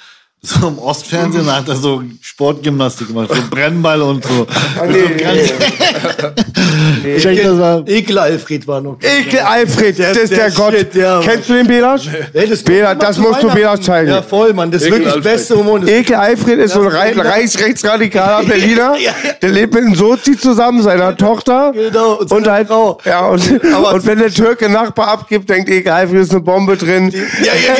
So 0.44 0.70
im 0.70 0.80
Ostfernsehen 0.80 1.46
da 1.46 1.58
hat 1.58 1.68
er 1.70 1.76
so 1.76 2.02
Sportgymnastik 2.20 3.10
gemacht, 3.10 3.30
so 3.32 3.44
Brennball 3.52 4.02
und 4.02 4.26
so. 4.26 4.48
Mit 4.88 4.96
so 5.20 5.24
ganz- 5.24 5.54
Check 7.22 7.44
das 7.44 7.56
mal. 7.58 7.84
Ekel 7.86 8.18
Alfred 8.18 8.68
war 8.68 8.82
noch. 8.82 8.98
Ekel 9.02 9.38
Alfred, 9.40 10.00
Der 10.00 10.10
das 10.16 10.24
ist 10.24 10.32
der, 10.32 10.50
der 10.50 10.52
Gott. 10.52 10.74
Shit, 10.74 10.96
ja. 10.96 11.20
Kennst 11.24 11.48
du 11.48 11.54
den 11.54 11.68
Belasch? 11.68 12.08
Ey, 12.34 12.50
das 12.50 12.64
Bela, 12.64 12.96
das 12.96 13.20
musst 13.20 13.44
du. 13.44 13.50
Belasch 13.50 13.82
zeigen. 13.82 14.10
Ja, 14.10 14.24
voll, 14.24 14.52
Mann. 14.54 14.72
Das 14.72 14.82
ist 14.82 14.90
wirklich 14.90 15.14
das 15.14 15.24
beste 15.24 15.56
Humor. 15.58 15.88
Ekel 15.88 16.16
Alfred 16.16 16.58
ist 16.58 16.74
so 16.74 16.82
ein 16.82 16.88
Rei- 16.88 17.14
reichsrechtsradikaler 17.16 18.44
Berliner. 18.48 18.96
Der 19.44 19.50
lebt 19.52 19.76
mit 19.76 19.84
einem 19.84 19.94
Sozi 19.94 20.36
zusammen, 20.40 20.82
seiner 20.82 21.16
Tochter. 21.16 21.72
Genau, 21.72 22.14
und 22.16 22.32
Und 22.32 22.48
halt 22.48 22.68
Frau. 22.68 22.98
Ja, 23.06 23.28
und, 23.28 23.48
und 23.94 24.06
wenn 24.08 24.18
der 24.18 24.32
Türke 24.32 24.70
Nachbar 24.70 25.10
abgibt, 25.10 25.48
denkt 25.52 25.70
Ekel 25.70 25.92
Alfred 25.92 26.22
ist 26.24 26.32
eine 26.32 26.40
Bombe 26.42 26.78
drin. 26.78 27.12
Ja, 27.12 27.54
ja, 27.54 27.76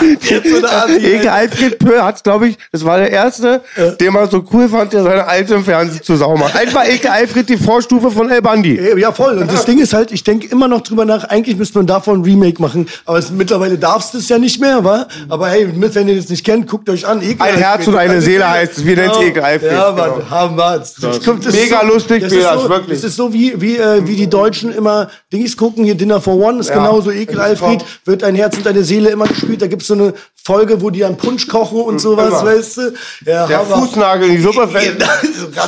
genau. 0.00 1.06
Ekel 1.06 1.28
Alfred 1.28 1.78
Joel 1.98 2.04
hat, 2.06 2.24
glaube 2.24 2.48
ich, 2.48 2.58
das 2.72 2.84
war 2.84 2.98
der 2.98 3.10
erste, 3.10 3.60
den 4.00 4.12
man 4.12 4.28
so 4.30 4.44
cool 4.52 4.68
fand, 4.68 4.92
der 4.92 5.02
seine 5.02 5.26
alte 5.26 5.54
im 5.54 5.64
Fernsehen 5.64 6.02
zu 6.02 6.16
sauber 6.16 6.38
macht. 6.38 6.56
Einfach 6.56 6.86
Ekel 6.86 7.10
Alfred, 7.10 7.48
die 7.48 7.56
Vorstufe 7.56 8.10
von 8.10 8.30
El 8.30 8.42
Bandi. 8.42 8.78
Ja, 8.98 9.12
voll. 9.12 9.38
Und 9.38 9.50
das 9.52 9.64
Ding 9.64 9.78
ist 9.78 9.92
halt, 9.92 10.12
ich 10.12 10.22
denke 10.24 10.48
immer 10.48 10.68
noch 10.68 10.80
drüber 10.82 11.04
nach, 11.04 11.24
eigentlich 11.24 11.56
müsste 11.56 11.78
man 11.78 11.86
davon 11.86 12.20
ein 12.20 12.24
Remake 12.24 12.60
machen. 12.60 12.88
Aber 13.04 13.18
es, 13.18 13.30
mittlerweile 13.30 13.78
darfst 13.78 14.14
du 14.14 14.18
es 14.18 14.28
ja 14.28 14.38
nicht 14.38 14.60
mehr, 14.60 14.84
wa? 14.84 15.06
Aber 15.28 15.48
hey, 15.48 15.66
mit- 15.66 15.94
wenn 15.94 16.08
ihr 16.08 16.16
das 16.16 16.28
nicht 16.28 16.44
kennt, 16.44 16.68
guckt 16.68 16.88
euch 16.90 17.06
an. 17.06 17.22
Ekel 17.22 17.36
Ein 17.40 17.56
Herz 17.56 17.86
und 17.86 17.96
eine 17.96 18.20
Seele 18.20 18.48
heißt 18.48 18.78
es. 18.78 18.84
Wir 18.84 18.96
nennen 18.96 19.10
es 19.12 19.20
Ekel 19.20 19.42
Alfred. 19.42 19.72
Ja, 19.72 19.90
Genau. 19.90 20.16
Mann, 20.18 20.30
Hammer. 20.30 20.78
Das 20.78 20.94
kommt- 21.24 21.46
das 21.46 21.54
Mega 21.54 21.80
so, 21.80 21.86
lustig, 21.86 22.22
das 22.22 22.32
ist 22.32 22.42
so, 22.48 22.68
wirklich. 22.68 23.00
Das 23.00 23.10
ist 23.10 23.16
so 23.16 23.32
wie, 23.32 23.60
wie, 23.60 23.76
äh, 23.76 24.06
wie 24.06 24.16
die 24.16 24.28
Deutschen 24.28 24.72
immer 24.72 25.08
Dings 25.32 25.56
gucken, 25.56 25.84
hier 25.84 25.94
Dinner 25.94 26.20
for 26.20 26.34
One 26.36 26.60
ist 26.60 26.68
Ja. 26.68 26.74
genauso 26.76 27.10
Ekel 27.10 27.40
Alfred, 27.40 27.84
wird 28.04 28.22
ein 28.22 28.34
Herz 28.34 28.56
und 28.56 28.66
eine 28.66 28.82
Seele 28.84 29.10
immer 29.10 29.26
gespielt. 29.26 29.62
Da 29.62 29.66
gibt's 29.66 29.86
so 29.86 29.94
eine 29.94 30.12
Folge, 30.44 30.80
wo 30.80 30.90
die 30.90 31.00
dann 31.00 31.16
Punsch 31.16 31.48
kochen 31.48 31.80
und 31.88 31.98
sowas, 32.00 32.28
Immer. 32.28 32.44
weißt 32.44 32.76
du? 32.76 32.80
Ja, 33.26 33.46
Der 33.46 33.58
Hammer. 33.58 33.76
Fußnagel 33.78 34.28
in 34.30 34.36
die 34.36 34.42
Suppe 34.42 34.68
fällt. 34.68 35.02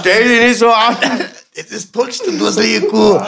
Stell 0.00 0.28
dich 0.28 0.42
nicht 0.48 0.58
so 0.58 0.68
an. 0.68 0.96
Es 1.52 1.66
ist 1.72 1.92
Punsch, 1.92 2.18
du 2.24 2.30
dusselige 2.38 2.86
Kuh. 2.86 3.18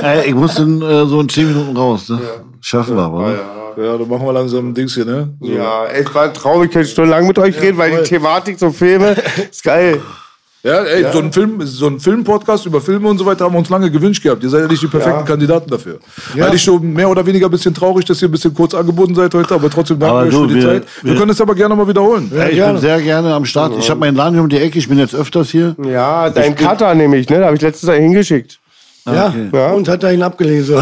Ey, 0.00 0.28
ich 0.28 0.34
muss 0.34 0.56
in, 0.58 0.80
äh, 0.80 1.04
so 1.04 1.20
in 1.20 1.28
10 1.28 1.48
Minuten 1.48 1.76
raus. 1.76 2.08
Ne? 2.08 2.20
Schaffen 2.60 2.96
wir, 2.96 3.12
oder? 3.12 3.32
Ja, 3.76 3.98
dann 3.98 4.08
machen 4.08 4.24
wir 4.24 4.32
langsam 4.32 4.68
ein 4.70 4.74
Dings 4.74 4.94
hier, 4.94 5.04
ne? 5.04 5.34
So. 5.40 5.46
Ja, 5.48 5.86
es 5.86 6.14
war 6.14 6.32
Traum, 6.32 6.62
ich 6.62 6.70
könnte 6.70 6.88
stundenlang 6.88 7.26
mit 7.26 7.38
euch 7.40 7.60
reden, 7.60 7.76
weil 7.76 7.90
die 8.02 8.08
Thematik 8.08 8.58
so 8.58 8.70
Filme 8.70 9.16
ist 9.50 9.64
geil. 9.64 10.00
Ja, 10.66 10.82
ey, 10.82 11.06
so 11.12 11.20
ein 11.20 11.32
Film, 11.32 11.60
so 11.64 11.86
ein 11.86 12.00
Filmpodcast 12.00 12.66
über 12.66 12.80
Filme 12.80 13.08
und 13.08 13.18
so 13.18 13.24
weiter 13.26 13.44
haben 13.44 13.54
wir 13.54 13.58
uns 13.60 13.68
lange 13.68 13.88
gewünscht 13.90 14.22
gehabt. 14.22 14.42
Ihr 14.42 14.48
seid 14.50 14.62
ja 14.62 14.66
nicht 14.68 14.82
die 14.82 14.88
perfekten 14.88 15.24
Kandidaten 15.24 15.70
dafür. 15.70 15.98
Eigentlich 16.34 16.62
schon 16.62 16.92
mehr 16.92 17.08
oder 17.08 17.24
weniger 17.24 17.46
ein 17.46 17.50
bisschen 17.52 17.72
traurig, 17.72 18.04
dass 18.04 18.20
ihr 18.20 18.28
ein 18.28 18.32
bisschen 18.32 18.52
kurz 18.52 18.74
angebunden 18.74 19.14
seid 19.14 19.32
heute, 19.32 19.54
aber 19.54 19.70
trotzdem 19.70 19.98
danke 20.00 20.16
euch 20.26 20.34
für 20.34 20.46
die 20.48 20.54
wir- 20.56 20.62
Zeit. 20.62 20.82
Wir, 21.02 21.12
wir- 21.12 21.18
können 21.20 21.30
es 21.30 21.40
aber 21.40 21.54
gerne 21.54 21.76
mal 21.76 21.86
wiederholen. 21.86 22.30
Ey, 22.36 22.50
ich 22.52 22.64
bin 22.64 22.78
sehr 22.78 23.00
gerne 23.00 23.32
am 23.32 23.44
Start. 23.44 23.74
Ich 23.78 23.88
habe 23.88 24.00
meinen 24.00 24.16
Laden 24.16 24.34
hier 24.34 24.42
um 24.42 24.48
die 24.48 24.58
Ecke. 24.58 24.78
Ich 24.78 24.88
bin 24.88 24.98
jetzt 24.98 25.14
öfters 25.14 25.50
hier. 25.50 25.76
Ja, 25.84 26.30
dein 26.30 26.56
Cutter 26.56 26.94
nämlich, 26.94 27.28
ne? 27.28 27.38
Da 27.38 27.46
habe 27.46 27.54
ich 27.56 27.62
letztes 27.62 27.88
Jahr 27.88 27.96
hingeschickt. 27.98 28.58
Ja, 29.06 29.32
Ja. 29.52 29.72
und 29.72 29.88
hat 29.88 30.02
er 30.02 30.12
ihn 30.12 30.22
abgelesen. 30.22 30.76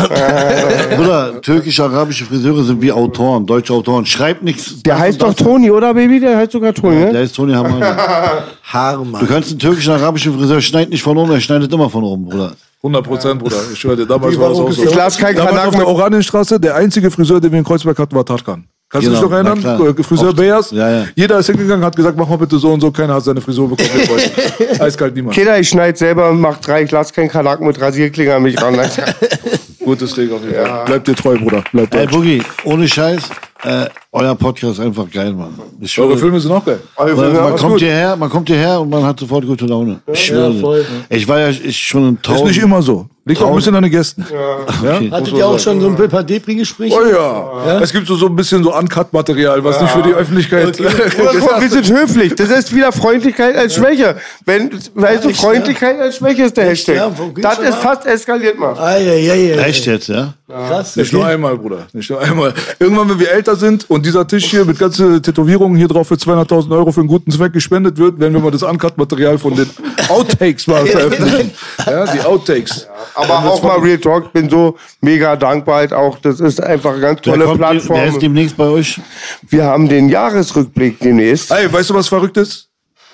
Bruder, 0.97 1.41
türkisch-arabische 1.43 2.25
Friseure 2.25 2.63
sind 2.65 2.81
wie 2.83 2.91
Autoren, 2.93 3.47
deutsche 3.47 3.73
Autoren. 3.73 4.07
Schreib 4.07 4.43
nichts. 4.43 4.83
Der 4.83 4.99
heißt 4.99 5.21
doch 5.23 5.35
Toni, 5.35 5.71
oder 5.71 5.93
Baby? 5.95 6.21
Der 6.21 6.37
heißt 6.39 6.53
sogar 6.53 6.73
Toni, 6.73 6.97
ne? 6.97 7.13
Der 7.13 7.23
ist 7.23 7.37
Toni 7.37 7.53
Hamani. 7.53 7.85
Harmer. 8.65 9.19
Du 9.21 9.27
kannst 9.27 9.51
einen 9.51 9.59
türkischen-arabischen 9.59 10.39
Friseur 10.39 10.61
schneidet 10.61 10.91
nicht 10.91 11.03
von 11.03 11.17
oben, 11.17 11.33
er 11.33 11.41
schneidet 11.41 11.73
immer 11.73 11.91
von 11.91 12.03
oben, 12.05 12.25
Bruder. 12.27 12.53
100 12.83 13.05
Prozent, 13.07 13.39
Bruder. 13.41 13.57
Ich 13.73 13.79
schwöre 13.79 13.97
dir, 13.97 14.07
damals 14.07 14.39
war 14.39 14.51
das 14.51 14.59
auch 14.59 14.71
so. 14.71 14.85
Ich 14.85 14.95
lasse 14.95 15.19
keinen 15.21 15.37
Kanak 15.37 15.69
auf 15.69 15.75
der. 15.77 15.87
Oranienstraße, 15.89 16.61
der 16.61 16.75
einzige 16.75 17.11
Friseur, 17.11 17.41
den 17.41 17.51
wir 17.53 17.59
in 17.59 17.65
Kreuzberg 17.65 17.99
hatten, 17.99 18.15
war 18.15 18.25
Tarkan. 18.27 18.65
Kannst 18.95 19.09
Genau, 19.09 19.23
du 19.23 19.27
dich 19.27 19.45
noch 19.45 19.65
erinnern? 19.67 19.97
Äh, 19.99 20.03
Friseur 20.05 20.29
Oft. 20.29 20.37
Beas. 20.37 20.71
Ja, 20.71 20.89
ja. 20.89 21.07
Jeder 21.17 21.41
ist 21.41 21.47
hingegangen, 21.47 21.85
hat 21.85 21.97
gesagt, 21.97 22.17
mach 22.17 22.29
mal 22.29 22.39
bitte 22.39 22.59
so 22.59 22.73
und 22.73 22.81
so. 22.81 22.93
Keiner 22.93 23.15
hat 23.15 23.25
seine 23.25 23.41
Frisur 23.41 23.69
bekommen. 23.69 23.91
Eiskalt 24.79 25.17
niemand. 25.17 25.35
Kinder, 25.35 25.59
ich 25.59 25.69
schneide 25.69 25.99
selber 25.99 26.31
und 26.31 26.41
mach 26.41 26.59
drei. 26.59 26.85
Ich 26.85 26.93
lasse 26.93 27.13
keinen 27.13 27.29
Kanak 27.29 27.61
mit 27.61 27.81
Rasierklinger 27.81 28.37
an 28.37 28.45
mich 28.45 28.63
ran. 28.63 28.79
Gutes 29.85 30.15
Ding 30.15 30.31
auf 30.33 30.43
jeden 30.45 30.55
Fall. 30.55 30.85
Bleib 30.87 31.05
dir 31.07 31.17
treu, 31.17 31.37
Bruder. 31.37 31.65
Bleib 31.73 31.93
Ey, 31.93 32.07
treu. 32.07 32.13
Boogie, 32.19 32.43
ohne 32.63 32.87
Scheiß, 32.87 33.23
äh, 33.65 33.89
euer 34.13 34.35
Podcast 34.35 34.75
ist 34.75 34.81
einfach 34.81 35.11
geil, 35.11 35.33
Mann. 35.33 35.59
Ich 35.81 35.99
Eure 35.99 36.17
Filme 36.17 36.39
sind 36.39 36.53
auch 36.53 36.65
geil. 36.65 36.81
man, 36.97 37.17
man 37.17 37.33
mach's 37.35 37.61
kommt 37.61 37.73
gut. 37.73 37.81
hierher, 37.81 38.17
man 38.17 38.31
kommt 38.31 38.49
hierher 38.49 38.81
und 38.81 38.91
man 38.91 39.05
hat 39.05 39.19
sofort 39.19 39.47
gute 39.47 39.67
Laune. 39.67 40.01
Ich 40.13 40.27
schwöre. 40.27 40.53
ja, 40.53 40.61
voll. 40.61 40.87
ich 41.09 41.27
war 41.27 41.41
ja 41.41 41.49
ich 41.49 41.77
schon 41.77 42.09
ein 42.09 42.15
Ist 42.17 42.25
Tausend. 42.25 42.49
nicht 42.49 42.63
immer 42.63 42.83
so. 42.83 43.07
Liegt 43.27 43.41
auch 43.41 43.49
ein 43.49 43.57
bisschen 43.57 43.75
an 43.75 43.83
den 43.83 43.91
Gästen. 43.91 44.27
Ja. 44.31 45.01
Hattet 45.11 45.33
ihr 45.33 45.47
auch 45.47 45.59
schon 45.59 45.81
so 45.81 45.89
ein 45.89 45.97
paar 45.97 46.23
Depri-Gespräche? 46.23 46.95
Oh 46.95 47.07
ja. 47.11 47.81
Es 47.81 47.91
gibt 47.91 48.07
so, 48.07 48.17
so 48.17 48.27
ein 48.27 48.37
bisschen 48.37 48.63
so 48.63 48.77
Uncut-Material, 48.77 49.65
was 49.65 49.81
nicht 49.81 49.91
für 49.93 50.03
die 50.03 50.13
Öffentlichkeit. 50.13 50.79
Oder 50.79 50.91
guck, 51.41 51.61
wir 51.63 51.71
sind 51.71 51.91
höflich. 51.91 52.35
Das 52.35 52.51
ist 52.51 52.75
wieder 52.75 52.93
Freundlichkeit 52.93 53.57
als 53.57 53.77
Schwäche. 53.77 54.17
Wenn, 54.45 54.71
weißt 54.95 55.25
du, 55.25 55.31
Freundlichkeit 55.31 55.99
als 55.99 56.17
Schwäche 56.17 56.43
ist 56.43 56.57
der 56.59 56.67
Hashtag. 56.67 56.97
Ja, 56.97 57.11
das 57.41 57.59
ist 57.61 57.71
mal? 57.71 57.73
fast 57.73 58.07
eskaliert 58.07 58.59
mal. 58.59 58.79
Eieiei. 58.79 59.53
Echt 59.57 59.87
jetzt, 59.87 60.09
ja? 60.09 60.35
Krass. 60.47 60.95
Nicht 60.95 61.15
nur 61.15 61.25
einmal, 61.25 61.57
Bruder. 61.57 61.87
Nicht 61.95 62.11
nur 62.11 62.21
einmal. 62.21 62.53
Irgendwann, 62.79 63.09
wenn 63.09 63.19
wir 63.21 63.31
älter 63.33 63.54
sind 63.57 63.89
und 63.91 64.05
dieser 64.07 64.27
Tisch 64.27 64.45
hier 64.47 64.65
mit 64.65 64.79
ganzen 64.79 65.23
Tätowierungen 65.23 65.77
hier 65.77 65.89
drauf 65.89 66.09
für 66.09 66.15
200.000 66.15 66.71
Euro 66.73 66.93
für 66.93 67.01
einen 67.01 67.09
guten 67.09 67.31
Zweck 67.31 67.53
gespendet 67.53 67.99
wird, 67.99 68.19
werden 68.19 68.33
wir 68.35 68.41
mal 68.41 68.51
das 68.51 68.63
Uncut-Material 68.63 69.39
von 69.39 69.55
den 69.57 69.69
Outtakes 70.09 70.67
mal 70.67 70.85
veröffentlichen. 70.87 71.53
Ja, 71.87 72.07
die 72.13 72.21
Outtakes. 72.21 72.87
Aber 73.15 73.39
auch 73.51 73.63
mal 73.63 73.79
Real 73.79 73.99
Talk, 73.99 74.33
bin 74.33 74.49
so 74.51 74.77
mega 75.01 75.37
dankbar 75.37 75.77
halt 75.77 75.93
auch. 75.93 76.19
Das 76.19 76.41
ist 76.41 76.63
einfach 76.63 76.93
eine 76.93 77.01
ganz 77.01 77.21
Der, 77.23 77.33
tolle 77.35 77.45
kommt, 77.47 77.61
der 77.61 77.73
ist 77.75 77.87
Plattform. 77.87 78.21
demnächst 78.21 78.57
bei 78.57 78.67
euch. 78.69 79.01
Wir 79.49 79.65
haben 79.65 79.89
den 79.89 80.09
Jahresrückblick 80.09 80.99
demnächst. 81.01 81.51
Ey, 81.51 81.73
weißt 81.73 81.91
du, 81.91 81.95
was 81.95 82.09
verrückt 82.09 82.37
ist? 82.37 82.69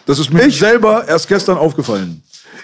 Das 0.06 0.18
ist 0.18 0.32
mir 0.32 0.50
selber 0.50 1.06
erst 1.06 1.28
gestern 1.28 1.56
aufgefallen. 1.58 2.22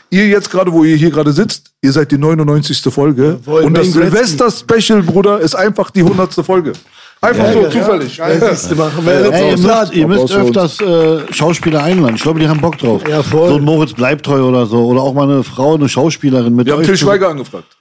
Ihr 0.09 0.29
jetzt 0.29 0.51
gerade, 0.51 0.73
wo 0.73 0.85
ihr 0.85 0.97
hier 0.97 1.11
gerade 1.11 1.33
sitzt, 1.33 1.73
ihr 1.83 1.91
seid 1.93 2.13
die 2.13 2.19
99. 2.19 2.81
Folge. 2.93 3.41
Jawohl, 3.45 3.65
und 3.65 3.77
das. 3.77 3.89
Silvester-Special, 3.93 5.03
Bruder, 5.03 5.41
ist 5.41 5.55
einfach 5.57 5.91
die 5.91 6.01
100. 6.01 6.33
Folge. 6.47 6.73
Einfach 7.21 7.53
so, 7.53 7.69
zufällig. 7.69 8.21
Siehst 8.41 8.71
du, 8.71 8.77
machen 8.77 9.05
wir 9.05 9.33
Ey, 9.33 9.51
ihr 9.51 9.59
müsst, 9.59 9.95
ihr 9.95 10.07
müsst 10.07 10.33
öfters 10.33 10.81
äh, 10.81 11.33
Schauspieler 11.33 11.83
einladen. 11.83 12.17
Ich 12.17 12.23
glaube, 12.23 12.41
die 12.41 12.49
haben 12.49 12.61
Bock 12.61 12.79
drauf. 12.79 13.03
Ja, 13.09 13.23
voll. 13.23 13.49
So 13.49 13.57
ein 13.57 13.65
Moritz 13.65 13.95
Bleibtreu 13.95 14.43
oder 14.43 14.67
so. 14.67 14.85
Oder 14.85 15.01
auch 15.01 15.15
mal 15.15 15.29
eine 15.29 15.43
Frau, 15.43 15.75
eine 15.75 15.89
Schauspielerin 15.89 16.55
mit 16.55 16.67
Wir 16.67 16.75
haben. 16.75 16.85
Till 16.85 16.97
Schweiger 16.97 17.31
angefragt. 17.31 17.77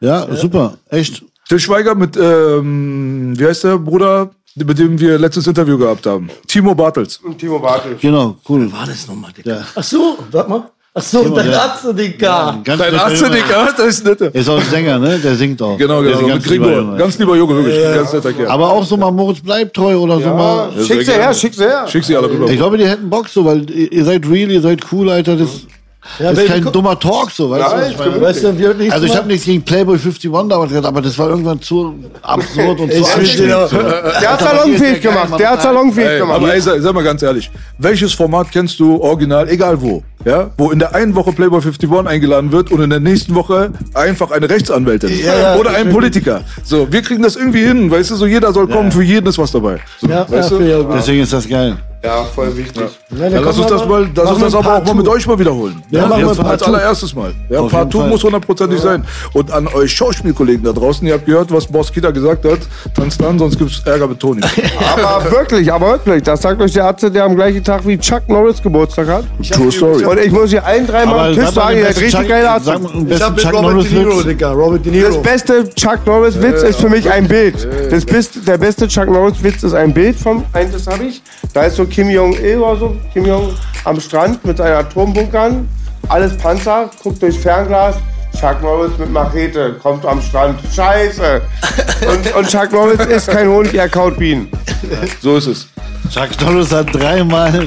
Ja, 0.00 0.26
super. 0.34 0.74
Echt. 0.88 1.22
Till 1.48 1.58
Schweiger 1.58 1.94
mit, 1.94 2.16
ähm, 2.16 3.34
wie 3.36 3.46
heißt 3.46 3.64
der 3.64 3.78
Bruder, 3.78 4.30
mit 4.54 4.78
dem 4.78 4.98
wir 4.98 5.18
letztes 5.18 5.46
Interview 5.46 5.78
gehabt 5.78 6.06
haben? 6.06 6.28
Timo 6.46 6.74
Bartels. 6.74 7.20
Timo 7.38 7.58
Bartel. 7.58 7.96
Genau, 8.00 8.36
cool. 8.48 8.70
War 8.72 8.86
das 8.86 9.06
nochmal, 9.06 9.32
Digga? 9.32 9.64
Ach 9.74 9.82
so, 9.82 10.18
warte 10.30 10.50
mal. 10.50 10.70
Ach 10.92 11.02
so, 11.02 11.22
du. 11.22 11.34
Ganz 11.34 11.52
Dein 12.64 12.76
netter 12.78 13.04
Arzt, 13.04 13.20
Junge. 13.22 13.36
Digga, 13.36 13.68
das 13.76 13.86
ist 13.86 14.04
nett. 14.04 14.20
Er 14.20 14.34
ist 14.34 14.48
auch 14.48 14.58
ein 14.58 14.66
Sänger, 14.68 14.98
ne? 14.98 15.18
Der 15.18 15.36
singt 15.36 15.62
auch. 15.62 15.78
Genau, 15.78 16.02
Der 16.02 16.12
ist 16.12 16.18
genau. 16.18 16.28
ganz 16.32 16.46
lieber 16.46 16.66
Gregor. 16.66 16.82
Junge. 16.82 16.96
Ganz 16.98 17.18
lieber 17.18 17.36
Junge, 17.36 17.54
wirklich. 17.56 17.86
Ein 17.86 17.94
ganz 17.94 18.12
netter 18.12 18.32
Kerl. 18.32 18.48
Aber 18.48 18.70
auch 18.70 18.84
so 18.84 18.96
mal 18.96 19.10
Moritz 19.12 19.40
Bleibtreu 19.40 19.96
oder 19.98 20.18
so 20.20 20.28
mal. 20.30 20.70
Schick 20.84 21.02
sie 21.02 21.12
her, 21.12 21.32
schick 21.32 21.54
sie 21.54 21.64
her. 21.64 21.86
Schick 21.86 22.02
sie 22.04 22.16
alle 22.16 22.28
rüber. 22.28 22.50
Ich 22.50 22.56
glaube, 22.56 22.76
die 22.76 22.88
hätten 22.88 23.08
Bock 23.08 23.28
so, 23.28 23.44
weil 23.44 23.70
ihr 23.70 24.04
seid 24.04 24.28
real, 24.28 24.50
ihr 24.50 24.60
seid 24.60 24.80
cool, 24.90 25.08
Alter. 25.10 25.36
Das 25.36 25.48
Ja, 26.18 26.30
ist 26.30 26.36
Baby, 26.36 26.48
kein 26.48 26.72
dummer 26.72 26.98
Talk, 26.98 27.30
so, 27.30 27.50
weißt 27.50 27.72
du? 27.72 27.76
was 27.76 27.90
ich 27.90 27.98
meine? 27.98 28.20
Weißt 28.22 28.42
du, 28.42 28.90
Also 28.90 29.06
ich 29.06 29.14
habe 29.16 29.28
nichts 29.28 29.44
gegen 29.44 29.62
Playboy 29.62 29.96
51 29.96 30.30
damals 30.48 30.70
gesagt, 30.70 30.86
aber 30.86 31.02
das 31.02 31.16
war 31.18 31.28
irgendwann 31.28 31.60
zu 31.60 31.94
absurd 32.22 32.80
und 32.80 32.92
zu 32.92 33.04
anstrengend. 33.04 33.68
so. 33.68 33.76
Der 34.20 34.32
hat 34.32 34.40
salonfähig 34.40 34.92
ist 34.94 35.02
gemacht. 35.02 35.38
Der 35.38 35.50
hat 35.50 35.62
salonfähig 35.62 36.18
gemacht. 36.20 36.36
aber 36.40 36.54
ey, 36.54 36.60
sei, 36.60 36.80
sei 36.80 36.92
mal 36.92 37.04
ganz 37.04 37.22
ehrlich, 37.22 37.50
welches 37.78 38.12
Format 38.14 38.50
kennst 38.50 38.80
du 38.80 38.98
original, 39.00 39.46
egal 39.50 39.80
wo, 39.80 40.02
ja, 40.24 40.50
wo 40.58 40.70
in 40.70 40.78
der 40.78 40.94
einen 40.94 41.14
Woche 41.14 41.32
Playboy 41.32 41.58
51 41.60 42.06
eingeladen 42.06 42.52
wird 42.52 42.70
und 42.70 42.80
in 42.82 42.90
der 42.90 43.00
nächsten 43.00 43.34
Woche 43.34 43.70
einfach 43.94 44.30
eine 44.30 44.48
Rechtsanwältin 44.48 45.10
ja, 45.24 45.56
oder 45.56 45.70
ein 45.70 45.90
Politiker. 45.90 46.42
So, 46.62 46.90
wir 46.92 47.02
kriegen 47.02 47.22
das 47.22 47.36
irgendwie 47.36 47.64
hin, 47.64 47.90
weißt 47.90 48.10
du, 48.10 48.16
so 48.16 48.26
jeder 48.26 48.52
soll 48.52 48.68
kommen, 48.68 48.92
für 48.92 49.02
jeden 49.02 49.26
ist 49.26 49.38
was 49.38 49.52
dabei. 49.52 49.78
So, 50.00 50.08
Ja, 50.08 50.14
ja, 50.22 50.30
weißt 50.30 50.50
du? 50.50 50.60
ja. 50.60 50.82
Deswegen 50.82 51.22
ist 51.22 51.32
das 51.32 51.48
geil. 51.48 51.76
Ja, 52.02 52.24
voll 52.24 52.56
wichtig. 52.56 52.82
Ja, 53.10 53.28
Dann 53.28 53.44
lass 53.44 53.58
uns 53.58 53.66
das 53.66 53.86
mal, 53.86 54.08
lass 54.14 54.30
uns 54.30 54.40
das 54.40 54.54
aber 54.54 54.76
auch 54.76 54.84
mal 54.86 54.94
mit 54.94 55.06
euch 55.06 55.26
mal 55.26 55.38
wiederholen. 55.38 55.82
Ja, 55.90 56.06
machen 56.06 56.22
wir 56.22 56.28
jetzt 56.28 56.40
als 56.40 56.62
allererstes 56.62 57.14
Mal. 57.14 57.34
Ja, 57.50 57.60
Auf 57.60 57.70
Part 57.70 57.82
jeden 57.82 57.92
2 57.92 57.98
Fall. 57.98 58.08
muss 58.08 58.24
hundertprozentig 58.24 58.80
sein. 58.80 59.04
Und 59.34 59.50
an 59.52 59.66
euch 59.68 59.92
Schauspielkollegen 59.92 60.64
da 60.64 60.72
draußen, 60.72 61.06
ihr 61.06 61.12
habt 61.12 61.26
gehört, 61.26 61.52
was 61.52 61.66
Boss 61.66 61.92
Kita 61.92 62.10
gesagt 62.10 62.46
hat, 62.46 62.60
tanzt 62.96 63.22
an, 63.22 63.38
sonst 63.38 63.58
gibt's 63.58 63.82
Ärger 63.84 64.08
mit 64.08 64.18
Toni. 64.18 64.40
Aber 64.96 65.30
wirklich, 65.30 65.70
aber 65.70 65.92
wirklich. 65.92 66.22
Das 66.22 66.40
sagt 66.40 66.60
euch 66.62 66.72
der 66.72 66.86
Arzt, 66.86 67.02
der 67.02 67.22
am 67.24 67.36
gleichen 67.36 67.62
Tag 67.62 67.86
wie 67.86 67.98
Chuck 67.98 68.26
Norris 68.28 68.62
Geburtstag 68.62 69.06
hat. 69.08 69.24
True 69.52 69.70
Story. 69.70 70.02
Und 70.10 70.18
ich 70.18 70.32
muss 70.32 70.50
hier 70.50 70.64
ein, 70.64 70.88
dreimal 70.88 71.32
Tschüss 71.32 71.54
sagen, 71.54 71.76
ihr 71.76 71.84
seid 71.84 72.00
richtig 72.00 72.28
mal, 72.28 72.46
einen 72.46 73.10
Ich 73.10 73.22
hab 73.22 73.36
mit 73.36 73.44
Chuck 73.44 73.52
Robert 73.52 73.72
Norris 73.74 73.88
De 73.90 73.98
Niro. 73.98 74.22
Digga. 74.22 74.50
Robert 74.50 74.84
De 74.84 75.00
Das 75.02 75.10
Niro. 75.10 75.22
beste 75.22 75.70
Chuck 75.74 76.04
Norris 76.04 76.42
Witz 76.42 76.62
ist 76.62 76.80
für 76.80 76.88
mich 76.88 77.08
ein 77.08 77.28
Bild. 77.28 77.68
Das 77.92 78.04
best, 78.04 78.48
der 78.48 78.58
beste 78.58 78.88
Chuck 78.88 79.06
Norris 79.08 79.40
Witz 79.40 79.62
ist 79.62 79.72
ein 79.74 79.94
Bild 79.94 80.16
vom, 80.16 80.44
ein, 80.52 80.72
das 80.72 80.88
habe 80.88 81.04
ich. 81.04 81.22
Da 81.54 81.62
ist 81.62 81.76
so 81.76 81.84
Kim 81.84 82.10
Jong-il 82.10 82.58
oder 82.58 82.76
so, 82.76 82.96
Kim 83.12 83.24
Jong 83.24 83.50
am 83.84 84.00
Strand 84.00 84.44
mit 84.44 84.56
seinen 84.56 84.74
Atombunkern. 84.74 85.68
Alles 86.08 86.36
Panzer, 86.36 86.90
guckt 87.04 87.22
durchs 87.22 87.36
Fernglas. 87.36 87.94
Chuck 88.40 88.60
Norris 88.62 88.90
mit 88.98 89.12
Machete 89.12 89.74
kommt 89.80 90.04
am 90.06 90.20
Strand. 90.22 90.58
Scheiße! 90.74 91.40
Und, 92.08 92.34
und 92.34 92.48
Chuck 92.48 92.72
Norris 92.72 93.06
ist 93.06 93.28
kein 93.28 93.48
Honig, 93.48 93.74
er 93.74 93.88
kaut 93.88 94.16
Bienen. 94.18 94.48
So 95.22 95.36
ist 95.36 95.46
es. 95.46 95.68
Chuck 96.12 96.30
Norris 96.40 96.72
hat 96.72 96.92
dreimal 96.92 97.66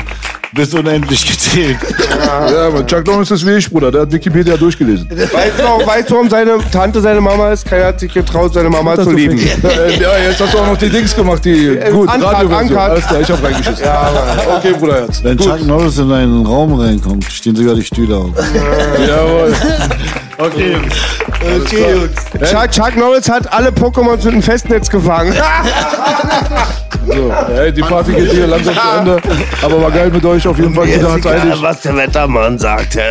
bis 0.54 0.74
unendlich 0.74 1.26
gezählt. 1.26 1.78
Ja, 2.26 2.68
aber 2.68 2.86
Chuck 2.86 3.06
Norris 3.08 3.32
ist 3.32 3.46
wie 3.46 3.54
ich, 3.58 3.70
Bruder. 3.70 3.92
Der 3.92 4.02
hat 4.02 4.12
Wikipedia 4.12 4.56
durchgelesen. 4.56 5.10
Weißt 5.10 5.60
du, 5.60 5.64
auch, 5.68 5.86
weißt 5.86 6.10
du, 6.10 6.14
warum 6.16 6.30
seine 6.30 6.58
Tante 6.72 7.02
seine 7.02 7.22
Mama 7.22 7.52
ist? 7.52 7.66
Keiner 7.66 7.88
hat 7.88 8.00
sich 8.00 8.14
getraut, 8.14 8.54
seine 8.54 8.70
Mama 8.70 8.96
zu 8.96 9.12
lieben. 9.12 9.40
Äh, 9.40 10.00
ja, 10.00 10.18
jetzt 10.18 10.40
hast 10.42 10.54
du 10.54 10.60
auch 10.60 10.68
noch 10.68 10.78
die 10.78 10.90
Dings 10.90 11.16
gemacht, 11.16 11.44
die 11.46 11.78
gut, 11.92 12.08
Uncut, 12.08 12.24
Radioversion. 12.24 12.62
uncut. 12.70 12.78
Alles 12.78 13.08
klar, 13.08 13.22
ich 13.22 13.32
hab 13.32 13.44
reingeschissen. 13.44 13.86
okay, 14.58 14.74
Bruderherz. 14.80 15.24
Wenn 15.24 15.38
Gut. 15.38 15.48
Chuck 15.48 15.66
Norris 15.66 15.98
in 15.98 16.12
einen 16.12 16.46
Raum 16.46 16.80
reinkommt, 16.80 17.26
stehen 17.32 17.56
sogar 17.56 17.76
die 17.76 17.84
Stühle 17.84 18.16
auf. 18.18 18.30
Jawohl. 19.08 19.54
Okay. 20.38 20.78
Okay, 21.62 21.92
Jungs. 21.94 22.50
Chuck, 22.50 22.72
Chuck 22.72 22.96
Norris 22.98 23.30
hat 23.30 23.52
alle 23.52 23.70
Pokémons 23.70 24.24
mit 24.24 24.34
dem 24.34 24.42
Festnetz 24.42 24.90
gefangen. 24.90 25.34
So, 27.14 27.32
ey, 27.54 27.72
die 27.72 27.82
Party 27.82 28.14
geht 28.14 28.32
hier 28.32 28.48
langsam 28.48 28.74
zu 28.74 28.82
Ende. 29.00 29.18
Aber 29.62 29.82
war 29.82 29.92
geil 29.92 30.10
mit 30.12 30.26
euch 30.26 30.48
auf 30.48 30.58
jeden 30.58 30.74
Fall. 30.74 30.88
Ist 30.88 31.04
hat's 31.04 31.26
egal, 31.26 31.58
was 31.62 31.82
der 31.82 31.96
Wettermann 31.96 32.58
sagte. 32.58 33.02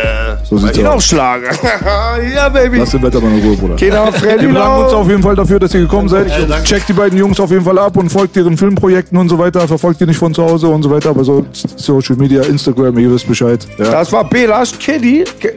So 0.43 0.57
sieht's 0.57 0.79
aus. 0.79 0.85
aufschlagen. 0.85 1.47
ja, 2.35 2.49
Baby. 2.49 2.79
Lass 2.79 2.91
den 2.91 3.01
Wettermann 3.03 3.37
in 3.37 3.45
Ruhe, 3.45 3.55
Bruder. 3.57 3.75
Genau, 3.75 4.11
Freddy 4.11 4.41
Wir 4.43 4.47
bedanken 4.49 4.83
uns 4.83 4.93
auf 4.93 5.07
jeden 5.09 5.23
Fall 5.23 5.35
dafür, 5.35 5.59
dass 5.59 5.73
ihr 5.73 5.81
gekommen 5.81 6.09
seid. 6.09 6.27
Checkt 6.63 6.89
die 6.89 6.93
beiden 6.93 7.17
Jungs 7.17 7.39
auf 7.39 7.51
jeden 7.51 7.63
Fall 7.63 7.79
ab 7.79 7.95
und 7.97 8.09
folgt 8.09 8.35
ihren 8.35 8.57
Filmprojekten 8.57 9.17
und 9.17 9.29
so 9.29 9.37
weiter. 9.39 9.67
Verfolgt 9.67 10.01
die 10.01 10.05
nicht 10.05 10.17
von 10.17 10.33
zu 10.33 10.43
Hause 10.43 10.67
und 10.67 10.83
so 10.83 10.91
weiter. 10.91 11.09
Aber 11.11 11.23
so 11.23 11.45
Social 11.75 12.15
Media, 12.15 12.43
Instagram, 12.43 12.97
ihr 12.97 13.11
wisst 13.11 13.27
Bescheid. 13.27 13.65
Ja. 13.77 13.91
Das 13.91 14.11
war 14.11 14.23
Belasch, 14.29 14.71
Kiddy, 14.79 15.23
K- 15.39 15.53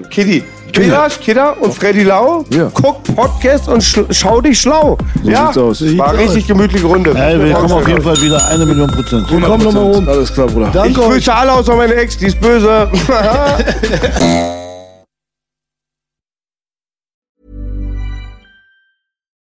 Belasch, 0.73 1.21
Kidder 1.21 1.57
und 1.61 1.73
Freddy 1.73 2.03
Lau. 2.03 2.45
Ja. 2.51 2.71
Guck 2.75 3.03
Podcast 3.14 3.69
und 3.69 3.83
sch 3.83 4.01
schau 4.11 4.41
dich 4.41 4.61
schlau. 4.61 4.99
So 5.23 5.31
ja, 5.31 5.47
sieht's 5.47 5.59
aus. 5.59 5.99
war 5.99 6.17
richtig 6.17 6.47
gemütliche 6.47 6.87
Runde. 6.87 7.14
Ey, 7.14 7.43
wir 7.43 7.55
kommen 7.55 7.73
auf 7.73 7.89
jeden 7.89 8.03
Fall 8.03 8.21
wieder 8.21 8.47
eine 8.49 8.67
Million 8.67 8.91
Prozent. 8.91 9.27
100%. 9.29 9.41
Komm 9.47 9.62
noch 9.62 9.73
mal 9.73 9.83
rum. 9.83 10.09
Alles 10.09 10.33
klar, 10.33 10.47
Bruder. 10.47 10.67
Ich 10.67 10.73
Danke 10.73 11.01
euch. 11.03 11.09
grüße 11.09 11.35
alle 11.35 11.53
außer 11.53 11.77
meine 11.77 11.95
Ex, 11.95 12.17
die 12.19 12.27
ist 12.27 12.41
böse. 12.41 12.89